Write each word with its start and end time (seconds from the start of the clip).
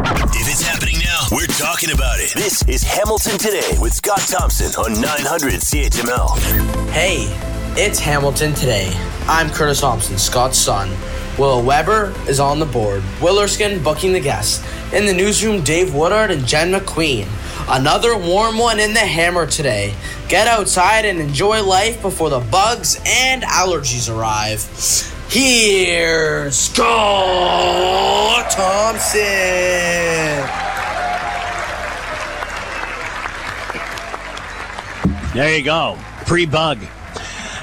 If 0.00 0.48
it's 0.48 0.62
happening 0.62 0.98
now, 1.00 1.26
we're 1.32 1.46
talking 1.46 1.90
about 1.90 2.20
it. 2.20 2.32
This 2.32 2.62
is 2.68 2.84
Hamilton 2.84 3.36
Today 3.36 3.76
with 3.80 3.92
Scott 3.92 4.20
Thompson 4.20 4.72
on 4.76 5.00
900 5.00 5.54
CHML. 5.54 6.38
Hey, 6.90 7.26
it's 7.76 7.98
Hamilton 7.98 8.54
Today. 8.54 8.92
I'm 9.26 9.50
Curtis 9.50 9.80
Thompson, 9.80 10.16
Scott's 10.16 10.56
son. 10.56 10.88
Will 11.36 11.64
Weber 11.64 12.14
is 12.28 12.38
on 12.38 12.60
the 12.60 12.66
board. 12.66 13.02
Will 13.20 13.40
Erskine 13.40 13.82
booking 13.82 14.12
the 14.12 14.20
guests. 14.20 14.64
In 14.92 15.04
the 15.04 15.12
newsroom, 15.12 15.64
Dave 15.64 15.92
Woodard 15.92 16.30
and 16.30 16.46
Jen 16.46 16.70
McQueen. 16.70 17.26
Another 17.68 18.16
warm 18.16 18.56
one 18.56 18.78
in 18.78 18.94
the 18.94 19.00
hammer 19.00 19.48
today. 19.48 19.94
Get 20.28 20.46
outside 20.46 21.06
and 21.06 21.18
enjoy 21.18 21.60
life 21.64 22.00
before 22.02 22.30
the 22.30 22.38
bugs 22.38 23.00
and 23.04 23.42
allergies 23.42 24.08
arrive. 24.08 24.60
Here's 25.30 26.56
Scott 26.56 28.50
Thompson. 28.50 29.20
There 35.34 35.56
you 35.56 35.62
go. 35.62 35.98
Pre 36.24 36.46
bug. 36.46 36.78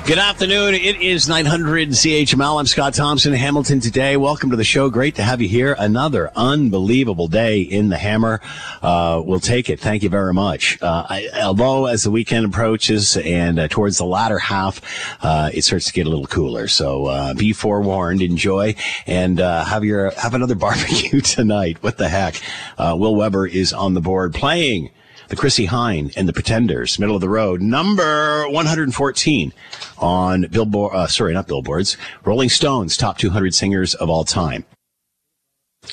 Good 0.05 0.19
afternoon. 0.19 0.75
It 0.75 1.01
is 1.01 1.27
900 1.27 1.89
CHML. 1.89 2.59
I'm 2.59 2.67
Scott 2.67 2.93
Thompson, 2.93 3.33
Hamilton 3.33 3.79
today. 3.79 4.17
Welcome 4.17 4.51
to 4.51 4.55
the 4.55 4.63
show. 4.63 4.87
Great 4.91 5.15
to 5.15 5.23
have 5.23 5.41
you 5.41 5.47
here. 5.47 5.75
Another 5.79 6.31
unbelievable 6.35 7.27
day 7.27 7.61
in 7.61 7.89
the 7.89 7.97
hammer. 7.97 8.39
Uh, 8.83 9.23
we'll 9.25 9.39
take 9.39 9.67
it. 9.67 9.79
Thank 9.79 10.03
you 10.03 10.09
very 10.09 10.31
much. 10.31 10.79
Uh, 10.79 11.07
I, 11.09 11.29
although 11.41 11.87
as 11.87 12.03
the 12.03 12.11
weekend 12.11 12.45
approaches 12.45 13.17
and 13.17 13.57
uh, 13.57 13.67
towards 13.67 13.97
the 13.97 14.05
latter 14.05 14.37
half, 14.37 14.79
uh, 15.23 15.49
it 15.51 15.63
starts 15.63 15.87
to 15.87 15.93
get 15.93 16.05
a 16.05 16.09
little 16.09 16.27
cooler. 16.27 16.67
So 16.67 17.07
uh, 17.07 17.33
be 17.33 17.51
forewarned. 17.51 18.21
Enjoy 18.21 18.75
and 19.07 19.41
uh, 19.41 19.65
have 19.65 19.83
your 19.83 20.11
have 20.19 20.35
another 20.35 20.55
barbecue 20.65 21.19
tonight. 21.19 21.81
What 21.81 21.97
the 21.97 22.09
heck? 22.09 22.39
Will 22.77 23.15
Weber 23.15 23.47
is 23.47 23.73
on 23.73 23.95
the 23.95 24.01
board 24.01 24.35
playing 24.35 24.91
the 25.29 25.35
Chrissie 25.35 25.67
Hynde 25.67 26.13
and 26.15 26.27
the 26.27 26.33
Pretenders, 26.33 26.99
middle 26.99 27.15
of 27.15 27.21
the 27.21 27.29
road, 27.29 27.61
number 27.61 28.47
114 28.49 29.53
on 29.97 30.47
Billboard, 30.51 30.93
uh, 30.93 31.07
sorry, 31.07 31.33
not 31.33 31.47
Billboards, 31.47 31.97
Rolling 32.23 32.49
Stones, 32.49 32.97
top 32.97 33.17
200 33.17 33.53
singers 33.53 33.93
of 33.95 34.09
all 34.09 34.23
time. 34.23 34.65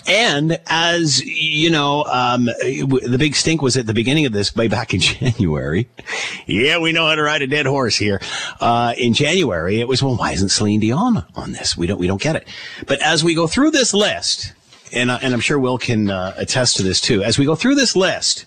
And 0.07 0.59
as 0.67 1.23
you 1.25 1.71
know, 1.71 2.05
um, 2.05 2.45
the 2.45 3.17
big 3.19 3.35
stink 3.35 3.63
was 3.63 3.77
at 3.77 3.87
the 3.87 3.95
beginning 3.95 4.27
of 4.27 4.33
this 4.33 4.55
way 4.55 4.69
back 4.69 4.95
in 4.95 5.01
January. 5.01 5.89
yeah, 6.47 6.79
we 6.79 6.93
know 6.93 7.07
how 7.07 7.15
to 7.15 7.23
ride 7.23 7.43
a 7.43 7.47
dead 7.47 7.67
horse 7.67 7.97
here. 7.97 8.21
Uh, 8.61 8.95
in 8.97 9.13
January, 9.13 9.81
it 9.81 9.89
was 9.89 10.03
well, 10.03 10.17
why 10.17 10.33
isn't 10.33 10.49
Celine 10.49 10.81
Dion 10.81 11.25
on 11.35 11.53
this? 11.53 11.77
We 11.77 11.87
don't, 11.87 11.99
we 11.99 12.07
don't 12.07 12.23
get 12.23 12.37
it. 12.37 12.49
But 12.87 13.03
as 13.03 13.23
we 13.23 13.35
go 13.35 13.47
through 13.47 13.73
this 13.73 13.93
list, 13.93 14.53
and 14.93 15.11
uh, 15.11 15.19
and 15.23 15.33
I'm 15.33 15.41
sure 15.41 15.59
Will 15.59 15.79
can 15.79 16.11
uh, 16.11 16.35
attest 16.37 16.77
to 16.77 16.83
this 16.83 17.01
too. 17.01 17.23
As 17.23 17.39
we 17.39 17.45
go 17.45 17.55
through 17.55 17.77
this 17.77 17.97
list, 17.97 18.47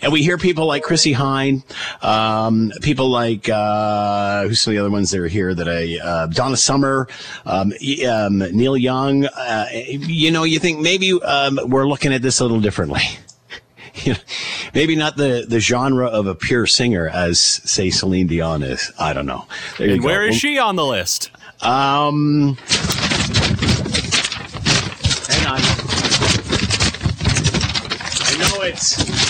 and 0.00 0.12
we 0.12 0.22
hear 0.22 0.38
people 0.38 0.66
like 0.66 0.82
Chrissie 0.82 1.14
Hynde, 1.14 1.62
um, 2.02 2.72
people 2.82 3.08
like, 3.08 3.48
uh, 3.48 4.42
who's 4.44 4.60
some 4.60 4.72
of 4.72 4.76
the 4.76 4.80
other 4.80 4.90
ones 4.90 5.10
that 5.10 5.20
are 5.20 5.28
here 5.28 5.54
that 5.54 5.68
I, 5.68 5.98
uh, 6.02 6.26
Donna 6.26 6.56
Summer, 6.56 7.08
um, 7.46 7.72
um, 8.08 8.38
Neil 8.38 8.76
Young. 8.76 9.26
Uh, 9.26 9.66
you 9.72 10.30
know, 10.30 10.44
you 10.44 10.58
think 10.58 10.80
maybe 10.80 11.12
um, 11.22 11.58
we're 11.66 11.86
looking 11.86 12.12
at 12.12 12.22
this 12.22 12.40
a 12.40 12.44
little 12.44 12.60
differently. 12.60 13.02
you 13.96 14.12
know, 14.12 14.18
maybe 14.74 14.96
not 14.96 15.16
the, 15.16 15.46
the 15.48 15.60
genre 15.60 16.06
of 16.06 16.26
a 16.26 16.34
pure 16.34 16.66
singer 16.66 17.08
as, 17.08 17.38
say, 17.38 17.90
Celine 17.90 18.26
Dion 18.26 18.62
is. 18.62 18.92
I 18.98 19.12
don't 19.12 19.26
know. 19.26 19.46
and 19.78 20.02
where 20.02 20.26
is 20.26 20.36
she 20.36 20.58
on 20.58 20.76
the 20.76 20.84
list? 20.84 21.30
Um, 21.62 22.56
hang 25.28 25.46
on. 25.46 25.60
I 28.20 28.36
know 28.38 28.62
it's. 28.62 29.23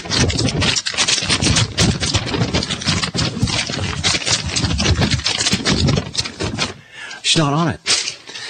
She's 7.34 7.42
not 7.42 7.52
on 7.52 7.66
it. 7.66 7.80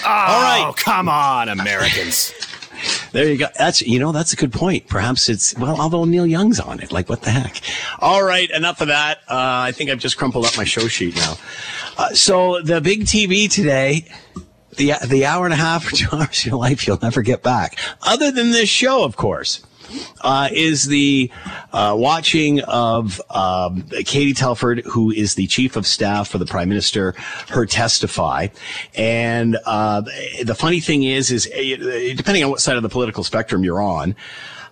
Oh, 0.04 0.08
All 0.10 0.42
right. 0.42 0.76
come 0.76 1.08
on, 1.08 1.48
Americans. 1.48 2.34
There 3.12 3.26
you 3.26 3.38
go. 3.38 3.46
That's 3.56 3.80
you 3.80 3.98
know 3.98 4.12
that's 4.12 4.34
a 4.34 4.36
good 4.36 4.52
point. 4.52 4.88
Perhaps 4.88 5.30
it's 5.30 5.56
well, 5.56 5.80
although 5.80 6.04
Neil 6.04 6.26
Young's 6.26 6.60
on 6.60 6.80
it, 6.80 6.92
like 6.92 7.08
what 7.08 7.22
the 7.22 7.30
heck? 7.30 7.62
All 8.00 8.22
right, 8.22 8.50
enough 8.50 8.82
of 8.82 8.88
that. 8.88 9.20
Uh, 9.26 9.64
I 9.68 9.72
think 9.72 9.88
I've 9.88 10.00
just 10.00 10.18
crumpled 10.18 10.44
up 10.44 10.58
my 10.58 10.64
show 10.64 10.86
sheet 10.86 11.16
now. 11.16 11.36
Uh, 11.96 12.10
so 12.10 12.60
the 12.60 12.82
big 12.82 13.04
TV 13.06 13.50
today, 13.50 14.06
the 14.76 14.92
the 15.06 15.24
hour 15.24 15.46
and 15.46 15.54
a 15.54 15.56
half 15.56 15.90
or 15.90 15.96
two 15.96 16.14
hours 16.14 16.40
of 16.40 16.44
your 16.44 16.56
life 16.58 16.86
you'll 16.86 16.98
never 17.00 17.22
get 17.22 17.42
back, 17.42 17.78
other 18.02 18.30
than 18.30 18.50
this 18.50 18.68
show, 18.68 19.02
of 19.02 19.16
course 19.16 19.64
uh, 20.20 20.48
is 20.52 20.86
the 20.86 21.30
uh, 21.72 21.94
watching 21.96 22.60
of 22.62 23.20
um, 23.30 23.82
Katie 24.04 24.34
Telford, 24.34 24.82
who 24.86 25.10
is 25.10 25.34
the 25.34 25.46
chief 25.46 25.76
of 25.76 25.86
staff 25.86 26.28
for 26.28 26.38
the 26.38 26.46
prime 26.46 26.68
minister, 26.68 27.12
her 27.48 27.66
testify. 27.66 28.48
And 28.94 29.56
uh, 29.66 30.02
the 30.42 30.54
funny 30.54 30.80
thing 30.80 31.02
is, 31.02 31.30
is 31.30 31.46
uh, 31.46 32.14
depending 32.16 32.44
on 32.44 32.50
what 32.50 32.60
side 32.60 32.76
of 32.76 32.82
the 32.82 32.88
political 32.88 33.24
spectrum 33.24 33.64
you're 33.64 33.82
on, 33.82 34.16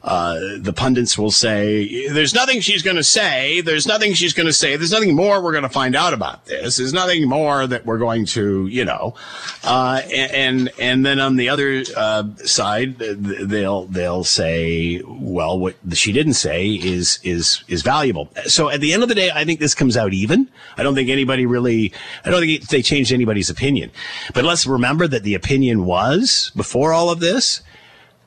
uh, 0.05 0.39
the 0.59 0.73
pundits 0.73 1.17
will 1.17 1.31
say, 1.31 2.09
there's 2.09 2.35
nothing 2.35 2.61
she's 2.61 2.83
going 2.83 2.97
to 2.97 3.05
say. 3.05 3.61
There's 3.61 3.87
nothing 3.87 4.15
she's 4.15 4.33
going 4.33 4.47
to 4.47 4.53
say. 4.53 4.77
There's 4.77 4.91
nothing 4.91 5.15
more 5.15 5.41
we're 5.41 5.53
going 5.53 5.63
to 5.63 5.69
find 5.69 5.95
out 5.95 6.13
about 6.13 6.47
this. 6.47 6.77
There's 6.77 6.93
nothing 6.93 7.29
more 7.29 7.67
that 7.67 7.87
we're 7.87 7.99
going 7.99 8.27
to, 8.27 8.67
you 8.67 8.85
know, 8.85 9.15
uh, 9.63 10.03
and, 10.13 10.71
and 10.81 11.07
then 11.07 11.21
on 11.21 11.37
the 11.37 11.49
other, 11.49 11.85
uh, 11.97 12.25
side, 12.37 12.99
they'll, 12.99 13.87
they'll 13.87 14.25
say, 14.25 15.01
well, 15.07 15.59
what 15.59 15.77
she 15.93 16.13
didn't 16.13 16.35
say 16.35 16.67
is, 16.69 17.21
is, 17.23 17.63
is 17.69 17.83
valuable. 17.83 18.29
So 18.47 18.71
at 18.71 18.81
the 18.81 18.93
end 18.93 19.03
of 19.03 19.09
the 19.09 19.15
day, 19.15 19.31
I 19.33 19.45
think 19.45 19.61
this 19.61 19.75
comes 19.75 19.97
out 19.97 20.13
even. 20.13 20.49
I 20.77 20.83
don't 20.83 20.95
think 20.95 21.11
anybody 21.11 21.47
really, 21.47 21.93
I 22.25 22.31
don't 22.31 22.41
think 22.41 22.69
they 22.69 22.83
changed 22.83 23.13
anybody's 23.13 23.51
opinion, 23.51 23.91
but 24.35 24.45
let's 24.45 24.67
remember 24.67 25.07
that 25.07 25.23
the 25.23 25.35
opinion 25.35 25.85
was 25.85 26.51
before 26.57 26.93
all 26.93 27.11
of 27.11 27.21
this, 27.21 27.63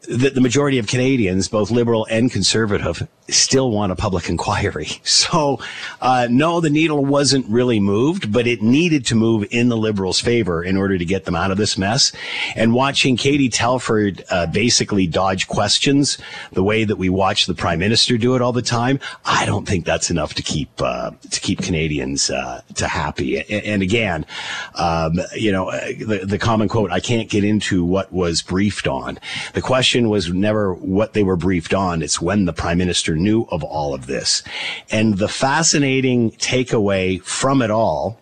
that 0.07 0.35
the 0.35 0.41
majority 0.41 0.77
of 0.77 0.87
Canadians, 0.87 1.47
both 1.47 1.71
liberal 1.71 2.05
and 2.09 2.31
conservative, 2.31 3.07
still 3.29 3.71
want 3.71 3.91
a 3.91 3.95
public 3.95 4.29
inquiry. 4.29 4.87
So, 5.15 5.59
uh, 6.01 6.27
no, 6.29 6.59
the 6.59 6.69
needle 6.69 7.03
wasn't 7.03 7.47
really 7.47 7.79
moved, 7.79 8.31
but 8.31 8.45
it 8.47 8.61
needed 8.61 9.05
to 9.07 9.15
move 9.15 9.47
in 9.49 9.69
the 9.69 9.77
liberals' 9.77 10.19
favor 10.19 10.63
in 10.63 10.77
order 10.77 10.97
to 10.97 11.05
get 11.05 11.25
them 11.25 11.35
out 11.35 11.51
of 11.51 11.57
this 11.57 11.77
mess. 11.77 12.11
And 12.55 12.73
watching 12.73 13.15
Katie 13.17 13.49
Telford 13.49 14.23
uh, 14.29 14.45
basically 14.47 15.07
dodge 15.07 15.47
questions 15.47 16.17
the 16.51 16.63
way 16.63 16.83
that 16.83 16.97
we 16.97 17.09
watch 17.09 17.45
the 17.45 17.53
prime 17.55 17.79
minister 17.79 18.17
do 18.17 18.35
it 18.35 18.41
all 18.41 18.51
the 18.51 18.61
time, 18.61 18.99
I 19.25 19.45
don't 19.45 19.67
think 19.67 19.85
that's 19.85 20.11
enough 20.11 20.33
to 20.35 20.43
keep 20.43 20.69
uh, 20.79 21.11
to 21.31 21.39
keep 21.39 21.59
Canadians 21.59 22.29
uh, 22.29 22.61
to 22.75 22.87
happy. 22.87 23.39
And, 23.39 23.65
and 23.65 23.81
again, 23.81 24.25
um, 24.75 25.19
you 25.35 25.51
know, 25.51 25.69
uh, 25.69 25.79
the, 25.97 26.21
the 26.25 26.37
common 26.37 26.67
quote: 26.67 26.91
"I 26.91 26.99
can't 26.99 27.29
get 27.29 27.43
into 27.43 27.83
what 27.83 28.11
was 28.11 28.41
briefed 28.41 28.87
on." 28.87 29.17
The 29.53 29.61
question 29.61 30.09
was 30.09 30.31
never 30.31 30.73
what 30.73 31.13
they 31.13 31.23
were 31.23 31.37
briefed 31.37 31.73
on; 31.73 32.01
it's 32.01 32.21
when 32.21 32.45
the 32.45 32.53
prime 32.53 32.77
minister 32.77 33.14
knew 33.15 33.47
of 33.49 33.63
all 33.63 33.93
of 33.93 34.07
this. 34.07 34.43
And 34.91 35.17
the 35.17 35.27
fascinating 35.27 36.31
takeaway 36.31 37.21
from 37.21 37.61
it 37.61 37.71
all 37.71 38.19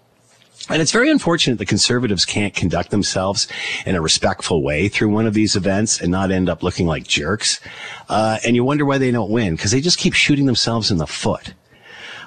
and 0.70 0.82
it's 0.82 0.92
very 0.92 1.12
unfortunate 1.12 1.58
that 1.60 1.68
conservatives 1.68 2.24
can't 2.24 2.54
conduct 2.54 2.90
themselves 2.90 3.50
in 3.86 3.96
a 3.96 4.02
respectful 4.02 4.64
way 4.64 4.88
through 4.88 5.10
one 5.10 5.28
of 5.28 5.34
these 5.34 5.58
events 5.58 6.00
and 6.00 6.10
not 6.10 6.32
end 6.32 6.48
up 6.48 6.64
looking 6.64 6.88
like 6.88 7.06
jerks. 7.06 7.60
Uh, 8.08 8.38
and 8.46 8.56
you 8.56 8.64
wonder 8.64 8.86
why 8.86 8.98
they 8.98 9.12
don't 9.12 9.30
win 9.30 9.56
because 9.56 9.72
they 9.72 9.82
just 9.82 9.98
keep 9.98 10.14
shooting 10.14 10.46
themselves 10.46 10.90
in 10.90 11.00
the 11.00 11.08
foot. 11.08 11.54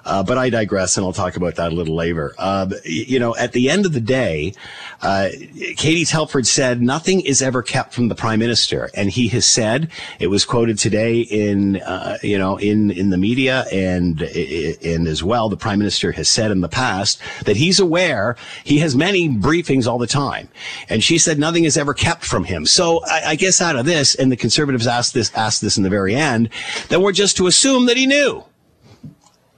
Uh, 0.06 0.22
but 0.22 0.38
I 0.38 0.50
digress, 0.50 0.96
and 0.96 1.04
I'll 1.04 1.12
talk 1.12 1.36
about 1.36 1.56
that 1.56 1.72
a 1.72 1.74
little 1.74 1.96
later. 1.96 2.32
Uh, 2.38 2.70
you 2.84 3.18
know, 3.18 3.34
at 3.36 3.52
the 3.52 3.68
end 3.68 3.86
of 3.86 3.92
the 3.92 4.00
day, 4.00 4.54
uh, 5.02 5.30
Katie 5.76 6.04
Telford 6.04 6.46
said 6.46 6.80
nothing 6.80 7.20
is 7.20 7.42
ever 7.42 7.60
kept 7.60 7.92
from 7.92 8.06
the 8.08 8.14
prime 8.14 8.38
minister, 8.38 8.88
and 8.94 9.10
he 9.10 9.26
has 9.28 9.44
said 9.44 9.90
it 10.20 10.28
was 10.28 10.44
quoted 10.44 10.78
today 10.78 11.20
in 11.20 11.82
uh, 11.82 12.18
you 12.22 12.38
know 12.38 12.56
in 12.56 12.92
in 12.92 13.10
the 13.10 13.16
media 13.16 13.66
and 13.72 14.22
and 14.22 15.08
as 15.08 15.24
well 15.24 15.48
the 15.48 15.56
prime 15.56 15.78
minister 15.78 16.12
has 16.12 16.28
said 16.28 16.52
in 16.52 16.60
the 16.60 16.68
past 16.68 17.20
that 17.44 17.56
he's 17.56 17.80
aware 17.80 18.36
he 18.62 18.78
has 18.78 18.94
many 18.94 19.28
briefings 19.28 19.88
all 19.88 19.98
the 19.98 20.06
time, 20.06 20.48
and 20.88 21.02
she 21.02 21.18
said 21.18 21.38
nothing 21.38 21.64
is 21.64 21.76
ever 21.76 21.92
kept 21.92 22.24
from 22.24 22.44
him. 22.44 22.64
So 22.64 23.04
I, 23.06 23.30
I 23.30 23.34
guess 23.34 23.60
out 23.60 23.74
of 23.74 23.86
this, 23.86 24.14
and 24.14 24.30
the 24.30 24.36
conservatives 24.36 24.86
asked 24.86 25.14
this 25.14 25.34
asked 25.34 25.62
this 25.62 25.76
in 25.76 25.82
the 25.82 25.90
very 25.90 26.14
end, 26.14 26.48
that 26.90 27.00
we're 27.00 27.12
just 27.12 27.36
to 27.38 27.48
assume 27.48 27.86
that 27.86 27.96
he 27.96 28.06
knew 28.06 28.44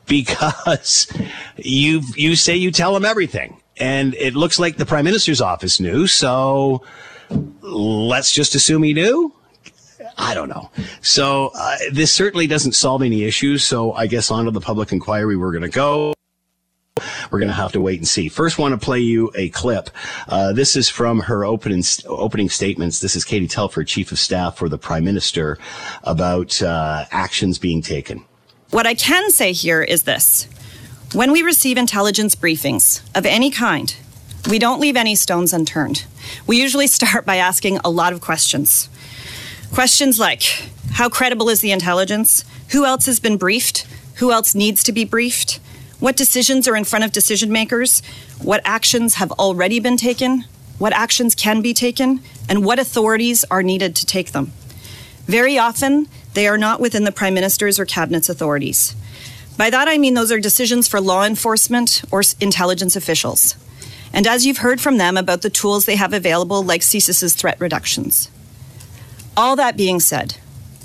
because 0.09 1.07
you 1.57 2.03
you 2.17 2.37
say 2.37 2.57
you 2.57 2.71
tell 2.71 2.97
him 2.97 3.05
everything, 3.05 3.61
and 3.77 4.15
it 4.15 4.35
looks 4.35 4.59
like 4.59 4.77
the 4.77 4.87
prime 4.87 5.05
minister's 5.05 5.41
office 5.41 5.81
knew. 5.81 6.07
So 6.07 6.83
let's 7.61 8.33
just 8.33 8.55
assume 8.55 8.83
he 8.83 8.95
knew. 8.95 9.33
I 10.17 10.35
don't 10.35 10.49
know. 10.49 10.71
So 11.01 11.53
uh, 11.55 11.77
this 11.93 12.11
certainly 12.11 12.49
doesn't 12.49 12.73
solve 12.73 13.03
any 13.03 13.23
issues. 13.25 13.63
So 13.63 13.93
I 13.93 14.09
guess 14.09 14.31
onto 14.31 14.51
the 14.51 14.61
public 14.61 14.91
inquiry 14.91 15.37
we're 15.37 15.53
going 15.53 15.63
to 15.63 15.69
go. 15.69 16.15
we're 17.31 17.39
going 17.39 17.49
to 17.49 17.55
have 17.55 17.73
to 17.73 17.81
wait 17.81 17.99
and 17.99 18.09
see. 18.09 18.29
First, 18.29 18.59
want 18.59 18.79
to 18.79 18.85
play 18.85 18.99
you 18.99 19.31
a 19.37 19.49
clip. 19.51 19.91
Uh, 20.27 20.53
this 20.53 20.77
is 20.77 20.89
from 20.89 21.21
her 21.21 21.45
opening 21.45 21.83
opening 22.07 22.49
statements. 22.49 23.01
This 23.01 23.15
is 23.15 23.25
Katie 23.25 23.49
Telford, 23.49 23.87
Chief 23.87 24.11
of 24.11 24.19
Staff 24.19 24.57
for 24.57 24.69
the 24.69 24.79
Prime 24.79 25.05
Minister, 25.05 25.59
about 26.03 26.61
uh, 26.63 27.05
actions 27.11 27.59
being 27.59 27.83
taken. 27.83 28.25
What 28.71 28.87
I 28.87 28.95
can 28.95 29.31
say 29.31 29.53
here 29.53 29.83
is 29.83 30.03
this: 30.03 30.47
when 31.15 31.33
we 31.33 31.41
receive 31.41 31.79
intelligence 31.79 32.35
briefings 32.35 33.01
of 33.15 33.25
any 33.25 33.51
kind, 33.51 33.97
we 34.49 34.59
don't 34.59 34.81
leave 34.81 34.97
any 34.97 35.15
stones 35.15 35.55
unturned. 35.55 36.05
We 36.47 36.61
usually 36.61 36.87
start 36.99 37.25
by 37.25 37.37
asking 37.37 37.79
a 37.79 37.91
lot 37.91 38.13
of 38.13 38.21
questions. 38.21 38.91
Questions 39.73 40.19
like 40.19 40.43
How 40.93 41.09
credible 41.09 41.49
is 41.49 41.61
the 41.61 41.73
intelligence? 41.73 42.45
Who 42.73 42.85
else 42.85 43.07
has 43.07 43.21
been 43.21 43.39
briefed? 43.39 43.87
Who 44.17 44.33
else 44.33 44.55
needs 44.55 44.83
to 44.85 44.93
be 44.93 45.05
briefed? 45.05 45.61
What 45.99 46.17
decisions 46.17 46.69
are 46.69 46.77
in 46.77 46.85
front 46.85 47.07
of 47.07 47.13
decision 47.13 47.51
makers? 47.51 48.03
What 48.43 48.61
actions 48.67 49.15
have 49.15 49.33
already 49.33 49.81
been 49.81 49.97
taken? 49.97 50.45
What 50.79 50.93
actions 50.93 51.35
can 51.35 51.63
be 51.63 51.73
taken? 51.73 52.21
And 52.51 52.67
what 52.67 52.79
authorities 52.79 53.47
are 53.51 53.63
needed 53.63 53.97
to 53.97 54.05
take 54.05 54.33
them? 54.33 54.53
Very 55.25 55.59
often, 55.59 56.07
they 56.35 56.47
are 56.47 56.59
not 56.59 56.81
within 56.81 57.05
the 57.05 57.13
Prime 57.13 57.35
Minister's 57.35 57.79
or 57.79 57.85
Cabinet's 57.85 58.29
authorities. 58.29 58.95
By 59.57 59.71
that, 59.71 59.89
I 59.89 59.99
mean 59.99 60.15
those 60.15 60.31
are 60.31 60.39
decisions 60.39 60.87
for 60.87 61.01
law 61.01 61.25
enforcement 61.25 62.03
or 62.13 62.23
intelligence 62.41 62.95
officials. 62.95 63.57
And 64.13 64.27
as 64.27 64.47
you've 64.47 64.59
heard 64.59 64.81
from 64.81 64.99
them 64.99 65.17
about 65.17 65.43
the 65.43 65.51
tools 65.51 65.85
they 65.85 65.97
have 65.97 66.13
available, 66.13 66.63
like 66.63 66.83
CSIS's 66.83 67.35
threat 67.35 67.61
reductions. 67.61 68.31
All 69.37 69.57
that 69.57 69.77
being 69.77 70.01
said, 70.01 70.37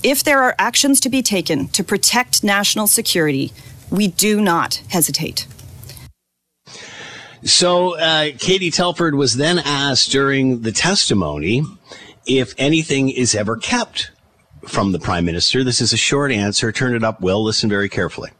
if 0.04 0.24
there 0.24 0.42
are 0.42 0.56
actions 0.60 1.00
to 1.02 1.10
be 1.10 1.22
taken 1.22 1.68
to 1.70 1.84
protect 1.84 2.44
national 2.44 2.88
security, 2.88 3.54
we 3.90 4.08
do 4.08 4.42
not 4.42 4.82
hesitate. 4.90 5.48
So, 7.44 7.98
uh, 7.98 8.30
Katie 8.40 8.72
Telford 8.72 9.16
was 9.16 9.36
then 9.36 9.60
asked 9.60 10.12
during 10.12 10.62
the 10.62 10.72
testimony 10.72 11.64
if 12.26 12.54
anything 12.58 13.10
is 13.10 13.36
ever 13.36 13.58
kept 13.58 14.12
from 14.68 14.92
the 14.92 15.00
prime 15.00 15.26
minister. 15.26 15.64
This 15.64 15.82
is 15.82 15.94
a 15.94 15.98
short 15.98 16.32
answer. 16.32 16.72
Turn 16.72 16.96
it 16.96 17.04
up, 17.04 17.22
Will. 17.22 17.44
Listen 17.44 17.70
very 17.70 17.90
carefully. 17.90 18.32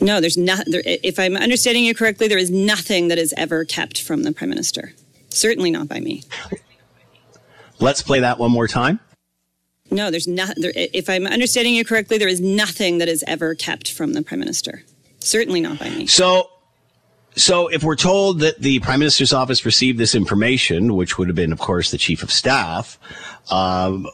No, 0.00 0.20
there's 0.20 0.36
not. 0.36 0.64
There, 0.66 0.82
if 0.84 1.18
I'm 1.18 1.36
understanding 1.36 1.84
you 1.84 1.94
correctly, 1.94 2.28
there 2.28 2.38
is 2.38 2.50
nothing 2.50 3.08
that 3.08 3.18
is 3.18 3.32
ever 3.36 3.64
kept 3.64 4.02
from 4.02 4.22
the 4.22 4.32
prime 4.32 4.50
minister. 4.50 4.92
Certainly 5.30 5.70
not 5.70 5.88
by 5.88 6.00
me. 6.00 6.22
Let's 7.80 8.02
play 8.02 8.20
that 8.20 8.38
one 8.38 8.50
more 8.50 8.68
time. 8.68 9.00
No, 9.90 10.10
there's 10.10 10.26
not. 10.26 10.54
There, 10.56 10.72
if 10.74 11.08
I'm 11.08 11.26
understanding 11.26 11.74
you 11.74 11.84
correctly, 11.84 12.18
there 12.18 12.28
is 12.28 12.40
nothing 12.40 12.98
that 12.98 13.08
is 13.08 13.22
ever 13.26 13.54
kept 13.54 13.92
from 13.92 14.14
the 14.14 14.22
prime 14.22 14.40
minister. 14.40 14.82
Certainly 15.20 15.60
not 15.60 15.78
by 15.78 15.90
me. 15.90 16.06
So, 16.06 16.50
so 17.36 17.68
if 17.68 17.82
we're 17.82 17.96
told 17.96 18.40
that 18.40 18.60
the 18.60 18.80
prime 18.80 19.00
minister's 19.00 19.32
office 19.32 19.64
received 19.64 19.98
this 19.98 20.14
information, 20.14 20.94
which 20.94 21.18
would 21.18 21.28
have 21.28 21.34
been, 21.34 21.52
of 21.52 21.58
course, 21.58 21.90
the 21.90 21.98
chief 21.98 22.22
of 22.22 22.30
staff, 22.30 22.98
um, 23.50 24.06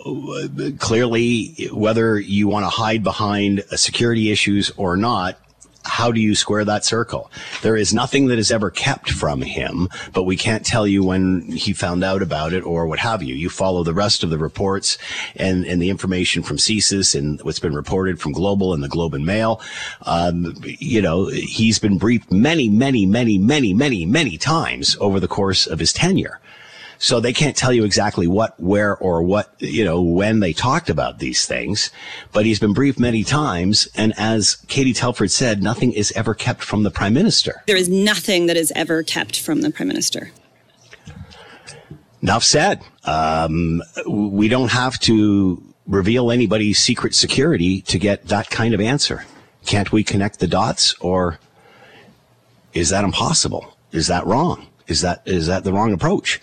clearly, 0.78 1.69
whether 1.72 2.19
you 2.19 2.49
want 2.49 2.64
to 2.64 2.70
hide 2.70 3.05
behind 3.05 3.62
security 3.76 4.31
issues 4.31 4.70
or 4.76 4.96
not, 4.96 5.38
how 5.85 6.12
do 6.12 6.21
you 6.21 6.35
square 6.35 6.65
that 6.65 6.85
circle? 6.85 7.31
There 7.62 7.77
is 7.77 7.94
nothing 7.94 8.27
that 8.27 8.38
is 8.38 8.50
ever 8.50 8.71
kept 8.71 9.11
from 9.11 9.43
him, 9.43 9.88
but 10.12 10.25
we 10.25 10.37
can't 10.37 10.65
tell 10.65 10.87
you 10.87 11.03
when 11.05 11.43
he 11.53 11.73
found 11.73 12.05
out 12.05 12.23
about 12.23 12.53
it 12.53 12.65
or 12.65 12.87
what 12.87 12.99
have 12.99 13.23
you. 13.23 13.35
You 13.35 13.49
follow 13.49 13.82
the 13.82 13.94
rest 13.94 14.23
of 14.23 14.31
the 14.31 14.38
reports 14.38 14.99
and, 15.37 15.65
and 15.65 15.81
the 15.81 15.91
information 15.91 16.43
from 16.43 16.59
CSIS 16.59 17.15
and 17.15 17.41
what's 17.43 17.59
been 17.59 17.75
reported 17.75 18.21
from 18.21 18.32
Global 18.32 18.75
and 18.75 18.82
the 18.82 18.88
Globe 18.88 19.15
and 19.15 19.25
Mail. 19.25 19.61
Um, 20.03 20.55
you 20.62 21.00
know, 21.00 21.27
he's 21.27 21.79
been 21.79 21.99
briefed 21.99 22.31
many, 22.31 22.69
many, 22.69 23.06
many, 23.06 23.38
many, 23.38 23.75
many, 23.75 24.06
many 24.06 24.37
times 24.37 24.97
over 25.00 25.21
the 25.21 25.29
course 25.29 25.67
of 25.67 25.79
his 25.79 25.93
tenure. 25.93 26.41
So 27.02 27.19
they 27.19 27.32
can't 27.32 27.56
tell 27.56 27.73
you 27.73 27.85
exactly 27.85 28.26
what, 28.26 28.61
where, 28.61 28.94
or 28.99 29.23
what, 29.23 29.55
you 29.58 29.87
know, 29.87 30.02
when 30.02 30.41
they 30.41 30.52
talked 30.52 30.91
about 30.91 31.19
these 31.19 31.47
things. 31.47 31.91
But 32.31 32.44
he's 32.44 32.61
been 32.61 32.75
briefed 32.75 33.00
many 33.00 33.25
times. 33.25 33.88
And 33.97 34.12
as 34.19 34.56
Katie 34.69 34.93
Telford 34.93 35.31
said, 35.31 35.62
nothing 35.62 35.93
is 35.93 36.12
ever 36.12 36.35
kept 36.35 36.62
from 36.62 36.82
the 36.82 36.91
prime 36.91 37.14
minister. 37.14 37.62
There 37.67 37.76
is 37.76 37.88
nothing 37.88 38.47
that 38.47 38.58
is 38.58 38.70
ever 38.76 39.02
kept 39.02 39.41
from 39.41 39.62
the 39.62 39.70
prime 39.70 39.88
minister. 39.88 40.31
Enough 42.20 42.44
said. 42.44 42.82
Um, 43.05 43.82
we 44.06 44.49
don't 44.49 44.70
have 44.70 44.99
to 45.00 45.62
reveal 45.87 46.31
anybody's 46.31 46.79
secret 46.79 47.14
security 47.14 47.81
to 47.81 47.99
get 47.99 48.29
that 48.29 48.50
kind 48.50 48.75
of 48.75 48.81
answer. 48.81 49.25
Can't 49.64 49.91
we 49.91 50.05
connect 50.05 50.38
the 50.38 50.46
dots 50.46 50.94
or 51.00 51.41
is 52.75 52.91
that 52.91 53.05
impossible? 53.05 53.75
Is 53.91 54.06
that 54.08 54.26
wrong? 54.26 54.67
Is 54.90 55.02
that 55.02 55.22
is 55.25 55.46
that 55.46 55.64
the 55.64 55.72
wrong 55.72 55.92
approach? 55.92 56.40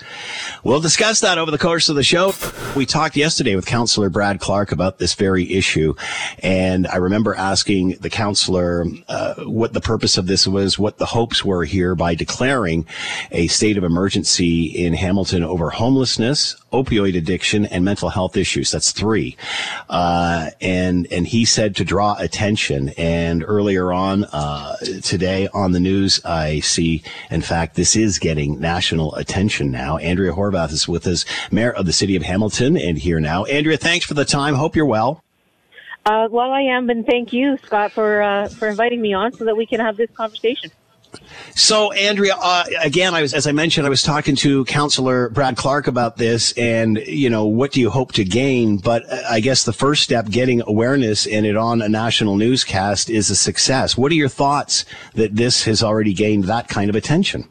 We'll 0.64 0.80
discuss 0.80 1.20
that 1.22 1.38
over 1.38 1.52
the 1.52 1.58
course 1.58 1.90
of 1.90 1.96
the 1.96 2.04
show. 2.04 2.34
We 2.76 2.86
talked 2.86 3.16
yesterday 3.16 3.56
with 3.56 3.66
Councillor 3.66 4.10
Brad 4.10 4.40
Clark 4.40 4.72
about 4.72 5.00
this 5.00 5.16
very 5.16 5.52
issue, 5.52 5.96
and 6.40 6.88
I 6.88 6.98
remember 6.98 7.36
asking 7.36 7.98
the 8.02 8.10
councillor 8.10 8.86
uh, 9.08 9.36
what 9.44 9.74
the 9.74 9.82
purpose 9.82 10.18
of 10.18 10.28
this 10.28 10.48
was, 10.48 10.80
what 10.80 10.98
the 10.98 11.06
hopes 11.06 11.44
were 11.44 11.66
here 11.66 11.96
by 11.96 12.16
declaring 12.16 12.86
a 13.32 13.48
state 13.48 13.78
of 13.78 13.84
emergency 13.84 14.66
in 14.66 14.94
Hamilton 14.94 15.44
over 15.44 15.70
homelessness, 15.72 16.56
opioid 16.72 17.18
addiction 17.18 17.66
and 17.66 17.84
mental 17.84 18.10
health 18.10 18.38
issues. 18.38 18.72
That's 18.72 18.92
three. 18.92 19.36
Uh, 19.90 20.52
and, 20.62 21.08
and 21.12 21.28
he 21.28 21.46
said 21.46 21.76
to 21.78 21.84
draw 21.84 22.16
attention. 22.20 22.90
And 22.98 23.44
earlier 23.46 23.92
on, 23.92 24.26
uh, 24.26 24.76
today 25.02 25.48
on 25.54 25.72
the 25.72 25.80
news, 25.80 26.24
I 26.24 26.60
see, 26.60 27.04
in 27.32 27.42
fact, 27.42 27.76
this 27.76 27.96
is 27.96 28.20
getting 28.20 28.37
national 28.46 29.16
attention 29.16 29.72
now. 29.72 29.98
Andrea 29.98 30.34
Horwath 30.34 30.72
is 30.72 30.88
with 30.88 31.08
us, 31.08 31.26
mayor 31.52 31.72
of 31.72 31.86
the 31.86 31.94
city 31.94 32.16
of 32.16 32.24
Hamilton 32.24 32.78
and 32.78 32.98
here 32.98 33.20
now. 33.20 33.46
Andrea, 33.46 33.78
thanks 33.78 34.06
for 34.06 34.14
the 34.14 34.26
time. 34.26 34.54
Hope 34.54 34.76
you're 34.76 34.86
well. 34.86 35.24
Uh, 36.06 36.28
well, 36.32 36.52
I 36.52 36.62
am, 36.62 36.90
and 36.90 37.06
thank 37.06 37.34
you, 37.34 37.58
Scott, 37.66 37.92
for 37.92 38.22
uh, 38.22 38.48
for 38.48 38.70
inviting 38.70 39.02
me 39.02 39.14
on 39.14 39.34
so 39.34 39.44
that 39.44 39.58
we 39.58 39.66
can 39.66 39.82
have 39.82 39.98
this 39.98 40.10
conversation. 40.12 40.72
So, 41.56 41.92
Andrea, 41.92 42.36
uh, 42.40 42.66
again, 42.82 43.14
I 43.14 43.22
was, 43.22 43.34
as 43.34 43.48
I 43.48 43.52
mentioned, 43.52 43.88
I 43.88 43.90
was 43.90 44.04
talking 44.04 44.36
to 44.38 44.66
Councillor 44.66 45.30
Brad 45.30 45.58
Clark 45.58 45.88
about 45.88 46.18
this, 46.18 46.54
and 46.54 46.98
you 47.00 47.30
know, 47.30 47.46
what 47.46 47.72
do 47.72 47.82
you 47.82 47.90
hope 47.90 48.14
to 48.14 48.24
gain? 48.24 48.78
But 48.78 49.12
uh, 49.12 49.22
I 49.30 49.40
guess 49.40 49.64
the 49.64 49.74
first 49.74 50.04
step, 50.04 50.30
getting 50.30 50.62
awareness 50.62 51.26
and 51.26 51.46
it 51.46 51.58
on 51.58 51.82
a 51.82 51.90
national 51.90 52.36
newscast, 52.36 53.10
is 53.10 53.30
a 53.30 53.36
success. 53.36 53.98
What 53.98 54.12
are 54.12 54.16
your 54.16 54.30
thoughts 54.30 54.86
that 55.16 55.36
this 55.36 55.64
has 55.64 55.82
already 55.84 56.14
gained 56.14 56.46
that 56.46 56.68
kind 56.68 56.90
of 56.90 56.96
attention? 56.96 57.50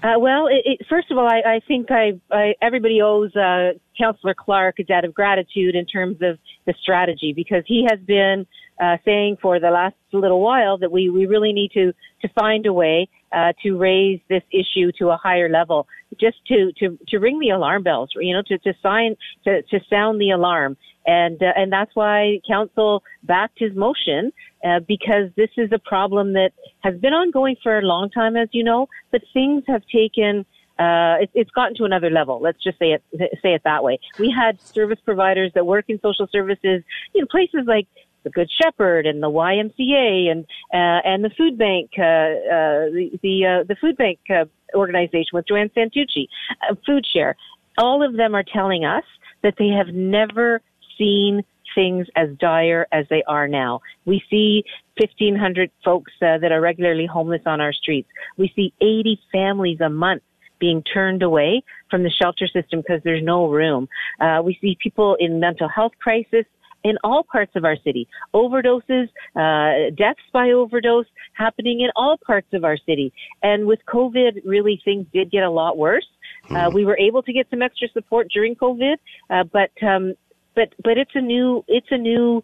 Uh, 0.00 0.18
well, 0.18 0.46
it, 0.46 0.62
it, 0.64 0.86
first 0.88 1.10
of 1.10 1.18
all, 1.18 1.26
I, 1.26 1.56
I 1.56 1.60
think 1.66 1.90
I, 1.90 2.12
I, 2.30 2.54
everybody 2.62 3.02
owes 3.02 3.34
uh, 3.34 3.70
Councillor 3.98 4.34
Clark 4.34 4.78
a 4.78 4.84
debt 4.84 5.04
of 5.04 5.12
gratitude 5.12 5.74
in 5.74 5.86
terms 5.86 6.18
of 6.22 6.38
the 6.66 6.74
strategy 6.80 7.32
because 7.34 7.64
he 7.66 7.84
has 7.90 7.98
been 8.06 8.46
uh, 8.80 8.98
saying 9.04 9.38
for 9.42 9.58
the 9.58 9.70
last 9.70 9.96
little 10.12 10.40
while 10.40 10.78
that 10.78 10.92
we, 10.92 11.10
we 11.10 11.26
really 11.26 11.52
need 11.52 11.72
to, 11.72 11.92
to 12.22 12.28
find 12.38 12.64
a 12.66 12.72
way 12.72 13.08
uh, 13.32 13.52
to 13.64 13.76
raise 13.76 14.20
this 14.28 14.44
issue 14.52 14.92
to 15.00 15.08
a 15.08 15.16
higher 15.16 15.48
level, 15.48 15.88
just 16.20 16.36
to, 16.46 16.70
to, 16.78 16.96
to 17.08 17.18
ring 17.18 17.40
the 17.40 17.50
alarm 17.50 17.82
bells, 17.82 18.10
you 18.14 18.32
know, 18.32 18.42
to, 18.46 18.56
to 18.58 18.72
sign, 18.80 19.16
to, 19.42 19.62
to 19.62 19.80
sound 19.90 20.20
the 20.20 20.30
alarm. 20.30 20.76
And, 21.06 21.42
uh, 21.42 21.52
and 21.56 21.72
that's 21.72 21.90
why 21.94 22.38
council 22.48 23.02
backed 23.24 23.58
his 23.58 23.74
motion, 23.74 24.32
uh, 24.64 24.78
because 24.86 25.30
this 25.36 25.50
is 25.56 25.70
a 25.72 25.78
problem 25.78 26.34
that 26.34 26.50
has 26.80 26.94
been 26.98 27.12
ongoing 27.12 27.56
for 27.62 27.78
a 27.78 27.82
long 27.82 28.10
time, 28.10 28.36
as 28.36 28.48
you 28.52 28.64
know, 28.64 28.88
but 29.10 29.22
things 29.32 29.64
have 29.66 29.82
taken, 29.92 30.46
uh, 30.78 31.22
it, 31.22 31.30
it's 31.34 31.50
gotten 31.50 31.74
to 31.76 31.84
another 31.84 32.10
level. 32.10 32.40
Let's 32.40 32.62
just 32.62 32.78
say 32.78 32.92
it 32.92 33.02
say 33.42 33.54
it 33.54 33.62
that 33.64 33.82
way. 33.82 33.98
We 34.18 34.30
had 34.30 34.60
service 34.60 34.98
providers 35.04 35.52
that 35.54 35.66
work 35.66 35.86
in 35.88 36.00
social 36.00 36.28
services, 36.30 36.82
you 37.14 37.20
know, 37.20 37.26
places 37.30 37.66
like 37.66 37.86
the 38.24 38.30
Good 38.30 38.50
Shepherd 38.62 39.06
and 39.06 39.22
the 39.22 39.30
YMCA 39.30 40.30
and 40.30 40.44
uh, 40.72 41.00
and 41.04 41.24
the 41.24 41.30
food 41.36 41.58
bank, 41.58 41.90
uh, 41.98 42.02
uh, 42.02 42.90
the 42.90 43.10
the, 43.22 43.46
uh, 43.46 43.64
the 43.64 43.76
food 43.80 43.96
bank 43.96 44.18
uh, 44.30 44.44
organization 44.76 45.30
with 45.32 45.46
Joanne 45.48 45.70
Santucci, 45.76 46.28
uh, 46.68 46.74
Food 46.86 47.06
Share. 47.12 47.36
All 47.76 48.04
of 48.04 48.16
them 48.16 48.34
are 48.34 48.44
telling 48.44 48.84
us 48.84 49.04
that 49.42 49.54
they 49.58 49.68
have 49.68 49.88
never 49.94 50.60
seen 50.98 51.44
things 51.74 52.06
as 52.16 52.28
dire 52.38 52.86
as 52.92 53.06
they 53.10 53.22
are 53.26 53.48
now. 53.48 53.80
We 54.04 54.22
see 54.30 54.64
1,500 54.98 55.70
folks 55.84 56.12
uh, 56.22 56.38
that 56.38 56.52
are 56.52 56.60
regularly 56.60 57.06
homeless 57.06 57.42
on 57.46 57.60
our 57.60 57.72
streets. 57.72 58.08
We 58.36 58.52
see 58.54 58.72
80 58.80 59.20
families 59.32 59.80
a 59.80 59.88
month 59.88 60.22
being 60.58 60.82
turned 60.82 61.22
away 61.22 61.62
from 61.90 62.02
the 62.02 62.10
shelter 62.10 62.46
system 62.46 62.80
because 62.80 63.00
there's 63.04 63.22
no 63.22 63.48
room. 63.48 63.88
Uh, 64.20 64.42
we 64.44 64.58
see 64.60 64.76
people 64.82 65.16
in 65.20 65.40
mental 65.40 65.68
health 65.68 65.92
crisis 66.00 66.44
in 66.84 66.96
all 67.04 67.24
parts 67.30 67.52
of 67.56 67.64
our 67.64 67.76
city. 67.84 68.08
Overdoses, 68.34 69.08
uh, 69.36 69.90
deaths 69.96 70.20
by 70.32 70.50
overdose 70.50 71.06
happening 71.34 71.80
in 71.80 71.90
all 71.96 72.16
parts 72.24 72.48
of 72.52 72.64
our 72.64 72.76
city. 72.76 73.12
And 73.42 73.66
with 73.66 73.80
COVID, 73.88 74.42
really 74.44 74.80
things 74.84 75.06
did 75.12 75.30
get 75.30 75.42
a 75.42 75.50
lot 75.50 75.76
worse. 75.76 76.06
Uh, 76.50 76.68
hmm. 76.68 76.74
we 76.74 76.84
were 76.84 76.98
able 76.98 77.22
to 77.22 77.32
get 77.32 77.46
some 77.50 77.62
extra 77.62 77.88
support 77.92 78.28
during 78.32 78.54
COVID, 78.54 78.96
uh, 79.30 79.44
but 79.44 79.70
um, 79.82 80.14
but 80.58 80.74
but 80.82 80.98
it's 80.98 81.14
a 81.14 81.20
new 81.20 81.64
it's 81.68 81.86
a 81.92 81.96
new 81.96 82.42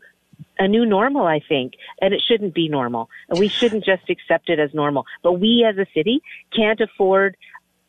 a 0.59 0.69
new 0.69 0.87
normal, 0.87 1.27
I 1.27 1.41
think, 1.49 1.75
and 2.01 2.15
it 2.15 2.23
shouldn't 2.27 2.55
be 2.55 2.69
normal. 2.69 3.09
And 3.29 3.39
we 3.39 3.49
shouldn't 3.49 3.85
just 3.85 4.09
accept 4.09 4.49
it 4.49 4.59
as 4.61 4.73
normal. 4.73 5.05
But 5.23 5.35
we 5.35 5.67
as 5.69 5.77
a 5.79 5.87
city 5.93 6.23
can't 6.55 6.81
afford 6.81 7.37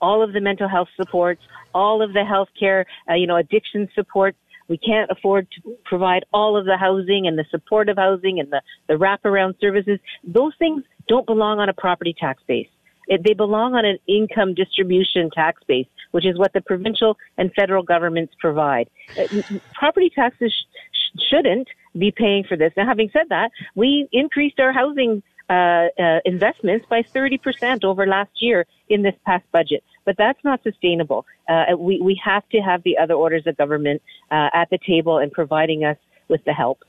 all 0.01 0.23
of 0.23 0.33
the 0.33 0.41
mental 0.41 0.67
health 0.67 0.89
supports, 0.95 1.41
all 1.73 2.01
of 2.01 2.13
the 2.13 2.19
healthcare, 2.19 2.85
uh, 3.09 3.13
you 3.13 3.27
know, 3.27 3.35
addiction 3.35 3.87
supports. 3.93 4.37
We 4.67 4.77
can't 4.79 5.11
afford 5.11 5.47
to 5.51 5.77
provide 5.85 6.25
all 6.33 6.57
of 6.57 6.65
the 6.65 6.77
housing 6.77 7.27
and 7.27 7.37
the 7.37 7.45
supportive 7.51 7.97
housing 7.97 8.39
and 8.39 8.51
the, 8.51 8.61
the 8.87 8.95
wraparound 8.95 9.59
services. 9.59 9.99
Those 10.23 10.53
things 10.57 10.83
don't 11.07 11.27
belong 11.27 11.59
on 11.59 11.69
a 11.69 11.73
property 11.73 12.15
tax 12.19 12.41
base. 12.47 12.69
It, 13.07 13.21
they 13.23 13.33
belong 13.33 13.75
on 13.75 13.85
an 13.85 13.99
income 14.07 14.55
distribution 14.55 15.29
tax 15.29 15.61
base, 15.67 15.87
which 16.15 16.25
is 16.25 16.37
what 16.37 16.53
the 16.53 16.61
provincial 16.61 17.17
and 17.37 17.51
federal 17.59 17.83
governments 17.83 18.33
provide. 18.39 18.89
Uh, 19.19 19.25
property 19.73 20.09
taxes 20.15 20.49
sh- 20.49 21.19
shouldn't 21.29 21.67
be 21.99 22.09
paying 22.09 22.45
for 22.47 22.55
this. 22.55 22.71
Now, 22.77 22.85
having 22.87 23.09
said 23.11 23.25
that, 23.31 23.51
we 23.75 24.07
increased 24.13 24.57
our 24.61 24.71
housing 24.71 25.21
uh, 25.49 25.87
uh, 25.99 26.19
investments 26.23 26.85
by 26.89 27.03
30% 27.13 27.83
over 27.83 28.07
last 28.07 28.31
year 28.39 28.65
in 28.87 29.03
this 29.03 29.13
past 29.25 29.43
budget. 29.51 29.83
But 30.05 30.15
that's 30.17 30.39
not 30.45 30.63
sustainable. 30.63 31.25
Uh, 31.49 31.75
we, 31.77 31.99
we 32.01 32.17
have 32.23 32.47
to 32.53 32.59
have 32.59 32.81
the 32.83 32.97
other 32.97 33.15
orders 33.15 33.43
of 33.45 33.57
government 33.57 34.01
uh, 34.31 34.47
at 34.53 34.69
the 34.69 34.79
table 34.87 35.17
and 35.17 35.33
providing 35.33 35.83
us 35.83 35.97
with 36.29 36.39
the 36.45 36.53
help. 36.53 36.79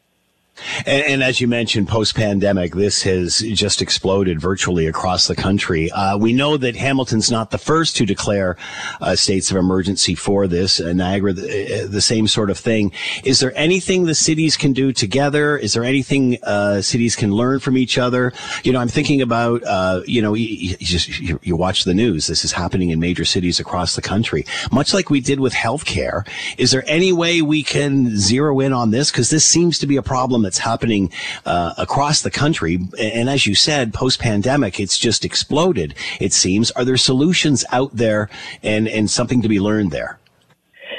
And, 0.86 1.04
and, 1.04 1.22
as 1.22 1.40
you 1.40 1.48
mentioned, 1.48 1.88
post 1.88 2.14
pandemic, 2.14 2.74
this 2.74 3.02
has 3.02 3.38
just 3.38 3.82
exploded 3.82 4.40
virtually 4.40 4.86
across 4.86 5.26
the 5.26 5.36
country. 5.36 5.90
Uh, 5.90 6.16
we 6.16 6.32
know 6.32 6.56
that 6.56 6.76
Hamilton's 6.76 7.30
not 7.30 7.50
the 7.50 7.58
first 7.58 7.96
to 7.96 8.06
declare 8.06 8.56
uh, 9.00 9.16
states 9.16 9.50
of 9.50 9.56
emergency 9.56 10.14
for 10.14 10.46
this. 10.46 10.80
Uh, 10.80 10.92
Niagara, 10.92 11.32
the, 11.32 11.84
uh, 11.84 11.86
the, 11.86 12.00
same 12.00 12.26
sort 12.26 12.50
of 12.50 12.58
thing. 12.58 12.92
Is 13.24 13.40
there 13.40 13.52
anything 13.56 14.04
the 14.04 14.14
cities 14.14 14.56
can 14.56 14.72
do 14.72 14.92
together? 14.92 15.58
Is 15.58 15.74
there 15.74 15.84
anything 15.84 16.38
uh, 16.44 16.80
cities 16.80 17.16
can 17.16 17.32
learn 17.32 17.60
from 17.60 17.76
each 17.76 17.98
other? 17.98 18.32
You 18.62 18.72
know, 18.72 18.78
I'm 18.78 18.88
thinking 18.88 19.20
about, 19.20 19.62
uh, 19.64 20.02
you 20.06 20.22
know, 20.22 20.34
you, 20.34 20.46
you 20.46 20.76
just 20.76 21.18
you, 21.18 21.40
you 21.42 21.56
watch 21.56 21.84
the 21.84 21.94
news. 21.94 22.26
This 22.28 22.44
is 22.44 22.52
happening 22.52 22.90
in 22.90 23.00
major 23.00 23.24
cities 23.24 23.58
across 23.58 23.96
the 23.96 24.02
country, 24.02 24.46
much 24.70 24.94
like 24.94 25.10
we 25.10 25.20
did 25.20 25.40
with 25.40 25.52
healthcare. 25.52 26.26
Is 26.56 26.70
there 26.70 26.84
any 26.86 27.12
way 27.12 27.42
we 27.42 27.62
can 27.62 28.16
zero 28.16 28.60
in 28.60 28.72
on 28.72 28.90
this? 28.90 29.10
Because 29.10 29.30
this 29.30 29.44
seems 29.44 29.78
to 29.80 29.86
be 29.86 29.96
a 29.96 30.02
problem 30.02 30.45
that's 30.46 30.58
happening 30.58 31.10
uh, 31.44 31.74
across 31.76 32.22
the 32.22 32.30
country. 32.30 32.78
And 32.98 33.28
as 33.28 33.46
you 33.46 33.54
said, 33.54 33.92
post 33.92 34.20
pandemic, 34.20 34.78
it's 34.78 34.96
just 34.96 35.24
exploded. 35.24 35.94
It 36.20 36.32
seems. 36.32 36.70
Are 36.72 36.84
there 36.84 36.96
solutions 36.96 37.64
out 37.72 37.90
there 37.94 38.30
and 38.62 38.86
and 38.88 39.10
something 39.10 39.42
to 39.42 39.48
be 39.48 39.58
learned 39.58 39.90
there? 39.90 40.18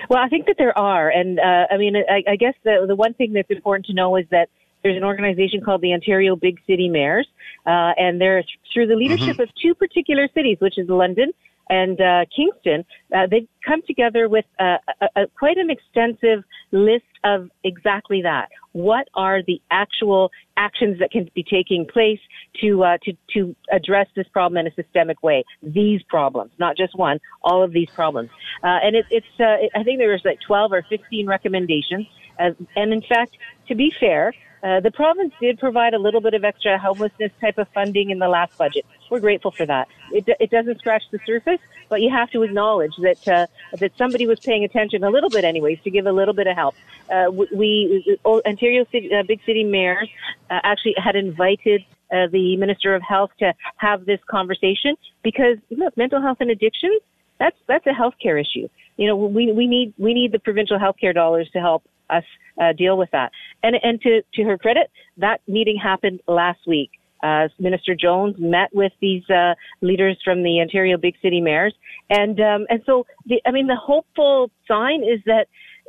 Well, 0.10 0.20
I 0.20 0.27
think 0.30 0.46
that 0.48 0.58
there 0.58 0.77
are, 0.77 1.10
and 1.10 1.39
uh, 1.39 1.66
I 1.72 1.77
mean, 1.77 1.96
I, 1.96 2.24
I 2.34 2.36
guess 2.36 2.54
the 2.63 2.86
the 2.88 2.96
one 2.96 3.13
thing 3.13 3.34
that's 3.34 3.50
important 3.50 3.86
to 3.88 3.94
know 3.94 4.18
is 4.18 4.25
that 4.32 4.50
there's 4.84 4.98
an 4.98 5.04
organization 5.04 5.62
called 5.62 5.82
the 5.82 5.94
Ontario 5.94 6.36
Big 6.36 6.60
City 6.68 6.88
Mayors, 6.89 7.27
uh, 7.66 7.94
and 7.98 8.22
they're 8.22 8.44
through 8.74 8.88
the 8.88 8.96
leadership 8.96 9.36
mm-hmm. 9.36 9.42
of 9.42 9.50
two 9.62 9.74
particular 9.74 10.27
cities, 10.34 10.58
which 10.60 10.77
is 10.77 10.88
London 10.89 11.32
and 11.69 12.00
uh, 12.00 12.25
Kingston, 12.36 12.86
uh, 13.15 13.27
they've 13.29 13.47
come 13.65 13.81
together 13.86 14.29
with 14.29 14.45
a, 14.59 14.75
a, 15.15 15.27
quite 15.38 15.57
an 15.57 15.69
extensive 15.69 16.43
list 16.71 17.05
of 17.24 17.50
exactly 17.63 18.21
that. 18.21 18.50
What 18.71 19.07
are 19.15 19.41
the 19.41 19.62
actual 19.71 20.31
actions 20.55 21.00
that 21.00 21.12
can 21.12 21.29
be 21.33 21.43
taking 21.43 21.86
place 21.86 22.19
to 22.62 22.83
uh, 22.83 22.97
to 23.03 23.13
to 23.33 23.55
address 23.71 24.07
this 24.15 24.27
problem 24.29 24.57
in 24.57 24.67
a 24.67 24.75
systemic 24.75 25.24
way? 25.24 25.43
These 25.63 26.03
problems, 26.03 26.51
not 26.59 26.77
just 26.77 26.95
one, 26.95 27.19
all 27.41 27.63
of 27.63 27.71
these 27.71 27.89
problems. 27.89 28.29
Uh, 28.63 28.79
and 28.83 28.95
it, 28.95 29.05
it's 29.09 29.25
uh, 29.39 29.77
I 29.77 29.83
think 29.83 30.00
there 30.00 30.12
was 30.12 30.21
like 30.24 30.39
12 30.45 30.71
or 30.74 30.86
15 30.89 31.27
recommendations. 31.27 32.07
and 32.39 32.93
in 32.93 33.01
fact, 33.01 33.36
to 33.67 33.75
be 33.75 33.91
fair, 34.00 34.33
uh, 34.63 34.79
the 34.79 34.91
province 34.91 35.33
did 35.39 35.59
provide 35.59 35.93
a 35.93 35.99
little 35.99 36.21
bit 36.21 36.33
of 36.33 36.43
extra 36.43 36.77
homelessness 36.79 37.31
type 37.39 37.57
of 37.57 37.67
funding 37.73 38.09
in 38.09 38.19
the 38.19 38.27
last 38.27 38.57
budget. 38.57 38.85
We're 39.09 39.19
grateful 39.19 39.51
for 39.51 39.65
that. 39.65 39.87
It, 40.11 40.27
it 40.39 40.49
doesn't 40.49 40.79
scratch 40.79 41.03
the 41.11 41.19
surface, 41.25 41.59
but 41.89 42.01
you 42.01 42.09
have 42.09 42.29
to 42.31 42.43
acknowledge 42.43 42.93
that 43.01 43.27
uh, 43.27 43.47
that 43.77 43.91
somebody 43.97 44.27
was 44.27 44.39
paying 44.39 44.63
attention 44.63 45.03
a 45.03 45.09
little 45.09 45.29
bit, 45.29 45.45
anyways, 45.45 45.79
to 45.83 45.91
give 45.91 46.05
a 46.05 46.11
little 46.11 46.33
bit 46.33 46.47
of 46.47 46.55
help. 46.55 46.75
Uh, 47.09 47.31
we 47.31 48.17
Ontario 48.25 48.85
City, 48.91 49.09
uh, 49.13 49.23
big 49.23 49.39
city 49.45 49.63
mayors 49.63 50.09
uh, 50.49 50.59
actually 50.63 50.95
had 50.97 51.15
invited 51.15 51.81
uh, 52.11 52.27
the 52.31 52.57
Minister 52.57 52.95
of 52.95 53.01
Health 53.01 53.31
to 53.39 53.53
have 53.77 54.05
this 54.05 54.19
conversation 54.29 54.95
because 55.23 55.57
look, 55.69 55.95
mental 55.95 56.21
health 56.21 56.37
and 56.41 56.49
addiction 56.51 56.97
that's 57.39 57.57
that's 57.67 57.85
a 57.85 57.91
healthcare 57.91 58.39
issue. 58.39 58.67
You 58.97 59.07
know, 59.07 59.15
we 59.15 59.51
we 59.51 59.67
need 59.67 59.93
we 59.97 60.13
need 60.13 60.31
the 60.31 60.39
provincial 60.39 60.79
healthcare 60.79 61.13
dollars 61.13 61.49
to 61.53 61.59
help 61.59 61.83
us 62.09 62.23
uh, 62.61 62.73
deal 62.73 62.97
with 62.97 63.11
that. 63.11 63.31
And 63.63 63.75
and 63.81 64.01
to 64.01 64.21
to 64.35 64.43
her 64.43 64.57
credit, 64.57 64.89
that 65.17 65.41
meeting 65.47 65.77
happened 65.81 66.21
last 66.27 66.59
week. 66.67 66.91
Uh, 67.23 67.47
Minister 67.57 67.95
Jones 67.95 68.35
met 68.37 68.69
with 68.73 68.91
these 69.01 69.27
uh, 69.29 69.55
leaders 69.81 70.19
from 70.23 70.43
the 70.43 70.61
Ontario 70.61 70.97
big 70.97 71.15
city 71.21 71.41
mayors, 71.41 71.73
and 72.09 72.39
um, 72.39 72.67
and 72.69 72.81
so 72.85 73.05
the, 73.25 73.41
I 73.45 73.51
mean 73.51 73.67
the 73.67 73.75
hopeful 73.75 74.51
sign 74.67 75.03
is 75.03 75.19
that 75.25 75.47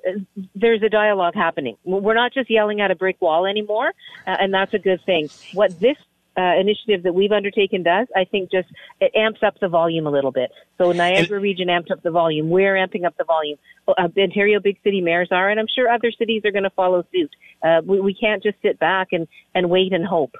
uh, 0.08 0.12
there's 0.54 0.82
a 0.82 0.88
dialogue 0.88 1.34
happening. 1.34 1.76
We're 1.84 2.14
not 2.14 2.32
just 2.32 2.50
yelling 2.50 2.80
at 2.80 2.90
a 2.90 2.94
brick 2.94 3.20
wall 3.20 3.44
anymore, 3.44 3.92
uh, 4.26 4.36
and 4.40 4.54
that's 4.54 4.72
a 4.72 4.78
good 4.78 5.04
thing. 5.04 5.28
What 5.52 5.78
this 5.78 5.96
uh, 6.38 6.54
initiative 6.60 7.02
that 7.02 7.14
we've 7.14 7.32
undertaken 7.32 7.82
does, 7.82 8.06
I 8.14 8.24
think 8.24 8.50
just 8.50 8.68
it 9.00 9.10
amps 9.16 9.40
up 9.42 9.58
the 9.60 9.68
volume 9.68 10.06
a 10.06 10.10
little 10.10 10.30
bit. 10.30 10.50
So 10.78 10.92
Niagara 10.92 11.36
and, 11.36 11.42
region 11.42 11.68
amped 11.68 11.90
up 11.90 12.02
the 12.02 12.12
volume. 12.12 12.48
We're 12.48 12.76
amping 12.76 13.04
up 13.04 13.16
the 13.18 13.24
volume. 13.24 13.58
Uh, 13.88 14.08
Ontario 14.16 14.60
big 14.60 14.78
city 14.84 15.00
mayors 15.00 15.28
are, 15.32 15.50
and 15.50 15.58
I'm 15.58 15.66
sure 15.74 15.88
other 15.88 16.12
cities 16.16 16.42
are 16.44 16.52
going 16.52 16.64
to 16.64 16.70
follow 16.70 17.04
suit. 17.12 17.34
Uh, 17.62 17.80
we, 17.84 18.00
we 18.00 18.14
can't 18.14 18.42
just 18.42 18.56
sit 18.62 18.78
back 18.78 19.08
and, 19.12 19.26
and 19.54 19.68
wait 19.68 19.92
and 19.92 20.06
hope. 20.06 20.36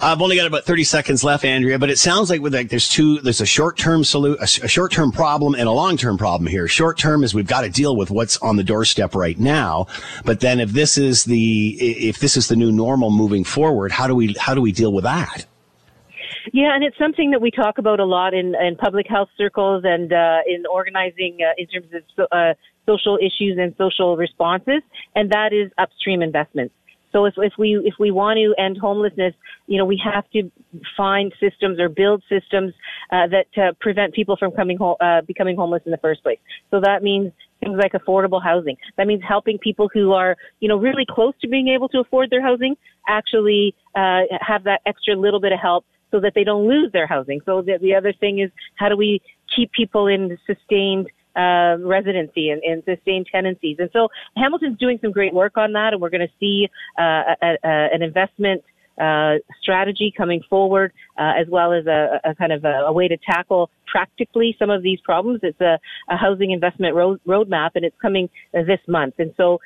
I've 0.00 0.20
only 0.20 0.36
got 0.36 0.46
about 0.46 0.64
30 0.64 0.84
seconds 0.84 1.24
left, 1.24 1.44
Andrea, 1.44 1.78
but 1.78 1.90
it 1.90 1.98
sounds 1.98 2.30
like 2.30 2.40
with 2.40 2.54
like 2.54 2.68
there's 2.68 2.88
two, 2.88 3.20
there's 3.20 3.40
a 3.40 3.46
short-term 3.46 4.04
solution, 4.04 4.42
a, 4.42 4.46
short-term 4.46 5.12
problem 5.12 5.54
and 5.54 5.68
a 5.68 5.72
long-term 5.72 6.18
problem 6.18 6.46
here. 6.46 6.68
Short-term 6.68 7.24
is 7.24 7.34
we've 7.34 7.46
got 7.46 7.62
to 7.62 7.70
deal 7.70 7.96
with 7.96 8.10
what's 8.10 8.38
on 8.38 8.56
the 8.56 8.64
doorstep 8.64 9.14
right 9.14 9.38
now. 9.38 9.86
But 10.24 10.40
then 10.40 10.60
if 10.60 10.70
this 10.70 10.98
is 10.98 11.24
the, 11.24 11.72
if 11.80 12.18
this 12.18 12.36
is 12.36 12.48
the 12.48 12.56
new 12.56 12.72
normal 12.72 13.10
moving 13.10 13.44
forward, 13.44 13.92
how 13.92 14.06
do 14.06 14.14
we, 14.14 14.34
how 14.38 14.54
do 14.54 14.60
we 14.60 14.72
deal 14.72 14.92
with 14.92 15.04
that? 15.04 15.46
Yeah, 16.52 16.74
and 16.74 16.84
it's 16.84 16.98
something 16.98 17.30
that 17.30 17.40
we 17.40 17.50
talk 17.50 17.78
about 17.78 18.00
a 18.00 18.04
lot 18.04 18.34
in, 18.34 18.54
in 18.54 18.76
public 18.76 19.06
health 19.08 19.30
circles 19.36 19.82
and 19.84 20.12
uh, 20.12 20.40
in 20.46 20.66
organizing 20.66 21.38
uh, 21.40 21.52
in 21.56 21.66
terms 21.66 21.86
of 22.18 22.26
uh, 22.30 22.54
social 22.86 23.16
issues 23.16 23.58
and 23.58 23.74
social 23.78 24.16
responses, 24.16 24.82
and 25.14 25.30
that 25.30 25.52
is 25.52 25.70
upstream 25.78 26.22
investments. 26.22 26.74
So 27.14 27.26
if, 27.26 27.34
if 27.36 27.52
we 27.56 27.76
if 27.84 27.94
we 28.00 28.10
want 28.10 28.38
to 28.38 28.54
end 28.60 28.76
homelessness, 28.76 29.34
you 29.68 29.78
know, 29.78 29.84
we 29.84 30.00
have 30.04 30.28
to 30.32 30.50
find 30.96 31.32
systems 31.38 31.78
or 31.78 31.88
build 31.88 32.24
systems 32.28 32.74
uh, 33.12 33.28
that 33.28 33.46
uh, 33.56 33.72
prevent 33.80 34.14
people 34.14 34.36
from 34.36 34.50
coming 34.50 34.76
ho- 34.76 34.96
uh, 35.00 35.20
becoming 35.20 35.56
homeless 35.56 35.82
in 35.86 35.92
the 35.92 35.98
first 35.98 36.24
place. 36.24 36.40
So 36.72 36.80
that 36.80 37.04
means 37.04 37.30
things 37.60 37.78
like 37.80 37.92
affordable 37.92 38.42
housing. 38.42 38.76
That 38.96 39.06
means 39.06 39.22
helping 39.26 39.58
people 39.58 39.88
who 39.94 40.12
are, 40.12 40.36
you 40.58 40.68
know, 40.68 40.76
really 40.76 41.06
close 41.08 41.34
to 41.42 41.48
being 41.48 41.68
able 41.68 41.88
to 41.90 42.00
afford 42.00 42.30
their 42.30 42.42
housing 42.42 42.76
actually 43.06 43.76
uh, 43.94 44.22
have 44.40 44.64
that 44.64 44.80
extra 44.84 45.14
little 45.14 45.40
bit 45.40 45.52
of 45.52 45.60
help 45.60 45.84
so 46.10 46.18
that 46.20 46.32
they 46.34 46.44
don't 46.44 46.66
lose 46.68 46.90
their 46.92 47.06
housing. 47.06 47.40
So 47.46 47.62
the, 47.62 47.78
the 47.80 47.94
other 47.94 48.12
thing 48.12 48.40
is 48.40 48.50
how 48.74 48.88
do 48.88 48.96
we 48.96 49.20
keep 49.54 49.70
people 49.72 50.08
in 50.08 50.36
sustained 50.46 51.08
uh, 51.36 51.76
residency 51.80 52.50
and, 52.50 52.62
and 52.62 52.82
sustained 52.84 53.26
tenancies. 53.30 53.76
And 53.78 53.90
so 53.92 54.08
Hamilton's 54.36 54.78
doing 54.78 54.98
some 55.02 55.12
great 55.12 55.34
work 55.34 55.56
on 55.56 55.72
that, 55.72 55.92
and 55.92 56.00
we're 56.00 56.10
going 56.10 56.26
to 56.26 56.34
see 56.38 56.68
uh, 56.98 57.34
a, 57.42 57.56
a, 57.64 57.88
an 57.94 58.02
investment 58.02 58.62
uh, 59.00 59.34
strategy 59.60 60.12
coming 60.16 60.42
forward, 60.48 60.92
uh, 61.18 61.32
as 61.38 61.46
well 61.48 61.72
as 61.72 61.86
a, 61.86 62.20
a 62.24 62.34
kind 62.34 62.52
of 62.52 62.64
a, 62.64 62.84
a, 62.86 62.92
way 62.92 63.08
to 63.08 63.16
tackle 63.16 63.70
practically 63.86 64.54
some 64.58 64.70
of 64.70 64.82
these 64.82 65.00
problems. 65.00 65.40
It's 65.42 65.60
a, 65.60 65.78
housing 66.08 66.52
investment 66.52 66.94
road, 66.94 67.20
roadmap, 67.26 67.70
and 67.74 67.84
it's 67.84 67.96
coming 68.00 68.30
this 68.52 68.80
month. 68.86 69.14
And 69.18 69.34
so 69.36 69.60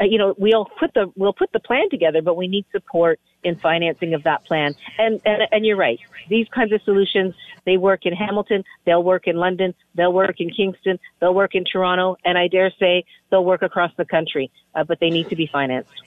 uh, 0.00 0.04
you 0.04 0.18
know, 0.18 0.34
we'll 0.38 0.66
put 0.78 0.92
the 0.94 1.10
we'll 1.16 1.32
put 1.32 1.50
the 1.52 1.60
plan 1.60 1.88
together, 1.90 2.22
but 2.22 2.36
we 2.36 2.46
need 2.46 2.64
support 2.72 3.18
in 3.42 3.56
financing 3.56 4.14
of 4.14 4.22
that 4.24 4.44
plan. 4.44 4.74
And 4.98 5.20
and 5.24 5.42
and 5.50 5.66
you're 5.66 5.76
right. 5.76 5.98
These 6.28 6.48
kinds 6.48 6.72
of 6.72 6.82
solutions 6.82 7.34
they 7.64 7.76
work 7.76 8.06
in 8.06 8.12
Hamilton, 8.12 8.64
they'll 8.84 9.02
work 9.02 9.26
in 9.26 9.36
London, 9.36 9.74
they'll 9.94 10.12
work 10.12 10.40
in 10.40 10.50
Kingston, 10.50 10.98
they'll 11.20 11.34
work 11.34 11.54
in 11.54 11.64
Toronto, 11.64 12.16
and 12.24 12.38
I 12.38 12.48
dare 12.48 12.72
say 12.78 13.04
they'll 13.30 13.44
work 13.44 13.62
across 13.62 13.90
the 13.96 14.04
country. 14.04 14.50
Uh, 14.74 14.84
but 14.84 15.00
they 15.00 15.10
need 15.10 15.28
to 15.28 15.36
be 15.36 15.46
financed. 15.46 16.02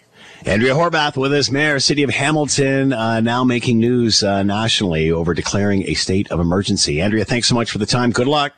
Andrea 0.46 0.74
Horwath 0.74 1.18
with 1.18 1.34
us, 1.34 1.52
Mayor, 1.52 1.80
City 1.80 2.04
of 2.04 2.10
Hamilton, 2.10 2.94
uh, 2.94 3.20
now 3.20 3.44
making 3.44 3.80
news 3.80 4.24
uh, 4.24 4.44
nationally 4.44 5.12
over 5.12 5.34
declaring 5.34 5.84
a 5.84 5.94
state 5.94 6.32
of 6.32 6.40
emergency. 6.40 7.02
Andrea, 7.02 7.26
thanks 7.26 7.48
so 7.48 7.56
much 7.56 7.72
for 7.72 7.80
the 7.80 7.86
time. 7.86 8.12
Good 8.12 8.28
luck. 8.28 8.54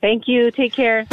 Thank 0.00 0.28
you. 0.28 0.50
Take 0.50 0.72
care. 0.72 1.06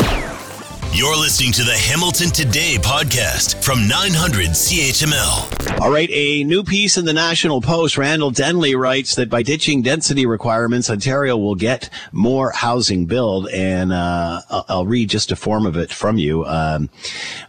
You're 0.94 1.16
listening 1.16 1.52
to 1.52 1.64
the 1.64 1.76
Hamilton 1.76 2.30
Today 2.30 2.78
podcast 2.80 3.64
from 3.64 3.88
900 3.88 4.48
CHML. 4.48 5.80
All 5.80 5.92
right, 5.92 6.10
a 6.12 6.44
new 6.44 6.64
piece 6.64 6.98
in 6.98 7.06
the 7.06 7.14
National 7.14 7.62
Post. 7.62 8.00
Randall 8.00 8.32
Denley 8.32 8.74
writes 8.74 9.14
that 9.16 9.30
by 9.30 9.44
ditching 9.44 9.84
density 9.84 10.26
requirements, 10.26 10.90
Ontario 10.90 11.38
will 11.38 11.54
get 11.54 11.92
more 12.12 12.52
housing 12.52 13.06
build. 13.06 13.48
And 13.50 13.94
uh, 13.94 14.42
I'll 14.50 14.88
read 14.88 15.10
just 15.10 15.32
a 15.32 15.36
form 15.36 15.68
of 15.68 15.78
it 15.78 15.92
from 15.92 16.18
you. 16.18 16.46
Um, 16.46 16.90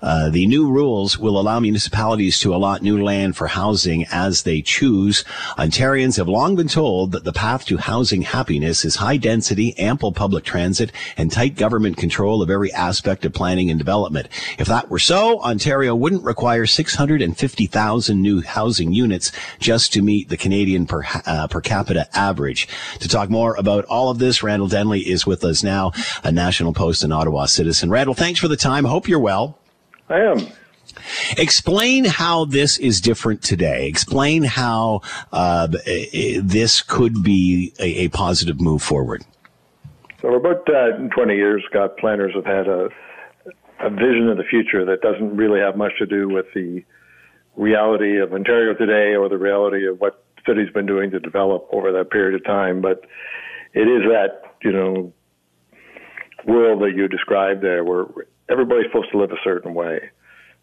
uh, 0.02 0.28
the 0.28 0.46
new 0.46 0.70
rules 0.70 1.18
will 1.18 1.40
allow 1.40 1.58
municipalities 1.58 2.38
to 2.40 2.54
allot 2.54 2.82
new 2.82 3.02
land 3.02 3.36
for 3.36 3.46
housing 3.46 4.04
as 4.10 4.42
they 4.42 4.60
choose. 4.60 5.24
Ontarians 5.56 6.18
have 6.18 6.28
long 6.28 6.54
been 6.54 6.68
told 6.68 7.12
that 7.12 7.24
the 7.24 7.32
path 7.32 7.64
to 7.66 7.78
housing 7.78 8.22
happiness 8.22 8.84
is 8.84 8.96
high 8.96 9.16
density, 9.16 9.78
ample 9.78 10.12
public 10.12 10.44
transit, 10.44 10.92
and 11.16 11.32
tight 11.32 11.56
government 11.56 11.96
control 11.96 12.42
of 12.42 12.50
every 12.50 12.72
aspect 12.72 13.24
of 13.24 13.27
planning 13.30 13.70
and 13.70 13.78
development. 13.78 14.28
If 14.58 14.68
that 14.68 14.88
were 14.88 14.98
so, 14.98 15.40
Ontario 15.40 15.94
wouldn't 15.94 16.24
require 16.24 16.66
650,000 16.66 18.22
new 18.22 18.42
housing 18.42 18.92
units 18.92 19.32
just 19.58 19.92
to 19.92 20.02
meet 20.02 20.28
the 20.28 20.36
Canadian 20.36 20.86
per, 20.86 21.04
uh, 21.26 21.48
per 21.48 21.60
capita 21.60 22.08
average. 22.16 22.68
To 23.00 23.08
talk 23.08 23.30
more 23.30 23.54
about 23.56 23.84
all 23.86 24.10
of 24.10 24.18
this, 24.18 24.42
Randall 24.42 24.68
Denley 24.68 25.00
is 25.00 25.26
with 25.26 25.44
us 25.44 25.62
now, 25.62 25.92
a 26.24 26.32
National 26.32 26.72
Post 26.72 27.02
and 27.04 27.12
Ottawa 27.12 27.46
citizen. 27.46 27.90
Randall, 27.90 28.14
thanks 28.14 28.40
for 28.40 28.48
the 28.48 28.56
time. 28.56 28.84
Hope 28.84 29.08
you're 29.08 29.18
well. 29.18 29.58
I 30.08 30.20
am. 30.20 30.46
Explain 31.36 32.04
how 32.04 32.44
this 32.44 32.78
is 32.78 33.00
different 33.00 33.42
today. 33.42 33.86
Explain 33.86 34.42
how 34.42 35.02
uh, 35.32 35.66
this 35.66 36.82
could 36.82 37.22
be 37.22 37.72
a, 37.78 38.04
a, 38.04 38.08
positive 38.08 38.60
move 38.60 38.82
forward. 38.82 39.24
So, 40.20 40.34
about 40.34 40.68
uh, 40.68 40.96
20 41.14 41.34
years, 41.34 41.62
Scott 41.70 41.96
planners 41.98 42.34
have 42.34 42.44
had 42.44 42.66
a 42.66 42.88
a 43.80 43.90
vision 43.90 44.28
of 44.28 44.36
the 44.36 44.44
future 44.44 44.84
that 44.84 45.00
doesn't 45.02 45.36
really 45.36 45.60
have 45.60 45.76
much 45.76 45.92
to 45.98 46.06
do 46.06 46.28
with 46.28 46.46
the 46.54 46.84
reality 47.56 48.18
of 48.18 48.32
Ontario 48.32 48.74
today 48.74 49.14
or 49.14 49.28
the 49.28 49.38
reality 49.38 49.86
of 49.86 50.00
what 50.00 50.24
the 50.36 50.42
city's 50.46 50.72
been 50.72 50.86
doing 50.86 51.10
to 51.10 51.20
develop 51.20 51.68
over 51.72 51.92
that 51.92 52.10
period 52.10 52.34
of 52.34 52.44
time. 52.44 52.80
But 52.80 53.04
it 53.74 53.86
is 53.88 54.02
that, 54.10 54.54
you 54.62 54.72
know, 54.72 55.12
world 56.46 56.82
that 56.82 56.92
you 56.96 57.08
described 57.08 57.62
there 57.62 57.84
where 57.84 58.06
everybody's 58.48 58.86
supposed 58.86 59.10
to 59.12 59.18
live 59.18 59.32
a 59.32 59.42
certain 59.44 59.74
way. 59.74 60.10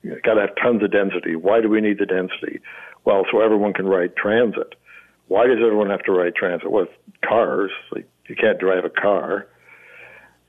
You 0.01 0.19
got 0.23 0.35
to 0.35 0.41
have 0.41 0.55
tons 0.61 0.83
of 0.83 0.91
density. 0.91 1.35
Why 1.35 1.61
do 1.61 1.69
we 1.69 1.81
need 1.81 1.99
the 1.99 2.05
density? 2.05 2.59
Well, 3.05 3.25
so 3.31 3.41
everyone 3.41 3.73
can 3.73 3.85
ride 3.85 4.15
transit. 4.15 4.75
Why 5.27 5.47
does 5.47 5.57
everyone 5.57 5.89
have 5.89 6.03
to 6.03 6.11
ride 6.11 6.35
transit? 6.35 6.71
With 6.71 6.89
cars, 7.27 7.71
like 7.91 8.07
you 8.27 8.35
can't 8.35 8.59
drive 8.59 8.85
a 8.85 8.89
car. 8.89 9.47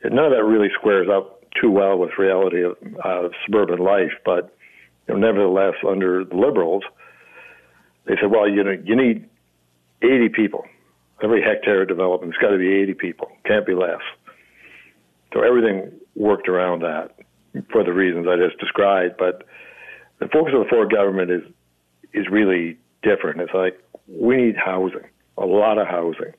And 0.03 0.15
none 0.15 0.27
of 0.27 0.33
that 0.33 0.45
really 0.45 0.69
squares 0.79 1.09
up 1.11 1.36
too 1.61 1.71
well 1.71 1.99
with 1.99 2.11
reality 2.19 2.63
of 2.63 3.33
suburban 3.45 3.79
life, 3.79 4.13
but 4.25 4.57
you 5.09 5.15
know, 5.15 5.21
nevertheless, 5.21 5.75
under 5.87 6.25
the 6.25 6.35
Liberals, 6.35 6.83
they 8.07 8.15
said, 8.21 8.31
well, 8.31 8.49
you 8.49 8.63
know, 8.63 8.77
you 8.85 8.97
need 8.97 9.29
80 10.03 10.31
people. 10.35 10.65
Every 11.23 11.43
hectare 11.43 11.83
of 11.83 11.89
development's 11.89 12.37
got 12.39 12.51
to 12.51 12.59
be 12.59 12.73
80 12.83 12.95
people, 12.95 13.29
can't 13.45 13.67
be 13.67 13.75
less. 13.75 14.01
So 15.33 15.43
everything 15.43 15.93
worked 16.15 16.49
around 16.49 16.83
that 16.83 17.17
for 17.71 17.85
the 17.85 17.93
reasons 17.93 18.27
I 18.29 18.37
just 18.37 18.59
described. 18.59 19.17
But 19.19 19.45
the 20.19 20.29
focus 20.29 20.53
of 20.55 20.65
the 20.65 20.71
Ford 20.71 20.91
government 20.91 21.31
is 21.31 21.43
is 22.13 22.27
really 22.31 22.79
different. 23.03 23.41
It's 23.41 23.53
like 23.53 23.79
we 24.09 24.37
need 24.37 24.57
housing, 24.57 25.09
a 25.37 25.45
lot 25.45 25.79
of 25.79 25.87
housing, 25.87 26.33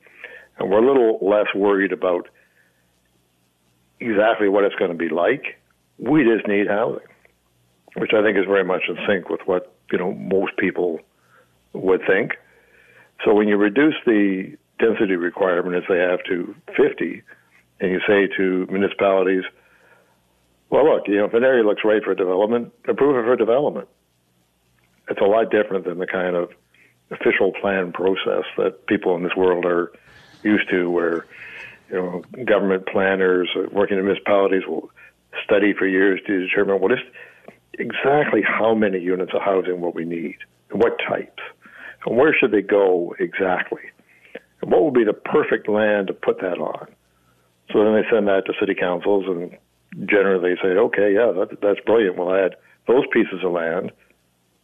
and 0.58 0.70
we're 0.70 0.82
a 0.82 0.86
little 0.86 1.18
less 1.22 1.46
worried 1.54 1.92
about 1.92 2.28
exactly 4.00 4.48
what 4.48 4.64
it's 4.64 4.74
going 4.76 4.90
to 4.90 4.96
be 4.96 5.08
like. 5.08 5.58
We 5.98 6.24
just 6.24 6.46
need 6.46 6.68
housing, 6.68 7.06
which 7.96 8.12
I 8.14 8.22
think 8.22 8.36
is 8.38 8.44
very 8.46 8.64
much 8.64 8.82
in 8.88 8.96
sync 9.06 9.28
with 9.28 9.40
what 9.46 9.74
you 9.90 9.98
know 9.98 10.12
most 10.14 10.56
people 10.56 11.00
would 11.72 12.02
think. 12.06 12.32
So 13.24 13.34
when 13.34 13.48
you 13.48 13.56
reduce 13.56 13.96
the 14.06 14.56
density 14.78 15.16
requirement 15.16 15.76
as 15.76 15.82
they 15.88 15.98
have 15.98 16.22
to 16.28 16.54
50, 16.76 17.22
and 17.80 17.90
you 17.90 18.00
say 18.06 18.28
to 18.36 18.66
municipalities, 18.70 19.42
well, 20.70 20.84
look, 20.84 21.08
you 21.08 21.16
know, 21.16 21.24
if 21.24 21.34
an 21.34 21.44
area 21.44 21.64
looks 21.64 21.82
right 21.84 22.02
for 22.02 22.14
development, 22.14 22.72
approve 22.86 23.16
it 23.16 23.26
for 23.26 23.36
development. 23.36 23.88
It's 25.08 25.20
a 25.20 25.24
lot 25.24 25.50
different 25.50 25.86
than 25.86 25.98
the 25.98 26.06
kind 26.06 26.36
of 26.36 26.50
official 27.10 27.52
plan 27.52 27.92
process 27.92 28.44
that 28.58 28.86
people 28.86 29.16
in 29.16 29.22
this 29.22 29.34
world 29.34 29.64
are 29.64 29.90
used 30.42 30.68
to, 30.70 30.90
where 30.90 31.26
you 31.90 31.96
know, 31.96 32.22
government 32.44 32.86
planners 32.86 33.48
uh, 33.56 33.62
working 33.72 33.98
in 33.98 34.04
municipalities 34.04 34.62
will 34.66 34.90
study 35.44 35.72
for 35.76 35.86
years 35.86 36.20
to 36.26 36.46
determine 36.46 36.80
what 36.80 36.92
is 36.92 36.98
exactly 37.78 38.42
how 38.42 38.74
many 38.74 38.98
units 38.98 39.32
of 39.34 39.42
housing 39.42 39.80
will 39.80 39.92
we 39.92 40.04
need 40.04 40.36
and 40.70 40.80
what 40.82 40.98
types 40.98 41.42
and 42.06 42.16
where 42.16 42.34
should 42.38 42.50
they 42.50 42.62
go 42.62 43.14
exactly 43.18 43.82
and 44.62 44.70
what 44.70 44.84
would 44.84 44.94
be 44.94 45.04
the 45.04 45.12
perfect 45.12 45.68
land 45.68 46.08
to 46.08 46.12
put 46.12 46.40
that 46.40 46.58
on. 46.58 46.88
So 47.72 47.84
then 47.84 47.94
they 47.94 48.08
send 48.10 48.26
that 48.28 48.46
to 48.46 48.52
city 48.58 48.74
councils 48.74 49.24
and 49.28 49.56
generally 50.08 50.54
they 50.54 50.60
say, 50.60 50.68
okay, 50.68 51.14
yeah, 51.14 51.32
that, 51.32 51.60
that's 51.62 51.80
brilliant. 51.84 52.16
We'll 52.16 52.34
add 52.34 52.56
those 52.86 53.04
pieces 53.12 53.44
of 53.44 53.52
land, 53.52 53.92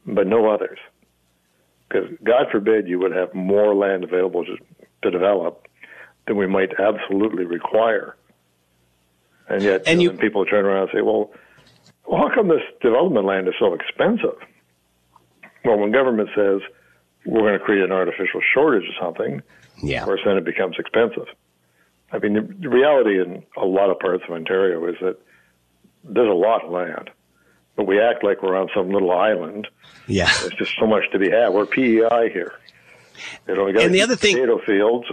but 0.06 0.26
no 0.26 0.50
others. 0.50 0.78
Because 1.88 2.08
God 2.24 2.46
forbid 2.50 2.88
you 2.88 2.98
would 2.98 3.12
have 3.12 3.34
more 3.34 3.74
land 3.74 4.04
available 4.04 4.44
to, 4.44 4.56
to 5.02 5.10
develop 5.10 5.66
than 6.26 6.37
we 6.37 6.46
might 6.46 6.70
absolutely 6.78 7.44
require. 7.44 8.16
And 9.48 9.62
yet, 9.62 9.82
and 9.87 10.00
you 10.00 10.12
know, 10.12 10.18
people 10.18 10.44
turn 10.46 10.64
around 10.64 10.88
and 10.88 10.90
say, 10.94 11.02
well, 11.02 11.32
well, 12.06 12.28
how 12.28 12.34
come 12.34 12.48
this 12.48 12.62
development 12.80 13.26
land 13.26 13.48
is 13.48 13.54
so 13.58 13.74
expensive? 13.74 14.38
Well, 15.64 15.78
when 15.78 15.92
government 15.92 16.30
says 16.34 16.60
we're 17.26 17.40
going 17.40 17.58
to 17.58 17.64
create 17.64 17.82
an 17.82 17.92
artificial 17.92 18.40
shortage 18.52 18.88
of 18.88 18.94
something, 19.00 19.42
yeah. 19.82 20.00
of 20.00 20.04
course, 20.04 20.20
then 20.24 20.37
it 20.37 20.44
becomes 20.44 20.76
expensive. 20.78 21.26
I 22.12 22.18
mean, 22.18 22.34
the, 22.34 22.42
the 22.60 22.68
reality 22.68 23.20
in 23.20 23.44
a 23.56 23.64
lot 23.64 23.90
of 23.90 23.98
parts 23.98 24.22
of 24.28 24.34
Ontario 24.34 24.87
is 24.87 24.96
that 25.00 25.16
there's 26.04 26.30
a 26.30 26.34
lot 26.34 26.64
of 26.64 26.70
land, 26.70 27.10
but 27.76 27.87
we 27.87 28.00
act 28.00 28.22
like 28.22 28.42
we're 28.42 28.56
on 28.56 28.68
some 28.74 28.90
little 28.90 29.10
island. 29.10 29.66
Yeah, 30.06 30.30
there's 30.40 30.54
just 30.54 30.72
so 30.78 30.87
much 30.87 31.04
to 31.12 31.18
be 31.18 31.30
had. 31.30 31.48
We're 31.48 31.66
PEI 31.66 32.30
here. 32.32 32.52
You 33.48 33.56
know, 33.56 33.64
we 33.64 33.72
got 33.72 33.84
and 33.84 33.94
the 33.94 34.02
other 34.02 34.16
thing, 34.16 34.37
potato 34.37 34.60
fields 34.64 35.06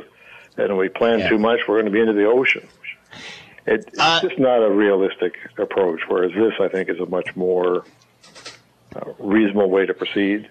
and 0.57 0.77
we 0.77 0.89
plan 0.89 1.19
yeah. 1.19 1.29
too 1.29 1.37
much, 1.37 1.61
we're 1.67 1.75
going 1.75 1.85
to 1.85 1.91
be 1.91 1.99
into 1.99 2.13
the 2.13 2.25
ocean. 2.25 2.67
It, 3.65 3.85
it's 3.87 3.99
uh, 3.99 4.21
just 4.21 4.39
not 4.39 4.63
a 4.63 4.69
realistic 4.69 5.37
approach. 5.57 6.01
Whereas 6.07 6.31
this, 6.33 6.53
I 6.59 6.67
think, 6.67 6.89
is 6.89 6.99
a 6.99 7.05
much 7.05 7.35
more 7.35 7.85
uh, 8.95 9.13
reasonable 9.19 9.69
way 9.69 9.85
to 9.85 9.93
proceed 9.93 10.49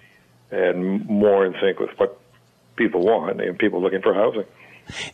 and 0.50 1.06
more 1.06 1.44
in 1.44 1.54
sync 1.60 1.78
with 1.78 1.90
what 1.98 2.20
people 2.76 3.02
want 3.02 3.40
and 3.40 3.58
people 3.58 3.82
looking 3.82 4.02
for 4.02 4.14
housing. 4.14 4.44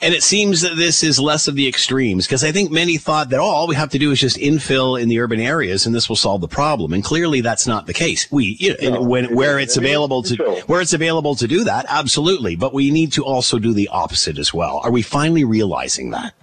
And 0.01 0.15
it 0.15 0.23
seems 0.23 0.63
that 0.63 0.77
this 0.77 1.03
is 1.03 1.19
less 1.19 1.49
of 1.49 1.55
the 1.55 1.67
extremes 1.69 2.27
because 2.27 2.45
I 2.45 2.53
think 2.53 2.71
many 2.71 2.97
thought 2.97 3.31
that 3.31 3.41
oh, 3.41 3.45
all 3.45 3.67
we 3.67 3.75
have 3.75 3.91
to 3.91 3.99
do 3.99 4.11
is 4.11 4.21
just 4.21 4.37
infill 4.37 5.01
in 5.01 5.09
the 5.09 5.21
urban 5.21 5.41
areas 5.41 5.87
and 5.87 5.95
this 5.95 6.09
will 6.09 6.17
solve 6.17 6.41
the 6.41 6.49
problem. 6.49 6.93
And 6.93 7.03
clearly 7.03 7.41
that's 7.41 7.67
not 7.67 7.87
the 7.87 7.95
case. 7.95 8.31
We, 8.31 8.57
you 8.59 8.77
know, 8.83 8.95
no, 8.97 9.03
when, 9.03 9.35
where 9.35 9.59
it's 9.59 9.77
available 9.77 10.23
to, 10.25 10.37
where 10.67 10.81
it's 10.81 10.93
available 10.93 11.35
to 11.37 11.47
do 11.47 11.65
that, 11.65 11.87
absolutely. 11.89 12.57
But 12.57 12.73
we 12.73 12.91
need 12.91 13.13
to 13.13 13.25
also 13.25 13.59
do 13.59 13.73
the 13.73 13.89
opposite 13.89 14.39
as 14.39 14.53
well. 14.53 14.81
Are 14.85 14.91
we 14.91 15.03
finally 15.03 15.45
realizing 15.45 16.11
that? 16.11 16.35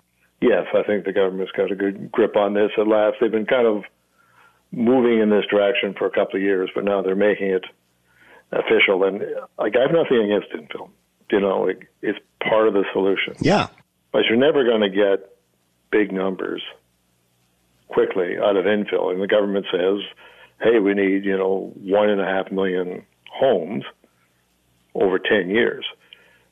Yes, 0.41 0.65
I 0.73 0.83
think 0.83 1.05
the 1.05 1.13
government's 1.13 1.53
got 1.53 1.71
a 1.71 1.75
good 1.75 2.11
grip 2.11 2.35
on 2.35 2.53
this 2.53 2.71
at 2.77 2.87
last. 2.87 3.15
They've 3.21 3.31
been 3.31 3.45
kind 3.45 3.65
of 3.65 3.83
moving 4.71 5.19
in 5.19 5.29
this 5.29 5.45
direction 5.49 5.93
for 5.97 6.05
a 6.05 6.11
couple 6.11 6.35
of 6.35 6.41
years, 6.41 6.69
but 6.75 6.83
now 6.83 7.01
they're 7.01 7.15
making 7.15 7.49
it 7.49 7.63
official. 8.51 9.03
And 9.05 9.23
like, 9.57 9.75
I 9.77 9.81
have 9.81 9.91
nothing 9.91 10.21
against 10.21 10.51
infill 10.51 10.89
you 11.31 11.39
know, 11.39 11.67
it, 11.67 11.79
it's 12.01 12.19
part 12.47 12.67
of 12.67 12.73
the 12.73 12.83
solution. 12.93 13.35
Yeah. 13.39 13.67
But 14.11 14.23
you're 14.29 14.37
never 14.37 14.63
going 14.63 14.81
to 14.81 14.89
get 14.89 15.29
big 15.91 16.11
numbers 16.11 16.61
quickly 17.87 18.37
out 18.37 18.57
of 18.57 18.65
infill. 18.65 19.11
And 19.11 19.21
the 19.21 19.27
government 19.27 19.65
says, 19.71 19.99
hey, 20.61 20.79
we 20.79 20.93
need, 20.93 21.25
you 21.25 21.37
know, 21.37 21.71
one 21.75 22.09
and 22.09 22.21
a 22.21 22.25
half 22.25 22.51
million 22.51 23.05
homes 23.31 23.83
over 24.95 25.19
10 25.19 25.49
years. 25.49 25.85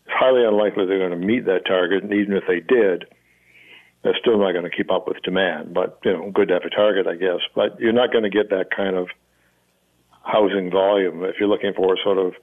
It's 0.06 0.14
highly 0.14 0.44
unlikely 0.44 0.86
they're 0.86 1.00
going 1.00 1.20
to 1.20 1.26
meet 1.26 1.46
that 1.46 1.66
target. 1.66 2.04
And 2.04 2.14
even 2.14 2.36
if 2.36 2.44
they 2.48 2.60
did, 2.60 3.06
they're 4.04 4.18
still 4.20 4.40
not 4.40 4.54
going 4.54 4.70
to 4.70 4.76
keep 4.76 4.92
up 4.92 5.08
with 5.08 5.22
demand. 5.24 5.74
But, 5.74 6.00
you 6.04 6.14
know, 6.14 6.32
good 6.32 6.48
to 6.48 6.56
have 6.56 6.64
a 6.66 6.70
target, 6.70 7.08
I 7.08 7.16
guess. 7.16 7.42
But 7.56 7.80
you're 7.80 7.94
not 7.94 8.12
going 8.12 8.24
to 8.24 8.30
get 8.30 8.50
that 8.50 8.76
kind 8.76 8.96
of 8.96 9.08
housing 10.24 10.72
volume 10.72 11.24
if 11.24 11.36
you're 11.40 11.50
looking 11.50 11.74
for 11.76 11.98
sort 12.04 12.18
of 12.18 12.34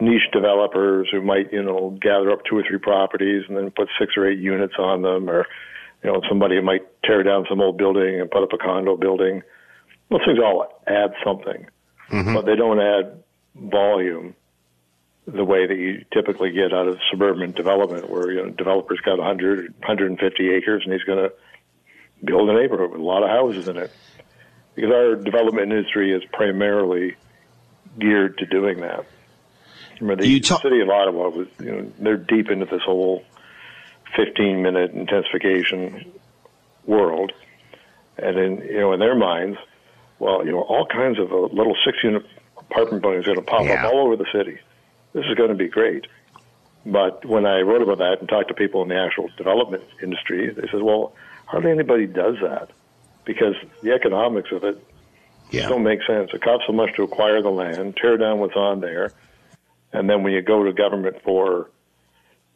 niche 0.00 0.30
developers 0.32 1.08
who 1.10 1.22
might, 1.22 1.52
you 1.52 1.62
know, 1.62 1.96
gather 2.00 2.30
up 2.30 2.40
two 2.44 2.56
or 2.56 2.64
three 2.68 2.78
properties 2.78 3.44
and 3.48 3.56
then 3.56 3.70
put 3.70 3.88
six 3.98 4.12
or 4.16 4.28
eight 4.28 4.38
units 4.38 4.74
on 4.78 5.02
them, 5.02 5.28
or 5.30 5.46
you 6.02 6.12
know, 6.12 6.20
somebody 6.28 6.60
might 6.60 6.82
tear 7.02 7.22
down 7.22 7.46
some 7.48 7.60
old 7.60 7.78
building 7.78 8.20
and 8.20 8.30
put 8.30 8.42
up 8.42 8.52
a 8.52 8.58
condo 8.58 8.96
building. 8.96 9.42
Those 10.10 10.20
things 10.26 10.38
all 10.38 10.82
add 10.86 11.14
something, 11.24 11.66
mm-hmm. 12.10 12.34
but 12.34 12.44
they 12.44 12.56
don't 12.56 12.80
add 12.80 13.22
volume 13.54 14.34
the 15.26 15.44
way 15.44 15.66
that 15.66 15.76
you 15.76 16.04
typically 16.12 16.50
get 16.50 16.74
out 16.74 16.86
of 16.86 16.98
suburban 17.10 17.52
development, 17.52 18.10
where 18.10 18.30
you 18.30 18.42
know, 18.42 18.50
developer's 18.50 19.00
got 19.00 19.16
100, 19.16 19.72
150 19.78 20.50
acres 20.50 20.82
and 20.84 20.92
he's 20.92 21.02
going 21.04 21.18
to 21.18 21.32
build 22.22 22.50
a 22.50 22.54
neighborhood 22.54 22.90
with 22.90 23.00
a 23.00 23.04
lot 23.04 23.22
of 23.22 23.30
houses 23.30 23.68
in 23.68 23.78
it. 23.78 23.90
because 24.74 24.90
our 24.90 25.16
development 25.16 25.72
industry 25.72 26.12
is 26.12 26.22
primarily 26.32 27.16
geared 27.98 28.36
to 28.38 28.46
doing 28.46 28.80
that. 28.80 29.06
Remember, 30.00 30.22
the 30.22 30.40
ta- 30.40 30.58
city 30.60 30.80
of 30.80 30.88
Ottawa 30.90 31.28
was, 31.28 31.48
you 31.60 31.72
know, 31.72 31.92
they're 31.98 32.16
deep 32.16 32.50
into 32.50 32.66
this 32.66 32.82
whole 32.84 33.24
15 34.16 34.62
minute 34.62 34.92
intensification 34.92 36.12
world. 36.86 37.32
And 38.16 38.38
in, 38.38 38.58
you 38.58 38.78
know, 38.80 38.92
in 38.92 39.00
their 39.00 39.14
minds, 39.16 39.58
well, 40.18 40.44
you 40.44 40.52
know, 40.52 40.60
all 40.62 40.86
kinds 40.86 41.18
of 41.18 41.32
uh, 41.32 41.36
little 41.36 41.76
six 41.84 41.98
unit 42.02 42.24
apartment 42.56 43.02
buildings 43.02 43.26
are 43.26 43.34
going 43.34 43.44
to 43.44 43.50
pop 43.50 43.64
Yeah. 43.64 43.86
up 43.86 43.92
all 43.92 44.00
over 44.06 44.16
the 44.16 44.26
city. 44.32 44.58
This 45.12 45.24
is 45.26 45.34
going 45.34 45.48
to 45.50 45.54
be 45.56 45.68
great. 45.68 46.06
But 46.86 47.24
when 47.24 47.46
I 47.46 47.60
wrote 47.62 47.82
about 47.82 47.98
that 47.98 48.20
and 48.20 48.28
talked 48.28 48.48
to 48.48 48.54
people 48.54 48.82
in 48.82 48.88
the 48.88 48.96
actual 49.00 49.28
development 49.36 49.84
industry, 50.02 50.50
they 50.50 50.68
said, 50.70 50.82
well, 50.82 51.14
hardly 51.46 51.70
anybody 51.70 52.06
does 52.06 52.36
that 52.42 52.70
because 53.24 53.54
the 53.82 53.92
economics 53.92 54.52
of 54.52 54.64
it 54.64 54.78
Yeah. 55.50 55.68
don't 55.68 55.82
make 55.82 56.00
sense. 56.06 56.30
It 56.34 56.42
costs 56.42 56.66
so 56.66 56.72
much 56.72 56.94
to 56.96 57.02
acquire 57.02 57.40
the 57.42 57.50
land, 57.50 57.96
tear 57.96 58.16
down 58.16 58.38
what's 58.38 58.56
on 58.56 58.80
there, 58.80 59.12
and 59.94 60.10
then 60.10 60.22
when 60.24 60.32
you 60.32 60.42
go 60.42 60.64
to 60.64 60.72
government 60.72 61.16
for 61.24 61.70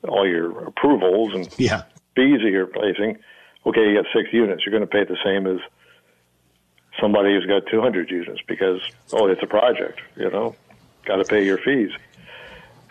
all 0.06 0.26
your 0.28 0.66
approvals 0.66 1.32
and 1.34 1.48
Yeah. 1.56 1.84
fees 2.14 2.40
that 2.42 2.50
you're 2.50 2.66
placing, 2.66 3.18
okay, 3.64 3.88
you 3.88 3.94
got 3.94 4.06
six 4.12 4.32
units. 4.32 4.66
You're 4.66 4.72
going 4.72 4.86
to 4.86 4.86
pay 4.86 5.04
the 5.04 5.16
same 5.24 5.46
as 5.46 5.60
somebody 7.00 7.32
who's 7.34 7.46
got 7.46 7.62
200 7.70 8.10
units 8.10 8.40
because, 8.46 8.80
oh, 9.12 9.28
it's 9.28 9.42
a 9.42 9.46
project, 9.46 10.00
you 10.16 10.28
know, 10.30 10.56
got 11.06 11.16
to 11.16 11.24
pay 11.24 11.44
your 11.44 11.58
fees. 11.58 11.90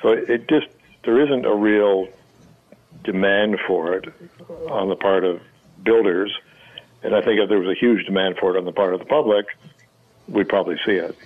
So 0.02 0.10
it 0.10 0.48
just, 0.48 0.68
there 1.04 1.22
isn't 1.26 1.46
a 1.46 1.54
real 1.54 2.08
demand 3.04 3.58
for 3.68 3.96
it 3.96 4.06
on 4.70 4.88
the 4.88 4.96
part 4.96 5.26
of 5.26 5.42
builders. 5.84 6.34
And 7.04 7.14
I 7.14 7.22
think 7.22 7.40
if 7.40 7.50
there 7.50 7.60
was 7.60 7.70
a 7.76 7.80
huge 7.80 8.06
demand 8.06 8.38
for 8.40 8.56
it 8.56 8.60
on 8.60 8.66
the 8.66 8.72
part 8.72 8.94
of 8.94 9.00
the 9.00 9.06
public, 9.06 9.46
we'd 10.28 10.48
probably 10.48 10.78
see 10.86 10.94
it. 10.94 11.18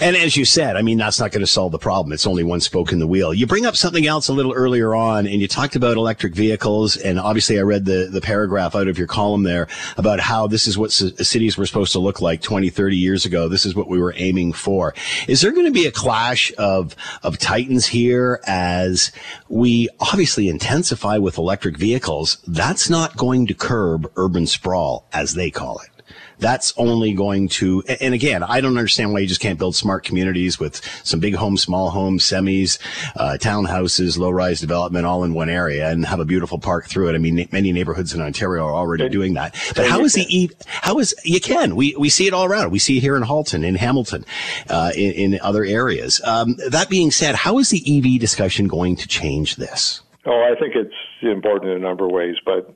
And 0.00 0.16
as 0.16 0.36
you 0.36 0.44
said, 0.44 0.76
I 0.76 0.82
mean, 0.82 0.98
that's 0.98 1.20
not 1.20 1.32
going 1.32 1.40
to 1.40 1.46
solve 1.46 1.72
the 1.72 1.78
problem. 1.78 2.12
It's 2.12 2.26
only 2.26 2.44
one 2.44 2.60
spoke 2.60 2.92
in 2.92 2.98
the 2.98 3.06
wheel. 3.06 3.34
You 3.34 3.46
bring 3.46 3.66
up 3.66 3.76
something 3.76 4.06
else 4.06 4.28
a 4.28 4.32
little 4.32 4.52
earlier 4.52 4.94
on, 4.94 5.26
and 5.26 5.40
you 5.40 5.48
talked 5.48 5.76
about 5.76 5.96
electric 5.96 6.34
vehicles. 6.34 6.96
And 6.96 7.18
obviously, 7.18 7.58
I 7.58 7.62
read 7.62 7.84
the, 7.84 8.08
the 8.10 8.20
paragraph 8.20 8.74
out 8.74 8.88
of 8.88 8.98
your 8.98 9.06
column 9.06 9.42
there 9.42 9.68
about 9.96 10.20
how 10.20 10.46
this 10.46 10.66
is 10.66 10.78
what 10.78 10.92
c- 10.92 11.14
cities 11.16 11.56
were 11.56 11.66
supposed 11.66 11.92
to 11.92 11.98
look 11.98 12.20
like 12.20 12.40
20, 12.42 12.70
30 12.70 12.96
years 12.96 13.24
ago. 13.24 13.48
This 13.48 13.66
is 13.66 13.74
what 13.74 13.88
we 13.88 13.98
were 13.98 14.14
aiming 14.16 14.52
for. 14.52 14.94
Is 15.28 15.40
there 15.40 15.52
going 15.52 15.66
to 15.66 15.72
be 15.72 15.86
a 15.86 15.92
clash 15.92 16.52
of, 16.58 16.96
of 17.22 17.38
titans 17.38 17.86
here 17.86 18.40
as 18.46 19.12
we 19.48 19.88
obviously 20.00 20.48
intensify 20.48 21.18
with 21.18 21.38
electric 21.38 21.76
vehicles? 21.76 22.38
That's 22.46 22.88
not 22.88 23.16
going 23.16 23.46
to 23.48 23.54
curb 23.54 24.10
urban 24.16 24.46
sprawl, 24.46 25.08
as 25.12 25.34
they 25.34 25.50
call 25.50 25.78
it 25.80 25.93
that's 26.38 26.72
only 26.76 27.12
going 27.12 27.48
to 27.48 27.82
and 28.00 28.14
again 28.14 28.42
i 28.42 28.60
don't 28.60 28.76
understand 28.76 29.12
why 29.12 29.20
you 29.20 29.26
just 29.26 29.40
can't 29.40 29.58
build 29.58 29.74
smart 29.74 30.04
communities 30.04 30.58
with 30.58 30.84
some 31.04 31.20
big 31.20 31.34
homes 31.34 31.62
small 31.62 31.90
homes 31.90 32.24
semis 32.24 32.78
uh, 33.16 33.36
townhouses 33.40 34.18
low 34.18 34.30
rise 34.30 34.60
development 34.60 35.06
all 35.06 35.24
in 35.24 35.34
one 35.34 35.48
area 35.48 35.90
and 35.90 36.04
have 36.06 36.20
a 36.20 36.24
beautiful 36.24 36.58
park 36.58 36.86
through 36.86 37.08
it. 37.08 37.14
I 37.14 37.18
mean 37.18 37.48
many 37.52 37.72
neighborhoods 37.72 38.14
in 38.14 38.20
ontario 38.20 38.64
are 38.64 38.74
already 38.74 39.08
doing 39.08 39.34
that. 39.34 39.54
But 39.74 39.88
how 39.88 40.00
is 40.00 40.14
the 40.14 40.26
e 40.28 40.50
how 40.66 40.98
is 40.98 41.14
you 41.24 41.40
can 41.40 41.76
we 41.76 41.94
we 41.96 42.08
see 42.08 42.26
it 42.26 42.34
all 42.34 42.44
around. 42.44 42.70
We 42.70 42.78
see 42.78 42.98
it 42.98 43.00
here 43.00 43.16
in 43.16 43.22
halton 43.22 43.64
in 43.64 43.74
hamilton 43.74 44.24
uh, 44.68 44.92
in, 44.96 45.34
in 45.34 45.40
other 45.40 45.64
areas. 45.64 46.20
Um, 46.24 46.56
that 46.68 46.88
being 46.88 47.10
said 47.10 47.34
how 47.34 47.58
is 47.58 47.70
the 47.70 47.82
ev 47.98 48.20
discussion 48.20 48.68
going 48.68 48.96
to 48.96 49.08
change 49.08 49.56
this? 49.56 50.00
Oh, 50.26 50.42
I 50.42 50.58
think 50.58 50.74
it's 50.74 50.94
important 51.22 51.72
in 51.72 51.76
a 51.76 51.80
number 51.80 52.06
of 52.06 52.12
ways, 52.12 52.36
but 52.44 52.74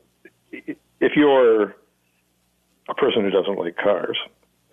if 0.53 1.13
you're 1.17 1.77
a 2.89 2.95
person 2.95 3.23
who 3.23 3.31
doesn't 3.31 3.59
like 3.59 3.77
cars, 3.77 4.19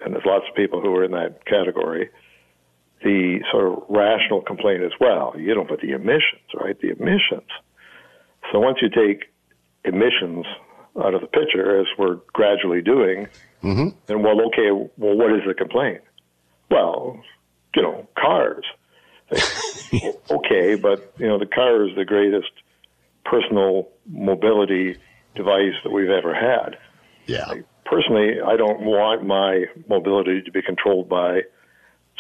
and 0.02 0.14
there's 0.14 0.26
lots 0.26 0.46
of 0.50 0.56
people 0.56 0.82
who 0.82 0.94
are 0.96 1.04
in 1.04 1.12
that 1.12 1.46
category, 1.46 2.10
the 3.04 3.40
sort 3.52 3.72
of 3.72 3.84
rational 3.90 4.42
complaint 4.42 4.84
is, 4.84 4.92
well, 5.00 5.34
you 5.38 5.54
don't 5.54 5.68
put 5.68 5.82
the 5.82 5.92
emissions, 5.92 6.48
right? 6.60 6.80
The 6.80 6.90
emissions. 6.90 7.50
So 8.52 8.60
once 8.60 8.78
you 8.82 8.90
take 8.90 9.26
emissions 9.84 10.46
out 11.02 11.14
of 11.14 11.22
the 11.22 11.28
picture, 11.28 11.80
as 11.80 11.88
we're 11.98 12.20
gradually 12.34 12.82
doing, 12.82 13.28
mm-hmm. 13.62 13.90
then 14.08 14.24
well, 14.24 14.42
okay, 14.48 14.72
well, 14.72 15.16
what 15.16 15.32
is 15.32 15.42
the 15.46 15.54
complaint? 15.54 16.02
Well, 16.70 17.22
you 17.76 17.82
know, 17.82 18.08
cars. 18.18 18.66
okay, 19.32 20.76
but 20.76 21.14
you 21.18 21.28
know, 21.28 21.38
the 21.38 21.48
car 21.48 21.88
is 21.88 21.96
the 21.96 22.06
greatest 22.06 22.52
personal 23.26 23.90
mobility 24.08 24.98
device 25.36 25.74
that 25.84 25.92
we've 25.92 26.10
ever 26.10 26.34
had. 26.34 26.78
yeah 27.26 27.62
Personally, 27.86 28.42
I 28.46 28.58
don't 28.58 28.82
want 28.82 29.26
my 29.26 29.66
mobility 29.88 30.42
to 30.42 30.52
be 30.52 30.62
controlled 30.62 31.08
by 31.08 31.42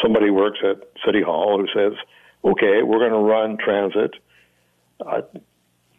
somebody 0.01 0.27
who 0.27 0.33
works 0.33 0.59
at 0.63 0.87
City 1.05 1.21
Hall 1.21 1.59
who 1.59 1.67
says, 1.73 1.97
okay, 2.43 2.83
we're 2.83 2.99
going 2.99 3.11
to 3.11 3.17
run 3.17 3.57
transit 3.57 4.11
uh, 5.05 5.21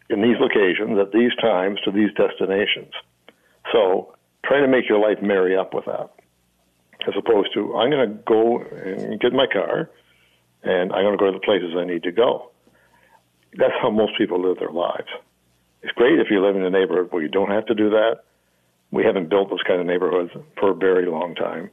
in 0.09 0.23
these 0.23 0.37
locations 0.39 0.99
at 1.01 1.13
these 1.13 1.35
times 1.41 1.81
to 1.85 1.91
these 1.91 2.11
destinations. 2.17 2.93
So 3.73 4.15
try 4.45 4.61
to 4.61 4.69
make 4.69 4.89
your 4.89 5.01
life 5.01 5.21
marry 5.21 5.57
up 5.57 5.75
with 5.75 5.87
that, 5.87 6.11
as 7.09 7.15
opposed 7.19 7.53
to 7.55 7.77
I'm 7.77 7.91
going 7.91 8.09
to 8.09 8.15
go 8.25 8.59
and 8.61 9.19
get 9.21 9.33
my 9.33 9.47
car 9.53 9.91
and 10.63 10.93
I'm 10.93 11.03
going 11.03 11.13
to 11.13 11.19
go 11.19 11.27
to 11.27 11.33
the 11.33 11.45
places 11.45 11.75
I 11.77 11.85
need 11.85 12.05
to 12.05 12.13
go. 12.13 12.51
That's 13.59 13.75
how 13.81 13.91
most 13.91 14.17
people 14.17 14.41
live 14.41 14.59
their 14.59 14.71
lives. 14.71 15.09
It's 15.83 15.93
great 15.93 16.19
if 16.19 16.29
you 16.31 16.45
live 16.45 16.57
in 16.57 16.63
a 16.63 16.71
neighborhood 16.71 17.09
where 17.11 17.23
you 17.23 17.29
don't 17.29 17.51
have 17.51 17.67
to 17.67 17.75
do 17.75 17.91
that. 17.91 18.21
We 18.97 19.05
haven't 19.05 19.29
built 19.29 19.51
those 19.51 19.63
kind 19.67 19.81
of 19.81 19.87
neighborhoods 19.87 20.33
for 20.59 20.71
a 20.71 20.75
very 20.75 21.07
long 21.07 21.35
time. 21.35 21.71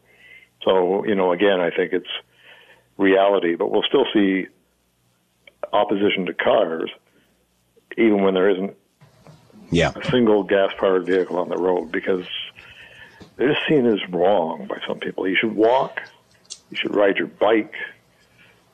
So, 0.64 1.06
you 1.06 1.16
know, 1.16 1.32
again, 1.32 1.60
I 1.60 1.70
think 1.70 1.94
it's 1.94 2.10
reality, 2.98 3.56
but 3.56 3.72
we'll 3.72 3.84
still 3.84 4.06
see 4.14 4.48
opposition 5.72 6.26
to 6.26 6.34
cars 6.34 6.92
even 7.98 8.24
when 8.24 8.34
there 8.34 8.50
isn't 8.50 8.76
yeah 9.72 9.92
a 9.96 10.12
single 10.12 10.44
gas 10.44 10.72
powered 10.78 11.06
vehicle 11.06 11.38
on 11.38 11.50
the 11.50 11.56
road 11.56 11.92
because 11.92 12.26
they're 13.38 13.58
seen 13.68 13.86
as 13.86 14.00
wrong 14.10 14.68
by 14.68 14.78
some 14.88 15.00
people. 15.00 15.28
You 15.28 15.36
should 15.36 15.56
walk, 15.56 16.02
you 16.70 16.78
should 16.78 16.94
ride 16.94 17.18
your 17.18 17.28
bike. 17.28 17.74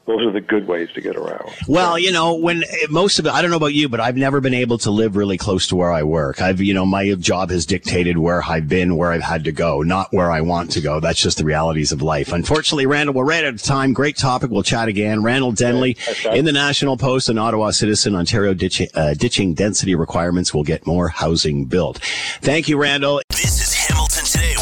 Those 0.09 0.25
are 0.25 0.31
the 0.31 0.41
good 0.41 0.67
ways 0.67 0.89
to 0.95 1.01
get 1.01 1.15
around. 1.15 1.51
Well, 1.67 1.99
you 1.99 2.11
know, 2.11 2.33
when 2.33 2.63
most 2.89 3.19
of 3.19 3.27
it, 3.27 3.31
I 3.31 3.43
don't 3.43 3.51
know 3.51 3.57
about 3.57 3.75
you, 3.75 3.87
but 3.87 3.99
I've 3.99 4.17
never 4.17 4.41
been 4.41 4.55
able 4.55 4.79
to 4.79 4.89
live 4.89 5.15
really 5.15 5.37
close 5.37 5.67
to 5.67 5.75
where 5.75 5.91
I 5.91 6.01
work. 6.01 6.41
I've, 6.41 6.59
you 6.59 6.73
know, 6.73 6.83
my 6.83 7.13
job 7.13 7.51
has 7.51 7.63
dictated 7.67 8.17
where 8.17 8.41
I've 8.43 8.67
been, 8.67 8.97
where 8.97 9.11
I've 9.11 9.21
had 9.21 9.43
to 9.43 9.51
go, 9.51 9.83
not 9.83 10.11
where 10.11 10.31
I 10.31 10.41
want 10.41 10.71
to 10.71 10.81
go. 10.81 10.99
That's 10.99 11.21
just 11.21 11.37
the 11.37 11.45
realities 11.45 11.91
of 11.91 12.01
life. 12.01 12.33
Unfortunately, 12.33 12.87
Randall, 12.87 13.13
we're 13.13 13.23
right 13.23 13.45
out 13.45 13.53
of 13.53 13.61
time. 13.61 13.93
Great 13.93 14.17
topic. 14.17 14.49
We'll 14.49 14.63
chat 14.63 14.87
again. 14.87 15.21
Randall 15.21 15.51
Denley 15.51 15.95
Okay. 16.09 16.39
in 16.39 16.43
the 16.45 16.53
National 16.53 16.97
Post, 16.97 17.29
an 17.29 17.37
Ottawa 17.37 17.69
citizen, 17.69 18.15
Ontario 18.15 18.55
ditching, 18.55 18.87
uh, 18.95 19.13
ditching 19.13 19.53
density 19.53 19.93
requirements 19.93 20.55
will 20.55 20.63
get 20.63 20.87
more 20.87 21.09
housing 21.09 21.65
built. 21.65 21.99
Thank 22.41 22.67
you, 22.67 22.77
Randall. 22.77 23.21
This 23.29 23.61
is 23.61 23.73
Hamilton 23.75 23.78
Today 23.78 23.78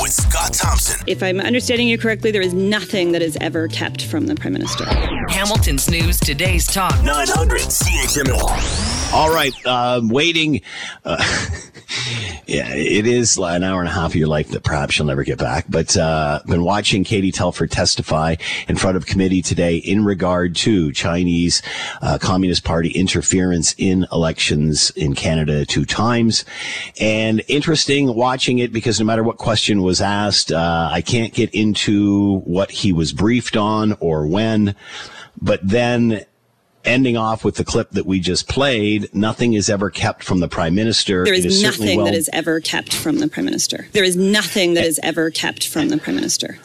with 0.07 0.13
Scott 0.13 0.53
Thompson. 0.53 1.03
If 1.05 1.21
I'm 1.21 1.39
understanding 1.39 1.87
you 1.87 1.97
correctly, 1.97 2.31
there 2.31 2.41
is 2.41 2.53
nothing 2.53 3.11
that 3.11 3.21
is 3.21 3.37
ever 3.41 3.67
kept 3.67 4.05
from 4.05 4.27
the 4.27 4.35
Prime 4.35 4.53
Minister. 4.53 4.85
Hamilton's 5.29 5.89
News 5.89 6.19
Today's 6.19 6.65
Talk. 6.65 7.03
900 7.03 7.59
CHML. 7.59 9.13
All 9.13 9.33
right, 9.33 9.53
um, 9.65 10.07
waiting. 10.07 10.61
Uh, 11.03 11.17
yeah, 12.47 12.73
it 12.73 13.05
is 13.05 13.37
an 13.37 13.63
hour 13.63 13.79
and 13.79 13.89
a 13.89 13.91
half 13.91 14.11
of 14.11 14.15
your 14.15 14.27
life 14.27 14.49
that 14.49 14.63
perhaps 14.63 14.97
you'll 14.97 15.07
never 15.07 15.23
get 15.23 15.37
back. 15.37 15.65
But 15.69 15.95
uh, 15.97 16.41
been 16.45 16.63
watching 16.63 17.03
Katie 17.03 17.31
Telford 17.31 17.71
testify 17.71 18.35
in 18.67 18.77
front 18.77 18.97
of 18.97 19.05
committee 19.05 19.41
today 19.41 19.77
in 19.77 20.05
regard 20.05 20.55
to 20.57 20.91
Chinese 20.91 21.61
uh, 22.01 22.17
Communist 22.19 22.63
Party 22.63 22.89
interference 22.91 23.75
in 23.77 24.05
elections 24.11 24.91
in 24.91 25.13
Canada 25.13 25.65
two 25.65 25.85
times, 25.85 26.45
and 26.99 27.43
interesting 27.47 28.15
watching 28.15 28.59
it 28.59 28.71
because 28.71 28.99
no 28.99 29.05
matter 29.05 29.23
what 29.23 29.37
question 29.37 29.81
was 29.81 30.01
asked, 30.01 30.51
uh, 30.51 30.89
I 30.91 31.01
can't 31.01 31.33
get 31.33 31.53
into 31.53 32.39
what 32.39 32.71
he 32.71 32.93
was 32.93 33.11
briefed 33.13 33.57
on 33.57 33.97
or 33.99 34.27
when, 34.27 34.75
but 35.41 35.59
then 35.67 36.25
ending 36.87 37.17
off 37.17 37.43
with 37.43 37.55
the 37.55 37.63
clip 37.65 37.91
that 37.91 38.05
we 38.05 38.19
just 38.19 38.47
played, 38.47 39.13
nothing 39.13 39.53
is 39.53 39.69
ever 39.69 39.89
kept 39.89 40.23
from 40.23 40.39
the 40.39 40.47
prime 40.47 40.73
minister. 40.73 41.23
There 41.25 41.33
is 41.33 41.61
certainly 41.61 41.87
nothing 41.87 41.97
well- 41.97 42.05
that 42.07 42.15
is 42.15 42.29
ever 42.33 42.59
kept 42.59 42.93
from 42.93 43.19
the 43.19 43.27
Prime 43.27 43.45
Minister. 43.45 43.87
There 43.91 44.03
is 44.03 44.15
nothing 44.15 44.73
that 44.75 44.85
is 44.85 44.99
ever 45.03 45.29
kept 45.29 45.67
from 45.67 45.89
the 45.89 45.97
Prime 45.97 46.15
Minister. 46.15 46.57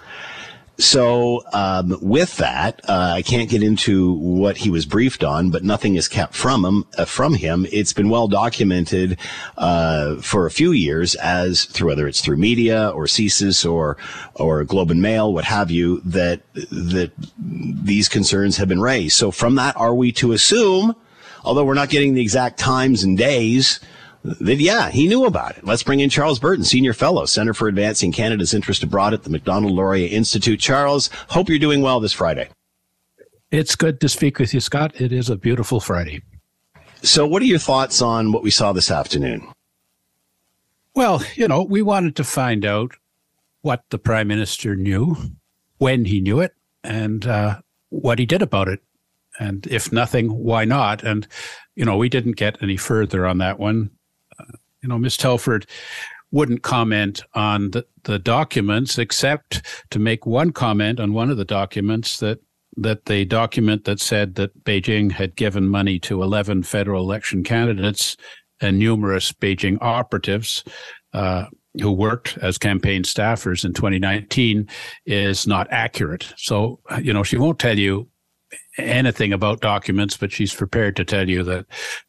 So 0.83 1.45
um, 1.53 1.97
with 2.03 2.38
that, 2.38 2.81
uh, 2.88 3.12
I 3.16 3.23
can't 3.23 3.49
get 3.49 3.62
into 3.62 4.14
what 4.14 4.57
he 4.57 4.68
was 4.68 4.85
briefed 4.85 5.23
on, 5.23 5.51
but 5.51 5.62
nothing 5.62 5.95
is 5.95 6.09
kept 6.09 6.35
from 6.35 6.64
him. 6.64 6.85
Uh, 6.99 7.05
from 7.05 7.35
him, 7.35 7.66
it's 7.71 7.92
been 7.92 8.09
well 8.09 8.27
documented 8.27 9.16
uh, 9.57 10.16
for 10.16 10.45
a 10.45 10.51
few 10.51 10.73
years, 10.73 11.14
as 11.14 11.66
through 11.66 11.88
whether 11.88 12.09
it's 12.09 12.21
through 12.21 12.37
media 12.37 12.88
or 12.88 13.05
CSIS 13.05 13.71
or 13.71 13.97
or 14.35 14.64
Globe 14.64 14.90
and 14.90 15.01
Mail, 15.01 15.33
what 15.33 15.45
have 15.45 15.71
you, 15.71 16.01
that 16.05 16.42
that 16.55 17.12
these 17.38 18.09
concerns 18.09 18.57
have 18.57 18.68
been 18.68 18.81
raised. 18.81 19.16
So 19.16 19.31
from 19.31 19.55
that, 19.55 19.77
are 19.77 19.95
we 19.95 20.11
to 20.12 20.33
assume, 20.33 20.97
although 21.45 21.64
we're 21.64 21.75
not 21.75 21.90
getting 21.90 22.14
the 22.14 22.23
exact 22.23 22.59
times 22.59 23.05
and 23.05 23.16
days? 23.16 23.79
That, 24.25 24.59
yeah, 24.59 24.91
he 24.91 25.09
knew 25.09 25.25
about 25.25 25.57
it. 25.57 25.65
Let's 25.65 25.83
bring 25.83 26.01
in 26.01 26.11
Charles 26.11 26.39
Burton, 26.39 26.65
Senior 26.65 26.93
Fellow, 26.93 27.25
Center 27.27 27.55
for 27.55 27.69
Advancing 27.69 28.13
Canada's 28.13 28.55
Interest 28.55 28.83
Abroad 28.83 29.15
at 29.15 29.25
the 29.25 29.31
Macdonald 29.31 29.73
Laurier 29.73 30.09
Institute. 30.11 30.61
Charles, 30.61 31.11
hope 31.29 31.49
you're 31.49 31.59
doing 31.59 31.83
well 31.83 32.01
this 32.01 32.13
Friday. 32.13 32.49
It's 33.51 33.77
good 33.77 34.01
to 34.01 34.09
speak 34.09 34.39
with 34.39 34.55
you, 34.55 34.61
Scott. 34.61 35.01
It 35.01 35.13
is 35.13 35.29
a 35.29 35.37
beautiful 35.37 35.81
Friday. 35.81 36.23
So, 37.03 37.27
what 37.27 37.43
are 37.43 37.47
your 37.47 37.59
thoughts 37.59 38.01
on 38.01 38.33
what 38.33 38.43
we 38.43 38.51
saw 38.51 38.73
this 38.73 38.91
afternoon? 38.91 39.47
Well, 40.95 41.23
you 41.35 41.49
know, 41.49 41.63
we 41.63 41.83
wanted 41.83 42.17
to 42.17 42.25
find 42.25 42.65
out 42.65 42.93
what 43.63 43.83
the 43.91 43.99
prime 43.99 44.29
minister 44.29 44.77
knew, 44.77 45.17
when 45.79 46.05
he 46.05 46.21
knew 46.21 46.41
it, 46.41 46.55
and 46.85 47.27
uh, 47.27 47.61
what 47.89 48.19
he 48.19 48.27
did 48.27 48.43
about 48.43 48.69
it. 48.69 48.81
And 49.39 49.67
if 49.67 49.93
nothing, 49.93 50.29
why 50.29 50.65
not? 50.65 51.03
And, 51.03 51.27
you 51.75 51.85
know, 51.85 51.97
we 51.97 52.09
didn't 52.09 52.37
get 52.37 52.63
any 52.63 52.77
further 52.77 53.27
on 53.27 53.39
that 53.39 53.59
one. 53.59 53.91
You 54.83 54.88
know, 54.88 54.99
Miss 54.99 55.16
Telford 55.16 55.66
wouldn't 56.31 56.62
comment 56.62 57.23
on 57.35 57.71
the, 57.71 57.87
the 58.05 58.18
documents 58.18 58.99
except 58.99 59.62
to 59.90 59.99
make 59.99 60.27
one 60.27 60.51
comment 60.51 60.99
on 60.99 61.12
one 61.12 61.31
of 61.31 61.37
the 61.37 61.45
documents 61.45 62.18
that 62.18 62.40
that 62.79 63.05
the 63.05 63.27
document 63.27 63.85
that 63.85 64.01
said 64.01 64.35
that 64.37 64.64
Beijing 64.64 65.12
had 65.12 65.37
given 65.37 65.68
money 65.68 65.99
to 65.99 66.23
11 66.23 66.62
federal 66.62 67.05
election 67.05 67.45
candidates 67.45 68.16
and 68.62 68.79
numerous 68.79 69.31
Beijing 69.31 69.77
operatives 69.83 70.64
uh, 71.12 71.47
who 71.81 71.92
worked 71.92 72.38
as 72.38 72.57
campaign 72.57 73.03
staffers 73.03 73.64
in 73.64 73.75
2019 73.75 74.68
is 75.05 75.47
not 75.47 75.66
accurate. 75.71 76.33
So, 76.37 76.81
you 77.03 77.12
know, 77.12 77.23
she 77.23 77.37
won't 77.37 77.59
tell 77.59 77.79
you 77.79 78.09
anything 78.79 79.33
about 79.33 79.61
documents, 79.61 80.16
but 80.16 80.33
she's 80.33 80.55
prepared 80.55 80.97
to 80.97 81.05
tell 81.05 81.29
you 81.29 81.42
that 81.45 81.66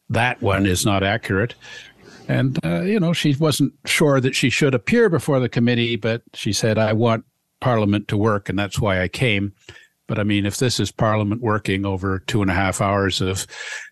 that 0.08 0.40
one 0.40 0.66
is 0.66 0.84
not 0.84 1.02
accurate. 1.02 1.54
And, 2.28 2.58
uh, 2.64 2.82
you 2.82 2.98
know, 2.98 3.12
she 3.12 3.34
wasn't 3.34 3.72
sure 3.84 4.20
that 4.20 4.34
she 4.34 4.50
should 4.50 4.74
appear 4.74 5.08
before 5.08 5.40
the 5.40 5.48
committee, 5.48 5.96
but 5.96 6.22
she 6.32 6.52
said, 6.52 6.78
I 6.78 6.92
want 6.92 7.24
Parliament 7.60 8.08
to 8.08 8.16
work, 8.16 8.48
and 8.48 8.58
that's 8.58 8.80
why 8.80 9.02
I 9.02 9.08
came. 9.08 9.52
But 10.06 10.18
I 10.18 10.22
mean, 10.22 10.44
if 10.44 10.58
this 10.58 10.78
is 10.78 10.92
Parliament 10.92 11.40
working 11.40 11.86
over 11.86 12.18
two 12.20 12.42
and 12.42 12.50
a 12.50 12.54
half 12.54 12.80
hours 12.80 13.20
of 13.20 13.46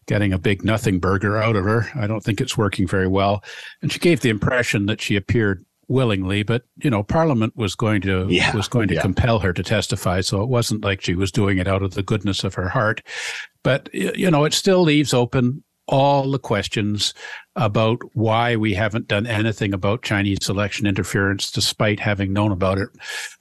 getting 0.06 0.32
a 0.32 0.38
big 0.38 0.62
nothing 0.62 0.98
burger 0.98 1.38
out 1.38 1.56
of 1.56 1.64
her, 1.64 1.86
I 1.94 2.06
don't 2.06 2.22
think 2.22 2.40
it's 2.40 2.56
working 2.56 2.86
very 2.86 3.08
well. 3.08 3.42
And 3.80 3.90
she 3.90 3.98
gave 3.98 4.20
the 4.20 4.28
impression 4.28 4.86
that 4.86 5.00
she 5.00 5.16
appeared 5.16 5.64
willingly, 5.88 6.42
but 6.42 6.64
you 6.82 6.90
know, 6.90 7.02
Parliament 7.02 7.56
was 7.56 7.74
going 7.74 8.02
to 8.02 8.26
yeah, 8.28 8.54
was 8.54 8.68
going 8.68 8.88
to 8.88 8.94
yeah. 8.94 9.00
compel 9.00 9.38
her 9.38 9.52
to 9.52 9.62
testify, 9.62 10.20
so 10.20 10.42
it 10.42 10.48
wasn't 10.48 10.84
like 10.84 11.00
she 11.00 11.14
was 11.14 11.32
doing 11.32 11.58
it 11.58 11.68
out 11.68 11.82
of 11.82 11.94
the 11.94 12.02
goodness 12.02 12.44
of 12.44 12.54
her 12.54 12.68
heart. 12.68 13.02
But 13.62 13.88
you 13.94 14.30
know, 14.30 14.44
it 14.44 14.52
still 14.52 14.82
leaves 14.82 15.14
open 15.14 15.64
all 15.88 16.30
the 16.30 16.38
questions 16.38 17.14
about 17.56 18.00
why 18.14 18.56
we 18.56 18.74
haven't 18.74 19.08
done 19.08 19.26
anything 19.26 19.74
about 19.74 20.02
Chinese 20.02 20.48
election 20.48 20.86
interference, 20.86 21.50
despite 21.50 22.00
having 22.00 22.32
known 22.32 22.50
about 22.50 22.78
it 22.78 22.88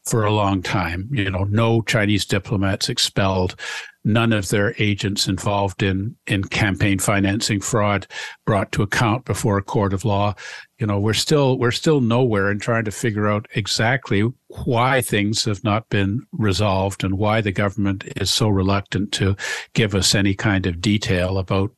for 0.04 0.26
a 0.26 0.34
long 0.34 0.62
time. 0.62 1.10
You 1.12 1.30
know, 1.30 1.45
no 1.45 1.82
Chinese 1.82 2.26
diplomats 2.26 2.89
expelled, 2.89 3.56
none 4.04 4.34
of 4.34 4.50
their 4.50 4.74
agents 4.80 5.28
involved 5.28 5.82
in 5.84 6.15
in 6.28 6.43
campaign 6.43 7.00
financing 7.00 7.62
fraud 7.62 8.08
brought 8.45 8.71
to 8.74 8.84
account 8.84 9.26
before 9.26 9.58
a 9.58 9.63
court 9.63 9.93
of 9.93 10.04
law. 10.04 10.34
You 10.80 10.88
know, 10.88 11.00
we're 11.00 11.13
still 11.13 11.58
we're 11.58 11.71
still 11.71 12.02
nowhere 12.02 12.52
in 12.52 12.60
trying 12.60 12.86
to 12.86 12.91
figure 12.91 13.30
out 13.30 13.47
exactly 13.56 14.30
why 14.65 15.02
things 15.02 15.45
have 15.45 15.63
not 15.63 15.88
been 15.89 16.26
resolved 16.34 17.04
and 17.04 17.17
why 17.17 17.39
the 17.39 17.52
government 17.52 18.04
is 18.17 18.32
so 18.32 18.50
reluctant 18.50 19.13
to 19.13 19.36
give 19.74 19.95
us 19.95 20.15
any 20.15 20.34
kind 20.34 20.65
of 20.65 20.82
detail 20.82 21.38
about 21.38 21.71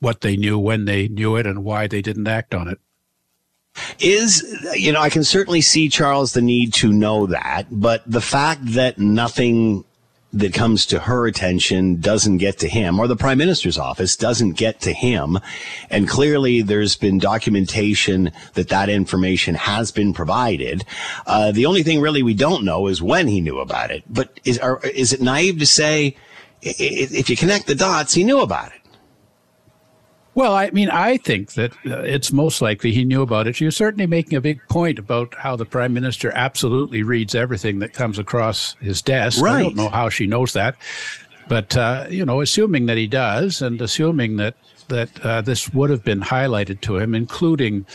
what 0.00 0.22
they 0.22 0.36
knew, 0.36 0.58
when 0.58 0.84
they 0.84 1.08
knew 1.08 1.36
it, 1.36 1.46
and 1.46 1.64
why 1.64 1.86
they 1.86 2.02
didn't 2.02 2.26
act 2.26 2.54
on 2.54 2.68
it. 2.68 2.78
Is, 4.00 4.42
you 4.74 4.92
know, 4.92 5.00
I 5.00 5.10
can 5.10 5.22
certainly 5.22 5.60
see, 5.60 5.88
Charles, 5.88 6.32
the 6.32 6.42
need 6.42 6.74
to 6.74 6.92
know 6.92 7.26
that, 7.26 7.66
but 7.70 8.02
the 8.04 8.20
fact 8.20 8.60
that 8.72 8.98
nothing 8.98 9.84
that 10.32 10.54
comes 10.54 10.86
to 10.86 11.00
her 11.00 11.26
attention 11.26 12.00
doesn't 12.00 12.38
get 12.38 12.58
to 12.58 12.68
him 12.68 13.00
or 13.00 13.08
the 13.08 13.16
prime 13.16 13.38
minister's 13.38 13.78
office 13.78 14.16
doesn't 14.16 14.52
get 14.52 14.80
to 14.80 14.92
him. 14.92 15.38
And 15.88 16.08
clearly 16.08 16.62
there's 16.62 16.96
been 16.96 17.18
documentation 17.18 18.30
that 18.54 18.68
that 18.68 18.88
information 18.88 19.56
has 19.56 19.90
been 19.90 20.12
provided. 20.12 20.84
Uh, 21.26 21.50
the 21.50 21.66
only 21.66 21.82
thing 21.82 22.00
really 22.00 22.22
we 22.22 22.34
don't 22.34 22.64
know 22.64 22.86
is 22.86 23.02
when 23.02 23.26
he 23.26 23.40
knew 23.40 23.58
about 23.58 23.90
it. 23.90 24.04
But 24.08 24.38
is, 24.44 24.58
are, 24.58 24.80
is 24.86 25.12
it 25.12 25.20
naive 25.20 25.58
to 25.58 25.66
say 25.66 26.16
if 26.62 27.28
you 27.28 27.36
connect 27.36 27.66
the 27.66 27.74
dots, 27.74 28.14
he 28.14 28.22
knew 28.22 28.40
about 28.40 28.68
it? 28.72 28.79
Well, 30.34 30.54
I 30.54 30.70
mean, 30.70 30.90
I 30.90 31.16
think 31.16 31.54
that 31.54 31.72
uh, 31.86 32.00
it's 32.00 32.32
most 32.32 32.62
likely 32.62 32.92
he 32.92 33.04
knew 33.04 33.22
about 33.22 33.48
it. 33.48 33.56
She 33.56 33.64
was 33.64 33.76
certainly 33.76 34.06
making 34.06 34.38
a 34.38 34.40
big 34.40 34.60
point 34.68 34.98
about 34.98 35.34
how 35.34 35.56
the 35.56 35.64
prime 35.64 35.92
minister 35.92 36.30
absolutely 36.34 37.02
reads 37.02 37.34
everything 37.34 37.80
that 37.80 37.94
comes 37.94 38.18
across 38.18 38.74
his 38.74 39.02
desk. 39.02 39.42
Right. 39.42 39.56
I 39.56 39.62
don't 39.62 39.76
know 39.76 39.88
how 39.88 40.08
she 40.08 40.26
knows 40.26 40.52
that, 40.52 40.76
but 41.48 41.76
uh, 41.76 42.06
you 42.08 42.24
know, 42.24 42.40
assuming 42.40 42.86
that 42.86 42.96
he 42.96 43.08
does, 43.08 43.60
and 43.60 43.80
assuming 43.80 44.36
that 44.36 44.54
that 44.88 45.24
uh, 45.24 45.40
this 45.40 45.72
would 45.72 45.90
have 45.90 46.04
been 46.04 46.20
highlighted 46.20 46.80
to 46.82 46.98
him, 46.98 47.14
including 47.14 47.86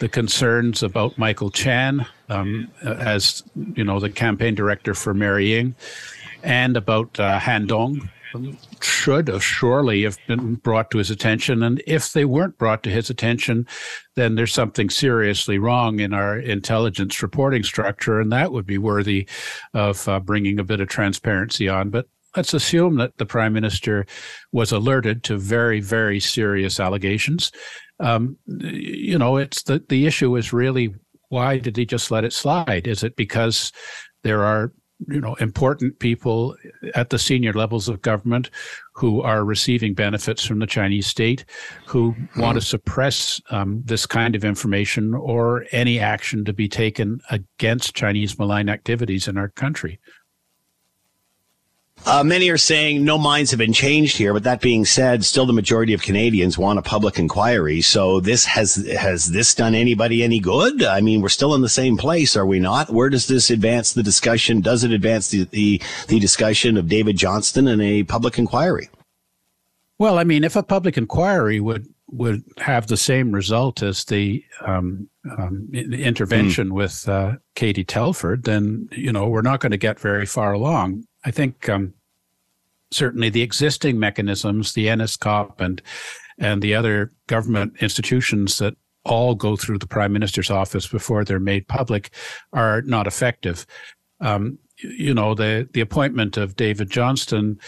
the 0.00 0.08
concerns 0.08 0.82
about 0.82 1.16
Michael 1.16 1.50
Chan 1.50 2.06
um, 2.28 2.70
as 2.82 3.42
you 3.74 3.84
know 3.84 3.98
the 3.98 4.10
campaign 4.10 4.54
director 4.54 4.94
for 4.94 5.14
Mary 5.14 5.54
Ng, 5.54 5.74
and 6.42 6.76
about 6.76 7.18
uh, 7.18 7.38
Han 7.38 7.66
Dong, 7.66 8.10
should 8.80 9.28
have 9.28 9.42
surely 9.42 10.02
have 10.02 10.18
been 10.26 10.56
brought 10.56 10.90
to 10.90 10.98
his 10.98 11.10
attention. 11.10 11.62
And 11.62 11.82
if 11.86 12.12
they 12.12 12.24
weren't 12.24 12.58
brought 12.58 12.82
to 12.84 12.90
his 12.90 13.10
attention, 13.10 13.66
then 14.16 14.34
there's 14.34 14.52
something 14.52 14.90
seriously 14.90 15.58
wrong 15.58 16.00
in 16.00 16.12
our 16.12 16.38
intelligence 16.38 17.22
reporting 17.22 17.62
structure, 17.62 18.20
and 18.20 18.32
that 18.32 18.52
would 18.52 18.66
be 18.66 18.78
worthy 18.78 19.28
of 19.74 20.08
uh, 20.08 20.20
bringing 20.20 20.58
a 20.58 20.64
bit 20.64 20.80
of 20.80 20.88
transparency 20.88 21.68
on. 21.68 21.90
But 21.90 22.06
let's 22.36 22.54
assume 22.54 22.96
that 22.96 23.16
the 23.18 23.26
prime 23.26 23.52
minister 23.52 24.06
was 24.52 24.72
alerted 24.72 25.24
to 25.24 25.38
very, 25.38 25.80
very 25.80 26.20
serious 26.20 26.78
allegations. 26.78 27.50
Um, 28.00 28.36
you 28.46 29.18
know, 29.18 29.36
it's 29.36 29.62
the 29.64 29.84
the 29.88 30.06
issue 30.06 30.36
is 30.36 30.52
really 30.52 30.94
why 31.30 31.58
did 31.58 31.76
he 31.76 31.84
just 31.84 32.10
let 32.10 32.24
it 32.24 32.32
slide? 32.32 32.86
Is 32.86 33.02
it 33.02 33.16
because 33.16 33.72
there 34.22 34.44
are 34.44 34.72
you 35.06 35.20
know 35.20 35.34
important 35.34 35.98
people 36.00 36.56
at 36.94 37.10
the 37.10 37.18
senior 37.18 37.52
levels 37.52 37.88
of 37.88 38.02
government 38.02 38.50
who 38.92 39.22
are 39.22 39.44
receiving 39.44 39.94
benefits 39.94 40.44
from 40.44 40.58
the 40.58 40.66
Chinese 40.66 41.06
state 41.06 41.44
who 41.86 42.14
want 42.36 42.58
to 42.58 42.64
suppress 42.64 43.40
um, 43.50 43.80
this 43.84 44.06
kind 44.06 44.34
of 44.34 44.44
information 44.44 45.14
or 45.14 45.66
any 45.70 46.00
action 46.00 46.44
to 46.44 46.52
be 46.52 46.68
taken 46.68 47.20
against 47.30 47.94
Chinese 47.94 48.38
malign 48.38 48.68
activities 48.68 49.28
in 49.28 49.36
our 49.36 49.48
country. 49.48 50.00
Uh, 52.08 52.24
many 52.24 52.48
are 52.48 52.56
saying 52.56 53.04
no 53.04 53.18
minds 53.18 53.50
have 53.50 53.58
been 53.58 53.74
changed 53.74 54.16
here, 54.16 54.32
but 54.32 54.42
that 54.42 54.62
being 54.62 54.86
said, 54.86 55.22
still 55.26 55.44
the 55.44 55.52
majority 55.52 55.92
of 55.92 56.00
Canadians 56.00 56.56
want 56.56 56.78
a 56.78 56.82
public 56.82 57.18
inquiry. 57.18 57.82
So 57.82 58.18
this 58.18 58.46
has 58.46 58.76
has 58.98 59.26
this 59.26 59.54
done 59.54 59.74
anybody 59.74 60.24
any 60.24 60.40
good? 60.40 60.82
I 60.82 61.02
mean, 61.02 61.20
we're 61.20 61.28
still 61.28 61.54
in 61.54 61.60
the 61.60 61.68
same 61.68 61.98
place, 61.98 62.34
are 62.34 62.46
we 62.46 62.60
not? 62.60 62.88
Where 62.88 63.10
does 63.10 63.26
this 63.26 63.50
advance 63.50 63.92
the 63.92 64.02
discussion? 64.02 64.62
Does 64.62 64.84
it 64.84 64.90
advance 64.90 65.28
the 65.28 65.44
the, 65.44 65.82
the 66.06 66.18
discussion 66.18 66.78
of 66.78 66.88
David 66.88 67.18
Johnston 67.18 67.68
and 67.68 67.82
a 67.82 68.04
public 68.04 68.38
inquiry? 68.38 68.88
Well, 69.98 70.18
I 70.18 70.24
mean, 70.24 70.44
if 70.44 70.56
a 70.56 70.62
public 70.62 70.96
inquiry 70.96 71.60
would 71.60 71.92
would 72.10 72.42
have 72.56 72.86
the 72.86 72.96
same 72.96 73.32
result 73.32 73.82
as 73.82 74.04
the 74.04 74.42
um, 74.66 75.10
um, 75.38 75.68
intervention 75.74 76.70
mm. 76.70 76.72
with 76.72 77.06
uh, 77.06 77.34
Katie 77.54 77.84
Telford, 77.84 78.44
then 78.44 78.88
you 78.92 79.12
know 79.12 79.28
we're 79.28 79.42
not 79.42 79.60
going 79.60 79.72
to 79.72 79.76
get 79.76 80.00
very 80.00 80.24
far 80.24 80.54
along. 80.54 81.04
I 81.24 81.30
think 81.30 81.68
um, 81.68 81.92
certainly 82.90 83.30
the 83.30 83.42
existing 83.42 83.98
mechanisms, 83.98 84.72
the 84.72 84.86
NSICOP 84.86 85.60
and 85.60 85.82
and 86.40 86.62
the 86.62 86.74
other 86.74 87.10
government 87.26 87.74
institutions 87.80 88.58
that 88.58 88.74
all 89.04 89.34
go 89.34 89.56
through 89.56 89.78
the 89.78 89.86
prime 89.86 90.12
minister's 90.12 90.50
office 90.50 90.86
before 90.86 91.24
they're 91.24 91.40
made 91.40 91.66
public, 91.66 92.10
are 92.52 92.82
not 92.82 93.06
effective. 93.06 93.66
Um, 94.20 94.58
you 94.76 95.14
know, 95.14 95.34
the 95.34 95.68
the 95.72 95.80
appointment 95.80 96.36
of 96.36 96.56
David 96.56 96.90
Johnston 96.90 97.58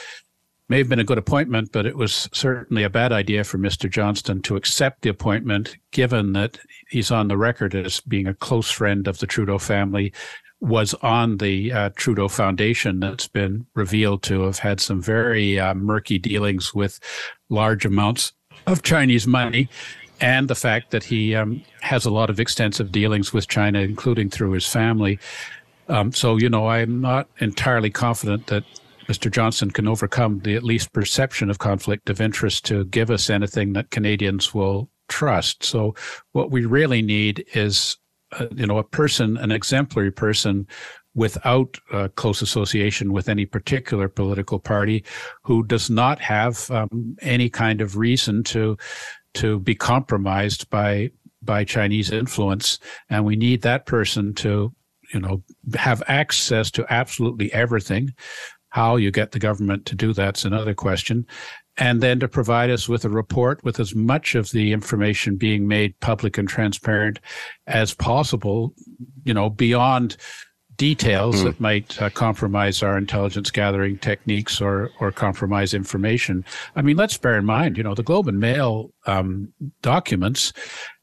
may 0.69 0.79
have 0.79 0.89
been 0.89 1.01
a 1.01 1.05
good 1.05 1.19
appointment, 1.19 1.73
but 1.73 1.85
it 1.85 1.97
was 1.97 2.29
certainly 2.33 2.85
a 2.85 2.91
bad 2.91 3.11
idea 3.13 3.43
for 3.43 3.59
Mr. 3.59 3.91
Johnston 3.91 4.41
to 4.43 4.55
accept 4.55 5.03
the 5.03 5.11
appointment, 5.11 5.77
given 5.91 6.33
that 6.35 6.61
he's 6.89 7.11
on 7.11 7.27
the 7.27 7.37
record 7.37 7.75
as 7.75 8.01
being 8.01 8.29
a 8.29 8.35
close 8.35 8.71
friend 8.71 9.09
of 9.09 9.19
the 9.19 9.27
Trudeau 9.27 9.59
family 9.59 10.13
was 10.61 10.95
on 11.03 11.39
the 11.39 11.73
uh, 11.73 11.91
Trudeau 11.97 12.29
Foundation 12.29 13.01
that's 13.01 13.29
been 13.29 13.67
revealed 13.75 14.23
to 14.25 14.43
have 14.43 14.59
had 14.59 14.81
some 14.81 15.01
very 15.01 15.59
uh, 15.59 15.75
murky 15.75 16.19
dealings 16.19 16.75
with 16.75 17.01
large 17.49 17.87
amounts 17.87 18.33
of 18.67 18.83
Chinese 18.83 19.27
money. 19.27 19.69
And 20.21 20.49
the 20.49 20.55
fact 20.55 20.91
that 20.91 21.03
he 21.03 21.35
um, 21.35 21.63
has 21.81 22.05
a 22.05 22.11
lot 22.11 22.29
of 22.29 22.39
extensive 22.39 22.93
dealings 22.93 23.33
with 23.33 23.49
China, 23.49 23.81
including 23.81 24.29
through 24.29 24.53
his 24.53 24.67
family. 24.67 25.19
Um, 25.89 26.13
so, 26.13 26.37
you 26.37 26.51
know, 26.51 26.69
I'm 26.69 27.01
not 27.01 27.27
entirely 27.39 27.89
confident 27.89 28.47
that 28.49 28.65
Mr. 29.09 29.31
Johnston 29.31 29.71
can 29.71 29.89
overcome 29.89 30.41
the 30.41 30.55
at 30.55 30.63
least 30.63 30.93
perception 30.93 31.51
of 31.51 31.59
conflict 31.59 32.11
of 32.11 32.21
interest 32.21 32.65
to 32.67 32.85
give 32.85 33.11
us 33.11 33.31
anything 33.31 33.73
that 33.73 33.91
Canadians 33.91 34.55
will 34.55 34.91
trust. 35.09 35.65
So 35.65 35.95
what 36.33 36.51
we 36.51 36.65
really 36.65 37.03
need 37.03 37.45
is, 37.55 37.97
you 38.55 38.67
know, 38.67 38.79
a 38.79 38.85
person, 38.85 39.37
an 39.39 39.51
exemplary 39.51 40.11
person 40.11 40.67
without 41.15 41.77
uh, 41.93 42.09
close 42.15 42.41
association 42.41 43.13
with 43.13 43.29
any 43.29 43.45
particular 43.45 44.09
political 44.09 44.59
party 44.59 45.05
who 45.43 45.65
does 45.65 45.91
not 45.91 46.21
have 46.21 46.71
um, 46.71 47.17
any 47.21 47.49
kind 47.49 47.81
of 47.81 47.97
reason 47.97 48.43
to 48.45 48.77
to 49.35 49.61
be 49.61 49.75
compromised 49.75 50.69
by 50.71 51.11
by 51.43 51.65
Chinese 51.65 52.11
influence. 52.11 52.79
And 53.09 53.25
we 53.25 53.37
need 53.37 53.63
that 53.63 53.87
person 53.87 54.35
to 54.35 54.73
you 55.13 55.21
know 55.21 55.43
have 55.75 56.03
access 56.07 56.71
to 56.73 56.87
absolutely 56.91 57.53
everything. 57.53 58.15
How 58.69 58.97
you 58.97 59.11
get 59.11 59.33
the 59.33 59.41
government 59.41 59.87
to 59.87 59.97
do 59.97 60.13
that's 60.13 60.45
another 60.45 60.75
question 60.75 61.27
and 61.77 62.01
then 62.01 62.21
to 62.21 62.29
provide 62.29 62.71
us 62.71 62.89
with 62.89 63.05
a 63.05 63.09
report 63.09 63.63
with 63.65 63.81
as 63.81 63.95
much 63.95 64.35
of 64.35 64.51
the 64.51 64.73
information 64.73 65.37
being 65.37 65.67
made 65.67 65.99
public 66.01 66.37
and 66.37 66.49
transparent 66.49 67.19
as 67.67 67.95
possible 67.95 68.75
you 69.25 69.35
know 69.35 69.49
beyond 69.51 70.17
details 70.81 71.37
mm. 71.37 71.45
that 71.45 71.61
might 71.61 72.01
uh, 72.01 72.09
compromise 72.09 72.83
our 72.83 72.97
intelligence 72.97 73.51
gathering 73.51 73.99
techniques 73.99 74.63
or 74.63 74.91
or 74.99 75.13
compromise 75.13 75.75
information. 75.75 76.43
I 76.75 76.81
mean, 76.81 76.97
let's 76.97 77.19
bear 77.19 77.37
in 77.37 77.45
mind, 77.45 77.77
you 77.77 77.83
know, 77.83 77.95
the 77.95 78.03
Globe 78.03 78.29
and 78.29 78.41
Mail 78.41 78.91
um, 79.07 79.53
documents 79.83 80.55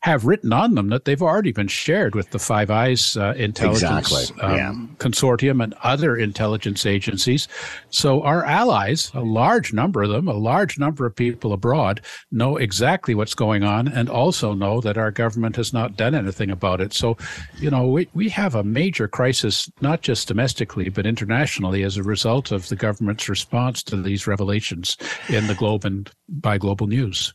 have 0.01 0.25
written 0.25 0.53
on 0.53 0.75
them 0.75 0.89
that 0.89 1.05
they've 1.05 1.21
already 1.21 1.51
been 1.51 1.67
shared 1.67 2.15
with 2.15 2.29
the 2.29 2.39
Five 2.39 2.69
Eyes 2.69 3.17
uh, 3.17 3.33
intelligence 3.35 4.11
exactly. 4.11 4.41
um, 4.41 4.55
yeah. 4.55 4.95
consortium 5.03 5.63
and 5.63 5.73
other 5.83 6.15
intelligence 6.15 6.85
agencies. 6.85 7.47
So 7.89 8.21
our 8.21 8.45
allies, 8.45 9.11
a 9.13 9.21
large 9.21 9.73
number 9.73 10.03
of 10.03 10.09
them, 10.09 10.27
a 10.27 10.33
large 10.33 10.77
number 10.77 11.05
of 11.05 11.15
people 11.15 11.51
abroad, 11.51 12.01
know 12.31 12.57
exactly 12.57 13.15
what's 13.15 13.33
going 13.33 13.63
on 13.63 13.87
and 13.87 14.07
also 14.07 14.53
know 14.53 14.81
that 14.81 14.97
our 14.97 15.11
government 15.11 15.55
has 15.55 15.73
not 15.73 15.97
done 15.97 16.13
anything 16.13 16.51
about 16.51 16.79
it. 16.79 16.93
So, 16.93 17.17
you 17.57 17.71
know, 17.71 17.87
we, 17.87 18.07
we 18.13 18.29
have 18.29 18.55
a 18.55 18.63
major 18.63 19.07
crisis, 19.07 19.69
not 19.81 20.01
just 20.01 20.27
domestically, 20.27 20.89
but 20.89 21.07
internationally 21.07 21.83
as 21.83 21.97
a 21.97 22.03
result 22.03 22.51
of 22.51 22.69
the 22.69 22.75
government's 22.75 23.27
response 23.27 23.81
to 23.83 24.01
these 24.01 24.27
revelations 24.27 24.95
in 25.27 25.47
the 25.47 25.55
Globe 25.55 25.85
and 25.85 26.09
by 26.29 26.57
Global 26.57 26.87
News. 26.87 27.33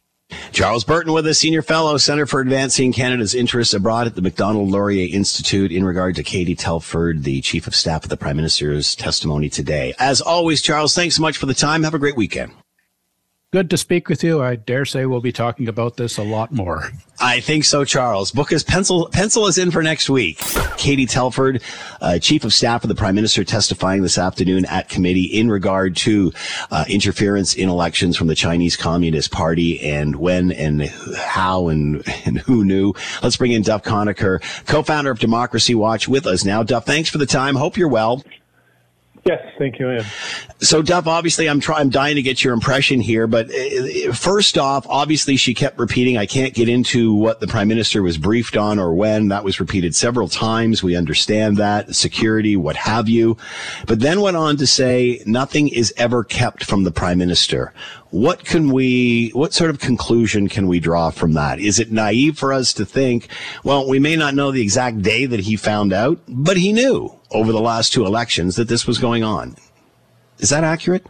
Charles 0.53 0.85
Burton 0.85 1.13
with 1.13 1.27
us, 1.27 1.39
Senior 1.39 1.63
Fellow, 1.63 1.97
Center 1.97 2.27
for 2.27 2.41
Advancing 2.41 2.93
Canada's 2.93 3.35
Interests 3.35 3.75
Abroad 3.75 4.07
at 4.07 4.15
the 4.15 4.23
Macdonald 4.23 4.71
Laurier 4.71 5.09
Institute 5.13 5.73
in 5.73 5.85
regard 5.85 6.15
to 6.17 6.23
Katie 6.23 6.55
Telford, 6.55 7.25
the 7.25 7.41
Chief 7.41 7.67
of 7.67 7.75
Staff 7.75 8.05
of 8.05 8.11
the 8.11 8.17
Prime 8.17 8.37
Minister's 8.37 8.95
testimony 8.95 9.49
today. 9.49 9.95
As 9.99 10.21
always, 10.21 10.63
Charles, 10.63 10.95
thanks 10.95 11.17
so 11.17 11.23
much 11.23 11.37
for 11.37 11.47
the 11.47 11.55
time. 11.55 11.83
Have 11.83 11.95
a 11.95 11.99
great 11.99 12.17
weekend. 12.17 12.53
Good 13.53 13.69
to 13.69 13.77
speak 13.77 14.09
with 14.09 14.25
you. 14.25 14.43
I 14.43 14.57
dare 14.57 14.87
say 14.87 15.05
we'll 15.05 15.21
be 15.21 15.31
talking 15.31 15.69
about 15.69 15.99
this 15.99 16.17
a 16.17 16.23
lot 16.23 16.53
more. 16.53 16.91
I 17.21 17.41
think 17.41 17.65
so, 17.65 17.85
Charles. 17.85 18.33
Book 18.33 18.51
is 18.51 18.65
pencil 18.65 19.11
pencil 19.13 19.47
is 19.47 19.59
in 19.59 19.71
for 19.71 19.83
next 19.83 20.09
week. 20.09 20.39
Katie 20.79 21.05
Telford, 21.05 21.63
uh, 22.01 22.19
Chief 22.19 22.45
of 22.45 22.55
Staff 22.55 22.83
of 22.83 22.89
the 22.89 22.95
Prime 22.95 23.15
Minister, 23.15 23.45
testifying 23.45 24.01
this 24.01 24.17
afternoon 24.17 24.65
at 24.65 24.89
committee 24.89 25.25
in 25.25 25.51
regard 25.51 25.97
to 25.97 26.33
uh, 26.71 26.87
interference 26.89 27.53
in 27.53 27.69
elections 27.69 28.17
from 28.17 28.27
the 28.27 28.35
Chinese 28.35 28.75
Communist 28.75 29.31
Party 29.31 29.79
and 29.83 30.17
when 30.17 30.51
and 30.53 30.85
how 31.15 31.69
and, 31.69 32.03
and 32.25 32.39
who 32.39 32.65
knew. 32.65 32.95
Let's 33.23 33.37
bring 33.37 33.53
in 33.53 33.61
Duff 33.61 33.83
Conacher, 33.83 34.41
co-founder 34.65 35.11
of 35.11 35.19
Democracy 35.19 35.75
Watch, 35.75 36.09
with 36.09 36.27
us 36.27 36.43
now. 36.43 36.63
Duff, 36.63 36.87
thanks 36.87 37.11
for 37.11 37.19
the 37.19 37.27
time. 37.27 37.57
Hope 37.57 37.77
you're 37.77 37.87
well. 37.87 38.25
Yes, 39.25 39.41
thank 39.57 39.79
you, 39.79 39.89
Ian. 39.89 40.05
So, 40.59 40.83
Duff, 40.83 41.07
obviously, 41.07 41.49
I'm 41.49 41.61
trying, 41.61 41.83
I'm 41.83 41.91
dying 41.91 42.17
to 42.17 42.23
get 42.23 42.43
your 42.43 42.55
impression 42.55 43.01
here. 43.01 43.29
But 43.29 43.51
uh, 43.55 44.13
first 44.13 44.59
off, 44.59 44.85
obviously, 44.89 45.37
she 45.37 45.55
kept 45.55 45.79
repeating, 45.79 46.19
"I 46.19 46.27
can't 46.27 46.53
get 46.53 46.69
into 46.69 47.15
what 47.15 47.39
the 47.39 47.47
prime 47.47 47.69
minister 47.69 48.03
was 48.03 48.19
briefed 48.19 48.57
on 48.57 48.81
or 48.81 48.93
when." 48.95 49.29
That 49.29 49.45
was 49.45 49.61
repeated 49.61 49.95
several 49.95 50.29
times. 50.29 50.83
We 50.83 50.97
understand 50.97 51.57
that 51.59 51.95
security, 51.95 52.57
what 52.57 52.75
have 52.75 53.09
you. 53.09 53.37
But 53.87 54.01
then 54.01 54.23
went 54.23 54.37
on 54.37 54.57
to 54.57 54.67
say, 54.67 55.23
"Nothing 55.25 55.69
is 55.69 55.95
ever 55.97 56.25
kept 56.25 56.65
from 56.65 56.83
the 56.83 56.91
prime 56.91 57.19
minister." 57.19 57.73
What 58.13 58.45
can 58.45 58.71
we, 58.71 59.31
what 59.31 59.55
sort 59.55 59.71
of 59.71 59.81
conclusion 59.81 60.47
can 60.47 60.67
we 60.67 60.81
draw 60.81 61.09
from 61.09 61.33
that? 61.33 61.59
Is 61.59 61.81
it 61.81 61.91
naive 61.91 62.39
for 62.39 62.53
us 62.53 62.75
to 62.75 62.85
think, 62.85 63.27
well, 63.65 63.89
we 63.89 63.99
may 63.99 64.17
not 64.17 64.35
know 64.35 64.53
the 64.53 64.61
exact 64.61 65.01
day 65.01 65.25
that 65.25 65.41
he 65.41 65.57
found 65.57 65.95
out, 65.95 66.21
but 66.29 66.59
he 66.59 66.75
knew 66.75 67.19
over 67.31 67.53
the 67.53 67.61
last 67.61 67.91
two 67.91 68.05
elections 68.05 68.57
that 68.57 68.69
this 68.69 68.87
was 68.87 68.99
going 68.99 69.25
on? 69.25 69.57
Is 70.41 70.51
that 70.51 70.63
accurate? 70.63 71.07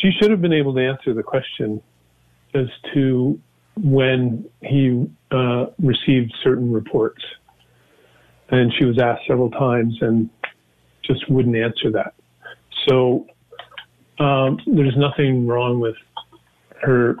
She 0.00 0.12
should 0.12 0.30
have 0.30 0.40
been 0.40 0.52
able 0.52 0.72
to 0.74 0.80
answer 0.80 1.12
the 1.12 1.24
question 1.24 1.82
as 2.54 2.68
to 2.94 3.40
when 3.82 4.48
he 4.62 5.10
uh, 5.32 5.66
received 5.82 6.32
certain 6.44 6.72
reports. 6.72 7.24
And 8.50 8.72
she 8.78 8.84
was 8.84 9.00
asked 9.00 9.22
several 9.26 9.50
times 9.50 9.98
and 10.02 10.30
just 11.02 11.28
wouldn't 11.28 11.56
answer 11.56 11.90
that. 11.90 12.14
So 12.86 13.26
um, 14.18 14.58
there's 14.66 14.96
nothing 14.96 15.46
wrong 15.46 15.80
with 15.80 15.96
her, 16.82 17.16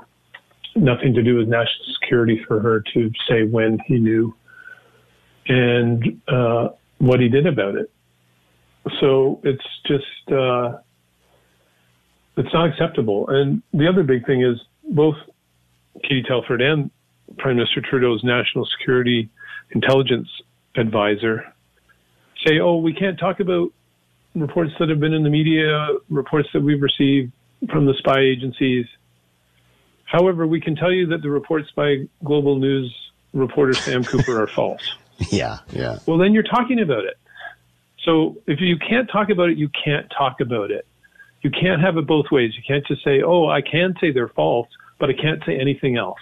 nothing 0.74 1.14
to 1.14 1.22
do 1.22 1.36
with 1.36 1.48
national 1.48 1.86
security 2.00 2.42
for 2.46 2.60
her 2.60 2.82
to 2.94 3.10
say 3.28 3.44
when 3.44 3.78
he 3.86 3.98
knew 3.98 4.34
and 5.48 6.20
uh, 6.28 6.68
what 6.98 7.20
he 7.20 7.28
did 7.28 7.46
about 7.46 7.76
it. 7.76 7.90
So 9.00 9.40
it's 9.44 9.64
just, 9.86 10.32
uh, 10.32 10.78
it's 12.36 12.52
not 12.52 12.68
acceptable. 12.68 13.28
And 13.28 13.62
the 13.72 13.88
other 13.88 14.02
big 14.02 14.26
thing 14.26 14.42
is 14.42 14.60
both 14.90 15.16
Katie 16.02 16.22
Telford 16.22 16.60
and 16.60 16.90
Prime 17.38 17.56
Minister 17.56 17.80
Trudeau's 17.80 18.22
national 18.22 18.66
security 18.78 19.28
intelligence 19.72 20.28
advisor 20.76 21.44
say, 22.46 22.60
oh, 22.60 22.76
we 22.76 22.92
can't 22.92 23.18
talk 23.18 23.40
about 23.40 23.70
reports 24.36 24.72
that 24.78 24.88
have 24.88 25.00
been 25.00 25.14
in 25.14 25.22
the 25.22 25.30
media, 25.30 25.88
reports 26.08 26.48
that 26.52 26.62
we've 26.62 26.82
received 26.82 27.32
from 27.70 27.86
the 27.86 27.94
spy 27.94 28.20
agencies. 28.20 28.86
However, 30.04 30.46
we 30.46 30.60
can 30.60 30.76
tell 30.76 30.92
you 30.92 31.06
that 31.06 31.22
the 31.22 31.30
reports 31.30 31.70
by 31.74 32.06
Global 32.24 32.56
News 32.56 32.94
reporter 33.32 33.74
Sam 33.74 34.04
Cooper 34.04 34.40
are 34.42 34.46
false. 34.46 34.82
Yeah, 35.30 35.60
yeah. 35.70 35.98
Well, 36.04 36.18
then 36.18 36.34
you're 36.34 36.42
talking 36.42 36.78
about 36.78 37.04
it. 37.06 37.16
So 38.04 38.36
if 38.46 38.60
you 38.60 38.76
can't 38.76 39.08
talk 39.08 39.30
about 39.30 39.48
it, 39.48 39.56
you 39.56 39.70
can't 39.70 40.06
talk 40.10 40.42
about 40.42 40.70
it. 40.70 40.86
You 41.40 41.50
can't 41.50 41.80
have 41.80 41.96
it 41.96 42.06
both 42.06 42.26
ways. 42.30 42.52
You 42.54 42.62
can't 42.68 42.86
just 42.86 43.02
say, 43.02 43.22
oh, 43.22 43.48
I 43.48 43.62
can 43.62 43.94
say 43.98 44.10
they're 44.10 44.28
false, 44.28 44.68
but 44.98 45.08
I 45.08 45.14
can't 45.14 45.42
say 45.46 45.58
anything 45.58 45.96
else. 45.96 46.20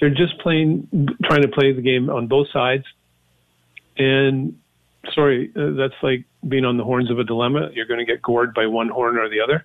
They're 0.00 0.10
just 0.10 0.36
playing, 0.40 0.88
trying 1.22 1.42
to 1.42 1.48
play 1.48 1.70
the 1.70 1.80
game 1.80 2.10
on 2.10 2.26
both 2.26 2.48
sides. 2.52 2.86
And 3.96 4.58
sorry, 5.14 5.52
uh, 5.56 5.70
that's 5.76 5.94
like 6.02 6.24
being 6.48 6.64
on 6.64 6.76
the 6.76 6.84
horns 6.84 7.10
of 7.10 7.18
a 7.18 7.24
dilemma. 7.24 7.70
You're 7.72 7.86
going 7.86 7.98
to 7.98 8.04
get 8.04 8.22
gored 8.22 8.54
by 8.54 8.66
one 8.66 8.88
horn 8.88 9.16
or 9.16 9.28
the 9.28 9.40
other. 9.40 9.64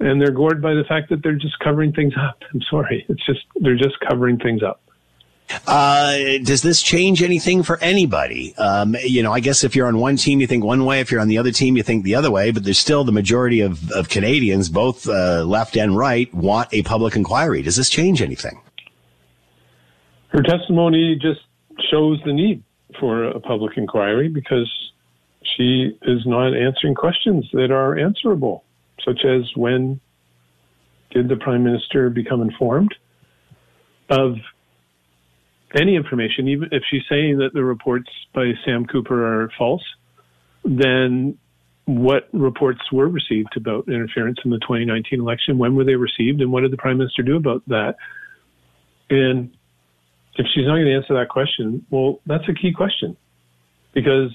And 0.00 0.20
they're 0.20 0.32
gored 0.32 0.60
by 0.60 0.74
the 0.74 0.84
fact 0.84 1.08
that 1.10 1.22
they're 1.22 1.36
just 1.36 1.58
covering 1.60 1.92
things 1.92 2.14
up. 2.18 2.42
I'm 2.52 2.62
sorry. 2.68 3.06
It's 3.08 3.24
just, 3.24 3.40
they're 3.56 3.76
just 3.76 3.98
covering 4.00 4.38
things 4.38 4.62
up. 4.62 4.80
Uh, 5.66 6.16
does 6.42 6.62
this 6.62 6.82
change 6.82 7.22
anything 7.22 7.62
for 7.62 7.78
anybody? 7.80 8.56
Um, 8.56 8.96
you 9.04 9.22
know, 9.22 9.32
I 9.32 9.40
guess 9.40 9.62
if 9.62 9.76
you're 9.76 9.86
on 9.86 9.98
one 9.98 10.16
team, 10.16 10.40
you 10.40 10.46
think 10.46 10.64
one 10.64 10.84
way. 10.84 11.00
If 11.00 11.10
you're 11.12 11.20
on 11.20 11.28
the 11.28 11.38
other 11.38 11.52
team, 11.52 11.76
you 11.76 11.82
think 11.82 12.04
the 12.04 12.14
other 12.14 12.30
way. 12.30 12.50
But 12.50 12.64
there's 12.64 12.78
still 12.78 13.04
the 13.04 13.12
majority 13.12 13.60
of, 13.60 13.90
of 13.92 14.08
Canadians, 14.08 14.68
both 14.68 15.06
uh, 15.08 15.44
left 15.44 15.76
and 15.76 15.96
right, 15.96 16.32
want 16.34 16.70
a 16.72 16.82
public 16.82 17.14
inquiry. 17.14 17.62
Does 17.62 17.76
this 17.76 17.90
change 17.90 18.22
anything? 18.22 18.60
Her 20.28 20.42
testimony 20.42 21.16
just 21.20 21.40
shows 21.90 22.20
the 22.24 22.32
need 22.32 22.62
for 22.98 23.24
a 23.24 23.40
public 23.40 23.76
inquiry 23.76 24.28
because 24.28 24.70
she 25.56 25.96
is 26.02 26.20
not 26.26 26.56
answering 26.56 26.94
questions 26.94 27.46
that 27.52 27.70
are 27.70 27.98
answerable, 27.98 28.64
such 29.04 29.24
as 29.24 29.42
when 29.56 30.00
did 31.10 31.28
the 31.28 31.36
prime 31.36 31.62
minister 31.62 32.10
become 32.10 32.42
informed 32.42 32.94
of 34.10 34.34
any 35.76 35.96
information, 35.96 36.48
even 36.48 36.68
if 36.72 36.82
she's 36.90 37.02
saying 37.08 37.38
that 37.38 37.52
the 37.52 37.64
reports 37.64 38.08
by 38.34 38.52
Sam 38.64 38.86
Cooper 38.86 39.42
are 39.44 39.50
false, 39.58 39.84
then 40.64 41.36
what 41.86 42.28
reports 42.32 42.80
were 42.92 43.08
received 43.08 43.56
about 43.56 43.88
interference 43.88 44.38
in 44.44 44.50
the 44.50 44.58
2019 44.58 45.20
election? 45.20 45.58
When 45.58 45.74
were 45.74 45.84
they 45.84 45.96
received, 45.96 46.40
and 46.40 46.50
what 46.52 46.62
did 46.62 46.70
the 46.70 46.76
prime 46.76 46.98
minister 46.98 47.22
do 47.22 47.36
about 47.36 47.62
that? 47.68 47.96
And 49.10 49.54
if 50.36 50.46
she's 50.52 50.66
not 50.66 50.74
going 50.74 50.86
to 50.86 50.94
answer 50.94 51.14
that 51.14 51.28
question, 51.28 51.84
well, 51.90 52.20
that's 52.26 52.48
a 52.48 52.54
key 52.54 52.72
question. 52.72 53.16
Because 53.92 54.30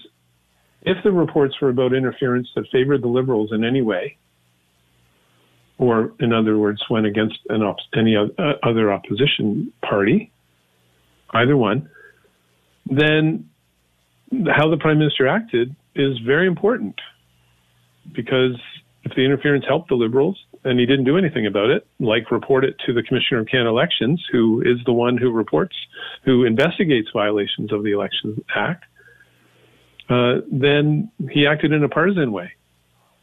if 0.83 0.97
the 1.03 1.12
reports 1.12 1.55
were 1.62 1.69
about 1.69 1.93
interference 1.93 2.47
that 2.55 2.65
favored 2.71 3.01
the 3.01 3.07
Liberals 3.07 3.51
in 3.51 3.63
any 3.63 3.81
way, 3.81 4.17
or 5.77 6.13
in 6.19 6.33
other 6.33 6.57
words, 6.57 6.81
went 6.89 7.05
against 7.05 7.39
op- 7.49 7.77
any 7.95 8.15
uh, 8.15 8.27
other 8.63 8.91
opposition 8.91 9.71
party, 9.81 10.31
either 11.31 11.55
one, 11.55 11.89
then 12.85 13.49
how 14.47 14.69
the 14.69 14.77
prime 14.77 15.00
minister 15.00 15.27
acted 15.27 15.75
is 15.95 16.17
very 16.19 16.47
important 16.47 16.95
because 18.13 18.60
if 19.04 19.15
the 19.15 19.21
interference 19.21 19.65
helped 19.67 19.89
the 19.89 19.95
Liberals 19.95 20.37
and 20.63 20.79
he 20.79 20.85
didn't 20.85 21.05
do 21.05 21.17
anything 21.17 21.45
about 21.45 21.69
it, 21.69 21.87
like 21.99 22.31
report 22.31 22.65
it 22.65 22.75
to 22.85 22.93
the 22.93 23.03
Commissioner 23.03 23.41
of 23.41 23.47
Canada 23.47 23.69
Elections, 23.69 24.23
who 24.31 24.62
is 24.62 24.77
the 24.85 24.93
one 24.93 25.17
who 25.17 25.31
reports, 25.31 25.75
who 26.23 26.43
investigates 26.43 27.10
violations 27.13 27.71
of 27.71 27.83
the 27.83 27.91
Elections 27.91 28.39
Act, 28.55 28.85
uh, 30.10 30.41
then 30.51 31.12
he 31.29 31.45
acted 31.45 31.71
in 31.71 31.83
a 31.83 31.89
partisan 31.89 32.31
way 32.31 32.51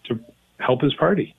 to 0.05 0.19
help 0.59 0.81
his 0.81 0.95
party. 0.95 1.35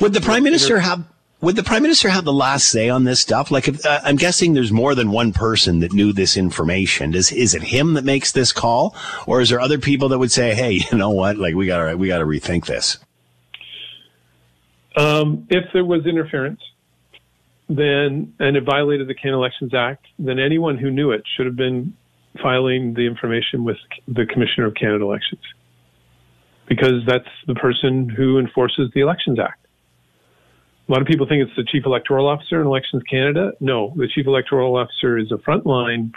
Would 0.00 0.12
the 0.12 0.20
Prime 0.20 0.42
Minister 0.42 0.80
have 0.80 1.04
would 1.40 1.54
the 1.54 1.62
prime 1.62 1.82
minister 1.82 2.08
have 2.08 2.24
the 2.24 2.32
last 2.32 2.68
say 2.68 2.88
on 2.88 3.04
this 3.04 3.20
stuff? 3.20 3.52
Like, 3.52 3.68
if, 3.68 3.86
uh, 3.86 4.00
I'm 4.02 4.16
guessing 4.16 4.54
there's 4.54 4.72
more 4.72 4.96
than 4.96 5.12
one 5.12 5.32
person 5.32 5.78
that 5.80 5.92
knew 5.92 6.12
this 6.12 6.36
information. 6.36 7.14
Is 7.14 7.30
is 7.30 7.54
it 7.54 7.62
him 7.62 7.94
that 7.94 8.04
makes 8.04 8.32
this 8.32 8.50
call, 8.50 8.96
or 9.24 9.40
is 9.40 9.50
there 9.50 9.60
other 9.60 9.78
people 9.78 10.08
that 10.08 10.18
would 10.18 10.32
say, 10.32 10.54
"Hey, 10.54 10.72
you 10.90 10.98
know 10.98 11.10
what? 11.10 11.36
Like, 11.36 11.54
we 11.54 11.66
got 11.66 11.88
to 11.88 11.96
we 11.96 12.08
got 12.08 12.18
to 12.18 12.24
rethink 12.24 12.66
this." 12.66 12.98
Um, 14.98 15.46
if 15.48 15.64
there 15.72 15.84
was 15.84 16.06
interference, 16.06 16.60
then 17.68 18.34
and 18.40 18.56
it 18.56 18.64
violated 18.64 19.06
the 19.06 19.14
Canada 19.14 19.36
Elections 19.36 19.72
Act, 19.72 20.06
then 20.18 20.40
anyone 20.40 20.76
who 20.76 20.90
knew 20.90 21.12
it 21.12 21.22
should 21.36 21.46
have 21.46 21.54
been 21.54 21.94
filing 22.42 22.94
the 22.94 23.06
information 23.06 23.62
with 23.62 23.76
the 24.08 24.26
Commissioner 24.26 24.66
of 24.66 24.74
Canada 24.74 25.04
Elections, 25.04 25.42
because 26.66 27.06
that's 27.06 27.28
the 27.46 27.54
person 27.54 28.08
who 28.08 28.38
enforces 28.38 28.90
the 28.92 29.00
Elections 29.00 29.38
Act. 29.38 29.66
A 30.88 30.92
lot 30.92 31.00
of 31.00 31.06
people 31.06 31.28
think 31.28 31.46
it's 31.46 31.56
the 31.56 31.64
chief 31.64 31.84
electoral 31.86 32.26
officer 32.26 32.60
in 32.60 32.66
Elections 32.66 33.02
Canada. 33.08 33.52
No, 33.60 33.92
the 33.96 34.08
chief 34.08 34.26
electoral 34.26 34.76
officer 34.76 35.16
is 35.16 35.30
a 35.30 35.36
frontline 35.36 36.12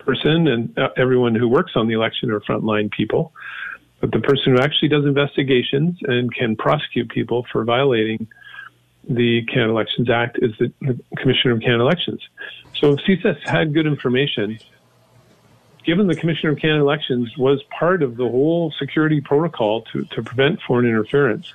person, 0.00 0.48
and 0.48 0.78
uh, 0.78 0.88
everyone 0.98 1.34
who 1.34 1.48
works 1.48 1.72
on 1.76 1.86
the 1.86 1.94
election 1.94 2.30
are 2.30 2.40
frontline 2.40 2.90
people. 2.90 3.32
But 4.00 4.12
the 4.12 4.20
person 4.20 4.54
who 4.54 4.60
actually 4.60 4.88
does 4.88 5.04
investigations 5.04 5.98
and 6.02 6.32
can 6.32 6.56
prosecute 6.56 7.08
people 7.10 7.46
for 7.50 7.64
violating 7.64 8.28
the 9.08 9.44
Canada 9.46 9.70
Elections 9.70 10.10
Act 10.10 10.38
is 10.40 10.52
the, 10.58 10.72
Commissioner 11.16 11.54
of 11.54 11.60
Canada 11.60 11.82
Elections. 11.82 12.20
So 12.76 12.92
if 12.92 13.00
CSIS 13.00 13.46
had 13.46 13.74
good 13.74 13.86
information, 13.86 14.58
given 15.84 16.06
the 16.06 16.14
Commissioner 16.14 16.52
of 16.52 16.58
Canada 16.58 16.80
Elections 16.80 17.36
was 17.36 17.62
part 17.76 18.02
of 18.02 18.16
the 18.16 18.28
whole 18.28 18.72
security 18.78 19.20
protocol 19.20 19.82
to, 19.92 20.04
to 20.04 20.22
prevent 20.22 20.60
foreign 20.62 20.86
interference, 20.86 21.52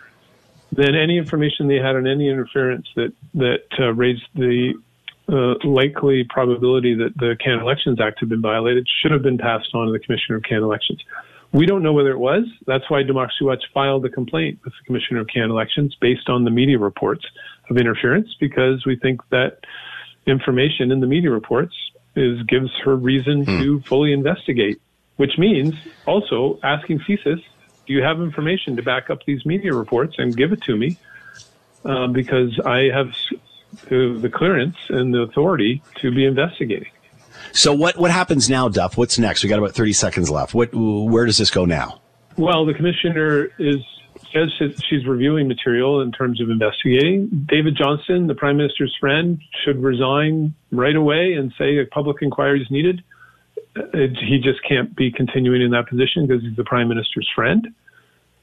then 0.72 0.96
any 0.96 1.18
information 1.18 1.68
they 1.68 1.76
had 1.76 1.96
on 1.96 2.08
any 2.08 2.28
interference 2.28 2.88
that 2.96 3.14
that 3.36 3.66
uh, 3.80 3.94
raised 3.94 4.24
the 4.34 4.74
uh, 5.30 5.54
likely 5.64 6.24
probability 6.24 6.96
that 6.96 7.16
the 7.18 7.38
Canada 7.40 7.64
Elections 7.64 8.02
Act 8.02 8.20
had 8.20 8.30
been 8.30 8.42
violated 8.42 8.88
should 9.02 9.12
have 9.12 9.22
been 9.22 9.38
passed 9.38 9.70
on 9.74 9.86
to 9.86 9.92
the 9.92 10.00
Commissioner 10.00 10.38
of 10.38 10.44
Canada 10.44 10.66
Elections. 10.66 11.04
We 11.54 11.68
don't 11.68 11.84
know 11.84 11.94
whether 11.94 12.10
it 12.10 12.18
was. 12.18 12.46
That's 12.66 12.90
why 12.90 13.04
Democracy 13.04 13.46
Watch 13.46 13.64
filed 13.74 14.04
a 14.06 14.10
complaint 14.10 14.60
with 14.64 14.74
the 14.74 14.86
Commissioner 14.86 15.22
of 15.22 15.28
Canada 15.28 15.54
Elections 15.54 15.96
based 16.02 16.28
on 16.28 16.44
the 16.44 16.50
media 16.50 16.80
reports 16.80 17.26
of 17.70 17.78
interference 17.78 18.36
because 18.40 18.86
we 18.86 18.96
think 18.96 19.22
that 19.30 19.60
information 20.26 20.92
in 20.92 21.00
the 21.00 21.08
media 21.08 21.30
reports 21.30 21.76
is 22.16 22.42
gives 22.44 22.72
her 22.84 22.96
reason 22.96 23.46
hmm. 23.46 23.62
to 23.62 23.82
fully 23.82 24.14
investigate, 24.14 24.82
which 25.18 25.38
means 25.38 25.76
also 26.08 26.60
asking 26.64 27.00
CSIS 27.00 27.42
do 27.86 27.94
you 27.94 28.02
have 28.02 28.22
information 28.22 28.76
to 28.78 28.82
back 28.82 29.10
up 29.10 29.26
these 29.26 29.46
media 29.46 29.74
reports 29.74 30.16
and 30.18 30.36
give 30.36 30.54
it 30.54 30.62
to 30.64 30.76
me? 30.76 30.98
Uh, 31.84 32.08
because 32.08 32.58
I 32.66 32.90
have 32.94 33.14
the 33.90 34.32
clearance 34.34 34.78
and 34.88 35.14
the 35.14 35.20
authority 35.20 35.82
to 35.96 36.12
be 36.12 36.26
investigating. 36.26 36.93
So 37.52 37.74
what 37.74 37.98
what 37.98 38.12
happens 38.12 38.50
now, 38.50 38.70
Duff? 38.70 38.98
What's 38.98 39.20
next? 39.20 39.44
We 39.44 39.50
got 39.50 39.60
about 39.60 39.74
thirty 39.74 39.94
seconds 39.94 40.30
left. 40.30 40.54
What 40.54 40.70
where 40.74 41.26
does 41.26 41.38
this 41.38 41.52
go 41.52 41.66
now? 41.66 42.02
Well, 42.38 42.66
the 42.66 42.74
commissioner 42.74 43.50
is 43.60 43.78
says 44.34 44.50
she's 44.90 45.06
reviewing 45.06 45.48
material 45.48 46.02
in 46.02 46.12
terms 46.12 46.42
of 46.42 46.50
investigating. 46.50 47.46
David 47.48 47.76
Johnston, 47.78 48.26
the 48.26 48.34
prime 48.34 48.58
minister's 48.58 48.96
friend, 49.00 49.40
should 49.64 49.84
resign 49.84 50.56
right 50.72 50.96
away 50.96 51.34
and 51.34 51.54
say 51.58 51.78
a 51.78 51.86
public 51.86 52.18
inquiry 52.22 52.60
is 52.62 52.72
needed 52.72 53.04
it, 53.76 54.18
he 54.18 54.40
just 54.40 54.60
can't 54.68 54.96
be 54.96 55.12
continuing 55.12 55.62
in 55.62 55.72
that 55.72 55.88
position 55.88 56.28
because 56.28 56.44
he's 56.44 56.56
the 56.56 56.64
prime 56.64 56.88
minister's 56.88 57.30
friend. 57.36 57.68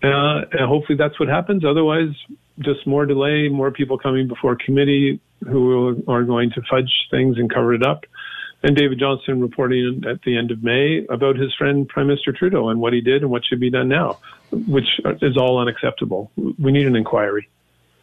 Uh, 0.03 0.43
and 0.53 0.67
hopefully 0.67 0.97
that's 0.97 1.21
what 1.21 1.29
happens. 1.29 1.65
Otherwise, 1.65 2.09
just 2.59 2.87
more 2.87 3.07
delay, 3.07 3.49
more 3.49 3.71
people 3.71 3.99
coming 3.99 4.29
before 4.29 4.57
committee 4.57 5.21
who 5.47 6.03
are 6.09 6.25
going 6.25 6.51
to 6.51 6.63
fudge 6.71 6.91
things 7.11 7.37
and 7.37 7.53
cover 7.53 7.75
it 7.75 7.83
up. 7.83 8.05
And 8.63 8.77
David 8.77 8.99
Johnston 8.99 9.41
reporting 9.41 10.03
at 10.09 10.21
the 10.23 10.37
end 10.37 10.51
of 10.51 10.63
May 10.63 11.07
about 11.09 11.37
his 11.37 11.55
friend 11.55 11.89
Prime 11.89 12.09
Minister 12.09 12.33
Trudeau 12.33 12.69
and 12.69 12.79
what 12.81 12.93
he 12.93 13.01
did 13.01 13.23
and 13.23 13.31
what 13.31 13.43
should 13.45 13.61
be 13.61 13.71
done 13.71 13.89
now, 13.89 14.19
which 14.53 15.01
is 15.23 15.37
all 15.39 15.59
unacceptable. 15.59 16.31
We 16.37 16.71
need 16.71 16.87
an 16.87 16.95
inquiry, 16.95 17.49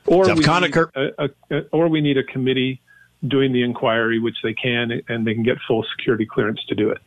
or 0.07 0.23
we 0.23 0.33
need 0.33 0.75
a, 0.75 1.29
a, 1.51 1.59
or 1.71 1.87
we 1.89 2.01
need 2.01 2.17
a 2.17 2.23
committee 2.23 2.81
doing 3.27 3.53
the 3.53 3.61
inquiry, 3.61 4.19
which 4.19 4.37
they 4.43 4.53
can, 4.53 5.01
and 5.07 5.27
they 5.27 5.35
can 5.35 5.43
get 5.43 5.57
full 5.67 5.85
security 5.95 6.25
clearance 6.25 6.63
to 6.69 6.75
do 6.75 6.89
it. 6.89 6.99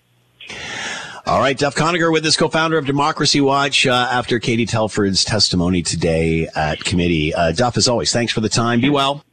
All 1.26 1.38
right, 1.38 1.56
Duff 1.56 1.74
Conacher 1.74 2.12
with 2.12 2.24
us, 2.24 2.36
co-founder 2.36 2.78
of 2.78 2.86
Democracy 2.86 3.40
Watch, 3.40 3.86
uh, 3.86 4.08
after 4.10 4.38
Katie 4.38 4.66
Telford's 4.66 5.24
testimony 5.24 5.82
today 5.82 6.48
at 6.54 6.82
committee. 6.82 7.34
Uh, 7.34 7.52
Duff, 7.52 7.76
as 7.76 7.88
always, 7.88 8.12
thanks 8.12 8.32
for 8.32 8.40
the 8.40 8.48
time. 8.48 8.80
Be 8.80 8.90
well. 8.90 9.24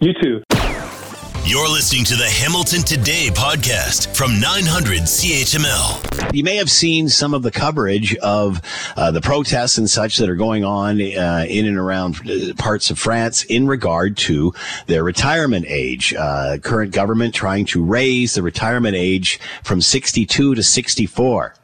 You 0.00 0.12
too. 0.20 0.42
You're 1.48 1.68
listening 1.68 2.02
to 2.06 2.16
the 2.16 2.28
Hamilton 2.28 2.82
Today 2.82 3.28
podcast 3.32 4.16
from 4.16 4.40
900 4.40 5.02
CHML. 5.02 6.34
You 6.34 6.42
may 6.42 6.56
have 6.56 6.68
seen 6.68 7.08
some 7.08 7.34
of 7.34 7.44
the 7.44 7.52
coverage 7.52 8.16
of 8.16 8.60
uh, 8.96 9.12
the 9.12 9.20
protests 9.20 9.78
and 9.78 9.88
such 9.88 10.16
that 10.16 10.28
are 10.28 10.34
going 10.34 10.64
on 10.64 11.00
uh, 11.00 11.46
in 11.48 11.66
and 11.66 11.78
around 11.78 12.16
uh, 12.28 12.52
parts 12.54 12.90
of 12.90 12.98
France 12.98 13.44
in 13.44 13.68
regard 13.68 14.16
to 14.16 14.54
their 14.88 15.04
retirement 15.04 15.66
age. 15.68 16.12
Uh, 16.12 16.58
current 16.58 16.90
government 16.90 17.32
trying 17.32 17.64
to 17.66 17.84
raise 17.84 18.34
the 18.34 18.42
retirement 18.42 18.96
age 18.96 19.38
from 19.62 19.80
62 19.80 20.56
to 20.56 20.62
64. 20.64 21.54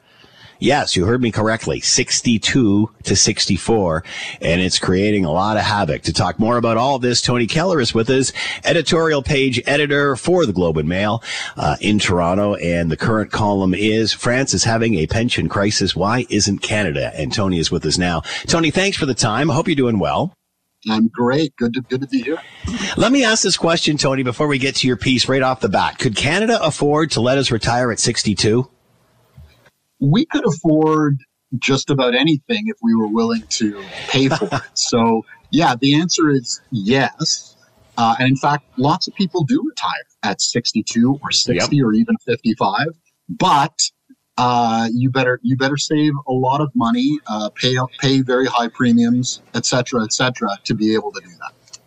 Yes, 0.63 0.95
you 0.95 1.07
heard 1.07 1.21
me 1.21 1.33
correctly. 1.33 1.81
62 1.81 2.89
to 3.03 3.17
64. 3.17 4.05
And 4.41 4.61
it's 4.61 4.79
creating 4.79 5.25
a 5.25 5.33
lot 5.33 5.57
of 5.57 5.65
havoc. 5.65 6.03
To 6.03 6.13
talk 6.13 6.39
more 6.39 6.57
about 6.57 6.77
all 6.77 7.01
this, 7.01 7.21
Tony 7.21 7.49
Keller 7.49 7.81
is 7.81 7.93
with 7.93 8.09
us, 8.09 8.33
editorial 8.63 9.25
page 9.25 9.61
editor 9.67 10.15
for 10.15 10.47
the 10.47 10.53
Globe 10.53 10.77
and 10.77 10.89
Mail 10.89 11.21
uh, 11.57 11.79
in 11.81 11.99
Toronto. 11.99 12.55
And 12.55 12.93
the 12.93 12.97
current 12.97 13.33
column 13.33 13.75
is 13.75 14.13
France 14.13 14.55
is 14.55 14.63
having 14.63 14.95
a 14.95 15.09
pension 15.09 15.49
crisis. 15.49 15.97
Why 15.97 16.27
isn't 16.31 16.59
Canada? 16.59 17.11
And 17.17 17.33
Tony 17.33 17.59
is 17.59 17.73
with 17.73 17.85
us 17.85 17.99
now. 17.99 18.21
Tony, 18.47 18.71
thanks 18.71 18.97
for 18.97 19.07
the 19.07 19.15
time. 19.15 19.51
I 19.51 19.55
hope 19.55 19.67
you're 19.67 19.75
doing 19.75 19.99
well. 19.99 20.33
I'm 20.89 21.09
great. 21.09 21.57
Good 21.57 21.75
to, 21.75 21.81
good 21.81 22.03
to 22.03 22.07
be 22.07 22.23
here. 22.23 22.41
Let 22.97 23.11
me 23.11 23.25
ask 23.25 23.43
this 23.43 23.57
question, 23.57 23.97
Tony, 23.97 24.23
before 24.23 24.47
we 24.47 24.59
get 24.59 24.77
to 24.77 24.87
your 24.87 24.97
piece 24.97 25.29
right 25.29 25.43
off 25.43 25.59
the 25.59 25.69
bat. 25.69 25.99
Could 25.99 26.15
Canada 26.15 26.63
afford 26.63 27.11
to 27.13 27.21
let 27.21 27.37
us 27.37 27.51
retire 27.51 27.91
at 27.91 27.99
62? 27.99 28.69
We 30.03 30.27
could 30.27 30.47
afford 30.47 31.19
just 31.59 31.91
about 31.91 32.15
anything 32.15 32.65
if 32.67 32.77
we 32.83 32.95
were 32.95 33.09
willing 33.09 33.43
to 33.49 33.83
pay 34.09 34.29
for 34.29 34.47
it. 34.53 34.63
So, 34.75 35.25
yeah, 35.51 35.75
the 35.81 35.95
answer 35.95 36.31
is 36.31 36.61
yes. 36.71 37.57
Uh, 37.97 38.17
and 38.19 38.29
in 38.29 38.37
fact, 38.37 38.65
lots 38.79 39.07
of 39.07 39.15
people 39.15 39.45
do 39.45 39.63
retire 39.67 39.91
at 40.23 40.41
62 40.41 41.21
or 41.23 41.31
60 41.31 41.77
yep. 41.77 41.85
or 41.85 41.93
even 41.93 42.17
55. 42.27 42.87
But 43.29 43.79
uh, 44.39 44.89
you 44.93 45.11
better 45.11 45.39
you 45.43 45.57
better 45.57 45.77
save 45.77 46.13
a 46.27 46.33
lot 46.33 46.63
of 46.63 46.71
money, 46.75 47.19
uh, 47.27 47.51
pay 47.51 47.77
pay 48.01 48.23
very 48.23 48.47
high 48.47 48.69
premiums, 48.69 49.43
et 49.55 49.67
cetera, 49.67 50.03
et 50.03 50.13
cetera, 50.13 50.49
to 50.65 50.75
be 50.75 50.95
able 50.95 51.13
to 51.13 51.21
do 51.21 51.31
that. 51.39 51.79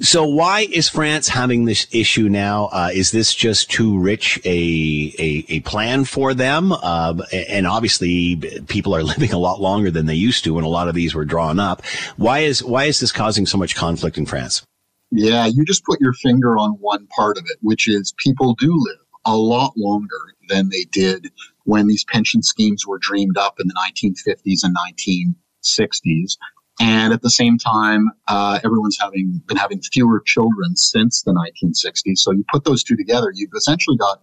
So 0.00 0.26
why 0.26 0.66
is 0.70 0.90
France 0.90 1.28
having 1.28 1.64
this 1.64 1.86
issue 1.90 2.28
now? 2.28 2.66
Uh, 2.66 2.90
is 2.92 3.12
this 3.12 3.34
just 3.34 3.70
too 3.70 3.98
rich 3.98 4.38
a 4.44 5.14
a, 5.18 5.44
a 5.48 5.60
plan 5.60 6.04
for 6.04 6.34
them? 6.34 6.72
Uh, 6.72 7.22
and 7.32 7.66
obviously, 7.66 8.36
people 8.68 8.94
are 8.94 9.02
living 9.14 9.32
a 9.32 9.38
lot 9.38 9.60
longer 9.60 9.90
than 9.90 10.06
they 10.06 10.14
used 10.14 10.44
to, 10.44 10.58
and 10.58 10.66
a 10.66 10.70
lot 10.70 10.88
of 10.88 10.94
these 10.94 11.14
were 11.14 11.24
drawn 11.24 11.58
up. 11.58 11.84
Why 12.16 12.40
is 12.40 12.62
why 12.62 12.84
is 12.84 13.00
this 13.00 13.12
causing 13.12 13.46
so 13.46 13.56
much 13.56 13.74
conflict 13.74 14.18
in 14.18 14.26
France? 14.26 14.62
Yeah, 15.10 15.46
you 15.46 15.64
just 15.64 15.84
put 15.84 16.00
your 16.00 16.12
finger 16.12 16.58
on 16.58 16.72
one 16.72 17.06
part 17.06 17.38
of 17.38 17.44
it, 17.46 17.56
which 17.62 17.88
is 17.88 18.12
people 18.18 18.54
do 18.54 18.72
live 18.74 18.98
a 19.24 19.36
lot 19.36 19.72
longer 19.76 20.34
than 20.48 20.68
they 20.68 20.84
did 20.84 21.30
when 21.64 21.86
these 21.86 22.04
pension 22.04 22.42
schemes 22.42 22.86
were 22.86 22.98
dreamed 22.98 23.38
up 23.38 23.58
in 23.58 23.66
the 23.68 23.74
1950s 23.74 24.62
and 24.62 24.76
1960s. 25.64 26.36
And 26.80 27.12
at 27.12 27.22
the 27.22 27.30
same 27.30 27.56
time, 27.56 28.10
uh, 28.28 28.60
everyone's 28.62 28.98
having 29.00 29.42
been 29.46 29.56
having 29.56 29.80
fewer 29.80 30.22
children 30.24 30.76
since 30.76 31.22
the 31.22 31.32
1960s. 31.32 32.18
So 32.18 32.32
you 32.32 32.44
put 32.52 32.64
those 32.64 32.82
two 32.82 32.96
together, 32.96 33.30
you've 33.34 33.54
essentially 33.56 33.96
got 33.96 34.22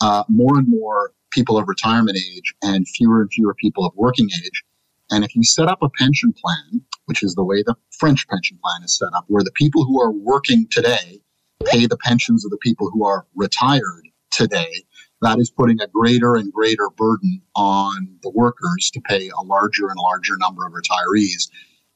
uh, 0.00 0.24
more 0.28 0.58
and 0.58 0.68
more 0.68 1.12
people 1.30 1.58
of 1.58 1.68
retirement 1.68 2.16
age 2.16 2.54
and 2.62 2.86
fewer 2.88 3.20
and 3.20 3.30
fewer 3.32 3.54
people 3.54 3.84
of 3.84 3.92
working 3.96 4.28
age. 4.44 4.62
And 5.10 5.24
if 5.24 5.34
you 5.34 5.42
set 5.42 5.68
up 5.68 5.82
a 5.82 5.88
pension 5.88 6.32
plan, 6.32 6.82
which 7.06 7.22
is 7.22 7.34
the 7.34 7.44
way 7.44 7.62
the 7.62 7.74
French 7.98 8.28
pension 8.28 8.58
plan 8.62 8.82
is 8.84 8.96
set 8.96 9.12
up, 9.14 9.24
where 9.28 9.42
the 9.42 9.52
people 9.52 9.84
who 9.84 10.00
are 10.00 10.12
working 10.12 10.66
today 10.70 11.20
pay 11.64 11.86
the 11.86 11.96
pensions 11.96 12.44
of 12.44 12.50
the 12.50 12.58
people 12.58 12.90
who 12.90 13.04
are 13.04 13.26
retired 13.34 14.08
today, 14.30 14.84
that 15.22 15.38
is 15.38 15.50
putting 15.50 15.80
a 15.80 15.88
greater 15.88 16.36
and 16.36 16.52
greater 16.52 16.90
burden 16.96 17.40
on 17.56 18.08
the 18.22 18.30
workers 18.30 18.90
to 18.92 19.00
pay 19.00 19.30
a 19.30 19.42
larger 19.42 19.88
and 19.88 19.98
larger 19.98 20.36
number 20.36 20.64
of 20.66 20.72
retirees. 20.72 21.48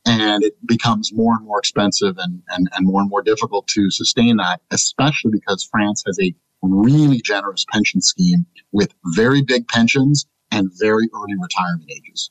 And 0.07 0.43
it 0.43 0.55
becomes 0.67 1.13
more 1.13 1.35
and 1.35 1.45
more 1.45 1.59
expensive 1.59 2.17
and, 2.19 2.43
and, 2.49 2.69
and 2.77 2.87
more 2.87 3.01
and 3.01 3.11
more 3.11 3.23
difficult 3.23 3.67
to 3.69 3.91
sustain 3.91 4.37
that, 4.37 4.61
especially 4.71 5.31
because 5.31 5.69
France 5.71 6.03
has 6.07 6.19
a 6.21 6.35
really 6.63 7.21
generous 7.21 7.65
pension 7.71 8.01
scheme 8.01 8.47
with 8.73 8.95
very 9.15 9.43
big 9.43 9.69
pensions 9.69 10.27
and 10.51 10.71
very 10.79 11.09
early 11.15 11.35
retirement 11.41 11.91
ages. 11.91 12.31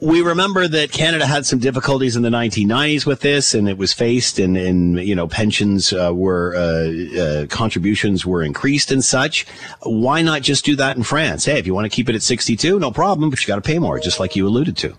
We 0.00 0.20
remember 0.20 0.68
that 0.68 0.92
Canada 0.92 1.24
had 1.24 1.46
some 1.46 1.58
difficulties 1.58 2.14
in 2.14 2.22
the 2.22 2.28
1990s 2.28 3.06
with 3.06 3.20
this, 3.20 3.54
and 3.54 3.66
it 3.70 3.78
was 3.78 3.94
faced, 3.94 4.38
and, 4.38 4.54
and 4.54 4.98
you 4.98 5.14
know 5.14 5.26
pensions 5.26 5.94
uh, 5.94 6.12
were 6.12 6.54
uh, 6.54 7.20
uh, 7.20 7.46
contributions 7.46 8.26
were 8.26 8.42
increased 8.42 8.92
and 8.92 9.02
such. 9.02 9.46
Why 9.82 10.20
not 10.20 10.42
just 10.42 10.66
do 10.66 10.76
that 10.76 10.98
in 10.98 11.04
France? 11.04 11.46
Hey, 11.46 11.58
if 11.58 11.66
you 11.66 11.72
want 11.72 11.86
to 11.86 11.94
keep 11.94 12.10
it 12.10 12.14
at 12.14 12.22
62, 12.22 12.78
no 12.78 12.90
problem, 12.90 13.30
but 13.30 13.40
you 13.40 13.46
got 13.46 13.56
to 13.56 13.62
pay 13.62 13.78
more, 13.78 13.98
just 13.98 14.20
like 14.20 14.36
you 14.36 14.46
alluded 14.46 14.76
to. 14.78 14.94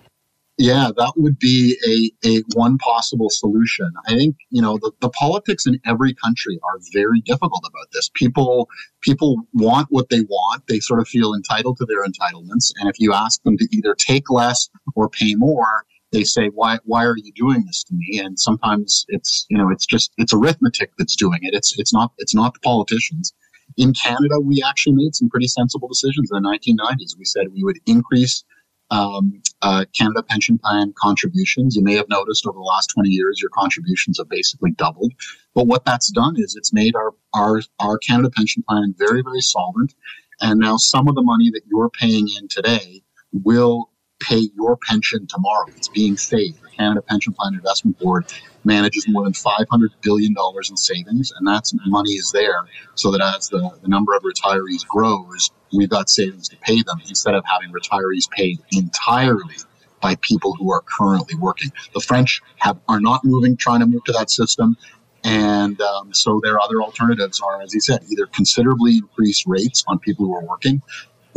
Yeah, 0.57 0.89
that 0.97 1.13
would 1.17 1.37
be 1.37 1.77
a, 1.87 2.27
a 2.27 2.41
one 2.55 2.79
possible 2.79 3.29
solution. 3.29 3.91
I 4.07 4.15
think, 4.15 4.37
you 4.49 4.61
know, 4.61 4.79
the, 4.81 4.91
the 5.01 5.09
politics 5.09 5.67
in 5.67 5.79
every 5.85 6.15
country 6.15 6.59
are 6.63 6.79
very 6.93 7.21
difficult 7.21 7.63
about 7.67 7.87
this. 7.93 8.09
People 8.15 8.67
people 9.01 9.37
want 9.53 9.87
what 9.91 10.09
they 10.09 10.21
want. 10.21 10.63
They 10.67 10.79
sort 10.79 10.99
of 10.99 11.07
feel 11.07 11.35
entitled 11.35 11.77
to 11.77 11.85
their 11.85 12.03
entitlements. 12.03 12.71
And 12.79 12.89
if 12.89 12.99
you 12.99 13.13
ask 13.13 13.43
them 13.43 13.57
to 13.57 13.67
either 13.71 13.95
take 13.95 14.31
less 14.31 14.69
or 14.95 15.09
pay 15.09 15.35
more, 15.35 15.85
they 16.11 16.23
say, 16.23 16.47
Why 16.47 16.79
why 16.85 17.05
are 17.05 17.17
you 17.17 17.31
doing 17.35 17.63
this 17.67 17.83
to 17.83 17.93
me? 17.93 18.19
And 18.23 18.39
sometimes 18.39 19.05
it's 19.09 19.45
you 19.49 19.59
know, 19.59 19.69
it's 19.69 19.85
just 19.85 20.11
it's 20.17 20.33
arithmetic 20.33 20.91
that's 20.97 21.15
doing 21.15 21.39
it. 21.43 21.53
It's 21.53 21.77
it's 21.77 21.93
not 21.93 22.13
it's 22.17 22.33
not 22.33 22.55
the 22.55 22.59
politicians. 22.61 23.31
In 23.77 23.93
Canada, 23.93 24.39
we 24.39 24.63
actually 24.67 24.95
made 24.95 25.13
some 25.13 25.29
pretty 25.29 25.47
sensible 25.47 25.87
decisions 25.87 26.31
in 26.31 26.41
the 26.41 26.49
1990s. 26.49 27.17
We 27.17 27.25
said 27.25 27.47
we 27.53 27.63
would 27.63 27.77
increase 27.85 28.43
um, 28.89 29.41
uh, 29.61 29.85
Canada 29.97 30.23
Pension 30.23 30.57
Plan 30.57 30.93
contributions. 30.97 31.75
You 31.75 31.83
may 31.83 31.95
have 31.95 32.09
noticed 32.09 32.45
over 32.45 32.57
the 32.57 32.63
last 32.63 32.88
20 32.88 33.09
years, 33.09 33.39
your 33.41 33.49
contributions 33.49 34.17
have 34.17 34.29
basically 34.29 34.71
doubled. 34.71 35.13
But 35.53 35.67
what 35.67 35.85
that's 35.85 36.11
done 36.11 36.35
is 36.38 36.55
it's 36.55 36.73
made 36.73 36.95
our, 36.95 37.13
our, 37.33 37.61
our 37.79 37.97
Canada 37.97 38.29
Pension 38.29 38.63
Plan 38.67 38.93
very, 38.97 39.21
very 39.21 39.41
solvent. 39.41 39.93
And 40.39 40.59
now 40.59 40.77
some 40.77 41.07
of 41.07 41.15
the 41.15 41.23
money 41.23 41.49
that 41.51 41.63
you're 41.69 41.89
paying 41.89 42.27
in 42.39 42.47
today 42.47 43.01
will 43.31 43.89
pay 44.19 44.49
your 44.55 44.77
pension 44.77 45.27
tomorrow. 45.27 45.67
It's 45.75 45.88
being 45.88 46.17
saved. 46.17 46.59
Canada 46.78 47.01
Pension 47.01 47.34
Plan 47.34 47.53
Investment 47.53 47.97
Board 47.99 48.25
manages 48.63 49.07
more 49.07 49.23
than 49.23 49.34
$500 49.34 49.65
billion 50.01 50.36
in 50.69 50.78
savings, 50.78 51.32
and 51.32 51.47
that 51.47 51.71
money 51.86 52.11
is 52.11 52.32
there 52.32 52.65
so 52.95 53.11
that 53.11 53.21
as 53.21 53.49
the, 53.49 53.78
the 53.82 53.88
number 53.88 54.15
of 54.15 54.23
retirees 54.23 54.86
grows, 54.88 55.51
we've 55.73 55.89
got 55.89 56.09
savings 56.09 56.49
to 56.49 56.57
pay 56.57 56.82
them 56.82 57.01
instead 57.07 57.34
of 57.34 57.43
having 57.45 57.71
retirees 57.71 58.30
paid 58.30 58.59
entirely 58.71 59.55
by 60.01 60.15
people 60.21 60.53
who 60.53 60.71
are 60.71 60.82
currently 60.82 61.36
working. 61.36 61.71
The 61.93 61.99
French 61.99 62.41
have 62.57 62.80
are 62.88 62.99
not 62.99 63.23
moving, 63.23 63.57
trying 63.57 63.80
to 63.80 63.86
move 63.86 64.03
to 64.05 64.11
that 64.13 64.30
system. 64.30 64.78
And 65.23 65.82
um, 65.82 66.13
so 66.13 66.39
their 66.43 66.61
other 66.61 66.82
alternatives 66.82 67.41
are, 67.41 67.61
as 67.61 67.73
he 67.73 67.80
said, 67.80 68.03
either 68.09 68.28
considerably 68.28 68.97
increase 68.97 69.45
rates 69.47 69.84
on 69.88 69.99
people 69.99 70.25
who 70.25 70.36
are 70.36 70.45
working 70.45 70.82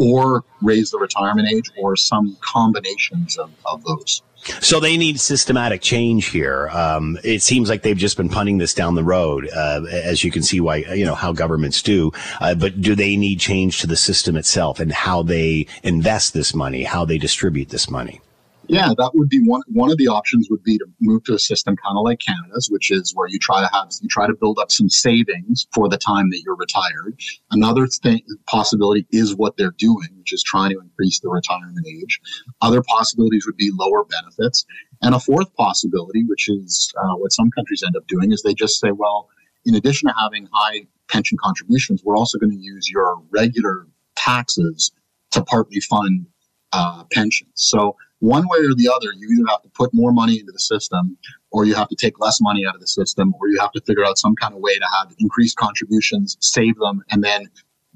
or 0.01 0.43
raise 0.63 0.91
the 0.91 0.99
retirement 0.99 1.47
age 1.53 1.71
or 1.79 1.95
some 1.95 2.37
combinations 2.41 3.37
of, 3.37 3.51
of 3.67 3.85
those. 3.85 4.23
So 4.61 4.81
they 4.81 4.97
need 4.97 5.21
systematic 5.21 5.83
change 5.83 6.29
here. 6.29 6.71
Um, 6.71 7.19
it 7.23 7.43
seems 7.43 7.69
like 7.69 7.83
they've 7.83 7.97
just 7.97 8.17
been 8.17 8.31
punting 8.31 8.57
this 8.57 8.73
down 8.73 8.95
the 8.95 9.05
road, 9.05 9.51
uh, 9.55 9.83
as 9.93 10.25
you 10.25 10.31
can 10.31 10.43
see 10.43 10.61
why 10.61 10.77
you 10.77 11.05
know 11.05 11.15
how 11.15 11.33
governments 11.33 11.83
do. 11.83 12.11
Uh, 12.41 12.55
but 12.55 12.81
do 12.81 12.95
they 12.95 13.17
need 13.17 13.39
change 13.39 13.81
to 13.81 13.87
the 13.87 13.97
system 13.97 14.37
itself 14.37 14.81
and 14.81 14.91
how 14.91 15.23
they 15.23 15.67
invest 15.83 16.33
this 16.33 16.55
money, 16.55 16.85
how 16.85 17.05
they 17.05 17.19
distribute 17.19 17.69
this 17.69 17.91
money? 17.91 18.23
Yeah, 18.71 18.93
that 18.99 19.11
would 19.15 19.29
be 19.29 19.41
one. 19.45 19.63
One 19.67 19.91
of 19.91 19.99
the 19.99 20.07
options 20.07 20.49
would 20.49 20.63
be 20.63 20.79
to 20.79 20.87
move 21.01 21.25
to 21.25 21.35
a 21.35 21.39
system 21.41 21.75
kind 21.77 21.99
of 21.99 22.05
like 22.05 22.21
Canada's, 22.21 22.69
which 22.71 22.93
is 22.93 23.13
where 23.17 23.27
you 23.27 23.39
try 23.41 23.61
to 23.61 23.69
have 23.73 23.91
you 24.01 24.09
try 24.09 24.29
to 24.29 24.35
build 24.35 24.61
up 24.61 24.71
some 24.71 24.89
savings 24.89 25.67
for 25.75 25.89
the 25.89 25.99
time 25.99 26.31
that 26.31 26.43
you're 26.45 26.55
retired. 26.57 27.21
Another 27.51 27.89
thing 27.89 28.23
possibility 28.47 29.07
is 29.11 29.35
what 29.35 29.57
they're 29.57 29.75
doing, 29.77 30.09
which 30.19 30.33
is 30.33 30.45
trying 30.45 30.71
to 30.71 30.79
increase 30.79 31.19
the 31.19 31.29
retirement 31.29 31.85
age. 31.85 32.21
Other 32.61 32.81
possibilities 32.83 33.45
would 33.45 33.57
be 33.57 33.73
lower 33.75 34.05
benefits, 34.05 34.65
and 35.03 35.17
a 35.17 35.21
fourth 35.21 35.53
possibility, 35.57 36.25
which 36.25 36.49
is 36.49 36.93
uh, 37.03 37.17
what 37.17 37.33
some 37.33 37.51
countries 37.51 37.83
end 37.85 37.97
up 37.97 38.07
doing, 38.07 38.31
is 38.31 38.43
they 38.43 38.55
just 38.55 38.79
say, 38.79 38.93
well, 38.93 39.29
in 39.67 39.75
addition 39.75 40.09
to 40.09 40.15
having 40.17 40.49
high 40.53 40.87
pension 41.09 41.37
contributions, 41.43 42.03
we're 42.05 42.17
also 42.17 42.39
going 42.39 42.53
to 42.53 42.63
use 42.63 42.89
your 42.89 43.21
regular 43.31 43.89
taxes 44.15 44.93
to 45.33 45.43
partly 45.43 45.81
fund 45.81 46.27
uh, 46.73 47.03
pensions. 47.11 47.51
So 47.55 47.97
one 48.21 48.47
way 48.49 48.59
or 48.59 48.75
the 48.75 48.89
other, 48.95 49.09
you 49.17 49.29
either 49.33 49.49
have 49.49 49.63
to 49.63 49.69
put 49.71 49.93
more 49.93 50.13
money 50.13 50.39
into 50.39 50.53
the 50.53 50.61
system, 50.61 51.17
or 51.51 51.65
you 51.65 51.75
have 51.75 51.89
to 51.89 51.97
take 51.97 52.21
less 52.21 52.39
money 52.41 52.65
out 52.67 52.75
of 52.75 52.81
the 52.81 52.87
system, 52.87 53.35
or 53.41 53.49
you 53.49 53.59
have 53.59 53.73
to 53.73 53.81
figure 53.81 54.05
out 54.05 54.19
some 54.19 54.37
kind 54.37 54.55
of 54.55 54.61
way 54.61 54.79
to 54.79 54.87
have 54.99 55.15
increased 55.19 55.57
contributions, 55.57 56.37
save 56.41 56.77
them, 56.79 57.03
and 57.11 57.25
then 57.25 57.49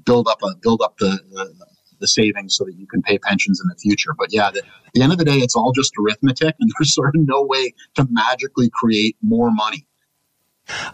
build 0.03 0.27
up 0.27 0.41
a 0.43 0.55
build 0.61 0.81
up 0.81 0.97
the, 0.97 1.19
the, 1.31 1.53
the 1.99 2.07
savings 2.07 2.55
so 2.55 2.65
that 2.65 2.75
you 2.75 2.87
can 2.87 3.01
pay 3.01 3.17
pensions 3.17 3.61
in 3.63 3.67
the 3.69 3.75
future. 3.75 4.11
But 4.17 4.33
yeah, 4.33 4.51
the, 4.51 4.59
at 4.59 4.93
the 4.93 5.01
end 5.01 5.11
of 5.11 5.17
the 5.17 5.25
day, 5.25 5.37
it's 5.37 5.55
all 5.55 5.71
just 5.71 5.93
arithmetic, 5.99 6.55
and 6.59 6.71
there's 6.79 6.93
sort 6.93 7.15
of 7.15 7.21
no 7.27 7.43
way 7.43 7.73
to 7.95 8.07
magically 8.09 8.69
create 8.73 9.15
more 9.21 9.51
money. 9.51 9.85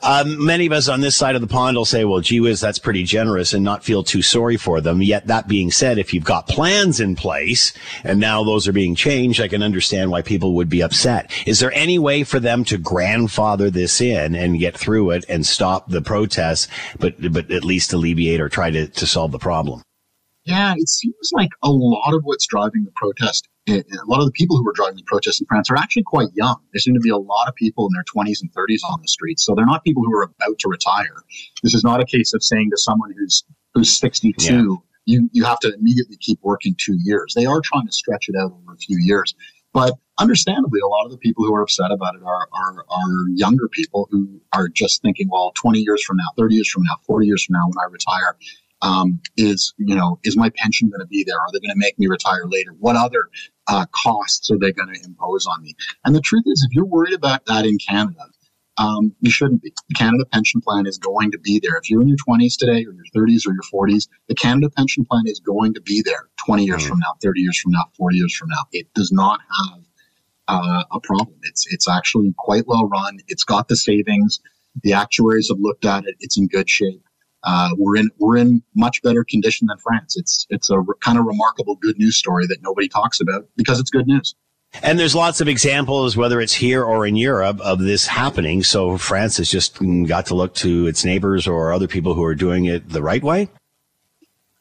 Um, 0.02 0.44
many 0.44 0.66
of 0.66 0.72
us 0.72 0.88
on 0.88 1.02
this 1.02 1.16
side 1.16 1.36
of 1.36 1.42
the 1.42 1.48
pond 1.48 1.78
will 1.78 1.86
say, 1.86 2.04
well, 2.06 2.20
gee 2.20 2.40
whiz, 2.40 2.60
that's 2.60 2.80
pretty 2.80 3.04
generous 3.04 3.54
and 3.54 3.64
not 3.64 3.84
feel 3.84 4.04
too 4.04 4.22
sorry 4.22 4.58
for 4.58 4.82
them. 4.82 5.02
Yet 5.02 5.28
that 5.28 5.48
being 5.48 5.72
said, 5.72 5.98
if 5.98 6.14
you've 6.14 6.24
got 6.24 6.48
plans 6.48 7.00
in 7.00 7.16
place 7.16 7.74
and 8.04 8.20
now 8.20 8.44
those 8.44 8.68
are 8.68 8.74
being 8.74 8.96
changed, 8.96 9.42
I 9.42 9.48
can 9.48 9.64
understand 9.64 10.12
why 10.12 10.22
people 10.22 10.56
would 10.56 10.70
be 10.70 10.84
upset. 10.84 11.32
Is 11.48 11.60
there 11.60 11.74
any 11.74 12.00
way 12.00 12.24
for 12.24 12.40
them 12.40 12.64
to 12.66 12.78
grandfather 12.78 13.70
this 13.70 14.02
in 14.02 14.36
and 14.36 14.60
get 14.60 14.78
through 14.78 15.12
it 15.12 15.26
and 15.30 15.46
stop 15.46 15.90
the 15.90 16.02
protests, 16.02 16.68
but, 17.00 17.16
but 17.32 17.50
at 17.52 17.64
least 17.64 17.94
alleviate 17.94 18.42
or 18.42 18.50
try 18.50 18.72
to, 18.72 18.88
to 18.88 19.08
solve 19.08 19.32
the 19.32 19.40
problem? 19.40 19.84
Yeah, 20.52 20.74
it 20.78 20.90
seems 20.90 21.32
like 21.34 21.50
a 21.64 21.70
lot 21.72 22.14
of 22.14 22.24
what's 22.24 22.46
driving 22.46 22.84
the 22.84 22.92
protest, 22.96 23.48
eh, 23.68 23.82
a 23.82 24.06
lot 24.10 24.20
of 24.20 24.26
the 24.26 24.32
people 24.32 24.58
who 24.58 24.68
are 24.68 24.74
driving 24.74 24.98
the 24.98 25.04
protest 25.06 25.42
in 25.42 25.48
France 25.48 25.70
are 25.70 25.78
actually 25.78 26.04
quite 26.04 26.28
young. 26.34 26.58
There 26.74 26.80
seem 26.80 26.94
to 26.94 27.00
be 27.00 27.10
a 27.10 27.18
lot 27.18 27.48
of 27.48 27.56
people 27.56 27.88
in 27.88 27.94
their 27.94 28.04
20s 28.04 28.42
and 28.42 28.52
30s 28.54 28.82
on 28.90 29.02
the 29.02 29.08
streets. 29.08 29.46
So 29.46 29.56
they're 29.56 29.66
not 29.66 29.84
people 29.84 30.04
who 30.04 30.14
are 30.18 30.24
about 30.24 30.60
to 30.60 30.70
retire. 30.70 31.24
This 31.64 31.74
is 31.74 31.84
not 31.84 32.02
a 32.02 32.06
case 32.06 32.34
of 32.34 32.44
saying 32.44 32.70
to 32.72 32.78
someone 32.78 33.14
who's 33.18 33.44
who's 33.74 33.98
62, 33.98 34.54
yeah. 34.54 34.76
you, 35.06 35.30
you 35.32 35.46
have 35.46 35.60
to 35.60 35.74
immediately 35.74 36.18
keep 36.18 36.40
working 36.42 36.76
two 36.78 36.98
years. 37.02 37.34
They 37.36 37.46
are 37.46 37.62
trying 37.64 37.88
to 37.88 37.94
stretch 37.94 38.28
it 38.28 38.36
out 38.36 38.52
over 38.52 38.74
a 38.74 38.78
few 38.78 38.98
years. 39.00 39.34
But 39.74 39.98
understandably, 40.20 40.82
a 40.82 40.88
lot 40.88 41.06
of 41.06 41.12
the 41.12 41.18
people 41.18 41.46
who 41.46 41.56
are 41.56 41.62
upset 41.62 41.92
about 41.92 42.16
it 42.16 42.22
are, 42.24 42.48
are, 42.52 42.86
are 42.90 43.30
younger 43.36 43.70
people 43.70 44.10
who 44.12 44.42
are 44.54 44.68
just 44.68 45.02
thinking, 45.02 45.30
well, 45.32 45.54
20 45.56 45.80
years 45.80 46.04
from 46.04 46.18
now, 46.18 46.28
30 46.38 46.56
years 46.56 46.70
from 46.70 46.84
now, 46.84 46.98
40 47.08 47.26
years 47.26 47.46
from 47.46 47.54
now, 47.54 47.68
when 47.68 47.78
I 47.80 47.90
retire, 47.90 48.36
um, 48.82 49.20
is 49.38 49.74
you 49.78 49.96
know 49.96 50.20
is 50.24 50.38
my 50.38 50.50
pension 50.56 50.90
going 50.90 51.02
to 51.02 51.08
be 51.08 51.24
there? 51.24 51.40
Are 51.40 51.48
they 51.54 51.60
going 51.60 51.74
to 51.74 51.80
make 51.80 51.98
me 52.00 52.08
retire 52.08 52.46
later? 52.48 52.72
What 52.80 52.96
other 52.96 53.30
uh, 53.68 53.86
costs 53.92 54.50
are 54.52 54.58
they 54.58 54.72
going 54.72 54.94
to 54.94 55.00
impose 55.04 55.46
on 55.46 55.62
me? 55.62 55.76
And 56.06 56.16
the 56.16 56.22
truth 56.22 56.44
is, 56.48 56.66
if 56.68 56.76
you're 56.76 56.86
worried 56.86 57.14
about 57.14 57.46
that 57.46 57.66
in 57.66 57.78
Canada, 57.78 58.26
um, 58.78 59.14
you 59.22 59.30
shouldn't 59.30 59.62
be. 59.62 59.74
The 59.90 59.96
Canada 59.96 60.26
Pension 60.32 60.62
Plan 60.62 60.88
is 60.88 60.98
going 60.98 61.32
to 61.32 61.40
be 61.40 61.60
there. 61.62 61.78
If 61.78 61.90
you're 61.90 62.02
in 62.02 62.08
your 62.08 62.18
20s 62.18 62.58
today, 62.58 62.86
or 62.86 62.94
your 62.94 63.06
30s, 63.16 63.48
or 63.48 63.54
your 63.54 63.64
40s, 63.74 64.08
the 64.28 64.36
Canada 64.36 64.70
Pension 64.70 65.06
Plan 65.06 65.24
is 65.26 65.40
going 65.40 65.74
to 65.74 65.82
be 65.82 66.02
there 66.04 66.30
20 66.46 66.66
years 66.66 66.84
mm. 66.84 66.90
from 66.90 67.00
now, 67.00 67.14
30 67.22 67.42
years 67.42 67.60
from 67.60 67.74
now, 67.74 67.86
40 67.98 68.18
years 68.18 68.36
from 68.36 68.50
now. 68.50 68.64
It 68.72 68.88
does 68.96 69.12
not 69.12 69.40
have 69.60 69.82
uh, 70.48 70.84
a 70.92 71.00
problem. 71.02 71.38
It's 71.44 71.66
it's 71.72 71.88
actually 71.88 72.34
quite 72.38 72.66
well 72.66 72.88
run. 72.88 73.20
It's 73.28 73.44
got 73.44 73.68
the 73.68 73.76
savings. 73.76 74.40
The 74.84 74.94
actuaries 74.94 75.50
have 75.50 75.60
looked 75.60 75.86
at 75.86 76.06
it. 76.06 76.16
It's 76.22 76.38
in 76.38 76.48
good 76.48 76.70
shape 76.70 77.04
uh, 77.44 77.70
we're 77.78 77.98
in 77.98 78.10
we're 78.18 78.38
in 78.38 78.62
much 78.76 79.02
better 79.02 79.24
condition 79.24 79.68
than 79.68 79.78
France. 79.78 80.16
It's 80.18 80.46
it's 80.50 80.70
a 80.70 80.80
re- 80.80 80.96
kind 81.02 81.18
of 81.18 81.26
remarkable 81.26 81.76
good 81.76 81.98
news 81.98 82.16
story 82.16 82.48
that 82.48 82.62
nobody 82.62 82.88
talks 82.88 83.20
about 83.20 83.48
because 83.56 83.80
it's 83.80 83.90
good 83.90 84.08
news. 84.08 84.36
And 84.84 84.98
there's 84.98 85.16
lots 85.16 85.42
of 85.42 85.50
examples, 85.50 86.16
whether 86.16 86.40
it's 86.40 86.54
here 86.54 86.84
or 86.84 87.06
in 87.06 87.18
Europe, 87.18 87.60
of 87.60 87.80
this 87.80 88.08
happening. 88.08 88.64
So 88.64 88.98
France 88.98 89.38
has 89.38 89.50
just 89.50 89.80
got 90.08 90.28
to 90.28 90.36
look 90.36 90.54
to 90.56 90.88
its 90.88 91.04
neighbors 91.04 91.46
or 91.46 91.74
other 91.74 91.88
people 91.88 92.14
who 92.14 92.24
are 92.24 92.36
doing 92.36 92.66
it 92.66 92.88
the 92.88 93.02
right 93.02 93.22
way. 93.22 93.50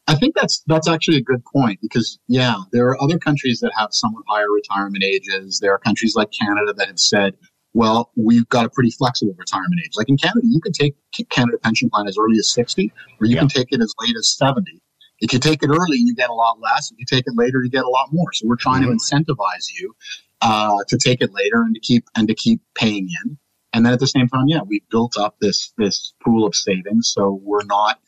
I 0.07 0.15
think 0.15 0.35
that's 0.35 0.63
that's 0.67 0.89
actually 0.89 1.17
a 1.17 1.23
good 1.23 1.43
point 1.45 1.79
because 1.81 2.19
yeah, 2.27 2.55
there 2.73 2.87
are 2.87 3.01
other 3.01 3.17
countries 3.17 3.59
that 3.61 3.71
have 3.77 3.89
somewhat 3.93 4.23
higher 4.27 4.51
retirement 4.51 5.03
ages. 5.03 5.59
There 5.59 5.73
are 5.73 5.77
countries 5.77 6.15
like 6.15 6.29
Canada 6.37 6.73
that 6.73 6.87
have 6.87 6.99
said 6.99 7.35
well, 7.73 8.11
we've 8.15 8.47
got 8.49 8.65
a 8.65 8.69
pretty 8.69 8.91
flexible 8.91 9.33
retirement 9.37 9.81
age. 9.83 9.91
Like 9.95 10.09
in 10.09 10.17
Canada, 10.17 10.41
you 10.43 10.59
can 10.59 10.73
take 10.73 10.95
Canada 11.29 11.57
pension 11.57 11.89
plan 11.89 12.07
as 12.07 12.17
early 12.17 12.37
as 12.37 12.49
60, 12.49 12.91
or 13.19 13.27
you 13.27 13.35
yeah. 13.35 13.39
can 13.39 13.47
take 13.47 13.67
it 13.71 13.81
as 13.81 13.93
late 14.01 14.15
as 14.17 14.35
70. 14.37 14.81
If 15.21 15.33
you 15.33 15.39
take 15.39 15.63
it 15.63 15.69
early, 15.69 15.97
you 15.97 16.15
get 16.15 16.29
a 16.29 16.33
lot 16.33 16.59
less. 16.59 16.91
If 16.91 16.97
you 16.99 17.05
take 17.05 17.25
it 17.27 17.33
later, 17.35 17.63
you 17.63 17.69
get 17.69 17.85
a 17.85 17.89
lot 17.89 18.09
more. 18.11 18.33
So 18.33 18.47
we're 18.47 18.55
trying 18.55 18.81
mm-hmm. 18.81 18.97
to 18.97 19.33
incentivize 19.33 19.67
you 19.79 19.95
uh, 20.41 20.79
to 20.87 20.97
take 20.97 21.21
it 21.21 21.31
later 21.33 21.61
and 21.61 21.75
to 21.75 21.79
keep 21.79 22.05
and 22.15 22.27
to 22.27 22.33
keep 22.33 22.61
paying 22.75 23.07
in. 23.23 23.37
And 23.73 23.85
then 23.85 23.93
at 23.93 23.99
the 23.99 24.07
same 24.07 24.27
time, 24.27 24.47
yeah, 24.47 24.61
we've 24.65 24.87
built 24.89 25.17
up 25.17 25.37
this 25.39 25.73
this 25.77 26.13
pool 26.23 26.45
of 26.45 26.55
savings, 26.55 27.11
so 27.13 27.39
we're 27.43 27.63
not 27.65 27.99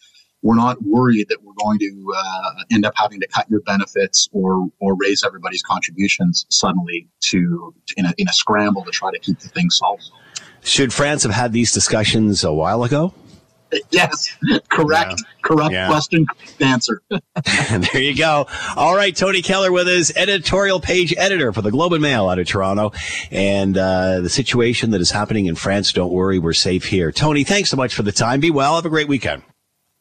we're 0.44 0.56
not 0.56 0.82
worried 0.84 1.30
that 1.30 1.41
we're 1.41 1.54
going 1.54 1.80
to 1.80 2.14
uh, 2.16 2.64
end 2.72 2.86
up 2.86 2.94
having 2.96 3.20
to 3.22 3.28
cut 3.28 3.50
your 3.50 3.62
benefits 3.62 4.30
or 4.32 4.68
or 4.80 4.96
raise 4.96 5.24
everybody's 5.26 5.64
contributions 5.64 6.46
suddenly 6.50 7.08
to, 7.22 7.74
to 7.88 7.96
in, 7.98 8.06
a, 8.06 8.14
in 8.18 8.28
a 8.28 8.34
scramble 8.34 8.84
to 8.84 8.91
try 8.91 9.10
to 9.12 9.20
keep 9.20 9.39
the 9.39 9.48
thing 9.48 9.70
solved. 9.70 10.04
Should 10.62 10.94
France 10.94 11.24
have 11.24 11.32
had 11.32 11.52
these 11.52 11.74
discussions 11.74 12.44
a 12.44 12.54
while 12.54 12.84
ago? 12.84 13.14
Yes, 13.89 14.38
correct, 14.70 15.14
yeah. 15.18 15.41
correct 15.41 15.72
yeah. 15.72 15.88
question, 15.88 16.28
answer. 16.60 17.02
there 17.10 18.02
you 18.02 18.16
go. 18.16 18.46
All 18.76 18.96
right, 18.96 19.16
Tony 19.16 19.41
Keller 19.41 19.72
with 19.72 19.88
his 19.88 20.14
editorial 20.16 20.80
page 20.80 21.12
editor 21.18 21.52
for 21.52 21.64
the 21.64 21.72
Globe 21.72 21.94
and 21.94 22.02
Mail 22.04 22.30
out 22.30 22.38
of 22.38 22.46
Toronto, 22.46 22.91
and 23.32 23.76
uh, 23.76 24.22
the 24.22 24.30
situation 24.30 24.91
that 24.91 25.02
is 25.02 25.10
happening 25.10 25.48
in 25.48 25.56
France. 25.56 25.91
Don't 25.91 26.12
worry, 26.14 26.38
we're 26.38 26.54
safe 26.54 26.86
here. 26.86 27.12
Tony, 27.12 27.44
thanks 27.44 27.72
so 27.72 27.76
much 27.76 27.96
for 27.96 28.04
the 28.04 28.12
time. 28.12 28.41
Be 28.41 28.52
well. 28.52 28.76
Have 28.76 28.86
a 28.86 28.89
great 28.89 29.08
weekend. 29.08 29.41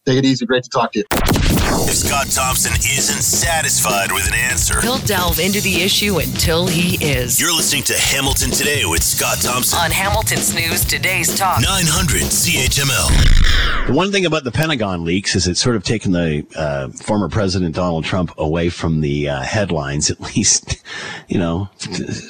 Take 0.04 0.18
it 0.18 0.24
easy. 0.24 0.46
Great 0.46 0.64
to 0.64 0.70
talk 0.70 0.92
to 0.92 0.98
you. 1.00 1.51
If 1.92 1.98
Scott 1.98 2.30
Thompson 2.30 2.72
isn't 2.72 3.20
satisfied 3.20 4.12
with 4.12 4.26
an 4.26 4.32
answer, 4.32 4.80
he'll 4.80 4.96
delve 5.00 5.38
into 5.38 5.60
the 5.60 5.82
issue 5.82 6.20
until 6.20 6.66
he 6.66 6.96
is. 7.04 7.38
You're 7.38 7.54
listening 7.54 7.82
to 7.82 7.92
Hamilton 7.92 8.50
Today 8.50 8.86
with 8.86 9.02
Scott 9.02 9.42
Thompson 9.42 9.78
on 9.78 9.90
Hamilton's 9.90 10.54
News 10.54 10.86
Today's 10.86 11.36
Talk 11.36 11.60
900 11.60 12.22
CHML. 12.22 13.88
The 13.88 13.92
one 13.92 14.10
thing 14.10 14.24
about 14.24 14.44
the 14.44 14.52
Pentagon 14.52 15.04
leaks 15.04 15.36
is 15.36 15.46
it's 15.46 15.60
sort 15.60 15.76
of 15.76 15.84
taken 15.84 16.12
the 16.12 16.46
uh, 16.56 16.88
former 16.88 17.28
President 17.28 17.74
Donald 17.74 18.06
Trump 18.06 18.32
away 18.38 18.70
from 18.70 19.02
the 19.02 19.28
uh, 19.28 19.42
headlines, 19.42 20.10
at 20.10 20.18
least, 20.18 20.82
you 21.28 21.38
know, 21.38 21.68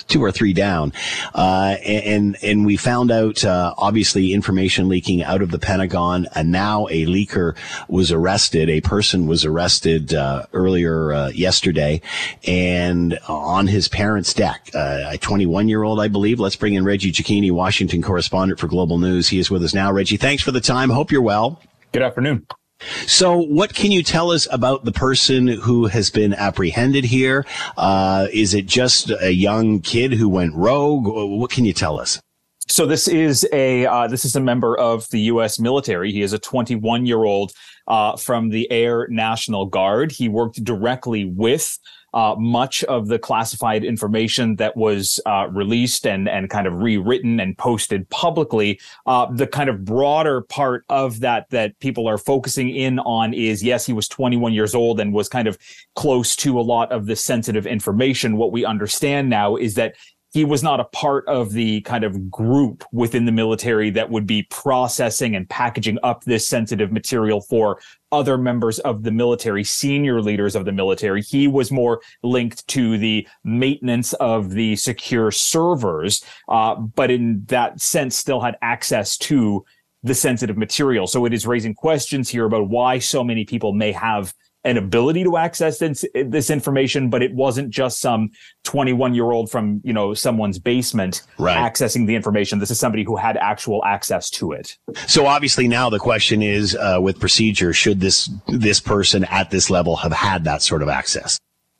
two 0.09 0.25
or 0.25 0.33
three 0.33 0.55
down. 0.55 0.93
Uh, 1.37 1.77
and 1.87 2.37
and 2.43 2.67
we 2.67 2.77
found 2.77 3.13
out 3.13 3.45
uh, 3.45 3.75
obviously 3.79 4.33
information 4.33 4.89
leaking 4.89 5.23
out 5.23 5.41
of 5.41 5.53
the 5.53 5.59
Pentagon, 5.61 6.27
and 6.35 6.51
now 6.51 6.89
a 6.89 7.07
leaker 7.07 7.55
was 7.87 8.11
arrested. 8.11 8.69
A 8.69 8.81
person 8.81 9.29
was 9.29 9.45
arrested 9.45 9.52
uh, 9.59 10.47
earlier 10.53 11.13
uh, 11.13 11.29
yesterday, 11.29 12.01
and 12.47 13.19
on 13.29 13.67
his 13.67 13.89
parents' 13.89 14.35
deck, 14.35 14.71
uh, 14.75 15.11
a 15.11 15.19
21 15.19 15.69
year 15.69 15.83
old, 15.83 16.01
I 16.01 16.09
believe. 16.09 16.41
Let's 16.41 16.57
bring 16.57 16.75
in 16.75 16.85
Reggie 16.85 17.13
Cecchini, 17.13 17.51
Washington 17.51 18.03
correspondent 18.03 18.61
for 18.61 18.69
Global 18.69 18.99
News. 18.99 19.29
He 19.29 19.39
is 19.39 19.51
with 19.51 19.63
us 19.63 19.75
now. 19.75 19.93
Reggie, 19.93 20.17
thanks 20.17 20.43
for 20.43 20.53
the 20.53 20.61
time. 20.61 20.91
Hope 20.91 21.11
you're 21.11 21.23
well. 21.23 21.61
Good 21.93 22.03
afternoon. 22.03 22.47
So, 23.07 23.39
what 23.39 23.75
can 23.75 23.93
you 23.93 24.03
tell 24.03 24.33
us 24.33 24.49
about 24.51 24.85
the 24.85 24.93
person 24.93 25.47
who 25.47 25.87
has 25.87 26.11
been 26.11 26.35
apprehended 26.35 27.05
here? 27.05 27.47
Uh, 27.77 28.27
is 28.33 28.55
it 28.55 28.67
just 28.67 29.11
a 29.21 29.33
young 29.33 29.81
kid 29.81 30.15
who 30.15 30.29
went 30.29 30.55
rogue? 30.55 31.05
What 31.07 31.51
can 31.51 31.65
you 31.65 31.73
tell 31.73 32.01
us? 32.01 32.21
So 32.69 32.87
this 32.87 33.09
is 33.09 33.47
a 33.53 33.87
uh, 33.87 34.07
this 34.07 34.25
is 34.25 34.37
a 34.37 34.41
member 34.41 34.79
of 34.79 35.09
the 35.11 35.21
U.S. 35.23 35.59
military. 35.59 36.13
He 36.13 36.23
is 36.23 36.33
a 36.33 36.39
21 36.39 37.07
year 37.07 37.25
old 37.25 37.53
uh, 37.89 38.17
from 38.17 38.51
the 38.51 38.71
Air 38.71 39.07
National 39.09 39.67
Guard. 39.67 40.13
He 40.13 40.29
worked 40.29 40.63
directly 40.65 41.25
with 41.25 41.79
uh, 42.15 42.35
much 42.39 42.85
of 42.85 43.09
the 43.09 43.19
classified 43.19 43.85
information 43.85 44.57
that 44.57 44.77
was 44.77 45.19
uh, 45.27 45.49
released 45.51 46.07
and 46.07 46.29
and 46.29 46.51
kind 46.51 46.67
of 46.67 46.75
rewritten 46.75 47.41
and 47.41 47.57
posted 47.57 48.09
publicly. 48.11 48.79
Uh, 49.07 49.27
the 49.33 49.47
kind 49.47 49.71
of 49.71 49.85
broader 49.85 50.43
part 50.43 50.85
of 50.89 51.21
that 51.21 51.49
that 51.51 51.79
people 51.81 52.07
are 52.07 52.19
focusing 52.19 52.69
in 52.69 52.99
on 53.01 53.33
is 53.33 53.63
yes, 53.63 53.87
he 53.87 53.93
was 53.93 54.09
21 54.09 54.53
years 54.53 54.75
old 54.75 55.01
and 55.01 55.13
was 55.13 55.29
kind 55.29 55.49
of 55.49 55.59
close 55.97 56.37
to 56.37 56.59
a 56.59 56.63
lot 56.63 56.93
of 56.93 57.07
the 57.07 57.17
sensitive 57.17 57.67
information. 57.67 58.37
What 58.37 58.53
we 58.53 58.65
understand 58.65 59.31
now 59.31 59.57
is 59.57 59.75
that 59.75 59.95
he 60.33 60.45
was 60.47 60.63
not 60.63 60.81
a 60.81 60.85
part 60.85 61.27
of 61.29 61.53
the 61.53 61.83
kind 61.83 62.05
of 62.05 62.31
group 62.31 62.85
within 62.91 63.27
the 63.27 63.33
military 63.33 63.91
that 63.91 64.09
would 64.09 64.27
be 64.27 64.45
processing 64.45 65.37
and 65.37 65.49
packaging 65.49 65.99
up 66.03 66.25
this 66.25 66.49
sensitive 66.49 66.91
material 66.91 67.43
for 67.43 67.79
other 68.13 68.39
members 68.39 68.79
of 68.81 69.03
the 69.03 69.11
military, 69.11 69.63
senior 69.63 70.23
leaders 70.23 70.57
of 70.57 70.65
the 70.65 70.73
military. 70.73 71.21
He 71.23 71.49
was 71.49 71.71
more 71.71 72.01
linked 72.23 72.67
to 72.69 72.97
the 72.97 73.29
maintenance 73.45 74.15
of 74.15 74.51
the 74.51 74.77
secure 74.77 75.31
servers, 75.31 76.25
uh, 76.49 76.77
but 76.77 77.11
in 77.11 77.45
that 77.47 77.81
sense, 77.81 78.17
still 78.17 78.41
had 78.41 78.57
access 78.63 79.19
to 79.19 79.65
the 80.03 80.15
sensitive 80.15 80.57
material. 80.57 81.07
So 81.07 81.27
it 81.27 81.35
is 81.35 81.47
raising 81.47 81.75
questions 81.75 82.29
here 82.29 82.47
about 82.47 82.69
why 82.69 82.99
so 82.99 83.23
many 83.23 83.45
people 83.45 83.73
may 83.73 83.93
have 83.93 84.35
an 84.65 84.77
ability 84.77 85.25
to 85.25 85.37
access 85.37 85.79
this, 85.79 86.05
this 86.15 86.51
information, 86.51 87.11
but 87.11 87.23
it 87.23 87.35
wasn't 87.35 87.71
just 87.71 88.01
some 88.01 88.31
21 88.65 89.15
year 89.15 89.31
old 89.31 89.51
from, 89.51 89.81
you 89.85 89.93
know, 89.93 90.15
someone's 90.15 90.59
basement 90.59 91.23
right. 91.39 91.57
accessing 91.57 92.07
the 92.07 92.15
information. 92.15 92.59
This 92.59 92.71
is 92.71 92.79
somebody 92.79 93.03
who 93.03 93.17
had 93.17 93.37
actual 93.37 93.85
access 93.85 94.31
to 94.31 94.53
it. 94.53 94.77
So 95.07 95.27
obviously 95.27 95.67
now 95.67 95.91
the 95.91 95.99
question 95.99 96.43
is, 96.43 96.77
uh, 96.77 96.99
with 97.01 97.19
procedure, 97.19 97.73
should 97.73 98.01
this, 98.01 98.31
this 98.47 98.81
person 98.81 99.25
at 99.25 99.51
this 99.51 99.71
level 99.71 99.97
have 99.97 100.13
had 100.13 100.45
that 100.45 100.63
sort 100.63 100.83
of 100.83 100.89
access? 100.89 101.39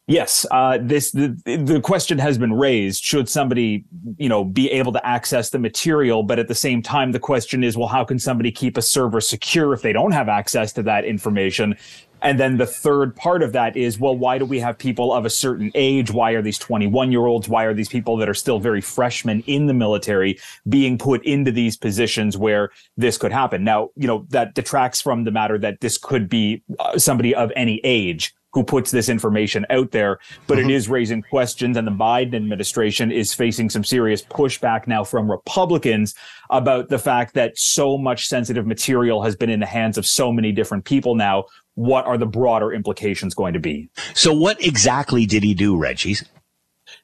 Yes, 0.09 0.45
uh, 0.51 0.79
this 0.81 1.13
the 1.13 1.29
the 1.45 1.81
question 1.81 2.19
has 2.19 2.37
been 2.37 2.53
raised. 2.53 3.05
Should 3.05 3.29
somebody, 3.29 3.85
you 4.17 4.29
know, 4.29 4.45
be 4.45 4.69
able 4.73 4.93
to 4.93 5.07
access 5.07 5.51
the 5.51 5.61
material? 5.61 6.25
But 6.25 6.41
at 6.41 6.49
the 6.49 6.57
same 6.57 6.83
time, 6.83 7.13
the 7.13 7.21
question 7.21 7.63
is, 7.63 7.77
well, 7.77 7.87
how 7.87 8.03
can 8.03 8.19
somebody 8.19 8.51
keep 8.51 8.77
a 8.77 8.83
server 8.83 9.21
secure 9.21 9.73
if 9.73 9.83
they 9.83 9.93
don't 9.93 10.11
have 10.11 10.29
access 10.29 10.73
to 10.73 10.83
that 10.83 11.05
information? 11.05 11.77
And 12.23 12.39
then 12.39 12.57
the 12.57 12.67
third 12.67 13.17
part 13.17 13.43
of 13.43 13.53
that 13.53 13.77
is, 13.77 13.99
well, 13.99 14.17
why 14.17 14.39
do 14.39 14.45
we 14.45 14.61
have 14.61 14.79
people 14.79 15.13
of 15.13 15.27
a 15.27 15.31
certain 15.31 15.71
age? 15.75 16.11
Why 16.11 16.33
are 16.33 16.43
these 16.43 16.59
21 16.59 17.11
year 17.11 17.27
olds? 17.27 17.49
Why 17.49 17.65
are 17.65 17.75
these 17.75 17.89
people 17.89 18.17
that 18.19 18.29
are 18.29 18.35
still 18.35 18.61
very 18.61 18.81
freshmen 18.81 19.43
in 19.47 19.67
the 19.67 19.75
military 19.75 20.39
being 20.69 20.97
put 20.99 21.25
into 21.25 21.51
these 21.51 21.77
positions 21.77 22.39
where 22.39 22.71
this 22.97 23.19
could 23.19 23.33
happen? 23.33 23.65
Now, 23.65 23.91
you 23.97 24.07
know, 24.07 24.25
that 24.31 24.55
detracts 24.55 25.01
from 25.01 25.25
the 25.25 25.33
matter 25.33 25.59
that 25.59 25.81
this 25.81 25.99
could 25.99 26.29
be 26.29 26.63
uh, 26.79 26.97
somebody 26.97 27.35
of 27.35 27.51
any 27.57 27.81
age 27.83 28.35
who 28.53 28.63
puts 28.63 28.91
this 28.91 29.09
information 29.09 29.65
out 29.71 29.93
there, 29.93 30.19
but 30.47 30.59
mm-hmm. 30.59 30.69
it 30.69 30.75
is 30.75 30.89
raising 30.89 31.23
questions. 31.23 31.77
And 31.77 31.87
the 31.87 31.93
Biden 31.93 32.35
administration 32.35 33.11
is 33.11 33.33
facing 33.33 33.71
some 33.71 33.83
serious 33.83 34.23
pushback 34.23 34.87
now 34.87 35.05
from 35.05 35.31
Republicans 35.31 36.15
about 36.51 36.89
the 36.89 36.99
fact 36.99 37.35
that 37.35 37.59
so 37.59 37.97
much 37.97 38.27
sensitive 38.27 38.67
material 38.67 39.23
has 39.23 39.37
been 39.37 39.49
in 39.49 39.61
the 39.61 39.67
hands 39.67 39.97
of 39.97 40.07
so 40.07 40.31
many 40.31 40.53
different 40.53 40.85
people 40.85 41.15
now 41.15 41.47
what 41.75 42.05
are 42.07 42.19
the 42.19 42.27
broader 42.27 42.73
implications 42.73 43.35
going 43.35 43.55
to 43.55 43.61
be? 43.61 43.89
So, 44.15 44.33
what 44.33 44.63
exactly 44.65 45.27
did 45.27 45.43
he 45.43 45.55
do, 45.55 45.77
Reggie? 45.77 46.17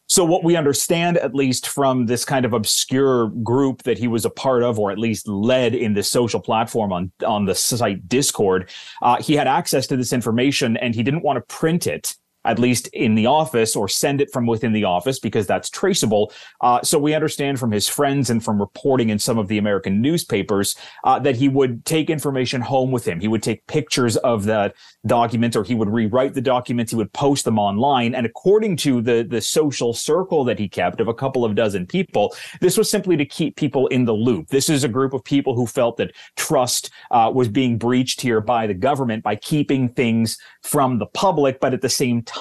So, 0.07 0.25
what 0.25 0.43
we 0.43 0.57
understand, 0.57 1.19
at 1.19 1.35
least 1.35 1.69
from 1.69 2.07
this 2.07 2.25
kind 2.25 2.45
of 2.45 2.53
obscure 2.53 3.29
group 3.29 3.83
that 3.83 3.99
he 3.99 4.09
was 4.09 4.25
a 4.25 4.31
part 4.31 4.63
of, 4.63 4.79
or 4.79 4.91
at 4.91 4.99
least 4.99 5.29
led 5.29 5.75
in 5.75 5.95
this 5.95 6.11
social 6.11 6.41
platform 6.41 6.93
on 6.93 7.13
on 7.27 7.45
the 7.45 7.55
site 7.55 8.09
Discord, 8.09 8.71
uh, 9.03 9.21
he 9.21 9.35
had 9.35 9.47
access 9.47 9.87
to 9.89 9.97
this 9.97 10.13
information 10.13 10.77
and 10.79 10.95
he 10.95 11.03
didn't 11.03 11.23
want 11.23 11.37
to 11.37 11.55
print 11.55 11.87
it 11.87 12.17
at 12.49 12.59
least 12.59 12.89
in 12.89 13.15
the 13.15 13.27
office, 13.27 13.77
or 13.77 13.87
send 13.89 14.21
it 14.21 14.33
from 14.33 14.47
within 14.47 14.73
the 14.73 14.85
office 14.85 15.19
because 15.21 15.47
that's 15.47 15.69
traceable. 15.69 16.33
Uh, 16.63 16.81
so 16.83 16.99
we 16.99 17.15
understand 17.15 17.61
from 17.61 17.71
his 17.71 17.87
friends 17.89 18.31
and 18.31 18.43
from 18.43 18.59
reporting 18.59 19.11
in 19.11 19.19
some 19.19 19.39
of 19.39 19.49
the 19.49 19.59
American 19.59 20.01
newspapers 20.01 20.75
uh, 21.05 21.19
that 21.19 21.37
he 21.37 21.49
would 21.49 21.85
take 21.85 22.09
information 22.09 22.61
home 22.61 22.91
with 22.91 23.05
him. 23.07 23.21
He 23.21 23.29
would 23.29 23.43
take 23.43 23.67
pictures 23.67 24.17
of 24.19 24.45
the 24.45 24.73
document, 25.07 25.57
or 25.57 25.63
he 25.63 25.75
would 25.75 25.91
rewrite 25.91 26.35
the 26.35 26.41
documents. 26.41 26.91
He 26.93 26.97
would 26.97 27.13
post 27.13 27.45
them 27.45 27.59
online. 27.59 28.15
And 28.15 28.25
according 28.25 28.77
to 28.79 29.03
the 29.03 29.27
the 29.29 29.43
social 29.43 29.93
circle 29.93 30.43
that 30.45 30.59
he 30.59 30.69
kept 30.69 31.01
of 31.01 31.09
a 31.09 31.15
couple 31.15 31.45
of 31.45 31.55
dozen 31.55 31.87
people, 31.87 32.35
this 32.61 32.79
was 32.79 32.91
simply 32.91 33.17
to 33.19 33.27
keep 33.27 33.57
people 33.57 33.87
in 33.89 34.07
the 34.07 34.15
loop. 34.15 34.49
This 34.49 34.71
is 34.71 34.85
a 34.85 34.89
group 34.89 35.13
of 35.13 35.23
people 35.23 35.55
who 35.55 35.67
felt 35.67 35.99
that 35.99 36.13
trust 36.37 36.91
uh, 37.11 37.31
was 37.35 37.49
being 37.49 37.77
breached 37.77 38.21
here 38.23 38.41
by 38.41 38.67
the 38.67 38.75
government 38.89 39.23
by 39.23 39.37
keeping 39.37 39.91
things 39.91 40.39
from 40.63 40.99
the 40.99 41.07
public, 41.07 41.61
but 41.61 41.75
at 41.75 41.83
the 41.83 41.89
same 41.89 42.23
time, 42.23 42.38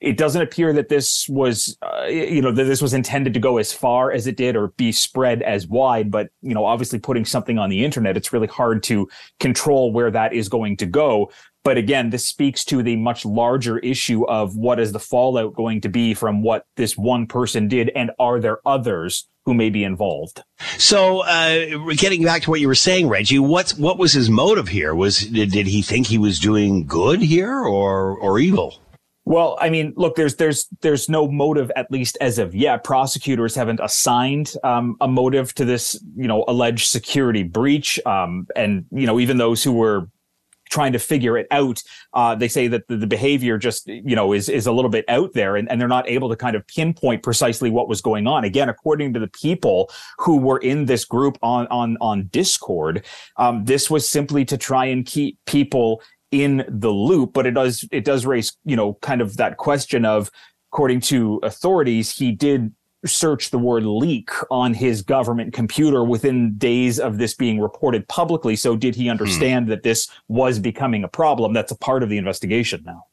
it 0.00 0.16
doesn't 0.16 0.40
appear 0.40 0.72
that 0.72 0.88
this 0.88 1.28
was, 1.28 1.76
uh, 1.82 2.06
you 2.06 2.40
know, 2.40 2.52
that 2.52 2.64
this 2.64 2.80
was 2.80 2.94
intended 2.94 3.34
to 3.34 3.40
go 3.40 3.58
as 3.58 3.72
far 3.72 4.10
as 4.10 4.26
it 4.26 4.36
did 4.36 4.56
or 4.56 4.68
be 4.68 4.92
spread 4.92 5.42
as 5.42 5.66
wide. 5.66 6.10
But, 6.10 6.30
you 6.40 6.54
know, 6.54 6.64
obviously 6.64 6.98
putting 6.98 7.26
something 7.26 7.58
on 7.58 7.68
the 7.68 7.84
internet, 7.84 8.16
it's 8.16 8.32
really 8.32 8.46
hard 8.46 8.82
to 8.84 9.08
control 9.40 9.92
where 9.92 10.10
that 10.10 10.32
is 10.32 10.48
going 10.48 10.78
to 10.78 10.86
go. 10.86 11.30
But 11.62 11.76
again, 11.76 12.08
this 12.08 12.26
speaks 12.26 12.64
to 12.66 12.82
the 12.82 12.96
much 12.96 13.26
larger 13.26 13.78
issue 13.80 14.24
of 14.24 14.56
what 14.56 14.80
is 14.80 14.92
the 14.92 14.98
fallout 14.98 15.52
going 15.54 15.82
to 15.82 15.90
be 15.90 16.14
from 16.14 16.42
what 16.42 16.64
this 16.76 16.96
one 16.96 17.26
person 17.26 17.68
did, 17.68 17.90
and 17.94 18.10
are 18.18 18.40
there 18.40 18.66
others 18.66 19.28
who 19.44 19.52
may 19.52 19.68
be 19.68 19.84
involved? 19.84 20.42
So, 20.78 21.20
uh, 21.20 21.92
getting 21.96 22.24
back 22.24 22.42
to 22.42 22.50
what 22.50 22.60
you 22.60 22.68
were 22.68 22.74
saying, 22.74 23.08
Reggie, 23.08 23.38
what's 23.38 23.76
what 23.76 23.98
was 23.98 24.14
his 24.14 24.30
motive 24.30 24.68
here? 24.68 24.94
Was 24.94 25.20
did, 25.20 25.50
did 25.50 25.66
he 25.66 25.82
think 25.82 26.06
he 26.06 26.16
was 26.16 26.38
doing 26.38 26.86
good 26.86 27.20
here 27.20 27.58
or 27.58 28.16
or 28.16 28.38
evil? 28.38 28.80
Well, 29.30 29.56
I 29.60 29.70
mean, 29.70 29.92
look, 29.94 30.16
there's 30.16 30.34
there's 30.34 30.66
there's 30.80 31.08
no 31.08 31.28
motive 31.28 31.70
at 31.76 31.88
least 31.88 32.18
as 32.20 32.40
of 32.40 32.52
yet. 32.52 32.82
Prosecutors 32.82 33.54
haven't 33.54 33.78
assigned 33.80 34.54
um, 34.64 34.96
a 35.00 35.06
motive 35.06 35.54
to 35.54 35.64
this, 35.64 35.96
you 36.16 36.26
know, 36.26 36.44
alleged 36.48 36.88
security 36.88 37.44
breach, 37.44 38.04
um, 38.06 38.48
and 38.56 38.86
you 38.90 39.06
know, 39.06 39.20
even 39.20 39.36
those 39.36 39.62
who 39.62 39.72
were 39.72 40.08
trying 40.68 40.92
to 40.94 40.98
figure 40.98 41.38
it 41.38 41.46
out. 41.52 41.80
Uh, 42.12 42.34
they 42.34 42.48
say 42.48 42.66
that 42.66 42.88
the, 42.88 42.96
the, 42.96 43.06
behavior 43.06 43.58
just, 43.58 43.88
you 43.88 44.14
know, 44.14 44.32
is, 44.32 44.48
is 44.48 44.68
a 44.68 44.72
little 44.72 44.90
bit 44.90 45.04
out 45.08 45.32
there 45.32 45.56
and, 45.56 45.68
and 45.68 45.80
they're 45.80 45.88
not 45.88 46.08
able 46.08 46.28
to 46.28 46.36
kind 46.36 46.54
of 46.54 46.64
pinpoint 46.68 47.24
precisely 47.24 47.70
what 47.70 47.88
was 47.88 48.00
going 48.00 48.28
on. 48.28 48.44
Again, 48.44 48.68
according 48.68 49.12
to 49.14 49.18
the 49.18 49.26
people 49.26 49.90
who 50.18 50.36
were 50.36 50.58
in 50.58 50.84
this 50.84 51.04
group 51.04 51.36
on, 51.42 51.66
on, 51.72 51.96
on 52.00 52.28
Discord, 52.28 53.04
um, 53.36 53.64
this 53.64 53.90
was 53.90 54.08
simply 54.08 54.44
to 54.44 54.56
try 54.56 54.84
and 54.84 55.04
keep 55.04 55.38
people 55.44 56.02
in 56.30 56.64
the 56.68 56.90
loop, 56.90 57.32
but 57.32 57.46
it 57.46 57.52
does, 57.52 57.84
it 57.90 58.04
does 58.04 58.24
raise, 58.26 58.56
you 58.64 58.76
know, 58.76 58.94
kind 58.94 59.20
of 59.20 59.36
that 59.36 59.56
question 59.56 60.04
of, 60.04 60.30
according 60.72 61.00
to 61.00 61.40
authorities, 61.42 62.16
he 62.16 62.32
did 62.32 62.72
search 63.06 63.50
the 63.50 63.58
word 63.58 63.84
leak 63.84 64.30
on 64.50 64.74
his 64.74 65.02
government 65.02 65.54
computer 65.54 66.04
within 66.04 66.56
days 66.56 67.00
of 67.00 67.18
this 67.18 67.34
being 67.34 67.58
reported 67.58 68.06
publicly. 68.08 68.56
So 68.56 68.76
did 68.76 68.94
he 68.94 69.08
understand 69.08 69.66
hmm. 69.66 69.70
that 69.70 69.82
this 69.82 70.08
was 70.28 70.58
becoming 70.58 71.04
a 71.04 71.08
problem? 71.08 71.52
That's 71.52 71.72
a 71.72 71.78
part 71.78 72.02
of 72.02 72.08
the 72.08 72.18
investigation 72.18 72.82
now. 72.84 73.06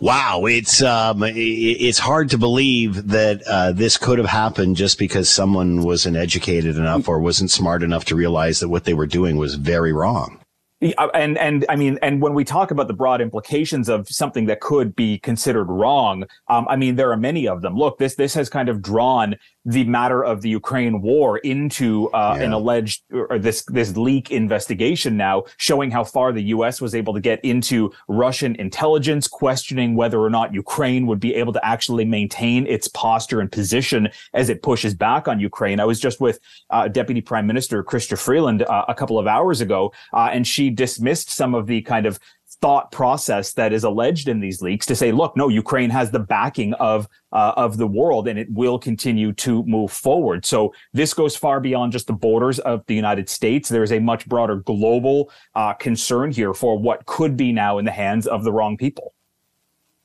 Wow, 0.00 0.44
it's 0.44 0.82
um, 0.82 1.22
it's 1.24 1.98
hard 1.98 2.30
to 2.30 2.38
believe 2.38 3.08
that 3.08 3.42
uh, 3.46 3.72
this 3.72 3.96
could 3.96 4.18
have 4.18 4.28
happened 4.28 4.76
just 4.76 4.98
because 4.98 5.30
someone 5.30 5.80
wasn't 5.80 6.16
educated 6.16 6.76
enough 6.76 7.08
or 7.08 7.20
wasn't 7.20 7.50
smart 7.50 7.82
enough 7.82 8.04
to 8.06 8.16
realize 8.16 8.60
that 8.60 8.68
what 8.68 8.84
they 8.84 8.92
were 8.92 9.06
doing 9.06 9.38
was 9.38 9.54
very 9.54 9.94
wrong. 9.94 10.40
Uh, 10.82 11.08
and 11.14 11.38
and 11.38 11.64
I 11.70 11.76
mean, 11.76 11.98
and 12.02 12.20
when 12.20 12.34
we 12.34 12.44
talk 12.44 12.70
about 12.70 12.86
the 12.86 12.92
broad 12.94 13.22
implications 13.22 13.88
of 13.88 14.06
something 14.08 14.44
that 14.46 14.60
could 14.60 14.94
be 14.94 15.18
considered 15.18 15.66
wrong, 15.66 16.24
um, 16.48 16.66
I 16.68 16.76
mean, 16.76 16.96
there 16.96 17.10
are 17.10 17.16
many 17.16 17.48
of 17.48 17.62
them. 17.62 17.76
Look, 17.76 17.98
this 17.98 18.14
this 18.16 18.34
has 18.34 18.50
kind 18.50 18.68
of 18.68 18.82
drawn 18.82 19.36
the 19.66 19.82
matter 19.84 20.24
of 20.24 20.42
the 20.42 20.48
Ukraine 20.48 21.02
war 21.02 21.38
into 21.38 22.08
uh, 22.10 22.36
yeah. 22.38 22.44
an 22.44 22.52
alleged 22.52 23.02
or 23.12 23.36
this 23.38 23.64
this 23.64 23.96
leak 23.96 24.30
investigation 24.30 25.16
now, 25.16 25.42
showing 25.56 25.90
how 25.90 26.04
far 26.04 26.32
the 26.32 26.42
U.S. 26.54 26.80
was 26.80 26.94
able 26.94 27.12
to 27.14 27.20
get 27.20 27.44
into 27.44 27.92
Russian 28.06 28.54
intelligence, 28.56 29.26
questioning 29.26 29.96
whether 29.96 30.20
or 30.20 30.30
not 30.30 30.54
Ukraine 30.54 31.08
would 31.08 31.18
be 31.18 31.34
able 31.34 31.52
to 31.52 31.64
actually 31.66 32.04
maintain 32.04 32.64
its 32.68 32.86
posture 32.86 33.40
and 33.40 33.50
position 33.50 34.08
as 34.32 34.48
it 34.48 34.62
pushes 34.62 34.94
back 34.94 35.26
on 35.26 35.40
Ukraine. 35.40 35.80
I 35.80 35.84
was 35.84 35.98
just 35.98 36.20
with 36.20 36.38
uh, 36.70 36.86
Deputy 36.86 37.20
Prime 37.20 37.46
Minister 37.46 37.82
Chrystia 37.82 38.16
Freeland 38.16 38.62
uh, 38.62 38.84
a 38.86 38.94
couple 38.94 39.18
of 39.18 39.26
hours 39.26 39.60
ago, 39.60 39.92
uh, 40.12 40.30
and 40.32 40.46
she 40.46 40.70
dismissed 40.70 41.30
some 41.30 41.56
of 41.56 41.66
the 41.66 41.82
kind 41.82 42.06
of 42.06 42.20
thought 42.66 42.90
process 42.90 43.52
that 43.52 43.72
is 43.72 43.84
alleged 43.84 44.28
in 44.28 44.40
these 44.40 44.60
leaks 44.60 44.86
to 44.86 44.96
say, 44.96 45.12
look, 45.12 45.36
no, 45.36 45.46
Ukraine 45.46 45.88
has 45.88 46.10
the 46.10 46.18
backing 46.18 46.74
of 46.74 47.06
uh, 47.30 47.52
of 47.56 47.76
the 47.76 47.86
world, 47.86 48.26
and 48.26 48.36
it 48.40 48.50
will 48.50 48.76
continue 48.76 49.32
to 49.34 49.62
move 49.66 49.92
forward. 49.92 50.44
So 50.44 50.74
this 50.92 51.14
goes 51.14 51.36
far 51.36 51.60
beyond 51.60 51.92
just 51.92 52.08
the 52.08 52.12
borders 52.12 52.58
of 52.58 52.84
the 52.88 52.94
United 52.96 53.28
States. 53.28 53.68
There 53.68 53.84
is 53.84 53.92
a 53.92 54.00
much 54.00 54.26
broader 54.26 54.56
global 54.56 55.30
uh, 55.54 55.74
concern 55.74 56.32
here 56.32 56.54
for 56.54 56.76
what 56.76 57.06
could 57.06 57.36
be 57.36 57.52
now 57.52 57.78
in 57.78 57.84
the 57.84 57.92
hands 57.92 58.26
of 58.26 58.42
the 58.42 58.52
wrong 58.52 58.76
people. 58.76 59.14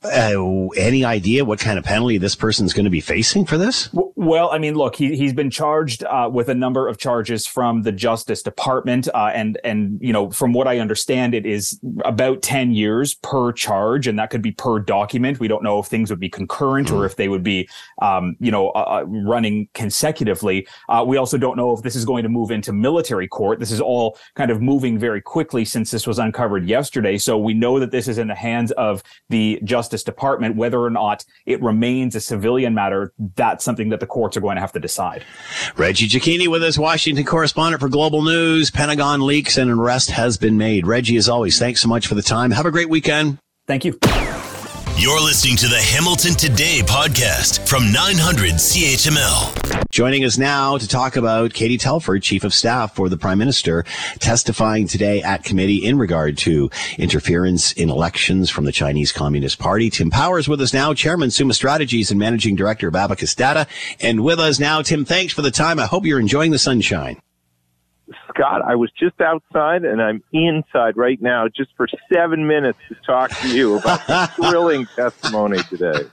Uh, 0.03 0.67
any 0.77 1.05
idea 1.05 1.45
what 1.45 1.59
kind 1.59 1.77
of 1.77 1.85
penalty 1.85 2.17
this 2.17 2.35
person's 2.35 2.73
going 2.73 2.85
to 2.85 2.89
be 2.89 3.01
facing 3.01 3.45
for 3.45 3.57
this? 3.57 3.89
Well, 4.15 4.49
I 4.51 4.57
mean, 4.57 4.75
look, 4.75 4.95
he 4.95 5.15
he's 5.15 5.33
been 5.33 5.51
charged 5.51 6.03
uh, 6.03 6.29
with 6.31 6.49
a 6.49 6.55
number 6.55 6.87
of 6.87 6.97
charges 6.97 7.45
from 7.45 7.83
the 7.83 7.91
Justice 7.91 8.41
Department, 8.41 9.07
uh, 9.13 9.31
and 9.33 9.59
and 9.63 9.99
you 10.01 10.11
know, 10.11 10.31
from 10.31 10.53
what 10.53 10.67
I 10.67 10.79
understand, 10.79 11.35
it 11.35 11.45
is 11.45 11.79
about 12.03 12.41
ten 12.41 12.71
years 12.71 13.13
per 13.13 13.51
charge, 13.51 14.07
and 14.07 14.17
that 14.17 14.31
could 14.31 14.41
be 14.41 14.51
per 14.51 14.79
document. 14.79 15.39
We 15.39 15.47
don't 15.47 15.63
know 15.63 15.79
if 15.79 15.85
things 15.85 16.09
would 16.09 16.19
be 16.19 16.29
concurrent 16.29 16.87
mm. 16.87 16.97
or 16.97 17.05
if 17.05 17.15
they 17.15 17.29
would 17.29 17.43
be, 17.43 17.69
um, 18.01 18.35
you 18.39 18.51
know, 18.51 18.69
uh, 18.69 19.01
uh, 19.01 19.05
running 19.05 19.69
consecutively. 19.73 20.67
Uh, 20.89 21.03
we 21.07 21.17
also 21.17 21.37
don't 21.37 21.57
know 21.57 21.73
if 21.73 21.83
this 21.83 21.95
is 21.95 22.05
going 22.05 22.23
to 22.23 22.29
move 22.29 22.49
into 22.49 22.73
military 22.73 23.27
court. 23.27 23.59
This 23.59 23.71
is 23.71 23.81
all 23.81 24.17
kind 24.35 24.49
of 24.49 24.61
moving 24.61 24.97
very 24.97 25.21
quickly 25.21 25.63
since 25.63 25.91
this 25.91 26.07
was 26.07 26.17
uncovered 26.17 26.67
yesterday. 26.67 27.17
So 27.19 27.37
we 27.37 27.53
know 27.53 27.79
that 27.79 27.91
this 27.91 28.07
is 28.07 28.17
in 28.17 28.27
the 28.27 28.35
hands 28.35 28.71
of 28.73 29.03
the 29.29 29.59
Justice 29.63 29.90
Justice 29.91 30.03
Department, 30.05 30.55
whether 30.55 30.79
or 30.79 30.89
not 30.89 31.25
it 31.45 31.61
remains 31.61 32.15
a 32.15 32.21
civilian 32.21 32.73
matter, 32.73 33.11
that's 33.35 33.65
something 33.65 33.89
that 33.89 33.99
the 33.99 34.07
courts 34.07 34.37
are 34.37 34.39
going 34.39 34.55
to 34.55 34.61
have 34.61 34.71
to 34.71 34.79
decide. 34.79 35.25
Reggie 35.75 36.07
Cecchini 36.07 36.47
with 36.47 36.63
us, 36.63 36.77
Washington 36.77 37.25
correspondent 37.25 37.81
for 37.81 37.89
Global 37.89 38.21
News. 38.21 38.71
Pentagon 38.71 39.19
leaks 39.19 39.57
and 39.57 39.69
an 39.69 39.77
arrest 39.77 40.11
has 40.11 40.37
been 40.37 40.57
made. 40.57 40.87
Reggie, 40.87 41.17
as 41.17 41.27
always, 41.27 41.59
thanks 41.59 41.81
so 41.81 41.89
much 41.89 42.07
for 42.07 42.15
the 42.15 42.21
time. 42.21 42.51
Have 42.51 42.65
a 42.65 42.71
great 42.71 42.89
weekend. 42.89 43.37
Thank 43.67 43.83
you. 43.83 43.99
You're 45.01 45.19
listening 45.19 45.55
to 45.55 45.67
the 45.67 45.81
Hamilton 45.81 46.35
Today 46.35 46.81
podcast 46.85 47.67
from 47.67 47.91
900 47.91 48.51
CHML. 48.51 49.89
Joining 49.89 50.23
us 50.23 50.37
now 50.37 50.77
to 50.77 50.87
talk 50.87 51.15
about 51.15 51.55
Katie 51.55 51.79
Telford, 51.79 52.21
Chief 52.21 52.43
of 52.43 52.53
Staff 52.53 52.93
for 52.93 53.09
the 53.09 53.17
Prime 53.17 53.39
Minister, 53.39 53.83
testifying 54.19 54.87
today 54.87 55.23
at 55.23 55.43
committee 55.43 55.83
in 55.83 55.97
regard 55.97 56.37
to 56.37 56.69
interference 56.99 57.71
in 57.71 57.89
elections 57.89 58.51
from 58.51 58.65
the 58.65 58.71
Chinese 58.71 59.11
Communist 59.11 59.57
Party. 59.57 59.89
Tim 59.89 60.11
Powers 60.11 60.47
with 60.47 60.61
us 60.61 60.71
now, 60.71 60.93
Chairman 60.93 61.31
Summa 61.31 61.55
Strategies 61.55 62.11
and 62.11 62.19
Managing 62.19 62.55
Director 62.55 62.87
of 62.87 62.95
Abacus 62.95 63.33
Data. 63.33 63.65
And 64.01 64.23
with 64.23 64.39
us 64.39 64.59
now, 64.59 64.83
Tim, 64.83 65.03
thanks 65.03 65.33
for 65.33 65.41
the 65.41 65.49
time. 65.49 65.79
I 65.79 65.87
hope 65.87 66.05
you're 66.05 66.19
enjoying 66.19 66.51
the 66.51 66.59
sunshine. 66.59 67.19
Scott, 68.29 68.61
I 68.65 68.75
was 68.75 68.91
just 68.99 69.19
outside 69.21 69.83
and 69.83 70.01
I'm 70.01 70.23
inside 70.31 70.97
right 70.97 71.21
now 71.21 71.47
just 71.47 71.71
for 71.75 71.87
seven 72.11 72.47
minutes 72.47 72.79
to 72.89 72.95
talk 73.05 73.31
to 73.41 73.55
you 73.55 73.77
about 73.77 74.05
the 74.07 74.29
thrilling 74.35 74.85
testimony 74.95 75.59
today. 75.69 76.09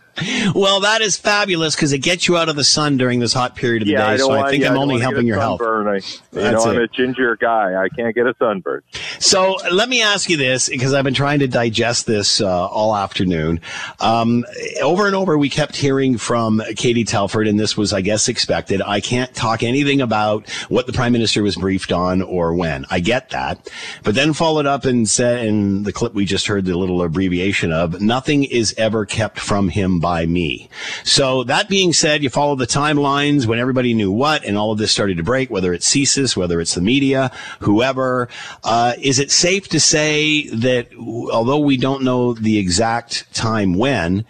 Well, 0.55 0.81
that 0.81 1.01
is 1.01 1.17
fabulous 1.17 1.75
because 1.75 1.93
it 1.93 1.99
gets 1.99 2.27
you 2.27 2.37
out 2.37 2.49
of 2.49 2.57
the 2.57 2.65
sun 2.65 2.97
during 2.97 3.21
this 3.21 3.33
hot 3.33 3.55
period 3.55 3.83
of 3.83 3.87
the 3.87 3.93
yeah, 3.93 4.07
day. 4.07 4.13
I 4.13 4.17
so 4.17 4.29
want, 4.29 4.47
I 4.47 4.51
think 4.51 4.65
yeah, 4.65 4.71
I'm 4.71 4.79
only 4.79 5.01
helping 5.01 5.27
your 5.27 5.39
health. 5.39 5.61
I, 5.63 6.01
you 6.33 6.53
know, 6.53 6.63
I'm 6.63 6.79
a 6.79 6.89
ginger 6.89 7.37
guy. 7.37 7.83
I 7.83 7.89
can't 7.89 8.15
get 8.15 8.27
a 8.27 8.35
sunburn. 8.39 8.83
So 9.21 9.57
let 9.71 9.89
me 9.89 10.03
ask 10.03 10.29
you 10.29 10.37
this 10.37 10.69
because 10.69 10.95
I've 10.95 11.05
been 11.05 11.15
trying 11.15 11.39
to 11.41 11.49
digest 11.49 12.07
this 12.07 12.41
uh, 12.41 12.67
all 12.67 12.97
afternoon. 12.97 13.61
Um, 14.01 14.45
over 14.83 15.07
and 15.07 15.15
over, 15.15 15.39
we 15.39 15.49
kept 15.49 15.77
hearing 15.77 16.19
from 16.19 16.63
Katie 16.77 17.05
Telford, 17.05 17.47
and 17.47 17.59
this 17.61 17.77
was, 17.77 17.93
I 17.93 18.01
guess, 18.01 18.29
expected. 18.29 18.83
I 18.83 19.01
can't 19.01 19.33
talk 19.35 19.63
anything 19.63 20.01
about 20.01 20.49
what 20.69 20.87
the 20.87 20.93
prime 20.93 21.13
minister 21.13 21.43
was 21.43 21.57
briefed 21.57 21.93
on 21.93 22.09
on 22.09 22.23
or 22.23 22.55
when. 22.55 22.87
I 22.91 23.01
get 23.01 23.31
that. 23.31 23.71
But 24.03 24.15
then 24.15 24.33
followed 24.33 24.67
up 24.67 24.85
and 24.85 25.09
said 25.09 25.45
in 25.45 25.83
the 25.83 25.93
clip 25.93 26.15
we 26.15 26.25
just 26.25 26.47
heard 26.47 26.65
the 26.65 26.77
little 26.77 27.03
abbreviation 27.03 27.73
of 27.73 28.01
nothing 28.01 28.45
is 28.45 28.75
ever 28.79 29.05
kept 29.05 29.39
from 29.39 29.69
him 29.69 30.01
by 30.09 30.25
me. 30.25 30.71
So 31.05 31.45
that 31.45 31.69
being 31.69 31.93
said, 31.93 32.23
you 32.23 32.31
follow 32.31 32.57
the 32.57 32.67
timelines 32.67 33.45
when 33.45 33.59
everybody 33.59 33.93
knew 33.93 34.11
what 34.11 34.43
and 34.43 34.57
all 34.57 34.73
of 34.73 34.79
this 34.79 34.91
started 34.91 35.19
to 35.19 35.23
break, 35.23 35.51
whether 35.51 35.75
it's 35.75 35.87
CSIS, 35.87 36.35
whether 36.35 36.63
it's 36.63 36.75
the 36.75 36.81
media, 36.81 37.31
whoever. 37.61 38.31
Uh, 38.65 38.95
is 39.03 39.19
it 39.19 39.31
safe 39.31 39.69
to 39.69 39.79
say 39.79 40.49
that 40.49 40.89
although 40.97 41.59
we 41.59 41.77
don't 41.77 42.03
know 42.03 42.33
the 42.33 42.57
exact 42.57 43.31
time 43.35 43.75
when, 43.75 44.25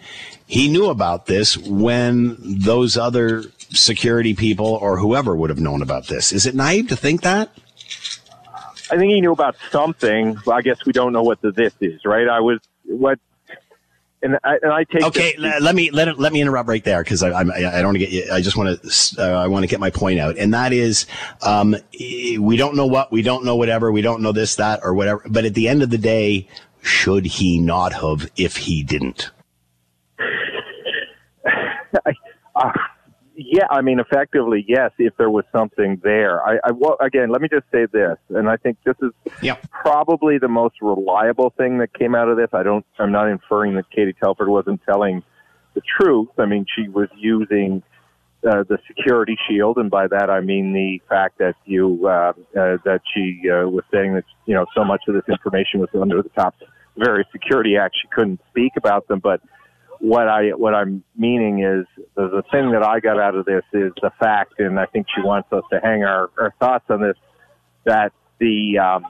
he 0.45 0.67
knew 0.67 0.89
about 0.89 1.27
this 1.27 1.57
when 1.57 2.35
those 2.41 2.97
other 2.97 3.43
security 3.71 4.33
people 4.33 4.67
or 4.81 4.97
whoever 4.99 5.33
would 5.33 5.49
have 5.49 5.61
known 5.61 5.81
about 5.81 6.07
this. 6.07 6.33
Is 6.33 6.45
it 6.45 6.55
naive 6.55 6.89
to 6.89 6.97
think 6.97 7.21
that? 7.21 7.51
I 8.91 8.97
think 8.97 9.13
he 9.13 9.21
knew 9.21 9.31
about 9.31 9.55
something. 9.71 10.37
I 10.51 10.61
guess 10.61 10.85
we 10.85 10.91
don't 10.91 11.13
know 11.13 11.23
what 11.23 11.39
the 11.39 11.51
this 11.51 11.73
is, 11.79 12.03
right? 12.03 12.27
I 12.27 12.41
was 12.41 12.59
what, 12.83 13.19
and 14.21 14.37
I, 14.43 14.57
and 14.61 14.71
I 14.71 14.83
take. 14.83 15.03
Okay, 15.03 15.35
this, 15.37 15.61
let 15.61 15.75
me 15.75 15.91
let 15.91 16.19
let 16.19 16.33
me 16.33 16.41
interrupt 16.41 16.67
right 16.67 16.83
there 16.83 17.03
because 17.03 17.23
I, 17.23 17.29
I, 17.29 17.79
I 17.79 17.81
don't 17.81 17.97
get. 17.97 18.31
I 18.31 18.41
just 18.41 18.57
want 18.57 18.81
to 18.81 19.21
uh, 19.21 19.41
I 19.41 19.47
want 19.47 19.63
to 19.63 19.67
get 19.67 19.79
my 19.79 19.89
point 19.89 20.19
out, 20.19 20.37
and 20.37 20.53
that 20.53 20.73
is, 20.73 21.05
um, 21.41 21.75
we 21.99 22.57
don't 22.57 22.75
know 22.75 22.85
what 22.85 23.11
we 23.11 23.21
don't 23.21 23.45
know 23.45 23.55
whatever 23.55 23.91
we 23.91 24.01
don't 24.01 24.21
know 24.21 24.31
this 24.31 24.55
that 24.55 24.81
or 24.83 24.93
whatever. 24.93 25.23
But 25.29 25.45
at 25.45 25.53
the 25.53 25.67
end 25.67 25.83
of 25.83 25.89
the 25.89 25.97
day, 25.97 26.47
should 26.81 27.25
he 27.25 27.59
not 27.59 27.93
have 27.93 28.29
if 28.35 28.57
he 28.57 28.83
didn't? 28.83 29.31
I, 31.45 32.13
uh, 32.55 32.71
yeah, 33.39 33.67
I 33.69 33.81
mean, 33.81 33.99
effectively, 33.99 34.65
yes, 34.67 34.91
if 34.99 35.15
there 35.17 35.29
was 35.29 35.45
something 35.51 36.01
there. 36.03 36.43
I, 36.45 36.57
I 36.65 36.71
well, 36.71 36.97
again, 36.99 37.29
let 37.29 37.41
me 37.41 37.47
just 37.47 37.65
say 37.71 37.85
this, 37.85 38.17
and 38.29 38.49
I 38.49 38.57
think 38.57 38.77
this 38.83 38.95
is 39.01 39.11
yep. 39.41 39.65
probably 39.71 40.37
the 40.37 40.49
most 40.49 40.75
reliable 40.81 41.53
thing 41.57 41.77
that 41.77 41.93
came 41.93 42.15
out 42.15 42.27
of 42.27 42.35
this. 42.35 42.49
I 42.51 42.63
don't, 42.63 42.85
I'm 42.97 43.13
not 43.13 43.29
inferring 43.29 43.75
that 43.75 43.89
Katie 43.91 44.13
Telford 44.21 44.49
wasn't 44.49 44.81
telling 44.83 45.23
the 45.73 45.81
truth. 45.81 46.27
I 46.37 46.47
mean, 46.47 46.65
she 46.75 46.89
was 46.89 47.07
using 47.17 47.81
uh, 48.45 48.63
the 48.67 48.77
security 48.87 49.37
shield, 49.49 49.77
and 49.77 49.89
by 49.89 50.07
that 50.07 50.29
I 50.29 50.41
mean 50.41 50.73
the 50.73 51.01
fact 51.07 51.37
that 51.37 51.55
you 51.65 52.07
uh, 52.07 52.33
uh, 52.59 52.77
that 52.83 53.01
she 53.13 53.41
uh, 53.49 53.69
was 53.69 53.85
saying 53.91 54.15
that 54.15 54.25
you 54.47 54.53
know 54.53 54.65
so 54.75 54.83
much 54.83 55.03
of 55.07 55.13
this 55.13 55.23
information 55.29 55.79
was 55.79 55.89
under 55.93 56.21
the 56.21 56.29
top 56.29 56.55
various 56.97 57.27
security 57.31 57.77
acts 57.77 57.97
she 58.01 58.09
couldn't 58.09 58.41
speak 58.49 58.73
about 58.75 59.07
them, 59.07 59.19
but 59.19 59.41
what 59.99 60.27
I 60.27 60.49
what 60.49 60.73
I'm 60.73 61.03
meaning 61.17 61.63
is 61.63 61.85
the, 62.15 62.29
the 62.29 62.43
thing 62.51 62.71
that 62.71 62.83
I 62.83 62.99
got 62.99 63.19
out 63.19 63.35
of 63.35 63.45
this 63.45 63.63
is 63.73 63.91
the 64.01 64.11
fact, 64.19 64.59
and 64.59 64.79
I 64.79 64.85
think 64.85 65.07
she 65.13 65.21
wants 65.21 65.51
us 65.51 65.63
to 65.71 65.79
hang 65.81 66.03
our, 66.03 66.29
our 66.39 66.53
thoughts 66.59 66.85
on 66.89 67.01
this, 67.01 67.17
that 67.85 68.13
the 68.39 68.79
um, 68.79 69.05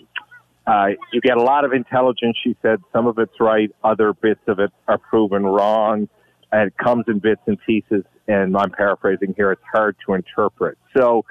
uh, 0.66 0.88
you 1.14 1.22
get 1.22 1.38
a 1.38 1.42
lot 1.42 1.66
of 1.66 1.74
intelligence. 1.74 2.38
She 2.44 2.56
said 2.62 2.82
some 2.92 3.08
of 3.08 3.18
it's 3.20 3.40
right, 3.40 3.72
other 3.84 4.14
bits 4.14 4.42
of 4.48 4.60
it 4.60 4.72
are 4.88 4.98
proven 4.98 5.46
wrong, 5.46 6.10
and 6.52 6.68
it 6.68 6.78
comes 6.78 7.06
in 7.08 7.20
bits 7.20 7.42
and 7.46 7.58
pieces. 7.66 8.04
And 8.28 8.56
I'm 8.58 8.72
paraphrasing 8.72 9.34
here; 9.38 9.52
it's 9.52 9.62
hard 9.72 9.96
to 10.06 10.14
interpret. 10.14 10.78
So 10.96 11.26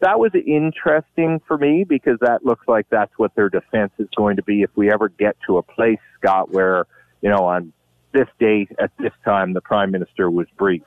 that 0.00 0.18
was 0.18 0.32
interesting 0.34 1.40
for 1.46 1.56
me 1.56 1.84
because 1.84 2.18
that 2.22 2.44
looks 2.44 2.66
like 2.66 2.86
that's 2.90 3.12
what 3.18 3.34
their 3.34 3.48
defense 3.48 3.92
is 3.98 4.08
going 4.16 4.36
to 4.36 4.42
be 4.42 4.62
if 4.62 4.70
we 4.74 4.92
ever 4.92 5.08
get 5.08 5.36
to 5.46 5.58
a 5.58 5.62
place, 5.62 6.00
Scott, 6.18 6.50
where, 6.50 6.86
you 7.20 7.30
know, 7.30 7.44
on 7.44 7.72
this 8.12 8.28
date 8.38 8.70
at 8.78 8.90
this 8.98 9.12
time, 9.24 9.52
the 9.52 9.60
prime 9.60 9.90
minister 9.90 10.30
was 10.30 10.46
briefed. 10.56 10.86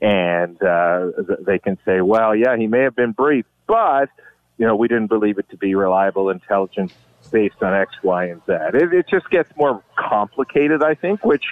And 0.00 0.62
uh, 0.62 1.10
they 1.40 1.58
can 1.58 1.78
say, 1.84 2.02
well, 2.02 2.34
yeah, 2.36 2.56
he 2.56 2.66
may 2.66 2.80
have 2.80 2.94
been 2.94 3.12
briefed, 3.12 3.48
but, 3.66 4.10
you 4.58 4.66
know, 4.66 4.76
we 4.76 4.88
didn't 4.88 5.06
believe 5.06 5.38
it 5.38 5.48
to 5.50 5.56
be 5.56 5.74
reliable 5.74 6.28
intelligence 6.28 6.92
based 7.30 7.62
on 7.62 7.74
X, 7.74 7.94
Y, 8.02 8.24
and 8.26 8.42
Z. 8.44 8.52
It, 8.74 8.92
it 8.92 9.08
just 9.08 9.30
gets 9.30 9.50
more 9.56 9.82
complicated, 9.96 10.82
I 10.82 10.94
think, 10.94 11.24
which 11.24 11.44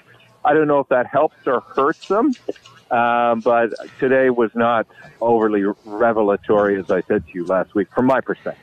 I 0.44 0.52
don't 0.52 0.68
know 0.68 0.80
if 0.80 0.88
that 0.88 1.06
helps 1.06 1.36
or 1.46 1.60
hurts 1.60 2.06
them. 2.08 2.32
Um, 2.90 3.40
but 3.40 3.70
today 3.98 4.30
was 4.30 4.50
not 4.54 4.86
overly 5.20 5.64
revelatory, 5.84 6.78
as 6.78 6.90
I 6.90 7.00
said 7.02 7.26
to 7.26 7.32
you 7.32 7.46
last 7.46 7.74
week, 7.74 7.88
from 7.94 8.06
my 8.06 8.20
perspective. 8.20 8.62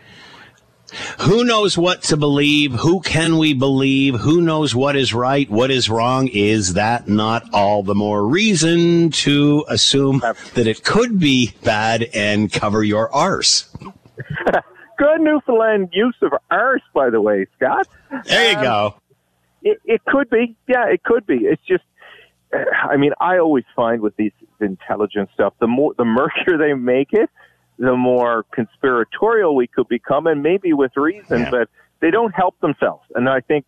Who 1.22 1.44
knows 1.44 1.78
what 1.78 2.04
to 2.04 2.18
believe? 2.18 2.74
Who 2.74 3.02
can 3.02 3.38
we 3.38 3.54
believe? 3.54 4.16
Who 4.16 4.42
knows 4.42 4.76
what 4.76 4.96
is 4.96 5.14
right? 5.14 5.50
What 5.50 5.72
is 5.72 5.90
wrong? 5.90 6.28
Is 6.28 6.74
that 6.74 7.08
not 7.08 7.44
all 7.54 7.84
the 7.84 7.96
more 7.96 8.26
reason 8.28 9.12
to 9.12 9.66
assume 9.70 10.20
that 10.20 10.68
it 10.68 10.84
could 10.84 11.20
be 11.20 11.54
bad 11.64 12.10
and 12.14 12.52
cover 12.52 12.84
your 12.84 13.14
arse? 13.14 13.70
Good 14.98 15.22
Newfoundland 15.22 15.90
use 15.94 16.16
of 16.22 16.34
arse, 16.52 16.84
by 16.94 17.10
the 17.10 17.22
way, 17.22 17.48
Scott. 17.56 17.88
There 18.26 18.52
you 18.52 18.58
um, 18.58 18.64
go. 18.64 18.96
It, 19.64 19.80
it 19.86 20.06
could 20.06 20.30
be. 20.30 20.56
Yeah, 20.68 20.88
it 20.88 21.04
could 21.04 21.26
be. 21.26 21.38
It's 21.38 21.62
just, 21.68 21.84
I 22.54 22.98
mean, 22.98 23.12
I 23.20 23.38
always 23.38 23.64
find 23.76 24.02
with 24.02 24.16
these 24.18 24.32
intelligence 24.60 25.30
stuff, 25.34 25.54
the 25.60 25.68
more, 25.68 25.94
the 25.98 26.06
murkier 26.06 26.58
they 26.60 26.74
make 26.74 27.14
it, 27.14 27.30
the 27.82 27.98
more 27.98 28.46
conspiratorial 28.54 29.56
we 29.56 29.66
could 29.66 29.88
become, 29.88 30.28
and 30.28 30.44
maybe 30.44 30.72
with 30.72 30.96
reason, 30.96 31.42
yeah. 31.42 31.50
but 31.50 31.68
they 32.00 32.12
don't 32.12 32.32
help 32.32 32.60
themselves. 32.60 33.04
And 33.16 33.28
I 33.28 33.42
think 33.42 33.66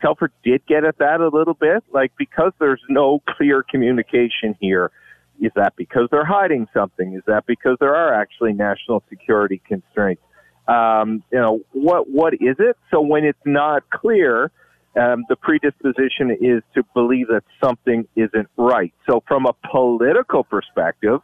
Telford 0.00 0.30
did 0.44 0.64
get 0.66 0.84
at 0.84 0.98
that 0.98 1.20
a 1.20 1.28
little 1.28 1.54
bit, 1.54 1.82
like 1.92 2.12
because 2.16 2.52
there's 2.60 2.82
no 2.88 3.20
clear 3.36 3.64
communication 3.68 4.56
here. 4.60 4.92
Is 5.40 5.50
that 5.56 5.74
because 5.76 6.08
they're 6.10 6.24
hiding 6.24 6.68
something? 6.72 7.14
Is 7.14 7.22
that 7.26 7.46
because 7.46 7.76
there 7.80 7.96
are 7.96 8.14
actually 8.14 8.52
national 8.52 9.02
security 9.08 9.60
constraints? 9.66 10.22
Um, 10.68 11.24
you 11.32 11.38
know, 11.38 11.60
what 11.72 12.08
what 12.08 12.34
is 12.34 12.56
it? 12.60 12.76
So 12.92 13.00
when 13.00 13.24
it's 13.24 13.38
not 13.44 13.90
clear, 13.90 14.52
um, 14.96 15.24
the 15.28 15.36
predisposition 15.36 16.30
is 16.40 16.62
to 16.74 16.84
believe 16.94 17.26
that 17.28 17.42
something 17.62 18.06
isn't 18.14 18.48
right. 18.56 18.94
So 19.08 19.24
from 19.26 19.46
a 19.46 19.52
political 19.68 20.44
perspective, 20.44 21.20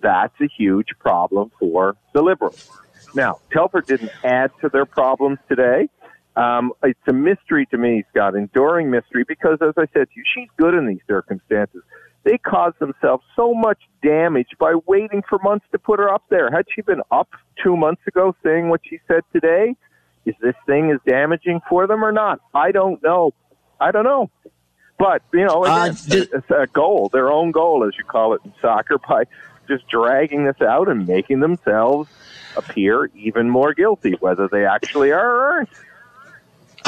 that's 0.00 0.34
a 0.40 0.48
huge 0.56 0.88
problem 0.98 1.50
for 1.58 1.96
the 2.12 2.22
Liberals. 2.22 2.70
Now, 3.14 3.40
Telford 3.52 3.86
didn't 3.86 4.12
add 4.24 4.50
to 4.60 4.68
their 4.68 4.86
problems 4.86 5.38
today. 5.48 5.88
Um, 6.36 6.72
it's 6.82 7.00
a 7.08 7.12
mystery 7.12 7.66
to 7.66 7.78
me, 7.78 8.04
Scott, 8.10 8.36
enduring 8.36 8.90
mystery, 8.90 9.24
because 9.26 9.58
as 9.60 9.74
I 9.76 9.86
said 9.92 10.08
to 10.08 10.14
you, 10.14 10.22
she's 10.34 10.48
good 10.56 10.74
in 10.74 10.86
these 10.86 11.00
circumstances. 11.08 11.82
They 12.24 12.38
caused 12.38 12.78
themselves 12.78 13.24
so 13.34 13.54
much 13.54 13.78
damage 14.02 14.48
by 14.58 14.74
waiting 14.86 15.22
for 15.28 15.38
months 15.42 15.66
to 15.72 15.78
put 15.78 15.98
her 15.98 16.12
up 16.12 16.24
there. 16.28 16.50
Had 16.50 16.66
she 16.72 16.82
been 16.82 17.02
up 17.10 17.28
two 17.62 17.76
months 17.76 18.02
ago 18.06 18.36
saying 18.44 18.68
what 18.68 18.82
she 18.88 19.00
said 19.08 19.22
today, 19.32 19.74
is 20.26 20.34
this 20.40 20.54
thing 20.66 20.90
as 20.90 20.98
damaging 21.06 21.60
for 21.68 21.86
them 21.86 22.04
or 22.04 22.12
not? 22.12 22.40
I 22.54 22.70
don't 22.70 23.02
know. 23.02 23.32
I 23.80 23.90
don't 23.90 24.04
know. 24.04 24.30
But, 24.98 25.22
you 25.32 25.44
know, 25.44 25.64
uh, 25.64 25.86
it's 25.86 26.50
a 26.50 26.66
goal, 26.66 27.08
their 27.12 27.30
own 27.30 27.52
goal, 27.52 27.84
as 27.86 27.96
you 27.96 28.04
call 28.04 28.34
it 28.34 28.40
in 28.44 28.52
soccer, 28.60 28.98
by 29.08 29.24
just 29.68 29.86
dragging 29.88 30.44
this 30.44 30.60
out 30.60 30.88
and 30.88 31.06
making 31.06 31.40
themselves 31.40 32.08
appear 32.56 33.10
even 33.14 33.48
more 33.48 33.74
guilty, 33.74 34.16
whether 34.20 34.48
they 34.48 34.64
actually 34.66 35.12
are 35.12 35.30
or 35.30 35.52
aren't. 35.52 35.68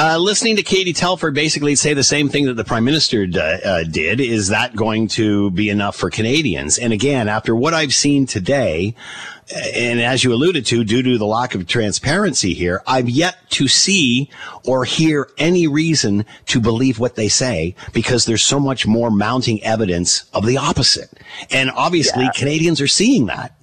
Uh, 0.03 0.17
listening 0.17 0.57
to 0.57 0.63
Katie 0.63 0.95
Telford 0.95 1.35
basically 1.35 1.75
say 1.75 1.93
the 1.93 2.03
same 2.03 2.31
thing 2.31 2.47
that 2.47 2.55
the 2.55 2.65
prime 2.65 2.87
minister 2.87 3.27
d- 3.27 3.39
uh, 3.39 3.83
did. 3.83 4.19
Is 4.19 4.49
that 4.49 4.75
going 4.75 5.09
to 5.09 5.51
be 5.51 5.69
enough 5.69 5.95
for 5.95 6.09
Canadians? 6.09 6.79
And 6.79 6.95
again, 6.95 7.29
after 7.29 7.55
what 7.55 7.75
I've 7.75 7.93
seen 7.93 8.25
today, 8.25 8.95
and 9.75 10.01
as 10.01 10.25
you 10.25 10.33
alluded 10.33 10.65
to, 10.65 10.85
due 10.85 11.03
to 11.03 11.19
the 11.19 11.27
lack 11.27 11.55
of 11.55 11.67
transparency 11.67 12.55
here, 12.55 12.81
I've 12.87 13.11
yet 13.11 13.37
to 13.51 13.69
see 13.69 14.31
or 14.65 14.87
hear 14.87 15.29
any 15.37 15.67
reason 15.67 16.25
to 16.47 16.61
believe 16.61 16.99
what 16.99 17.17
they 17.17 17.29
say 17.29 17.75
because 17.93 18.25
there's 18.25 18.43
so 18.43 18.59
much 18.59 18.87
more 18.87 19.11
mounting 19.11 19.63
evidence 19.63 20.25
of 20.33 20.47
the 20.47 20.57
opposite. 20.57 21.11
And 21.51 21.71
obviously, 21.71 22.25
yeah. 22.25 22.31
Canadians 22.35 22.81
are 22.81 22.89
seeing 22.89 23.27
that. 23.27 23.55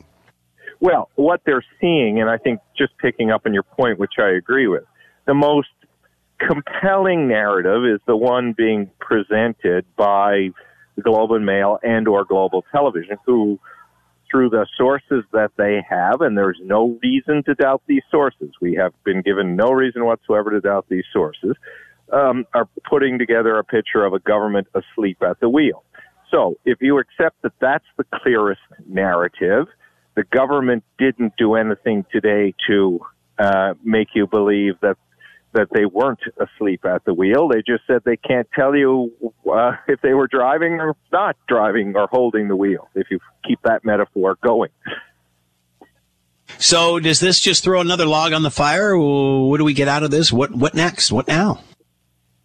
Well, 0.82 1.10
what 1.16 1.42
they're 1.48 1.66
seeing, 1.82 2.22
and 2.22 2.30
I 2.30 2.38
think 2.38 2.60
just 2.78 2.96
picking 3.00 3.32
up 3.32 3.48
on 3.48 3.56
your 3.56 3.64
point, 3.64 3.98
which 3.98 4.20
I 4.20 4.30
agree 4.30 4.68
with, 4.68 4.84
the 5.26 5.34
most 5.34 5.70
compelling 6.40 7.28
narrative 7.28 7.86
is 7.86 8.00
the 8.06 8.16
one 8.16 8.54
being 8.54 8.90
presented 9.00 9.86
by 9.96 10.50
the 10.96 11.02
Globe 11.02 11.32
and 11.32 11.46
Mail 11.46 11.80
and 11.84 12.08
or 12.08 12.26
Global 12.26 12.66
Television, 12.72 13.18
who 13.26 13.60
through 14.30 14.50
the 14.50 14.66
sources 14.78 15.24
that 15.32 15.52
they 15.58 15.82
have, 15.90 16.22
and 16.22 16.38
there's 16.38 16.60
no 16.62 17.00
reason 17.02 17.44
to 17.44 17.56
doubt 17.56 17.82
these 17.88 18.02
sources. 18.12 18.52
We 18.60 18.76
have 18.76 18.94
been 19.04 19.22
given 19.22 19.56
no 19.56 19.72
reason 19.72 20.04
whatsoever 20.06 20.52
to 20.52 20.60
doubt 20.60 20.88
these 20.90 21.06
sources, 21.14 21.56
um, 22.12 22.46
are 22.54 22.68
putting 22.90 23.20
together 23.20 23.58
a 23.58 23.64
picture 23.64 24.06
of 24.06 24.14
a 24.14 24.20
government 24.20 24.68
asleep 24.74 25.22
at 25.22 25.40
the 25.40 25.50
wheel. 25.50 25.84
So 26.32 26.58
if 26.66 26.82
you 26.82 27.00
accept 27.00 27.42
that 27.44 27.54
that's 27.60 27.86
the 27.98 28.06
clearest 28.14 28.62
narrative, 28.86 29.68
the 30.16 30.24
government 30.24 30.84
didn't 30.98 31.34
do 31.38 31.56
anything 31.56 32.06
today 32.12 32.54
to 32.68 33.00
uh, 33.40 33.76
make 33.84 34.10
you 34.14 34.28
believe 34.28 34.74
that 34.82 34.98
that 35.58 35.70
they 35.72 35.86
weren't 35.86 36.20
asleep 36.40 36.86
at 36.86 37.04
the 37.06 37.14
wheel. 37.14 37.48
They 37.48 37.64
just 37.66 37.84
said 37.88 38.02
they 38.06 38.18
can't 38.18 38.48
tell 38.56 38.76
you 38.76 39.12
uh, 39.52 39.74
if 39.88 40.00
they 40.02 40.14
were 40.14 40.28
driving 40.28 40.74
or 40.74 40.96
not 41.12 41.36
driving 41.48 41.96
or 41.96 42.08
holding 42.08 42.48
the 42.48 42.56
wheel, 42.56 42.90
if 42.96 43.08
you 43.10 43.20
keep 43.46 43.60
that 43.64 43.84
metaphor 43.84 44.38
going. 44.42 44.70
So, 46.60 47.00
does 47.00 47.20
this 47.20 47.42
just 47.42 47.64
throw 47.64 47.82
another 47.82 48.06
log 48.06 48.32
on 48.32 48.42
the 48.42 48.52
fire? 48.52 48.98
What 48.98 49.58
do 49.58 49.66
we 49.66 49.74
get 49.74 49.90
out 49.90 50.04
of 50.04 50.12
this? 50.12 50.32
What 50.32 50.56
What 50.56 50.74
next? 50.74 51.12
What 51.12 51.28
now? 51.28 51.60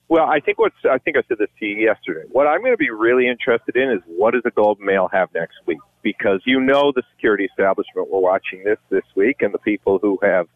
Well, 0.09 0.27
I 0.27 0.41
think 0.41 0.59
what's 0.59 0.75
I 0.91 0.99
think 0.99 1.17
I 1.17 1.23
said 1.29 1.39
this 1.39 1.49
to 1.61 1.65
you 1.65 1.77
yesterday. 1.77 2.29
What 2.33 2.47
I'm 2.47 2.61
going 2.61 2.73
to 2.73 2.77
be 2.77 2.91
really 2.91 3.29
interested 3.29 3.77
in 3.77 3.91
is 3.91 4.01
what 4.07 4.33
does 4.33 4.43
the 4.43 4.51
Globe 4.51 4.81
Mail 4.81 5.09
have 5.13 5.33
next 5.35 5.55
week? 5.67 5.79
Because 6.03 6.43
you 6.45 6.61
know 6.61 6.93
the 6.93 7.03
security 7.15 7.45
establishment 7.45 8.11
we're 8.11 8.21
watching 8.21 8.65
this 8.65 8.79
this 8.91 9.05
week, 9.15 9.37
and 9.41 9.55
the 9.55 9.59
people 9.59 9.99
who 10.03 10.19
have 10.21 10.49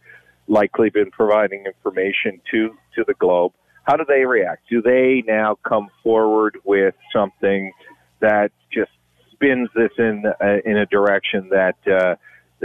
likely 0.48 0.90
been 0.90 1.10
providing 1.10 1.64
information 1.66 2.40
to 2.50 2.76
to 2.94 3.04
the 3.06 3.14
Globe. 3.14 3.52
How 3.84 3.96
do 3.96 4.04
they 4.06 4.24
react? 4.24 4.68
Do 4.68 4.82
they 4.82 5.22
now 5.26 5.58
come 5.66 5.88
forward 6.02 6.58
with 6.64 6.94
something 7.12 7.72
that 8.20 8.50
just 8.72 8.90
spins 9.32 9.68
this 9.74 9.90
in 9.98 10.24
uh, 10.26 10.56
in 10.64 10.76
a 10.76 10.86
direction 10.86 11.50
that 11.50 11.76
uh, 11.86 12.16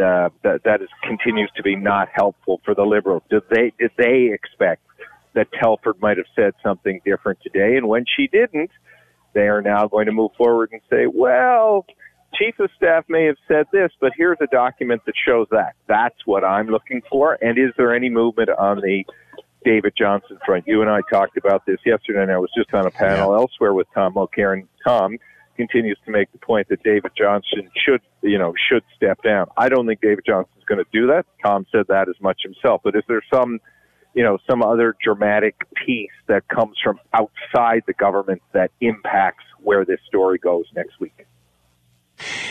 uh, 0.02 0.30
that 0.44 0.62
that 0.64 0.82
is 0.82 0.90
continues 1.04 1.52
to 1.56 1.64
be 1.64 1.76
not 1.76 2.10
helpful 2.14 2.62
for 2.64 2.74
the 2.74 2.84
Liberals? 2.84 3.24
Did 3.30 3.44
they 3.50 3.74
did 3.78 3.92
they 3.98 4.32
expect 4.34 4.82
that 5.34 5.48
Telford 5.54 6.02
might 6.02 6.18
have 6.18 6.28
said 6.36 6.54
something 6.64 7.02
different 7.06 7.40
today? 7.42 7.78
And 7.78 7.88
when 7.88 8.06
she 8.18 8.28
didn't, 8.28 8.72
they 9.34 9.48
are 9.48 9.62
now 9.62 9.88
going 9.88 10.08
to 10.08 10.12
move 10.12 10.32
forward 10.38 10.70
and 10.72 10.82
say, 10.90 11.08
well, 11.08 11.86
chief 12.34 12.60
of 12.60 12.70
staff 12.76 13.06
may 13.10 13.26
have 13.26 13.38
said 13.48 13.66
this, 13.72 13.92
but 14.00 14.12
here's 14.16 14.38
a 14.42 14.48
document 14.48 15.04
that 15.06 15.16
shows 15.26 15.48
that. 15.52 15.76
That's 15.88 16.16
what 16.26 16.44
I'm 16.44 16.68
looking 16.68 17.02
for. 17.10 17.38
And 17.42 17.58
is 17.58 17.74
there 17.78 17.94
any 17.94 18.10
movement 18.10 18.50
on 18.50 18.82
the 18.82 19.06
David 19.64 19.94
Johnston 19.98 20.38
front? 20.46 20.66
You 20.68 20.82
and 20.82 20.90
I 20.90 21.02
talked 21.12 21.38
about 21.38 21.66
this 21.66 21.80
yesterday, 21.86 22.24
and 22.24 22.32
I 22.32 22.38
was 22.38 22.50
just 22.56 22.74
on 22.74 22.86
a 22.86 22.92
panel 22.92 23.32
yeah. 23.32 23.40
elsewhere 23.40 23.74
with 23.74 23.88
Tom 23.94 24.14
Mulcair. 24.16 24.66
Tom 24.86 25.18
continues 25.56 25.98
to 26.06 26.12
make 26.12 26.32
the 26.32 26.40
point 26.40 26.68
that 26.70 26.82
David 26.84 27.12
Johnston 27.18 27.70
should, 27.86 28.02
you 28.22 28.38
know, 28.38 28.54
should 28.70 28.84
step 28.96 29.22
down. 29.22 29.48
I 29.58 29.70
don't 29.70 29.86
think 29.86 30.02
David 30.02 30.24
Johnston's 30.26 30.64
going 30.66 30.84
to 30.84 30.90
do 30.92 31.08
that. 31.08 31.26
Tom 31.44 31.66
said 31.72 31.86
that 31.90 32.10
as 32.10 32.16
much 32.22 32.42
himself. 32.44 32.82
But 32.84 32.96
is 32.96 33.04
there 33.08 33.22
some, 33.32 33.60
you 34.14 34.24
know, 34.24 34.40
some 34.50 34.64
other 34.64 34.96
dramatic 35.04 35.56
piece 35.86 36.10
that 36.28 36.48
comes 36.48 36.78
from 36.84 37.00
outside 37.14 37.84
the 37.86 37.94
government 37.94 38.42
that 38.54 38.72
impacts 38.80 39.44
where 39.60 39.86
this 39.86 40.00
story 40.08 40.38
goes 40.38 40.66
next 40.76 41.00
week? 41.00 41.28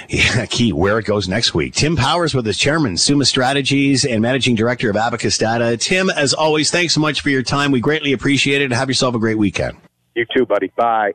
Yeah, 0.08 0.46
key 0.50 0.72
where 0.72 0.98
it 0.98 1.04
goes 1.04 1.28
next 1.28 1.54
week. 1.54 1.74
Tim 1.74 1.96
Powers 1.96 2.34
with 2.34 2.46
his 2.46 2.58
chairman, 2.58 2.96
Summa 2.96 3.24
Strategies 3.24 4.04
and 4.04 4.22
managing 4.22 4.54
director 4.54 4.90
of 4.90 4.96
Abacus 4.96 5.38
Data. 5.38 5.76
Tim, 5.76 6.10
as 6.10 6.34
always, 6.34 6.70
thanks 6.70 6.94
so 6.94 7.00
much 7.00 7.20
for 7.20 7.30
your 7.30 7.42
time. 7.42 7.70
We 7.70 7.80
greatly 7.80 8.12
appreciate 8.12 8.62
it. 8.62 8.72
Have 8.72 8.88
yourself 8.88 9.14
a 9.14 9.18
great 9.18 9.38
weekend. 9.38 9.76
You 10.14 10.26
too, 10.36 10.46
buddy. 10.46 10.72
Bye. 10.76 11.12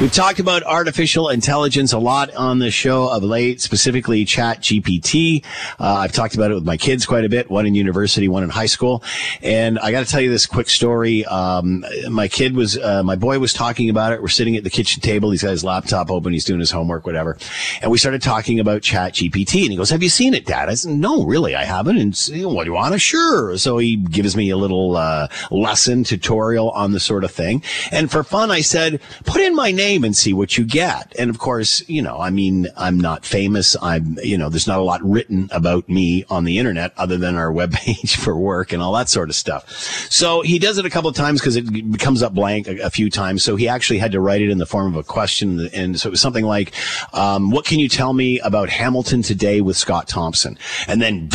We've 0.00 0.12
talked 0.12 0.38
about 0.38 0.62
artificial 0.62 1.28
intelligence 1.28 1.92
a 1.92 1.98
lot 1.98 2.32
on 2.36 2.60
the 2.60 2.70
show 2.70 3.08
of 3.08 3.24
late, 3.24 3.60
specifically 3.60 4.24
Chat 4.24 4.60
GPT. 4.60 5.44
Uh, 5.80 5.94
I've 5.94 6.12
talked 6.12 6.36
about 6.36 6.52
it 6.52 6.54
with 6.54 6.64
my 6.64 6.76
kids 6.76 7.04
quite 7.04 7.24
a 7.24 7.28
bit, 7.28 7.50
one 7.50 7.66
in 7.66 7.74
university, 7.74 8.28
one 8.28 8.44
in 8.44 8.48
high 8.48 8.66
school. 8.66 9.02
And 9.42 9.76
I 9.80 9.90
got 9.90 10.06
to 10.06 10.08
tell 10.08 10.20
you 10.20 10.30
this 10.30 10.46
quick 10.46 10.70
story. 10.70 11.24
Um, 11.24 11.84
my 12.10 12.28
kid 12.28 12.54
was, 12.54 12.78
uh, 12.78 13.02
my 13.02 13.16
boy 13.16 13.40
was 13.40 13.52
talking 13.52 13.90
about 13.90 14.12
it. 14.12 14.22
We're 14.22 14.28
sitting 14.28 14.54
at 14.54 14.62
the 14.62 14.70
kitchen 14.70 15.00
table. 15.00 15.32
He's 15.32 15.42
got 15.42 15.50
his 15.50 15.64
laptop 15.64 16.12
open. 16.12 16.32
He's 16.32 16.44
doing 16.44 16.60
his 16.60 16.70
homework, 16.70 17.04
whatever. 17.04 17.36
And 17.82 17.90
we 17.90 17.98
started 17.98 18.22
talking 18.22 18.60
about 18.60 18.82
Chat 18.82 19.14
GPT. 19.14 19.62
And 19.62 19.72
he 19.72 19.76
goes, 19.76 19.90
Have 19.90 20.04
you 20.04 20.10
seen 20.10 20.32
it, 20.32 20.46
Dad? 20.46 20.68
I 20.68 20.74
said, 20.74 20.92
No, 20.92 21.24
really, 21.24 21.56
I 21.56 21.64
haven't. 21.64 21.98
And 21.98 22.14
what 22.44 22.62
do 22.62 22.70
you 22.70 22.74
want 22.74 22.92
to? 22.92 23.00
Sure. 23.00 23.58
So 23.58 23.78
he 23.78 23.96
gives 23.96 24.36
me 24.36 24.50
a 24.50 24.56
little 24.56 24.96
uh, 24.96 25.26
lesson 25.50 26.04
tutorial 26.04 26.70
on 26.70 26.92
the 26.92 27.00
sort 27.00 27.24
of 27.24 27.32
thing. 27.32 27.64
And 27.90 28.08
for 28.08 28.22
fun, 28.22 28.52
I 28.52 28.60
said, 28.60 29.00
Put 29.24 29.40
in 29.40 29.56
my 29.56 29.72
name 29.72 29.87
and 29.96 30.16
see 30.16 30.32
what 30.32 30.56
you 30.56 30.64
get. 30.64 31.12
And 31.18 31.30
of 31.30 31.38
course, 31.38 31.86
you 31.88 32.02
know, 32.02 32.18
I 32.18 32.30
mean, 32.30 32.68
I'm 32.76 32.98
not 32.98 33.24
famous. 33.24 33.76
I'm, 33.80 34.16
you 34.22 34.36
know, 34.36 34.48
there's 34.48 34.66
not 34.66 34.78
a 34.78 34.82
lot 34.82 35.02
written 35.02 35.48
about 35.52 35.88
me 35.88 36.24
on 36.28 36.44
the 36.44 36.58
internet 36.58 36.92
other 36.96 37.16
than 37.16 37.36
our 37.36 37.52
webpage 37.58 38.16
for 38.16 38.36
work 38.36 38.72
and 38.72 38.82
all 38.82 38.92
that 38.94 39.08
sort 39.08 39.28
of 39.28 39.36
stuff. 39.36 39.70
So 40.10 40.42
he 40.42 40.58
does 40.58 40.78
it 40.78 40.86
a 40.86 40.90
couple 40.90 41.10
of 41.10 41.16
times 41.16 41.40
because 41.40 41.56
it 41.56 41.98
comes 41.98 42.22
up 42.22 42.34
blank 42.34 42.68
a, 42.68 42.78
a, 42.86 42.90
few 42.90 43.10
times. 43.10 43.42
So 43.42 43.56
he 43.56 43.68
actually 43.68 43.98
had 43.98 44.12
to 44.12 44.20
write 44.20 44.42
it 44.42 44.50
in 44.50 44.58
the 44.58 44.66
form 44.66 44.86
of 44.88 44.96
a 44.96 45.02
question. 45.02 45.68
And 45.72 45.98
so 45.98 46.08
it 46.08 46.10
was 46.10 46.20
something 46.20 46.44
like, 46.44 46.72
um, 47.12 47.50
what 47.50 47.64
can 47.64 47.78
you 47.78 47.88
tell 47.88 48.12
me 48.12 48.40
about 48.40 48.68
Hamilton 48.68 49.22
today 49.22 49.60
with 49.60 49.76
Scott 49.76 50.08
Thompson? 50.08 50.58
And 50.86 51.00
then 51.00 51.28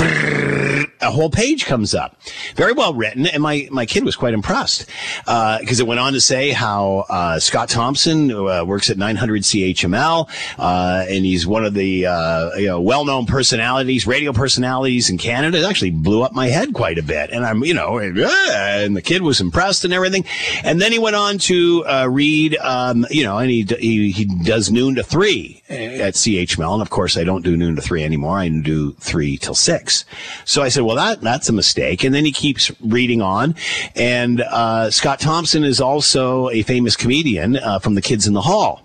a 1.01 1.11
whole 1.11 1.29
page 1.29 1.65
comes 1.65 1.93
up. 1.93 2.19
Very 2.55 2.73
well 2.73 2.93
written. 2.93 3.27
And 3.27 3.41
my, 3.41 3.67
my 3.71 3.85
kid 3.85 4.03
was 4.03 4.15
quite 4.15 4.33
impressed 4.33 4.87
because 5.25 5.79
uh, 5.79 5.83
it 5.83 5.87
went 5.87 5.99
on 5.99 6.13
to 6.13 6.21
say 6.21 6.51
how 6.51 7.05
uh, 7.09 7.39
Scott 7.39 7.69
Thompson 7.69 8.29
uh, 8.49 8.63
works 8.63 8.89
at 8.89 8.97
900 8.97 9.43
CHML, 9.43 10.29
uh, 10.57 11.05
and 11.07 11.25
he's 11.25 11.47
one 11.47 11.65
of 11.65 11.73
the 11.73 12.05
uh, 12.05 12.51
you 12.55 12.67
know 12.67 12.81
well-known 12.81 13.25
personalities, 13.25 14.05
radio 14.07 14.33
personalities 14.33 15.09
in 15.09 15.17
Canada. 15.17 15.59
It 15.59 15.65
actually 15.65 15.91
blew 15.91 16.21
up 16.21 16.33
my 16.33 16.47
head 16.47 16.73
quite 16.73 16.97
a 16.97 17.03
bit, 17.03 17.31
and 17.31 17.45
I'm 17.45 17.63
you 17.63 17.73
know, 17.73 17.99
and 17.99 18.95
the 18.95 19.01
kid 19.01 19.21
was 19.21 19.41
impressed 19.41 19.85
and 19.85 19.93
everything. 19.93 20.25
And 20.63 20.81
then 20.81 20.91
he 20.91 20.99
went 20.99 21.15
on 21.15 21.37
to 21.39 21.85
uh, 21.85 22.07
read, 22.09 22.57
um, 22.57 23.05
you 23.09 23.23
know, 23.23 23.37
and 23.37 23.49
he, 23.49 23.63
he 23.63 24.11
he 24.11 24.25
does 24.25 24.71
noon 24.71 24.95
to 24.95 25.03
three 25.03 25.62
at 25.69 26.13
CHML, 26.13 26.73
and 26.73 26.81
of 26.81 26.89
course 26.89 27.17
I 27.17 27.23
don't 27.23 27.43
do 27.43 27.55
noon 27.57 27.75
to 27.75 27.81
three 27.81 28.03
anymore. 28.03 28.37
I 28.37 28.49
do 28.49 28.91
three 28.93 29.37
till 29.37 29.55
six. 29.55 30.05
So 30.45 30.61
I 30.61 30.69
said, 30.69 30.83
well, 30.83 30.95
that 30.97 31.21
that's 31.21 31.49
a 31.49 31.53
mistake. 31.53 32.03
And 32.03 32.13
then 32.13 32.25
he 32.25 32.31
keeps 32.31 32.71
reading 32.81 33.21
on, 33.21 33.55
and 33.95 34.41
uh, 34.41 34.91
Scott 34.91 35.19
Thompson 35.19 35.63
is 35.63 35.79
also 35.79 36.49
a 36.49 36.63
famous 36.63 36.95
comedian 36.95 37.57
uh, 37.57 37.79
from 37.79 37.95
the 37.95 38.01
Kids 38.01 38.27
in 38.27 38.33
the 38.33 38.41
Hall 38.41 38.83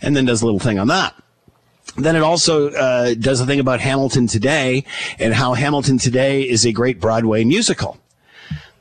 and 0.00 0.16
then 0.16 0.24
does 0.24 0.42
a 0.42 0.44
little 0.44 0.60
thing 0.60 0.78
on 0.78 0.88
that. 0.88 1.14
Then 1.96 2.16
it 2.16 2.22
also 2.22 2.70
uh, 2.70 3.14
does 3.14 3.40
a 3.40 3.46
thing 3.46 3.60
about 3.60 3.80
Hamilton 3.80 4.26
Today 4.26 4.84
and 5.18 5.34
how 5.34 5.54
Hamilton 5.54 5.98
Today 5.98 6.42
is 6.42 6.64
a 6.64 6.72
great 6.72 7.00
Broadway 7.00 7.44
musical. 7.44 7.98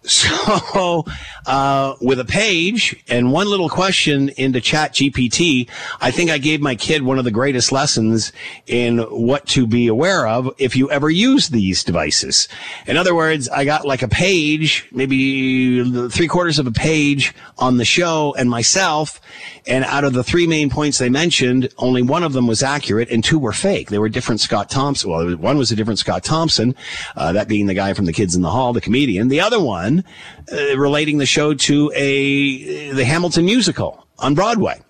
So, 0.03 1.05
uh, 1.45 1.95
with 2.01 2.19
a 2.19 2.25
page 2.25 3.03
and 3.07 3.31
one 3.31 3.47
little 3.47 3.69
question 3.69 4.29
into 4.29 4.59
Chat 4.59 4.93
GPT, 4.93 5.69
I 5.99 6.09
think 6.09 6.31
I 6.31 6.39
gave 6.39 6.59
my 6.59 6.73
kid 6.75 7.03
one 7.03 7.19
of 7.19 7.23
the 7.23 7.31
greatest 7.31 7.71
lessons 7.71 8.31
in 8.65 8.99
what 8.99 9.45
to 9.47 9.67
be 9.67 9.87
aware 9.87 10.27
of 10.27 10.49
if 10.57 10.75
you 10.75 10.89
ever 10.89 11.09
use 11.09 11.49
these 11.49 11.83
devices. 11.83 12.47
In 12.87 12.97
other 12.97 13.13
words, 13.13 13.47
I 13.49 13.63
got 13.63 13.85
like 13.85 14.01
a 14.01 14.07
page, 14.07 14.87
maybe 14.91 16.09
three 16.09 16.27
quarters 16.27 16.57
of 16.57 16.65
a 16.65 16.71
page 16.71 17.35
on 17.59 17.77
the 17.77 17.85
show 17.85 18.33
and 18.37 18.49
myself. 18.49 19.21
And 19.67 19.85
out 19.85 20.03
of 20.03 20.13
the 20.13 20.23
three 20.23 20.47
main 20.47 20.71
points 20.71 20.97
they 20.97 21.09
mentioned, 21.09 21.69
only 21.77 22.01
one 22.01 22.23
of 22.23 22.33
them 22.33 22.47
was 22.47 22.63
accurate 22.63 23.09
and 23.11 23.23
two 23.23 23.37
were 23.37 23.53
fake. 23.53 23.89
They 23.89 23.99
were 23.99 24.09
different 24.09 24.41
Scott 24.41 24.69
Thompson. 24.69 25.11
Well, 25.11 25.35
one 25.37 25.59
was 25.59 25.71
a 25.71 25.75
different 25.75 25.99
Scott 25.99 26.23
Thompson, 26.23 26.75
uh, 27.15 27.33
that 27.33 27.47
being 27.47 27.67
the 27.67 27.75
guy 27.75 27.93
from 27.93 28.05
the 28.05 28.13
Kids 28.13 28.35
in 28.35 28.41
the 28.41 28.49
Hall, 28.49 28.73
the 28.73 28.81
comedian. 28.81 29.27
The 29.27 29.41
other 29.41 29.61
one, 29.61 29.90
uh, 29.99 30.77
relating 30.77 31.17
the 31.17 31.25
show 31.25 31.53
to 31.53 31.91
a 31.95 32.91
the 32.91 33.05
Hamilton 33.05 33.45
musical 33.45 34.07
on 34.19 34.35
Broadway. 34.35 34.81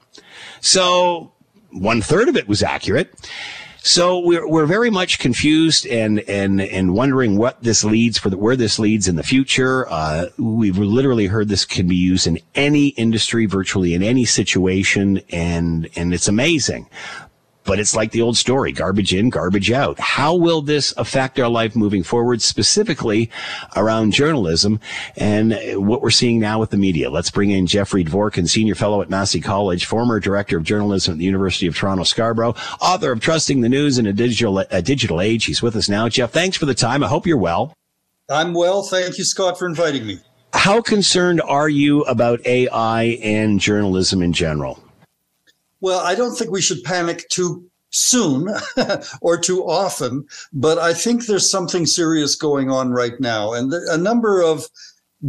So 0.61 1.31
one 1.71 2.01
third 2.01 2.29
of 2.29 2.35
it 2.35 2.47
was 2.47 2.61
accurate. 2.63 3.13
So 3.83 4.19
we're 4.19 4.47
we're 4.47 4.67
very 4.67 4.91
much 4.91 5.17
confused 5.17 5.87
and 5.87 6.19
and 6.21 6.61
and 6.61 6.93
wondering 6.93 7.37
what 7.37 7.63
this 7.63 7.83
leads 7.83 8.19
for 8.19 8.29
the, 8.29 8.37
where 8.37 8.55
this 8.55 8.77
leads 8.77 9.07
in 9.07 9.15
the 9.15 9.23
future. 9.23 9.89
Uh, 9.89 10.27
we've 10.37 10.77
literally 10.77 11.25
heard 11.25 11.49
this 11.49 11.65
can 11.65 11.87
be 11.87 11.95
used 11.95 12.27
in 12.27 12.37
any 12.53 12.89
industry, 12.89 13.47
virtually 13.47 13.95
in 13.95 14.03
any 14.03 14.23
situation, 14.23 15.21
and 15.31 15.89
and 15.95 16.13
it's 16.13 16.27
amazing. 16.27 16.87
But 17.63 17.79
it's 17.79 17.95
like 17.95 18.11
the 18.11 18.21
old 18.23 18.37
story, 18.37 18.71
garbage 18.71 19.13
in, 19.13 19.29
garbage 19.29 19.71
out. 19.71 19.99
How 19.99 20.35
will 20.35 20.61
this 20.61 20.93
affect 20.97 21.39
our 21.39 21.47
life 21.47 21.75
moving 21.75 22.01
forward, 22.01 22.41
specifically 22.41 23.29
around 23.75 24.13
journalism 24.13 24.79
and 25.15 25.55
what 25.75 26.01
we're 26.01 26.09
seeing 26.09 26.39
now 26.39 26.59
with 26.59 26.71
the 26.71 26.77
media? 26.77 27.11
Let's 27.11 27.29
bring 27.29 27.51
in 27.51 27.67
Jeffrey 27.67 28.03
Dvorkin, 28.03 28.49
senior 28.49 28.73
fellow 28.73 29.01
at 29.01 29.09
Massey 29.09 29.41
College, 29.41 29.85
former 29.85 30.19
director 30.19 30.57
of 30.57 30.63
journalism 30.63 31.13
at 31.13 31.17
the 31.19 31.25
University 31.25 31.67
of 31.67 31.75
Toronto 31.75 32.03
Scarborough, 32.03 32.55
author 32.81 33.11
of 33.11 33.19
Trusting 33.19 33.61
the 33.61 33.69
News 33.69 33.99
in 33.99 34.07
a 34.07 34.13
Digital, 34.13 34.57
a 34.59 34.81
Digital 34.81 35.21
Age. 35.21 35.45
He's 35.45 35.61
with 35.61 35.75
us 35.75 35.87
now. 35.87 36.09
Jeff, 36.09 36.31
thanks 36.31 36.57
for 36.57 36.65
the 36.65 36.73
time. 36.73 37.03
I 37.03 37.07
hope 37.07 37.27
you're 37.27 37.37
well. 37.37 37.73
I'm 38.29 38.53
well. 38.53 38.83
Thank 38.83 39.17
you, 39.17 39.23
Scott, 39.23 39.59
for 39.59 39.67
inviting 39.67 40.07
me. 40.07 40.19
How 40.53 40.81
concerned 40.81 41.41
are 41.41 41.69
you 41.69 42.01
about 42.03 42.45
AI 42.45 43.03
and 43.23 43.59
journalism 43.59 44.21
in 44.21 44.33
general? 44.33 44.83
Well, 45.81 45.99
I 45.99 46.15
don't 46.15 46.35
think 46.35 46.51
we 46.51 46.61
should 46.61 46.83
panic 46.83 47.27
too 47.29 47.65
soon 47.89 48.47
or 49.21 49.37
too 49.37 49.63
often, 49.63 50.25
but 50.53 50.77
I 50.77 50.93
think 50.93 51.25
there's 51.25 51.49
something 51.49 51.85
serious 51.85 52.35
going 52.35 52.69
on 52.69 52.91
right 52.91 53.19
now. 53.19 53.53
And 53.53 53.73
a 53.73 53.97
number 53.97 54.41
of 54.41 54.67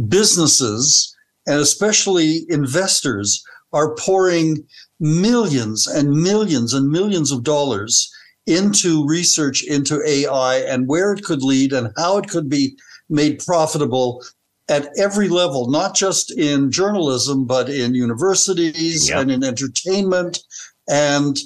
businesses 0.07 1.13
and 1.45 1.59
especially 1.59 2.45
investors 2.49 3.43
are 3.73 3.95
pouring 3.95 4.65
millions 4.99 5.87
and 5.87 6.11
millions 6.11 6.73
and 6.73 6.89
millions 6.89 7.31
of 7.31 7.43
dollars 7.43 8.09
into 8.45 9.05
research 9.05 9.63
into 9.63 10.01
AI 10.07 10.57
and 10.57 10.87
where 10.87 11.13
it 11.13 11.23
could 11.23 11.41
lead 11.41 11.73
and 11.73 11.91
how 11.97 12.17
it 12.17 12.29
could 12.29 12.49
be 12.49 12.77
made 13.09 13.43
profitable 13.43 14.23
at 14.69 14.87
every 14.97 15.27
level, 15.27 15.69
not 15.69 15.95
just 15.95 16.31
in 16.31 16.71
journalism, 16.71 17.45
but 17.45 17.69
in 17.69 17.95
universities 17.95 19.09
yep. 19.09 19.19
and 19.19 19.31
in 19.31 19.43
entertainment. 19.43 20.39
And 20.87 21.37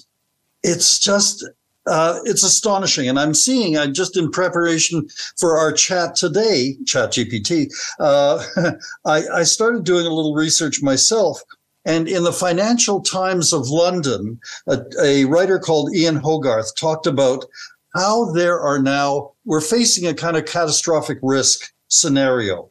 it's 0.64 1.00
just, 1.00 1.48
uh, 1.88 2.20
it's 2.26 2.44
astonishing. 2.44 3.10
And 3.10 3.20
I'm 3.20 3.34
seeing, 3.34 3.78
I 3.78 3.88
just 3.88 4.18
in 4.18 4.30
preparation 4.30 5.08
for 5.38 5.58
our 5.58 5.72
chat 5.72 6.16
today, 6.16 6.76
Chat 6.86 7.12
GPT, 7.12 7.68
uh, 8.00 8.44
I, 9.06 9.28
I 9.28 9.44
started 9.44 9.84
doing 9.84 10.06
a 10.06 10.14
little 10.14 10.36
research 10.36 10.84
myself. 10.84 11.42
And 11.86 12.08
in 12.10 12.24
the 12.24 12.34
Financial 12.34 13.02
Times 13.02 13.54
of 13.54 13.70
London, 13.70 14.40
a, 14.68 14.82
a 15.02 15.26
writer 15.26 15.58
called 15.58 15.96
Ian 15.96 16.18
Hogarth 16.18 16.76
talked 16.76 17.08
about 17.08 17.46
how 17.96 18.32
there 18.34 18.60
are 18.60 18.80
now, 18.80 19.32
we're 19.46 19.62
facing 19.62 20.06
a 20.06 20.14
kind 20.14 20.36
of 20.36 20.46
catastrophic 20.46 21.18
risk 21.24 21.74
scenario 21.88 22.70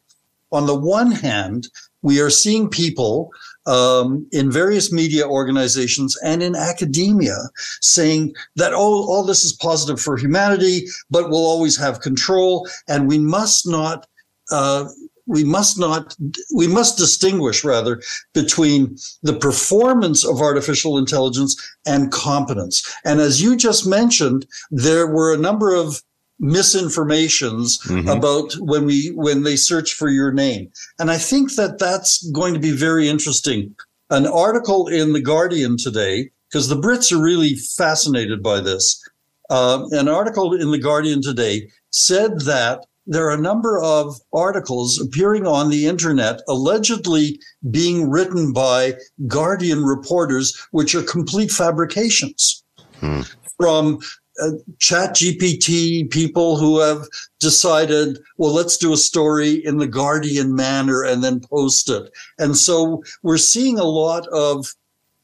on 0.51 0.65
the 0.65 0.75
one 0.75 1.11
hand, 1.11 1.67
we 2.01 2.21
are 2.21 2.29
seeing 2.29 2.69
people 2.69 3.31
um, 3.65 4.27
in 4.31 4.51
various 4.51 4.91
media 4.91 5.27
organizations 5.27 6.17
and 6.23 6.41
in 6.41 6.55
academia 6.55 7.35
saying 7.81 8.33
that 8.55 8.73
oh, 8.73 9.05
all 9.07 9.23
this 9.23 9.43
is 9.43 9.53
positive 9.53 9.99
for 9.99 10.17
humanity, 10.17 10.87
but 11.09 11.29
we'll 11.29 11.45
always 11.45 11.77
have 11.77 12.01
control, 12.01 12.67
and 12.87 13.07
we 13.07 13.19
must 13.19 13.67
not. 13.67 14.07
Uh, 14.51 14.87
we 15.29 15.43
must 15.43 15.77
not 15.77 16.15
we 16.55 16.67
must 16.67 16.97
distinguish 16.97 17.65
rather 17.65 18.01
between 18.33 18.95
the 19.23 19.33
performance 19.33 20.25
of 20.25 20.39
artificial 20.39 20.97
intelligence 20.97 21.53
and 21.85 22.13
competence 22.13 22.95
and 23.03 23.19
as 23.19 23.41
you 23.41 23.57
just 23.57 23.85
mentioned 23.85 24.45
there 24.71 25.05
were 25.05 25.33
a 25.33 25.37
number 25.37 25.75
of 25.75 26.01
misinformations 26.41 27.81
mm-hmm. 27.87 28.07
about 28.07 28.53
when 28.59 28.85
we 28.85 29.11
when 29.15 29.43
they 29.43 29.55
search 29.55 29.93
for 29.93 30.09
your 30.09 30.31
name 30.31 30.71
and 30.99 31.09
i 31.09 31.17
think 31.17 31.55
that 31.55 31.79
that's 31.79 32.29
going 32.31 32.53
to 32.53 32.59
be 32.59 32.71
very 32.71 33.09
interesting 33.09 33.75
an 34.11 34.27
article 34.27 34.87
in 34.87 35.13
the 35.13 35.21
guardian 35.21 35.77
today 35.77 36.29
because 36.49 36.69
the 36.69 36.75
brits 36.75 37.11
are 37.11 37.21
really 37.21 37.55
fascinated 37.55 38.43
by 38.43 38.59
this 38.59 39.03
uh, 39.49 39.83
an 39.91 40.07
article 40.07 40.53
in 40.53 40.69
the 40.71 40.77
guardian 40.77 41.21
today 41.21 41.67
said 41.89 42.41
that 42.41 42.85
there 43.07 43.25
are 43.25 43.33
a 43.33 43.41
number 43.41 43.81
of 43.81 44.19
articles 44.33 44.99
appearing 44.99 45.47
on 45.47 45.69
the 45.69 45.87
internet 45.87 46.41
allegedly 46.47 47.39
being 47.71 48.09
written 48.09 48.53
by 48.53 48.93
guardian 49.25 49.83
reporters 49.83 50.67
which 50.69 50.93
are 50.93 51.03
complete 51.03 51.49
fabrications 51.49 52.63
hmm. 52.99 53.21
from 53.59 53.99
uh, 54.41 54.51
chat 54.79 55.15
GPT 55.15 56.09
people 56.09 56.57
who 56.57 56.79
have 56.79 57.07
decided, 57.39 58.19
well, 58.37 58.53
let's 58.53 58.77
do 58.77 58.93
a 58.93 58.97
story 58.97 59.65
in 59.65 59.77
the 59.77 59.87
Guardian 59.87 60.55
manner 60.55 61.03
and 61.03 61.23
then 61.23 61.39
post 61.39 61.89
it. 61.89 62.11
And 62.37 62.55
so 62.55 63.03
we're 63.23 63.37
seeing 63.37 63.79
a 63.79 63.83
lot 63.83 64.27
of 64.27 64.73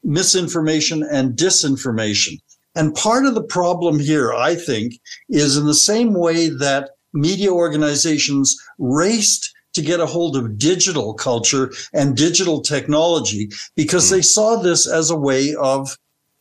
misinformation 0.02 1.02
and 1.02 1.36
disinformation. 1.36 2.40
And 2.74 2.94
part 2.94 3.24
of 3.24 3.34
the 3.34 3.42
problem 3.42 4.00
here, 4.00 4.32
I 4.32 4.54
think, 4.54 5.00
is 5.28 5.56
in 5.56 5.66
the 5.66 5.74
same 5.74 6.14
way 6.14 6.48
that 6.48 6.90
media 7.12 7.52
organizations 7.52 8.56
raced 8.78 9.54
to 9.74 9.82
get 9.82 10.00
a 10.00 10.06
hold 10.06 10.36
of 10.36 10.58
digital 10.58 11.14
culture 11.14 11.72
and 11.92 12.16
digital 12.16 12.60
technology 12.60 13.50
because 13.76 14.10
they 14.10 14.22
saw 14.22 14.56
this 14.56 14.86
as 14.86 15.10
a 15.10 15.16
way 15.16 15.54
of 15.56 15.96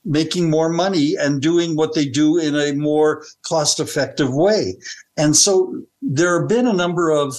making 0.05 0.49
more 0.49 0.69
money 0.69 1.15
and 1.19 1.41
doing 1.41 1.75
what 1.75 1.93
they 1.93 2.05
do 2.05 2.37
in 2.37 2.55
a 2.55 2.73
more 2.73 3.25
cost 3.43 3.79
effective 3.79 4.33
way. 4.33 4.75
And 5.17 5.35
so 5.35 5.81
there 6.01 6.39
have 6.39 6.49
been 6.49 6.67
a 6.67 6.73
number 6.73 7.09
of 7.09 7.35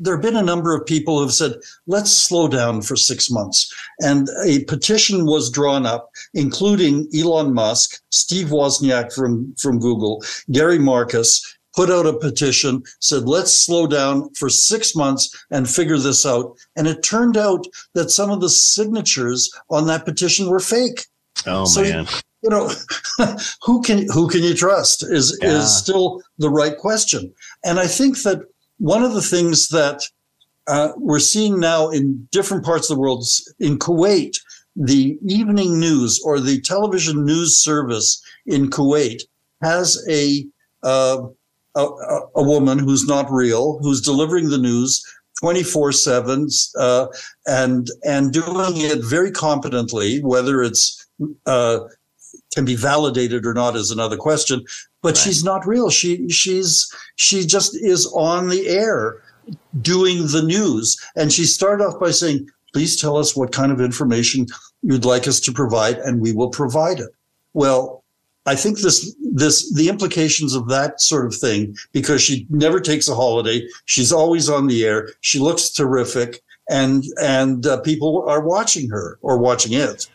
there 0.00 0.14
have 0.14 0.22
been 0.22 0.36
a 0.36 0.42
number 0.42 0.74
of 0.74 0.84
people 0.84 1.16
who 1.16 1.22
have 1.22 1.32
said, 1.32 1.54
let's 1.86 2.10
slow 2.10 2.48
down 2.48 2.82
for 2.82 2.96
six 2.96 3.30
months. 3.30 3.72
And 4.00 4.28
a 4.44 4.64
petition 4.64 5.24
was 5.24 5.50
drawn 5.50 5.86
up, 5.86 6.10
including 6.34 7.08
Elon 7.16 7.54
Musk, 7.54 8.02
Steve 8.10 8.48
Wozniak 8.48 9.14
from, 9.14 9.54
from 9.56 9.78
Google, 9.78 10.24
Gary 10.50 10.80
Marcus, 10.80 11.56
put 11.74 11.90
out 11.90 12.06
a 12.06 12.18
petition, 12.18 12.82
said, 13.00 13.24
let's 13.24 13.52
slow 13.52 13.86
down 13.86 14.32
for 14.34 14.48
six 14.48 14.94
months 14.94 15.44
and 15.50 15.68
figure 15.68 15.98
this 15.98 16.24
out. 16.26 16.56
And 16.76 16.86
it 16.86 17.02
turned 17.02 17.36
out 17.36 17.66
that 17.94 18.10
some 18.10 18.30
of 18.30 18.40
the 18.40 18.50
signatures 18.50 19.52
on 19.70 19.86
that 19.86 20.04
petition 20.04 20.48
were 20.48 20.60
fake. 20.60 21.06
Oh 21.46 21.64
So, 21.64 21.82
man. 21.82 22.06
You 22.42 22.50
know, 22.50 22.70
who 23.62 23.80
can 23.82 24.06
who 24.12 24.28
can 24.28 24.42
you 24.42 24.54
trust 24.54 25.02
is 25.02 25.38
Yeah. 25.42 25.58
is 25.58 25.74
still 25.76 26.22
the 26.38 26.50
right 26.50 26.76
question. 26.76 27.32
And 27.64 27.78
I 27.80 27.86
think 27.86 28.22
that 28.22 28.40
one 28.78 29.02
of 29.02 29.14
the 29.14 29.22
things 29.22 29.68
that 29.68 30.02
uh, 30.66 30.92
we're 30.96 31.18
seeing 31.20 31.58
now 31.60 31.88
in 31.90 32.28
different 32.32 32.64
parts 32.64 32.90
of 32.90 32.96
the 32.96 33.00
world, 33.00 33.24
in 33.60 33.78
Kuwait, 33.78 34.38
the 34.76 35.18
evening 35.26 35.78
news 35.78 36.20
or 36.24 36.40
the 36.40 36.60
television 36.60 37.24
news 37.24 37.56
service 37.56 38.20
in 38.46 38.68
Kuwait 38.70 39.22
has 39.62 40.02
a 40.08 40.46
uh, 40.82 41.22
a, 41.76 41.86
a- 42.36 42.42
woman 42.42 42.78
who's 42.78 43.06
not 43.06 43.30
real, 43.30 43.78
who's 43.82 44.00
delivering 44.02 44.50
the 44.50 44.58
news 44.58 45.02
24 45.40 45.92
7 45.92 46.48
uh, 46.78 47.06
and 47.46 47.88
and 48.04 48.32
doing 48.32 48.76
it 48.78 49.02
very 49.04 49.30
competently, 49.32 50.22
whether 50.22 50.62
it's 50.62 51.03
uh, 51.46 51.80
can 52.54 52.64
be 52.64 52.76
validated 52.76 53.46
or 53.46 53.54
not 53.54 53.76
is 53.76 53.90
another 53.90 54.16
question. 54.16 54.64
But 55.02 55.16
she's 55.16 55.44
not 55.44 55.66
real. 55.66 55.90
She 55.90 56.28
she's 56.30 56.90
she 57.16 57.44
just 57.44 57.76
is 57.76 58.06
on 58.14 58.48
the 58.48 58.68
air 58.68 59.16
doing 59.82 60.26
the 60.28 60.42
news. 60.42 60.96
And 61.14 61.32
she 61.32 61.44
started 61.44 61.84
off 61.84 62.00
by 62.00 62.10
saying, 62.10 62.48
please 62.72 63.00
tell 63.00 63.16
us 63.16 63.36
what 63.36 63.52
kind 63.52 63.70
of 63.70 63.80
information 63.80 64.46
you'd 64.82 65.04
like 65.04 65.28
us 65.28 65.40
to 65.40 65.52
provide, 65.52 65.98
and 65.98 66.20
we 66.20 66.32
will 66.32 66.50
provide 66.50 67.00
it. 67.00 67.10
Well, 67.52 68.02
I 68.46 68.54
think 68.54 68.80
this 68.80 69.14
this 69.32 69.72
the 69.74 69.88
implications 69.88 70.54
of 70.54 70.68
that 70.68 71.00
sort 71.00 71.26
of 71.26 71.34
thing, 71.34 71.76
because 71.92 72.20
she 72.22 72.46
never 72.50 72.80
takes 72.80 73.08
a 73.08 73.14
holiday, 73.14 73.66
she's 73.86 74.12
always 74.12 74.48
on 74.48 74.66
the 74.66 74.84
air, 74.84 75.08
she 75.20 75.38
looks 75.38 75.70
terrific, 75.70 76.40
and 76.68 77.04
and 77.22 77.66
uh, 77.66 77.80
people 77.80 78.24
are 78.28 78.40
watching 78.40 78.90
her 78.90 79.18
or 79.22 79.38
watching 79.38 79.72
it. 79.72 80.08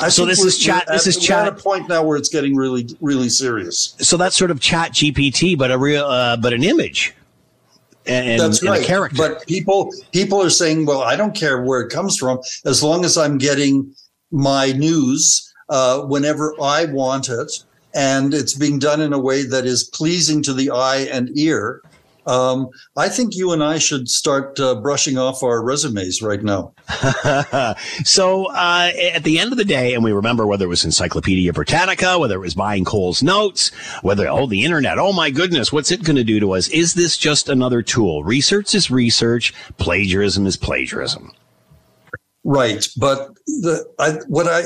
I 0.00 0.08
So 0.08 0.26
this 0.26 0.42
is 0.44 0.58
chat- 0.58 0.86
this 0.88 1.06
is 1.06 1.16
we're 1.16 1.20
at 1.20 1.26
chat- 1.26 1.48
a 1.48 1.52
point 1.52 1.88
now 1.88 2.02
where 2.02 2.16
it's 2.16 2.28
getting 2.28 2.56
really 2.56 2.86
really 3.00 3.28
serious. 3.28 3.94
So 4.00 4.16
that's 4.16 4.36
sort 4.36 4.50
of 4.50 4.60
Chat 4.60 4.92
GPT, 4.92 5.56
but 5.56 5.70
a 5.70 5.78
real, 5.78 6.04
uh, 6.04 6.36
but 6.36 6.52
an 6.52 6.64
image, 6.64 7.14
and, 8.06 8.40
That's 8.40 8.60
and 8.60 8.70
right. 8.70 8.82
a 8.82 8.84
character. 8.84 9.16
But 9.16 9.46
people 9.46 9.92
people 10.12 10.42
are 10.42 10.50
saying, 10.50 10.86
well, 10.86 11.02
I 11.02 11.16
don't 11.16 11.34
care 11.34 11.62
where 11.62 11.80
it 11.80 11.90
comes 11.90 12.16
from, 12.16 12.40
as 12.64 12.82
long 12.82 13.04
as 13.04 13.16
I'm 13.16 13.38
getting 13.38 13.94
my 14.32 14.72
news 14.72 15.52
uh, 15.68 16.00
whenever 16.02 16.54
I 16.60 16.86
want 16.86 17.28
it, 17.28 17.64
and 17.94 18.34
it's 18.34 18.54
being 18.54 18.78
done 18.80 19.00
in 19.00 19.12
a 19.12 19.18
way 19.18 19.44
that 19.44 19.64
is 19.64 19.84
pleasing 19.84 20.42
to 20.42 20.52
the 20.52 20.70
eye 20.70 21.06
and 21.10 21.30
ear. 21.38 21.82
Um, 22.26 22.68
I 22.96 23.08
think 23.08 23.36
you 23.36 23.52
and 23.52 23.62
I 23.62 23.78
should 23.78 24.08
start 24.08 24.58
uh, 24.58 24.80
brushing 24.80 25.18
off 25.18 25.42
our 25.42 25.62
resumes 25.62 26.22
right 26.22 26.42
now. 26.42 26.74
so 28.04 28.46
uh, 28.46 28.90
at 29.12 29.24
the 29.24 29.38
end 29.38 29.52
of 29.52 29.58
the 29.58 29.64
day, 29.64 29.94
and 29.94 30.02
we 30.02 30.12
remember 30.12 30.46
whether 30.46 30.64
it 30.64 30.68
was 30.68 30.84
Encyclopedia 30.84 31.52
Britannica, 31.52 32.18
whether 32.18 32.36
it 32.36 32.40
was 32.40 32.54
buying 32.54 32.84
Cole's 32.84 33.22
notes, 33.22 33.70
whether 34.02 34.28
oh 34.28 34.46
the 34.46 34.64
internet, 34.64 34.98
oh 34.98 35.12
my 35.12 35.30
goodness, 35.30 35.72
what's 35.72 35.90
it 35.90 36.04
going 36.04 36.16
to 36.16 36.24
do 36.24 36.40
to 36.40 36.52
us? 36.52 36.68
Is 36.68 36.94
this 36.94 37.16
just 37.16 37.48
another 37.48 37.82
tool? 37.82 38.24
Research 38.24 38.74
is 38.74 38.90
research. 38.90 39.52
Plagiarism 39.78 40.46
is 40.46 40.56
plagiarism. 40.56 41.32
Right, 42.46 42.86
but 42.98 43.30
the 43.46 43.86
I 43.98 44.18
what 44.28 44.46
I 44.46 44.64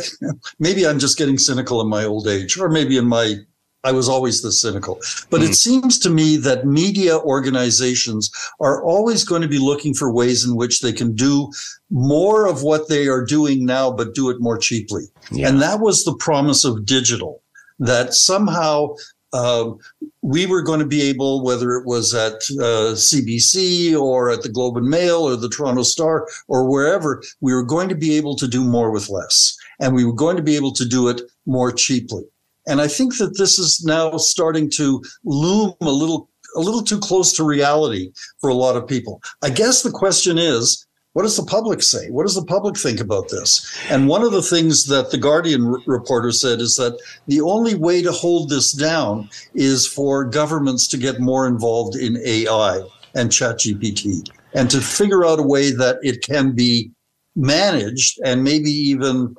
maybe 0.58 0.84
I'm 0.84 0.98
just 0.98 1.16
getting 1.16 1.38
cynical 1.38 1.80
in 1.80 1.88
my 1.88 2.04
old 2.04 2.26
age, 2.26 2.58
or 2.58 2.68
maybe 2.68 2.96
in 2.96 3.06
my 3.06 3.36
I 3.84 3.92
was 3.92 4.08
always 4.08 4.42
this 4.42 4.60
cynical. 4.60 4.98
But 5.30 5.42
it 5.42 5.54
seems 5.54 5.98
to 6.00 6.10
me 6.10 6.36
that 6.38 6.66
media 6.66 7.18
organizations 7.18 8.30
are 8.60 8.82
always 8.82 9.24
going 9.24 9.42
to 9.42 9.48
be 9.48 9.58
looking 9.58 9.94
for 9.94 10.12
ways 10.12 10.44
in 10.44 10.56
which 10.56 10.80
they 10.80 10.92
can 10.92 11.14
do 11.14 11.50
more 11.90 12.46
of 12.46 12.62
what 12.62 12.88
they 12.88 13.06
are 13.06 13.24
doing 13.24 13.64
now, 13.64 13.90
but 13.90 14.14
do 14.14 14.30
it 14.30 14.40
more 14.40 14.58
cheaply. 14.58 15.04
And 15.46 15.62
that 15.62 15.80
was 15.80 16.04
the 16.04 16.16
promise 16.16 16.64
of 16.64 16.84
digital, 16.86 17.42
that 17.78 18.14
somehow 18.14 18.96
um, 19.32 19.78
we 20.22 20.46
were 20.46 20.62
going 20.62 20.80
to 20.80 20.86
be 20.86 21.02
able, 21.02 21.44
whether 21.44 21.72
it 21.72 21.86
was 21.86 22.14
at 22.14 22.34
uh, 22.58 22.94
CBC 22.96 23.98
or 23.98 24.30
at 24.30 24.42
the 24.42 24.48
Globe 24.48 24.76
and 24.76 24.88
Mail 24.88 25.20
or 25.20 25.36
the 25.36 25.48
Toronto 25.48 25.82
Star 25.82 26.26
or 26.48 26.68
wherever, 26.68 27.22
we 27.40 27.54
were 27.54 27.64
going 27.64 27.88
to 27.88 27.94
be 27.94 28.16
able 28.16 28.34
to 28.36 28.48
do 28.48 28.64
more 28.64 28.90
with 28.90 29.08
less. 29.08 29.56
And 29.78 29.94
we 29.94 30.04
were 30.04 30.14
going 30.14 30.36
to 30.36 30.42
be 30.42 30.56
able 30.56 30.72
to 30.72 30.84
do 30.84 31.08
it 31.08 31.22
more 31.46 31.70
cheaply. 31.70 32.24
And 32.68 32.80
I 32.80 32.86
think 32.86 33.16
that 33.18 33.36
this 33.38 33.58
is 33.58 33.82
now 33.84 34.16
starting 34.18 34.70
to 34.72 35.02
loom 35.24 35.74
a 35.80 35.90
little 35.90 36.28
a 36.56 36.60
little 36.60 36.82
too 36.82 36.98
close 36.98 37.32
to 37.34 37.44
reality 37.44 38.10
for 38.40 38.48
a 38.48 38.54
lot 38.54 38.76
of 38.76 38.86
people. 38.86 39.20
I 39.42 39.50
guess 39.50 39.82
the 39.82 39.90
question 39.90 40.38
is, 40.38 40.86
what 41.12 41.22
does 41.22 41.36
the 41.36 41.44
public 41.44 41.82
say? 41.82 42.10
What 42.10 42.24
does 42.24 42.34
the 42.34 42.44
public 42.44 42.76
think 42.76 43.00
about 43.00 43.28
this? 43.28 43.78
And 43.90 44.08
one 44.08 44.22
of 44.22 44.32
the 44.32 44.42
things 44.42 44.86
that 44.86 45.10
the 45.10 45.18
Guardian 45.18 45.66
r- 45.66 45.80
reporter 45.86 46.32
said 46.32 46.60
is 46.60 46.76
that 46.76 46.98
the 47.26 47.40
only 47.40 47.74
way 47.74 48.02
to 48.02 48.12
hold 48.12 48.48
this 48.48 48.72
down 48.72 49.28
is 49.54 49.86
for 49.86 50.24
governments 50.24 50.86
to 50.88 50.96
get 50.96 51.20
more 51.20 51.46
involved 51.46 51.96
in 51.96 52.18
AI 52.24 52.82
and 53.14 53.30
ChatGPT 53.30 54.30
and 54.54 54.70
to 54.70 54.80
figure 54.80 55.24
out 55.24 55.40
a 55.40 55.42
way 55.42 55.70
that 55.70 55.98
it 56.02 56.22
can 56.22 56.52
be 56.52 56.92
managed 57.36 58.18
and 58.24 58.44
maybe 58.44 58.70
even 58.70 59.34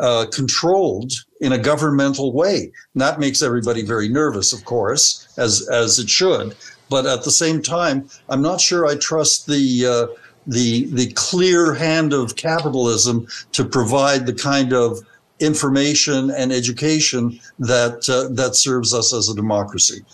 uh, 0.00 0.26
controlled 0.32 1.12
in 1.40 1.52
a 1.52 1.58
governmental 1.58 2.32
way. 2.32 2.72
And 2.94 3.00
that 3.00 3.20
makes 3.20 3.42
everybody 3.42 3.82
very 3.82 4.08
nervous, 4.08 4.52
of 4.52 4.64
course, 4.64 5.28
as 5.36 5.68
as 5.68 5.98
it 5.98 6.10
should. 6.10 6.54
But 6.90 7.06
at 7.06 7.24
the 7.24 7.30
same 7.30 7.62
time, 7.62 8.08
I'm 8.28 8.42
not 8.42 8.60
sure 8.60 8.86
I 8.86 8.96
trust 8.96 9.46
the 9.46 9.86
uh, 9.86 10.06
the 10.46 10.86
the 10.86 11.12
clear 11.12 11.74
hand 11.74 12.12
of 12.12 12.36
capitalism 12.36 13.26
to 13.52 13.64
provide 13.64 14.26
the 14.26 14.34
kind 14.34 14.72
of 14.72 15.00
information 15.40 16.30
and 16.30 16.52
education 16.52 17.40
that 17.58 18.08
uh, 18.08 18.32
that 18.34 18.54
serves 18.54 18.94
us 18.94 19.12
as 19.12 19.28
a 19.28 19.34
democracy. 19.34 20.04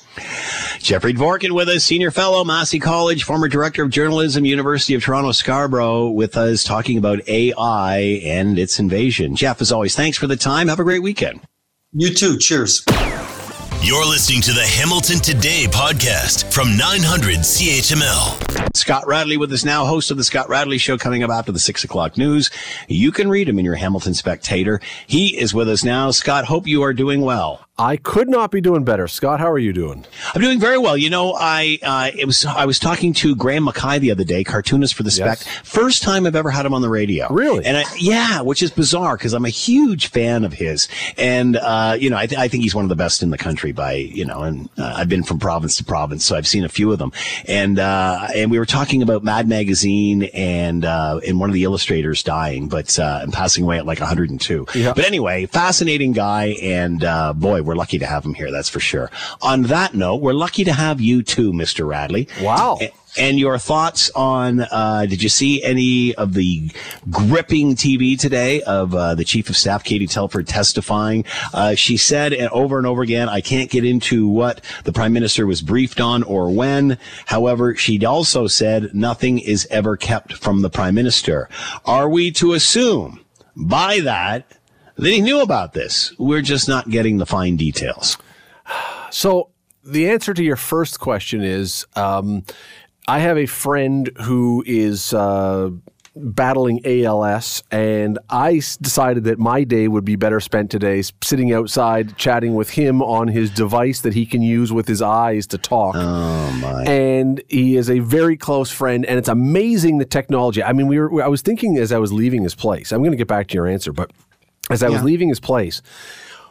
Jeffrey 0.79 1.13
Dvorkin 1.13 1.53
with 1.53 1.69
us, 1.69 1.85
senior 1.85 2.11
fellow, 2.11 2.45
Massey 2.45 2.79
College, 2.79 3.25
former 3.25 3.49
director 3.49 3.83
of 3.83 3.91
journalism, 3.91 4.45
University 4.45 4.95
of 4.95 5.03
Toronto 5.03 5.33
Scarborough, 5.33 6.09
with 6.09 6.37
us 6.37 6.65
talking 6.65 6.97
about 6.97 7.27
AI 7.29 7.99
and 8.25 8.59
its 8.59 8.79
invasion. 8.79 9.37
Jeff, 9.37 9.61
as 9.61 9.71
always, 9.73 9.95
thanks 9.95 10.17
for 10.17 10.27
the 10.27 10.37
time. 10.37 10.69
Have 10.69 10.81
a 10.81 10.85
great 10.85 11.03
weekend. 11.03 11.41
You 11.93 12.15
too. 12.15 12.39
Cheers. 12.39 12.85
You're 13.83 14.05
listening 14.05 14.43
to 14.43 14.53
the 14.53 14.63
Hamilton 14.65 15.21
Today 15.21 15.65
podcast 15.65 16.53
from 16.53 16.77
900 16.77 17.39
CHML. 17.39 18.77
Scott 18.77 19.07
Radley 19.07 19.39
with 19.39 19.51
us 19.53 19.65
now, 19.65 19.87
host 19.87 20.11
of 20.11 20.19
the 20.19 20.23
Scott 20.23 20.51
Radley 20.51 20.77
Show, 20.77 20.99
coming 20.99 21.23
up 21.23 21.31
after 21.31 21.51
the 21.51 21.59
six 21.59 21.83
o'clock 21.83 22.19
news. 22.19 22.51
You 22.89 23.11
can 23.11 23.31
read 23.31 23.49
him 23.49 23.59
in 23.59 23.65
your 23.65 23.77
Hamilton 23.77 24.13
Spectator. 24.13 24.83
He 25.07 25.35
is 25.35 25.55
with 25.55 25.67
us 25.67 25.83
now. 25.83 26.11
Scott, 26.11 26.45
hope 26.45 26.67
you 26.67 26.83
are 26.83 26.93
doing 26.93 27.23
well. 27.23 27.65
I 27.81 27.97
could 27.97 28.29
not 28.29 28.51
be 28.51 28.61
doing 28.61 28.85
better. 28.85 29.09
Scott, 29.09 29.41
how 29.41 29.51
are 29.51 29.59
you 29.59 29.73
doing? 29.73 30.05
I'm 30.35 30.43
doing 30.43 30.61
very 30.61 30.77
well. 30.77 30.99
You 30.99 31.09
know, 31.09 31.33
I 31.33 31.79
uh, 31.83 32.11
it 32.15 32.27
was 32.27 32.45
I 32.45 32.67
was 32.67 32.79
talking 32.79 33.15
to 33.15 33.35
Graeme 33.35 33.65
MacKay 33.65 33.99
the 33.99 34.11
other 34.11 34.23
day, 34.23 34.45
cartoonist 34.45 34.95
for 34.95 35.03
the 35.03 35.11
Spec. 35.11 35.39
First 35.65 36.03
time 36.03 36.27
I've 36.27 36.37
ever 36.37 36.51
had 36.51 36.67
him 36.67 36.75
on 36.75 36.83
the 36.83 36.91
radio. 36.91 37.33
Really? 37.33 37.65
And 37.65 37.79
I, 37.79 37.85
yeah, 37.97 38.43
which 38.43 38.63
is 38.63 38.71
bizarre 38.71 39.17
because 39.17 39.33
I'm 39.33 39.47
a 39.47 39.51
huge 39.51 40.09
fan 40.09 40.45
of 40.45 40.53
his, 40.53 40.89
and 41.17 41.57
uh, 41.57 41.97
you 41.99 42.11
know, 42.11 42.19
I, 42.19 42.27
th- 42.27 42.39
I 42.39 42.49
think 42.49 42.65
he's 42.65 42.75
one 42.75 42.85
of 42.85 42.91
the 42.91 42.97
best 42.97 43.23
in 43.23 43.31
the 43.31 43.39
country. 43.39 43.73
By 43.73 43.95
you 43.95 44.27
know, 44.27 44.43
and 44.43 44.69
uh, 44.77 44.93
I've 44.97 45.09
been 45.09 45.23
from 45.23 45.39
province 45.39 45.79
to 45.79 45.85
province, 45.85 46.23
so 46.27 46.37
I've 46.37 46.47
seen 46.47 46.67
a 46.67 46.69
few 46.69 46.93
of 46.93 46.99
them. 46.99 47.13
And 47.47 47.79
uh, 47.79 48.29
and 48.37 48.51
we 48.51 48.59
were 48.59 48.67
talking 48.67 49.01
about 49.01 49.25
Mad 49.25 49.49
Magazine 49.49 50.25
and 50.35 50.85
uh, 50.85 51.21
and 51.27 51.41
one 51.41 51.49
of 51.49 51.55
the 51.55 51.65
illustrators 51.65 52.23
dying, 52.23 52.69
but 52.69 52.99
uh, 52.99 53.21
and 53.23 53.33
passing 53.33 53.65
away 53.65 53.79
at 53.79 53.87
like 53.87 54.01
102. 54.01 54.67
Yeah. 54.75 54.93
But 54.93 55.07
anyway, 55.07 55.47
fascinating 55.47 56.13
guy, 56.13 56.57
and 56.61 57.03
uh, 57.03 57.33
boy, 57.33 57.63
we're 57.71 57.77
lucky 57.77 58.01
to 58.01 58.07
have 58.07 58.25
him 58.25 58.35
here. 58.35 58.51
That's 58.51 58.69
for 58.69 58.81
sure. 58.81 59.13
On 59.43 59.63
that 59.63 59.95
note, 59.95 60.17
we're 60.17 60.33
lucky 60.33 60.65
to 60.65 60.73
have 60.73 61.01
you 61.01 61.23
too, 61.23 61.53
Mr. 61.53 61.87
Radley. 61.87 62.27
Wow. 62.43 62.81
And 63.17 63.39
your 63.39 63.59
thoughts 63.59 64.11
on? 64.11 64.59
Uh, 64.61 65.07
did 65.09 65.23
you 65.23 65.29
see 65.29 65.63
any 65.63 66.13
of 66.17 66.35
the 66.35 66.69
gripping 67.11 67.77
TV 67.77 68.19
today 68.19 68.61
of 68.63 68.93
uh, 68.93 69.15
the 69.15 69.25
chief 69.25 69.49
of 69.51 69.57
staff, 69.57 69.85
Katie 69.85 70.09
Telford, 70.09 70.49
testifying? 70.49 71.25
Uh, 71.55 71.77
she 71.77 71.97
said 71.97 72.35
over 72.35 72.77
and 72.79 72.89
over 72.89 73.03
again, 73.03 73.29
"I 73.29 73.41
can't 73.41 73.71
get 73.71 73.85
into 73.85 74.27
what 74.27 74.65
the 74.83 74.93
prime 74.93 75.13
minister 75.13 75.47
was 75.47 75.63
briefed 75.63 76.01
on 76.01 76.25
or 76.25 76.51
when." 76.51 76.99
However, 77.27 77.77
she 77.77 78.05
also 78.05 78.49
said 78.49 78.95
nothing 78.95 79.39
is 79.39 79.67
ever 79.71 79.97
kept 79.97 80.35
from 80.35 80.63
the 80.63 80.71
prime 80.71 80.97
minister. 80.97 81.49
Are 81.85 82.09
we 82.09 82.33
to 82.33 82.53
assume 82.53 83.21
by 83.57 84.01
that 84.01 84.57
that 85.01 85.11
he 85.11 85.21
knew 85.21 85.41
about 85.41 85.73
this? 85.73 86.13
We're 86.19 86.43
just 86.43 86.69
not 86.69 86.89
getting 86.89 87.19
the 87.19 87.27
fine 87.27 87.57
details. 87.57 88.17
So 89.11 89.51
the 89.85 90.11
answer 90.11 90.35
to 90.35 90.43
your 90.43 90.57
first 90.57 91.01
question 91.01 91.43
is 91.43 91.87
um, 91.97 92.45
I 93.09 93.19
have 93.19 93.39
a 93.39 93.47
friend 93.47 94.11
who 94.21 94.63
is 94.67 95.13
uh, 95.15 95.71
battling 96.15 96.81
ALS, 96.85 97.63
and 97.71 98.19
I 98.29 98.55
decided 98.81 99.25
that 99.25 99.39
my 99.39 99.65
day 99.65 99.89
would 99.89 100.05
be 100.05 100.17
better 100.17 100.39
spent 100.41 100.71
today 100.71 101.03
sitting 101.23 101.53
outside 101.53 102.17
chatting 102.17 102.55
with 102.55 102.71
him 102.71 103.01
on 103.03 103.29
his 103.29 103.51
device 103.51 104.03
that 104.03 104.15
he 104.15 104.27
can 104.27 104.43
use 104.43 104.73
with 104.73 104.87
his 104.87 105.01
eyes 105.03 105.47
to 105.49 105.59
talk. 105.59 105.95
Oh, 105.97 106.59
my. 106.61 106.85
And 106.85 107.43
he 107.49 107.77
is 107.77 107.89
a 107.89 108.01
very 108.01 108.37
close 108.37 108.71
friend, 108.71 109.07
and 109.07 109.19
it's 109.19 109.29
amazing 109.29 109.99
the 109.99 110.05
technology. 110.05 110.63
I 110.63 110.73
mean, 110.73 110.89
we 110.89 110.99
were, 110.99 111.23
I 111.23 111.29
was 111.29 111.43
thinking 111.43 111.79
as 111.79 111.91
I 111.91 111.99
was 111.99 112.13
leaving 112.13 112.43
his 112.43 112.55
place, 112.55 112.93
I'm 112.93 113.01
going 113.01 113.13
to 113.13 113.17
get 113.17 113.29
back 113.29 113.49
to 113.49 113.55
your 113.55 113.67
answer, 113.67 113.93
but 113.93 114.11
as 114.71 114.83
I 114.83 114.89
was 114.89 115.03
leaving 115.03 115.29
his 115.29 115.41
place, 115.41 115.83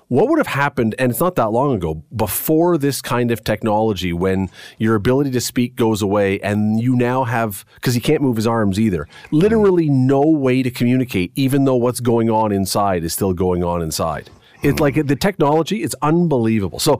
what 0.10 0.28
would 0.28 0.40
have 0.40 0.48
happened, 0.48 0.96
and 0.98 1.12
it's 1.12 1.20
not 1.20 1.36
that 1.36 1.52
long 1.52 1.76
ago, 1.76 2.04
before 2.16 2.80
this 2.80 3.00
kind 3.00 3.30
of 3.30 3.44
technology, 3.44 4.12
when 4.12 4.50
your 4.80 4.96
ability 4.96 5.30
to 5.32 5.42
speak 5.42 5.76
goes 5.76 6.02
away 6.02 6.40
and 6.40 6.82
you 6.82 6.96
now 6.96 7.26
have, 7.26 7.64
because 7.76 7.94
he 7.94 8.02
can't 8.02 8.22
move 8.22 8.36
his 8.36 8.48
arms 8.48 8.80
either, 8.80 9.08
literally 9.32 9.88
no 9.88 10.22
way 10.22 10.64
to 10.64 10.72
communicate, 10.72 11.32
even 11.36 11.66
though 11.66 11.76
what's 11.76 12.00
going 12.00 12.28
on 12.28 12.52
inside 12.52 13.04
is 13.04 13.14
still 13.14 13.34
going 13.34 13.64
on 13.64 13.84
inside. 13.84 14.32
It's 14.62 14.80
like 14.80 14.96
the 15.08 15.16
technology, 15.16 15.84
it's 15.84 15.96
unbelievable. 16.02 16.80
So 16.80 17.00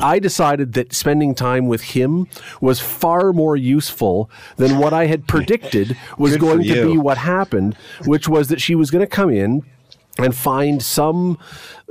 I 0.00 0.18
decided 0.18 0.74
that 0.74 0.92
spending 0.92 1.34
time 1.34 1.66
with 1.66 1.82
him 1.82 2.28
was 2.60 2.78
far 2.78 3.32
more 3.32 3.56
useful 3.56 4.30
than 4.58 4.78
what 4.78 4.92
I 4.92 5.06
had 5.06 5.26
predicted 5.26 5.96
was 6.18 6.32
Good 6.32 6.40
going 6.40 6.62
to 6.64 6.86
be 6.86 6.98
what 6.98 7.18
happened, 7.18 7.74
which 8.04 8.28
was 8.28 8.48
that 8.48 8.60
she 8.60 8.74
was 8.74 8.90
going 8.90 9.04
to 9.04 9.10
come 9.10 9.30
in 9.30 9.62
and 10.24 10.34
find 10.34 10.82
some 10.82 11.38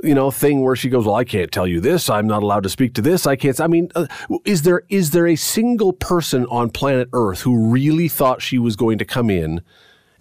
you 0.02 0.14
know 0.14 0.30
thing 0.30 0.62
where 0.62 0.76
she 0.76 0.88
goes 0.88 1.04
well 1.04 1.14
i 1.14 1.24
can't 1.24 1.52
tell 1.52 1.66
you 1.66 1.80
this 1.80 2.08
i'm 2.08 2.26
not 2.26 2.42
allowed 2.42 2.62
to 2.62 2.68
speak 2.70 2.94
to 2.94 3.02
this 3.02 3.26
i 3.26 3.36
can't 3.36 3.60
i 3.60 3.66
mean 3.66 3.90
uh, 3.94 4.06
is 4.44 4.62
there 4.62 4.82
is 4.88 5.10
there 5.10 5.26
a 5.26 5.36
single 5.36 5.92
person 5.92 6.46
on 6.46 6.70
planet 6.70 7.08
earth 7.12 7.42
who 7.42 7.70
really 7.70 8.08
thought 8.08 8.40
she 8.40 8.58
was 8.58 8.76
going 8.76 8.98
to 8.98 9.04
come 9.04 9.28
in 9.30 9.60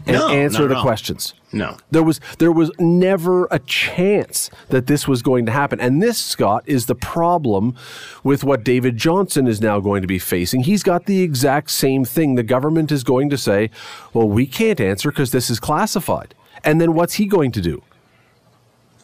and 0.08 0.16
No, 0.16 0.30
answer 0.30 0.66
the 0.68 0.76
all. 0.78 0.82
questions 0.82 1.34
No. 1.52 1.76
there 1.92 2.04
was 2.04 2.20
there 2.40 2.52
was 2.54 2.72
never 2.80 3.48
a 3.52 3.60
chance 3.60 4.50
that 4.70 4.88
this 4.88 5.08
was 5.10 5.22
going 5.22 5.46
to 5.46 5.52
happen. 5.52 5.80
And 5.82 6.02
this, 6.02 6.18
Scott, 6.18 6.64
is 6.66 6.86
the 6.86 6.96
problem 6.96 7.76
with 8.24 8.46
what 8.46 8.64
David 8.64 8.96
Johnston 8.96 9.46
is 9.46 9.60
now 9.60 9.82
going 9.82 10.02
to 10.02 10.08
be 10.08 10.20
facing. 10.20 10.62
He's 10.64 10.84
got 10.84 11.06
the 11.06 11.22
exact 11.22 11.70
same 11.72 12.06
thing. 12.06 12.36
The 12.36 12.44
government 12.44 12.94
is 12.94 13.04
going 13.04 13.30
to 13.32 13.38
say, 13.38 13.72
"Well, 14.14 14.30
we 14.30 14.46
can't 14.46 14.80
answer 14.80 15.10
because 15.12 15.32
this 15.32 15.50
is 15.50 15.60
classified." 15.60 16.34
And 16.64 16.80
then 16.80 16.94
what's 16.94 17.16
he 17.16 17.26
going 17.26 17.52
to 17.52 17.62
do? 17.62 17.82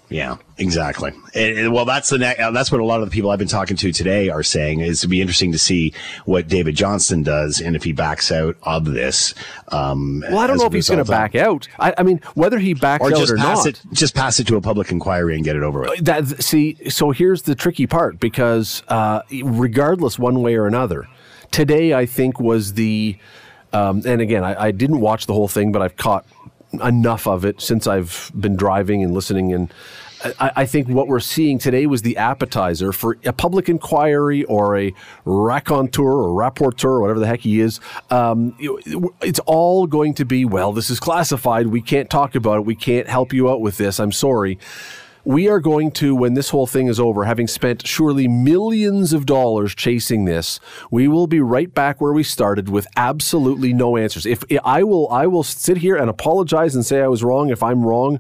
Yeah, 0.10 0.38
exactly. 0.58 1.12
And- 1.34 1.58
and, 1.58 1.74
well, 1.74 1.86
that's 1.86 2.10
the 2.10 2.18
ne- 2.20 2.36
that's 2.38 2.72
what 2.72 2.80
a 2.80 2.86
lot 2.86 3.02
of 3.02 3.10
the 3.10 3.12
people 3.14 3.32
I've 3.32 3.40
been 3.40 3.48
talking 3.48 3.76
to 3.78 3.92
today 3.92 4.30
are 4.30 4.44
saying. 4.44 4.82
Is 4.82 5.02
to 5.02 5.08
be 5.08 5.20
interesting 5.20 5.52
to 5.52 5.58
see 5.58 5.94
what 6.26 6.48
David 6.48 6.76
Johnston 6.76 7.24
does 7.24 7.60
and 7.60 7.76
if 7.76 7.84
he 7.84 7.92
backs 7.92 8.32
out 8.32 8.56
of 8.64 8.86
this. 8.86 9.34
Um, 9.70 10.24
Well, 10.30 10.38
I 10.40 10.48
don't 10.48 10.58
know 10.58 10.66
if 10.66 10.74
he's 10.74 10.88
going 10.88 11.04
to 11.04 11.10
back 11.10 11.34
out. 11.36 11.68
I, 11.80 11.94
I 11.98 12.04
mean, 12.04 12.22
whether 12.36 12.60
he 12.60 12.74
backs 12.74 13.02
or 13.04 13.08
out 13.12 13.18
just 13.18 13.32
or 13.32 13.38
pass 13.38 13.66
not. 13.66 13.68
it, 13.68 13.82
just 13.94 14.14
pass 14.16 14.40
it 14.40 14.46
to 14.48 14.56
a 14.58 14.62
public 14.62 14.92
inquiry 14.92 15.36
and 15.36 15.44
get 15.44 15.56
it 15.56 15.64
over 15.64 15.82
with. 15.82 16.06
That 16.06 16.44
see, 16.44 16.78
so 16.90 17.12
here's 17.12 17.42
the 17.44 17.56
tricky 17.56 17.88
part 17.88 18.20
because 18.20 18.84
uh, 18.88 19.22
regardless, 19.44 20.20
one 20.20 20.42
way 20.42 20.56
or 20.56 20.68
another, 20.68 21.08
today 21.52 21.94
I 21.94 22.06
think 22.06 22.40
was 22.40 22.74
the, 22.74 23.18
um, 23.74 24.02
and 24.06 24.22
again, 24.22 24.44
I, 24.44 24.66
I 24.66 24.72
didn't 24.72 25.00
watch 25.00 25.26
the 25.26 25.34
whole 25.34 25.48
thing, 25.48 25.72
but 25.72 25.82
I've 25.82 25.98
caught 25.98 26.26
enough 26.82 27.28
of 27.28 27.46
it 27.46 27.62
since 27.62 27.88
I've 27.88 28.32
been 28.36 28.56
driving 28.56 29.04
and 29.04 29.14
listening 29.14 29.54
and. 29.54 29.74
I, 30.40 30.52
I 30.56 30.66
think 30.66 30.88
what 30.88 31.08
we're 31.08 31.20
seeing 31.20 31.60
today 31.60 31.86
was 31.86 32.02
the 32.02 32.18
appetizer 32.18 32.92
for 32.92 33.18
a 33.26 33.34
public 33.34 33.70
inquiry 33.70 34.44
or 34.46 34.76
a 34.76 34.92
raconteur 35.24 36.02
or 36.02 36.30
rapporteur 36.30 36.86
or 36.86 37.02
whatever 37.02 37.20
the 37.20 37.28
heck 37.28 37.42
he 37.42 37.60
is. 37.60 37.80
Um, 38.10 38.56
it's 39.22 39.40
all 39.46 39.86
going 39.86 40.16
to 40.16 40.26
be, 40.26 40.44
well, 40.44 40.72
this 40.72 40.90
is 40.90 41.00
classified. 41.00 41.68
We 41.68 41.82
can't 41.82 42.10
talk 42.10 42.34
about 42.34 42.60
it. 42.60 42.66
We 42.66 42.76
can't 42.76 43.08
help 43.08 43.34
you 43.34 43.52
out 43.52 43.62
with 43.62 43.78
this. 43.78 44.00
I'm 44.00 44.14
sorry. 44.14 44.58
We 45.26 45.50
are 45.50 45.60
going 45.60 45.90
to, 45.94 46.14
when 46.14 46.36
this 46.36 46.52
whole 46.52 46.68
thing 46.68 46.86
is 46.88 47.00
over, 47.00 47.24
having 47.24 47.48
spent 47.48 47.88
surely 47.88 48.28
millions 48.28 49.12
of 49.12 49.26
dollars 49.26 49.74
chasing 49.74 50.26
this, 50.26 50.60
we 50.92 51.08
will 51.08 51.26
be 51.26 51.40
right 51.40 51.74
back 51.74 52.00
where 52.00 52.14
we 52.14 52.22
started 52.22 52.70
with 52.70 52.86
absolutely 52.96 53.74
no 53.74 53.98
answers. 53.98 54.28
If 54.28 54.44
I 54.64 54.84
will, 54.84 55.10
I 55.10 55.26
will 55.26 55.42
sit 55.42 55.78
here 55.78 55.96
and 55.96 56.12
apologize 56.12 56.76
and 56.76 56.86
say 56.86 57.02
I 57.02 57.08
was 57.08 57.24
wrong 57.24 57.50
if 57.50 57.64
I'm 57.64 57.84
wrong 57.84 58.20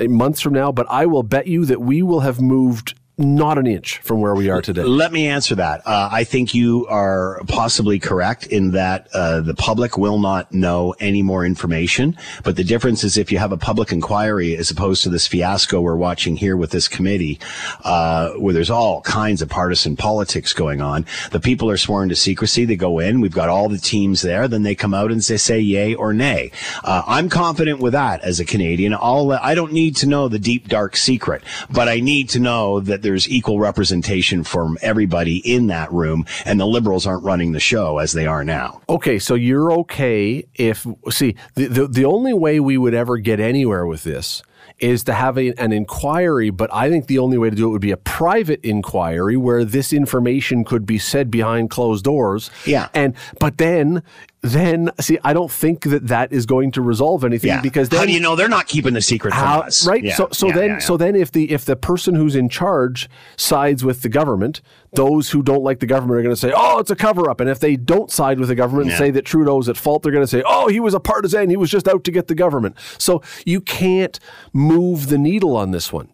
uh, 0.00 0.04
months 0.04 0.40
from 0.40 0.54
now. 0.54 0.72
But 0.72 0.86
I 0.88 1.04
will 1.04 1.22
bet 1.22 1.46
you 1.46 1.66
that 1.66 1.82
we 1.82 2.02
will 2.02 2.20
have 2.20 2.40
moved 2.40 2.94
not 3.18 3.56
an 3.56 3.66
inch 3.66 3.98
from 3.98 4.20
where 4.20 4.34
we 4.34 4.50
are 4.50 4.60
today. 4.60 4.82
Let 4.82 5.10
me 5.10 5.26
answer 5.26 5.54
that. 5.54 5.86
Uh, 5.86 6.10
I 6.12 6.24
think 6.24 6.54
you 6.54 6.86
are 6.88 7.40
possibly 7.48 7.98
correct 7.98 8.46
in 8.46 8.72
that 8.72 9.08
uh, 9.14 9.40
the 9.40 9.54
public 9.54 9.96
will 9.96 10.18
not 10.18 10.52
know 10.52 10.94
any 11.00 11.22
more 11.22 11.46
information. 11.46 12.18
But 12.44 12.56
the 12.56 12.64
difference 12.64 13.04
is 13.04 13.16
if 13.16 13.32
you 13.32 13.38
have 13.38 13.52
a 13.52 13.56
public 13.56 13.90
inquiry 13.90 14.54
as 14.54 14.70
opposed 14.70 15.02
to 15.04 15.08
this 15.08 15.26
fiasco 15.26 15.80
we're 15.80 15.96
watching 15.96 16.36
here 16.36 16.58
with 16.58 16.72
this 16.72 16.88
committee, 16.88 17.40
uh, 17.84 18.32
where 18.32 18.52
there's 18.52 18.68
all 18.68 19.00
kinds 19.00 19.40
of 19.40 19.48
partisan 19.48 19.96
politics 19.96 20.52
going 20.52 20.82
on. 20.82 21.06
The 21.30 21.40
people 21.40 21.70
are 21.70 21.78
sworn 21.78 22.10
to 22.10 22.16
secrecy. 22.16 22.66
They 22.66 22.76
go 22.76 22.98
in. 22.98 23.22
We've 23.22 23.32
got 23.32 23.48
all 23.48 23.70
the 23.70 23.78
teams 23.78 24.20
there. 24.20 24.46
Then 24.46 24.62
they 24.62 24.74
come 24.74 24.92
out 24.92 25.10
and 25.10 25.22
they 25.22 25.38
say 25.38 25.58
yay 25.58 25.94
or 25.94 26.12
nay. 26.12 26.50
Uh, 26.84 27.02
I'm 27.06 27.30
confident 27.30 27.80
with 27.80 27.94
that 27.94 28.20
as 28.20 28.40
a 28.40 28.44
Canadian. 28.44 28.92
All 28.92 29.32
I 29.32 29.54
don't 29.54 29.72
need 29.72 29.96
to 29.96 30.06
know 30.06 30.28
the 30.28 30.38
deep 30.38 30.68
dark 30.68 30.96
secret, 30.96 31.42
but 31.70 31.88
I 31.88 32.00
need 32.00 32.28
to 32.30 32.40
know 32.40 32.80
that 32.80 33.05
there's 33.06 33.28
equal 33.28 33.60
representation 33.60 34.42
from 34.42 34.76
everybody 34.82 35.36
in 35.38 35.68
that 35.68 35.92
room, 35.92 36.26
and 36.44 36.58
the 36.58 36.66
liberals 36.66 37.06
aren't 37.06 37.22
running 37.22 37.52
the 37.52 37.60
show 37.60 37.98
as 37.98 38.12
they 38.12 38.26
are 38.26 38.44
now. 38.44 38.80
Okay, 38.88 39.18
so 39.18 39.34
you're 39.34 39.72
okay 39.72 40.44
if 40.54 40.84
see 41.10 41.36
the, 41.54 41.66
the 41.68 41.86
the 41.86 42.04
only 42.04 42.32
way 42.32 42.58
we 42.58 42.76
would 42.76 42.94
ever 42.94 43.16
get 43.18 43.38
anywhere 43.38 43.86
with 43.86 44.02
this 44.02 44.42
is 44.78 45.04
to 45.04 45.14
have 45.14 45.38
a, 45.38 45.52
an 45.54 45.72
inquiry, 45.72 46.50
but 46.50 46.72
I 46.72 46.90
think 46.90 47.06
the 47.06 47.18
only 47.18 47.38
way 47.38 47.48
to 47.48 47.56
do 47.56 47.68
it 47.68 47.70
would 47.70 47.80
be 47.80 47.92
a 47.92 47.96
private 47.96 48.60
inquiry 48.62 49.36
where 49.36 49.64
this 49.64 49.92
information 49.92 50.64
could 50.64 50.84
be 50.84 50.98
said 50.98 51.30
behind 51.30 51.70
closed 51.70 52.04
doors. 52.04 52.50
Yeah. 52.66 52.88
And 52.92 53.14
but 53.40 53.58
then 53.58 54.02
then 54.50 54.90
see 55.00 55.18
I 55.24 55.32
don't 55.32 55.50
think 55.50 55.82
that 55.84 56.08
that 56.08 56.32
is 56.32 56.46
going 56.46 56.72
to 56.72 56.82
resolve 56.82 57.24
anything 57.24 57.48
Yeah. 57.48 57.60
because 57.60 57.88
then 57.88 58.00
How 58.00 58.06
do 58.06 58.12
you 58.12 58.20
know 58.20 58.36
they're 58.36 58.48
not 58.48 58.66
keeping 58.66 58.94
the 58.94 59.02
secret 59.02 59.32
from 59.34 59.42
how, 59.44 59.60
us? 59.60 59.86
right? 59.86 60.02
Yeah, 60.02 60.14
so 60.14 60.28
so 60.32 60.48
yeah, 60.48 60.54
then 60.54 60.80
so 60.80 60.96
then 60.96 61.14
if 61.16 61.32
the 61.32 61.50
if 61.50 61.64
the 61.64 61.76
person 61.76 62.14
who's 62.14 62.34
in 62.36 62.48
charge 62.48 63.08
sides 63.36 63.84
with 63.84 64.02
the 64.02 64.08
government, 64.08 64.60
those 64.92 65.30
who 65.30 65.42
don't 65.42 65.62
like 65.62 65.80
the 65.80 65.86
government 65.86 66.18
are 66.18 66.22
going 66.22 66.34
to 66.34 66.40
say, 66.40 66.52
"Oh, 66.56 66.78
it's 66.78 66.90
a 66.90 66.96
cover 66.96 67.28
up." 67.30 67.40
And 67.40 67.50
if 67.50 67.60
they 67.60 67.76
don't 67.76 68.10
side 68.10 68.38
with 68.40 68.48
the 68.48 68.54
government 68.54 68.88
and 68.90 68.98
say 68.98 69.10
that 69.10 69.24
Trudeau's 69.24 69.68
at 69.68 69.76
fault, 69.76 70.02
they're 70.02 70.12
going 70.12 70.22
to 70.24 70.28
say, 70.28 70.42
"Oh, 70.46 70.68
he 70.68 70.80
was 70.80 70.94
a 70.94 71.00
partisan. 71.00 71.50
He 71.50 71.56
was 71.56 71.70
just 71.70 71.86
out 71.88 72.04
to 72.04 72.10
get 72.10 72.28
the 72.28 72.34
government." 72.34 72.76
So 72.98 73.22
you 73.44 73.60
can't 73.60 74.18
move 74.52 75.08
the 75.08 75.18
needle 75.18 75.56
on 75.56 75.70
this 75.72 75.92
one. 75.92 76.08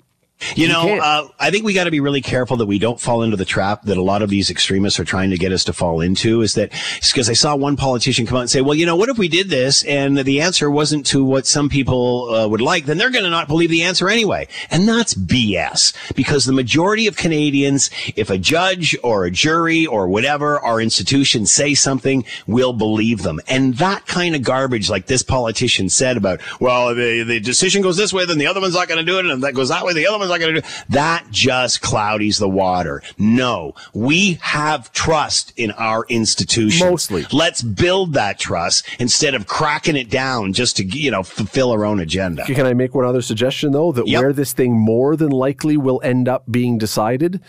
You 0.57 0.69
know, 0.69 0.99
uh, 0.99 1.29
I 1.39 1.51
think 1.51 1.65
we 1.65 1.73
got 1.73 1.85
to 1.85 1.91
be 1.91 2.01
really 2.01 2.21
careful 2.21 2.57
that 2.59 2.67
we 2.67 2.79
don't 2.79 3.01
fall 3.01 3.23
into 3.23 3.37
the 3.37 3.45
trap 3.45 3.83
that 3.83 3.97
a 3.97 4.03
lot 4.03 4.23
of 4.23 4.31
these 4.31 4.51
extremists 4.51 4.99
are 5.01 5.05
trying 5.05 5.31
to 5.31 5.39
get 5.39 5.53
us 5.53 5.65
to 5.65 5.73
fall 5.73 6.01
into. 6.01 6.43
Is 6.43 6.55
that 6.55 6.73
because 7.13 7.29
I 7.29 7.35
saw 7.35 7.57
one 7.57 7.77
politician 7.77 8.27
come 8.27 8.39
out 8.39 8.43
and 8.43 8.51
say, 8.51 8.61
"Well, 8.61 8.75
you 8.75 8.87
know, 8.87 8.97
what 8.97 9.09
if 9.09 9.19
we 9.19 9.29
did 9.29 9.49
this 9.49 9.85
and 9.85 10.19
the 10.19 10.41
answer 10.41 10.71
wasn't 10.71 11.07
to 11.07 11.25
what 11.25 11.47
some 11.47 11.69
people 11.69 12.35
uh, 12.35 12.49
would 12.49 12.61
like? 12.61 12.87
Then 12.87 12.99
they're 12.99 13.11
going 13.11 13.25
to 13.25 13.31
not 13.31 13.49
believe 13.49 13.71
the 13.71 13.83
answer 13.83 14.09
anyway." 14.09 14.49
And 14.71 14.89
that's 14.89 15.15
BS 15.15 15.93
because 16.15 16.45
the 16.45 16.53
majority 16.53 17.07
of 17.07 17.17
Canadians, 17.17 17.91
if 18.17 18.31
a 18.31 18.39
judge 18.39 18.97
or 19.03 19.25
a 19.25 19.31
jury 19.31 19.87
or 19.87 20.09
whatever, 20.09 20.59
our 20.61 20.81
institutions 20.81 21.53
say 21.53 21.75
something, 21.75 22.25
will 22.47 22.73
believe 22.73 23.23
them. 23.23 23.41
And 23.49 23.75
that 23.79 24.07
kind 24.07 24.35
of 24.35 24.43
garbage, 24.43 24.91
like 24.91 25.07
this 25.07 25.23
politician 25.23 25.89
said 25.89 26.17
about, 26.17 26.41
well, 26.61 26.95
the, 26.95 27.23
the 27.23 27.41
decision 27.41 27.83
goes 27.83 27.97
this 27.97 28.13
way, 28.13 28.27
then 28.27 28.39
the 28.39 28.47
other 28.47 28.61
one's 28.61 28.75
not 28.75 28.89
going 28.89 29.05
to 29.05 29.05
do 29.05 29.19
it, 29.19 29.27
and 29.27 29.31
if 29.35 29.41
that 29.41 29.55
goes 29.55 29.69
that 29.69 29.85
way, 29.85 29.93
the 29.93 30.07
other 30.07 30.19
one's 30.19 30.31
not 30.33 30.41
going 30.41 30.55
to 30.57 30.61
do. 30.61 30.67
That 30.89 31.27
just 31.31 31.81
cloudies 31.81 32.39
the 32.39 32.49
water. 32.49 33.03
No, 33.19 33.75
we 33.93 34.35
have 34.41 34.93
trust 34.93 35.53
in 35.57 35.71
our 35.73 36.05
institutions. 36.09 36.81
Mostly. 36.91 37.27
Let's 37.33 37.63
build 37.63 38.15
that 38.15 38.39
trust 38.39 38.87
instead 38.99 39.35
of 39.35 39.47
cracking 39.47 39.97
it 39.97 40.11
down 40.11 40.53
just 40.53 40.77
to, 40.79 40.85
you 40.85 41.11
know, 41.11 41.23
fulfill 41.23 41.71
our 41.71 41.85
own 41.85 42.01
agenda. 42.01 42.45
Can 42.45 42.67
I 42.67 42.75
make 42.75 42.95
one 42.95 43.05
other 43.05 43.23
suggestion 43.23 43.73
though? 43.73 43.93
That 43.93 44.07
Yep. 44.09 44.21
where 44.21 44.33
this 44.33 44.53
thing 44.53 44.73
more 44.79 45.17
than 45.17 45.31
likely 45.31 45.77
will 45.77 46.01
end 46.03 46.29
up 46.29 46.45
being 46.51 46.79
decided 46.79 47.41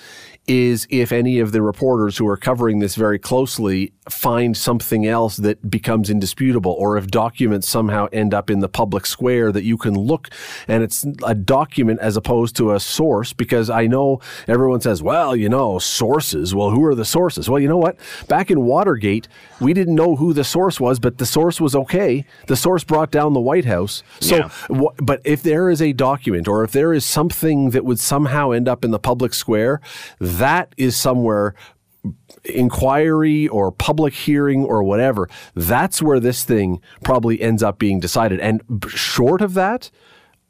is 0.46 0.86
if 0.90 1.12
any 1.12 1.40
of 1.40 1.52
the 1.54 1.62
reporters 1.62 2.18
who 2.18 2.28
are 2.28 2.36
covering 2.36 2.80
this 2.80 2.96
very 2.96 3.18
closely 3.18 3.94
find 4.10 4.58
something 4.58 5.06
else 5.08 5.38
that 5.38 5.70
becomes 5.70 6.10
indisputable, 6.10 6.76
or 6.78 6.98
if 6.98 7.08
documents 7.08 7.70
somehow 7.70 8.08
end 8.12 8.34
up 8.34 8.50
in 8.50 8.60
the 8.60 8.68
public 8.68 9.06
square 9.06 9.52
that 9.54 9.64
you 9.64 9.78
can 9.78 9.94
look 9.94 10.30
and 10.68 10.84
it's 10.84 11.06
a 11.26 11.34
document 11.34 12.00
as 12.02 12.18
opposed 12.18 12.56
to 12.58 12.74
a 12.74 12.80
source. 12.80 13.32
Because 13.32 13.70
I 13.70 13.88
know 13.88 14.20
everyone 14.48 14.82
says, 14.82 15.02
well, 15.02 15.34
you 15.36 15.48
know, 15.48 15.80
sources. 15.80 16.54
Well, 16.54 16.72
who 16.72 16.84
are 16.86 16.96
the 16.96 17.06
sources? 17.06 17.50
Well, 17.50 17.62
you 17.62 17.70
know 17.70 17.78
what? 17.78 17.98
Back 18.28 18.52
in 18.52 18.62
Watergate, 18.66 19.30
we 19.62 19.74
didn't 19.74 19.96
know 19.96 20.18
who 20.18 20.34
the 20.34 20.44
source 20.44 20.80
was, 20.80 21.00
but 21.00 21.18
the 21.20 21.26
source 21.26 21.62
was 21.62 21.74
okay. 21.76 22.26
The 22.48 22.58
source 22.58 22.84
brought 22.84 23.12
down 23.12 23.34
the 23.34 23.40
White 23.40 23.66
House. 23.66 24.04
So, 24.20 24.36
Yeah. 24.38 24.50
but 24.98 25.22
if 25.24 25.42
there 25.42 25.70
is 25.70 25.82
a 25.82 25.94
document 25.94 26.48
or 26.50 26.64
if 26.66 26.72
there 26.74 26.92
is 26.94 27.06
something 27.06 27.70
that 27.70 27.86
would 27.86 28.00
somehow 28.00 28.52
end 28.52 28.68
up 28.68 28.84
in 28.84 28.92
the 28.92 29.00
public 29.00 29.34
square, 29.34 29.80
that 30.40 30.74
is 30.78 30.96
somewhere 30.96 31.56
inquiry 32.46 33.48
or 33.48 33.72
public 33.72 34.14
hearing 34.14 34.66
or 34.66 34.84
whatever, 34.84 35.30
that's 35.56 36.02
where 36.02 36.20
this 36.20 36.44
thing 36.44 36.82
probably 37.04 37.42
ends 37.42 37.64
up 37.64 37.80
being 37.80 38.00
decided. 38.00 38.40
And 38.40 38.62
short 38.90 39.42
of 39.42 39.54
that, 39.54 39.90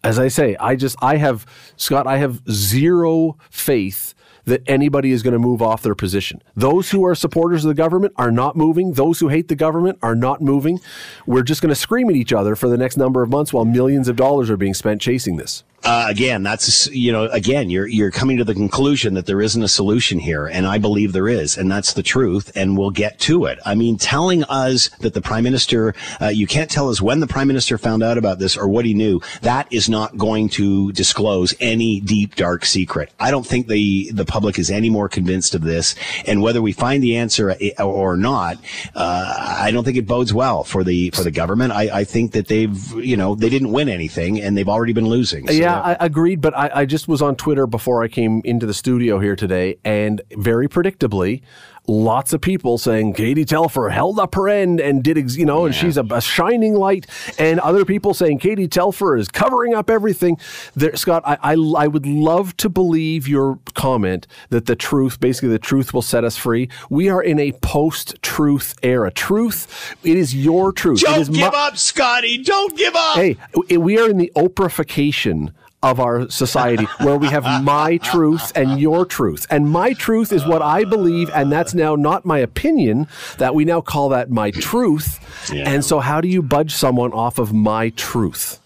as 0.04 0.20
I 0.20 0.28
say, 0.28 0.56
I 0.58 0.76
just, 0.76 0.98
I 1.02 1.18
have, 1.18 1.46
Scott, 1.78 2.08
I 2.08 2.18
have 2.18 2.42
zero 2.50 3.38
faith 3.50 4.14
that 4.46 4.62
anybody 4.68 5.12
is 5.12 5.24
going 5.24 5.34
to 5.34 5.40
move 5.40 5.62
off 5.62 5.82
their 5.82 5.96
position. 5.96 6.42
Those 6.56 6.92
who 6.92 7.06
are 7.06 7.16
supporters 7.16 7.64
of 7.64 7.70
the 7.70 7.82
government 7.82 8.14
are 8.18 8.32
not 8.32 8.58
moving. 8.58 8.94
Those 8.94 9.20
who 9.20 9.30
hate 9.30 9.48
the 9.48 9.56
government 9.56 10.00
are 10.02 10.16
not 10.16 10.42
moving. 10.42 10.82
We're 11.26 11.44
just 11.44 11.62
going 11.62 11.70
to 11.70 11.76
scream 11.76 12.10
at 12.10 12.16
each 12.16 12.34
other 12.34 12.56
for 12.56 12.68
the 12.68 12.78
next 12.78 12.98
number 12.98 13.24
of 13.24 13.30
months 13.30 13.54
while 13.54 13.64
millions 13.64 14.10
of 14.10 14.18
dollars 14.18 14.50
are 14.50 14.58
being 14.58 14.74
spent 14.74 15.00
chasing 15.00 15.38
this. 15.38 15.64
Uh, 15.84 16.06
again, 16.08 16.44
that's 16.44 16.88
you 16.88 17.12
know, 17.12 17.26
again, 17.26 17.70
you're 17.70 17.88
you're 17.88 18.12
coming 18.12 18.38
to 18.38 18.44
the 18.44 18.54
conclusion 18.54 19.16
that 19.16 19.26
there 19.26 19.42
isn't 19.42 19.62
a 19.62 19.68
solution 19.68 20.18
here, 20.18 20.48
and 20.48 20.66
I 20.66 20.78
believe 20.78 21.12
there 21.12 21.28
is, 21.28 21.58
and 21.58 21.70
that's 21.70 21.94
the 21.94 22.04
truth, 22.04 22.52
and 22.56 22.78
we'll 22.78 22.90
get 22.92 23.20
to 23.22 23.46
it. 23.46 23.60
I 23.66 23.76
mean, 23.76 23.98
telling 23.98 24.44
us 24.46 24.90
that 25.00 25.14
the 25.14 25.22
prime 25.22 25.44
minister, 25.44 25.94
uh, 26.22 26.28
you 26.28 26.48
can't 26.48 26.70
tell 26.70 26.90
us 26.90 27.02
when 27.02 27.20
the 27.20 27.28
prime 27.28 27.48
minister 27.48 27.78
found 27.78 28.02
out 28.02 28.18
about 28.18 28.40
this 28.40 28.56
or 28.56 28.68
what 28.70 28.86
he 28.86 28.94
knew. 28.94 29.20
That 29.42 29.72
is 29.74 29.90
not 29.90 30.18
going 30.18 30.50
to 30.50 30.94
disclose 30.94 31.54
any 31.60 32.00
deep 32.00 32.36
dark 32.36 32.64
secret. 32.66 33.12
I 33.20 33.32
don't 33.32 33.46
think 33.46 33.68
the 33.68 34.10
the 34.14 34.26
public 34.26 34.58
is 34.58 34.72
any 34.72 34.90
more 34.90 35.10
convinced 35.10 35.54
of 35.54 35.64
this, 35.64 35.96
and 36.26 36.42
whether 36.42 36.62
we 36.62 36.72
find 36.72 37.04
the 37.04 37.18
answer 37.18 37.52
uh, 37.52 37.84
or 37.84 38.16
not, 38.16 38.58
uh, 38.96 39.58
I 39.60 39.72
don't 39.72 39.84
think 39.84 39.98
it 39.98 40.08
bodes 40.08 40.34
well 40.34 40.64
for 40.64 40.86
the 40.86 41.10
for 41.10 41.24
the 41.24 41.32
government. 41.32 41.74
I, 41.74 42.00
I 42.00 42.04
think 42.06 42.32
that 42.32 42.48
they've 42.48 42.94
you 42.94 43.18
know 43.18 43.36
they 43.36 43.50
didn't 43.50 43.74
win 43.74 43.90
anything, 43.90 44.42
and 44.42 44.58
they've 44.58 44.70
already 44.70 44.94
been 44.94 45.08
losing. 45.08 45.46
So 45.48 45.54
yeah, 45.54 45.73
I 45.80 45.98
agreed, 46.00 46.42
but 46.42 46.56
I, 46.58 46.72
I 46.82 46.86
just 46.86 47.08
was 47.08 47.22
on 47.22 47.36
Twitter 47.36 47.68
before 47.68 48.04
I 48.04 48.08
came 48.08 48.42
into 48.44 48.66
the 48.66 48.74
studio 48.74 49.20
here 49.20 49.36
today, 49.36 49.78
and 49.84 50.22
very 50.38 50.68
predictably, 50.68 51.42
lots 51.86 52.32
of 52.32 52.40
people 52.40 52.78
saying 52.78 53.14
Katie 53.14 53.44
Telford 53.44 53.92
held 53.92 54.18
up 54.18 54.36
her 54.36 54.48
end 54.48 54.80
and 54.80 55.04
did, 55.04 55.18
ex- 55.18 55.36
you 55.36 55.46
know, 55.46 55.66
and 55.66 55.76
she's 55.76 55.98
a, 55.98 56.04
a 56.12 56.22
shining 56.22 56.76
light, 56.76 57.08
and 57.38 57.60
other 57.60 57.84
people 57.84 58.14
saying 58.14 58.40
Katie 58.40 58.68
Telford 58.70 59.20
is 59.20 59.28
covering 59.28 59.74
up 59.74 59.90
everything. 59.90 60.38
There, 60.76 60.96
Scott, 60.96 61.24
I, 61.26 61.38
I, 61.42 61.54
I 61.54 61.88
would 61.88 62.06
love 62.06 62.56
to 62.58 62.70
believe 62.70 63.28
your 63.28 63.60
comment 63.74 64.28
that 64.50 64.66
the 64.66 64.76
truth, 64.78 65.20
basically, 65.20 65.50
the 65.50 65.60
truth 65.60 65.94
will 65.94 66.02
set 66.02 66.24
us 66.24 66.38
free. 66.38 66.70
We 66.90 67.10
are 67.10 67.22
in 67.22 67.38
a 67.40 67.52
post-truth 67.54 68.76
era. 68.82 69.12
Truth, 69.12 69.96
it 70.04 70.18
is 70.18 70.34
your 70.34 70.72
truth. 70.72 71.02
Don't 71.02 71.32
give 71.32 71.52
my- 71.52 71.68
up, 71.68 71.78
Scotty. 71.78 72.38
Don't 72.42 72.78
give 72.78 72.96
up. 72.96 73.16
Hey, 73.16 73.36
we 73.78 74.00
are 74.00 74.10
in 74.10 74.18
the 74.18 74.32
Oprahification 74.36 75.52
of 75.84 76.00
our 76.00 76.30
society 76.30 76.86
where 77.02 77.18
we 77.18 77.28
have 77.28 77.44
my 77.64 77.98
truth 77.98 78.52
and 78.56 78.80
your 78.80 79.06
truth. 79.06 79.46
And 79.50 79.70
my 79.70 79.94
truth 79.94 80.32
is 80.32 80.46
what 80.46 80.62
I 80.62 80.86
believe, 80.86 81.30
and 81.32 81.52
that's 81.52 81.74
now 81.74 81.96
not 81.96 82.26
my 82.26 82.40
opinion, 82.40 83.08
that 83.38 83.54
we 83.54 83.66
now 83.66 83.82
call 83.82 84.10
that 84.10 84.32
my 84.32 84.50
truth. 84.52 85.20
And 85.54 85.84
so, 85.86 86.00
how 86.00 86.22
do 86.22 86.28
you 86.28 86.42
budge 86.42 86.74
someone 86.74 87.12
off 87.14 87.38
of 87.38 87.54
my 87.54 87.90
truth? 87.90 88.60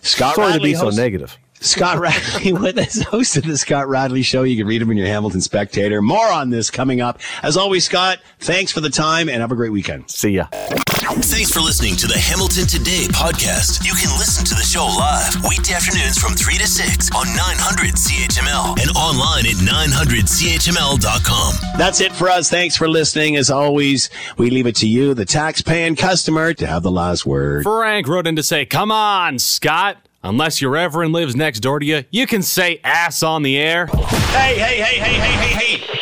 Scott 0.00 0.34
Sorry 0.34 0.54
to 0.54 0.60
be 0.60 0.74
so 0.74 0.86
hosts- 0.86 0.98
negative. 0.98 1.38
Scott 1.62 1.98
Radley 1.98 2.52
with 2.60 2.78
us, 2.78 3.02
host 3.02 3.36
of 3.36 3.44
the 3.44 3.56
Scott 3.56 3.88
Radley 3.88 4.22
Show. 4.22 4.42
You 4.42 4.56
can 4.56 4.66
read 4.66 4.82
him 4.82 4.90
in 4.90 4.96
your 4.96 5.06
Hamilton 5.06 5.40
Spectator. 5.40 6.02
More 6.02 6.30
on 6.30 6.50
this 6.50 6.70
coming 6.70 7.00
up. 7.00 7.20
As 7.42 7.56
always, 7.56 7.84
Scott, 7.84 8.18
thanks 8.40 8.72
for 8.72 8.80
the 8.80 8.90
time 8.90 9.28
and 9.28 9.40
have 9.40 9.52
a 9.52 9.56
great 9.56 9.72
weekend. 9.72 10.10
See 10.10 10.30
ya. 10.30 10.46
Thanks 10.52 11.50
for 11.52 11.60
listening 11.60 11.94
to 11.96 12.06
the 12.06 12.16
Hamilton 12.18 12.66
Today 12.66 13.06
podcast. 13.08 13.84
You 13.84 13.92
can 13.92 14.10
listen 14.18 14.44
to 14.46 14.54
the 14.54 14.62
show 14.62 14.84
live 14.86 15.34
weekday 15.48 15.74
afternoons 15.74 16.18
from 16.18 16.34
3 16.34 16.58
to 16.58 16.66
6 16.66 17.10
on 17.14 17.26
900 17.36 17.94
CHML 17.94 18.78
and 18.80 18.90
online 18.96 19.46
at 19.46 19.56
900CHML.com. 19.56 21.54
That's 21.78 22.00
it 22.00 22.12
for 22.12 22.28
us. 22.28 22.48
Thanks 22.48 22.76
for 22.76 22.88
listening. 22.88 23.36
As 23.36 23.50
always, 23.50 24.10
we 24.38 24.50
leave 24.50 24.66
it 24.66 24.76
to 24.76 24.86
you, 24.88 25.14
the 25.14 25.24
tax-paying 25.24 25.96
customer, 25.96 26.54
to 26.54 26.66
have 26.66 26.82
the 26.82 26.90
last 26.90 27.26
word. 27.26 27.64
Frank 27.64 28.08
wrote 28.08 28.26
in 28.26 28.36
to 28.36 28.42
say, 28.42 28.64
Come 28.64 28.90
on, 28.90 29.38
Scott. 29.38 29.98
Unless 30.24 30.60
your 30.60 30.70
reverend 30.70 31.12
lives 31.12 31.34
next 31.34 31.60
door 31.60 31.80
to 31.80 31.86
you, 31.86 32.04
you 32.10 32.26
can 32.26 32.42
say 32.42 32.80
ass 32.84 33.22
on 33.22 33.42
the 33.42 33.58
air. 33.58 33.86
Hey, 33.86 34.58
hey, 34.58 34.80
hey, 34.80 34.98
hey, 34.98 35.14
hey, 35.14 35.46
hey, 35.54 35.76
hey. 35.76 36.01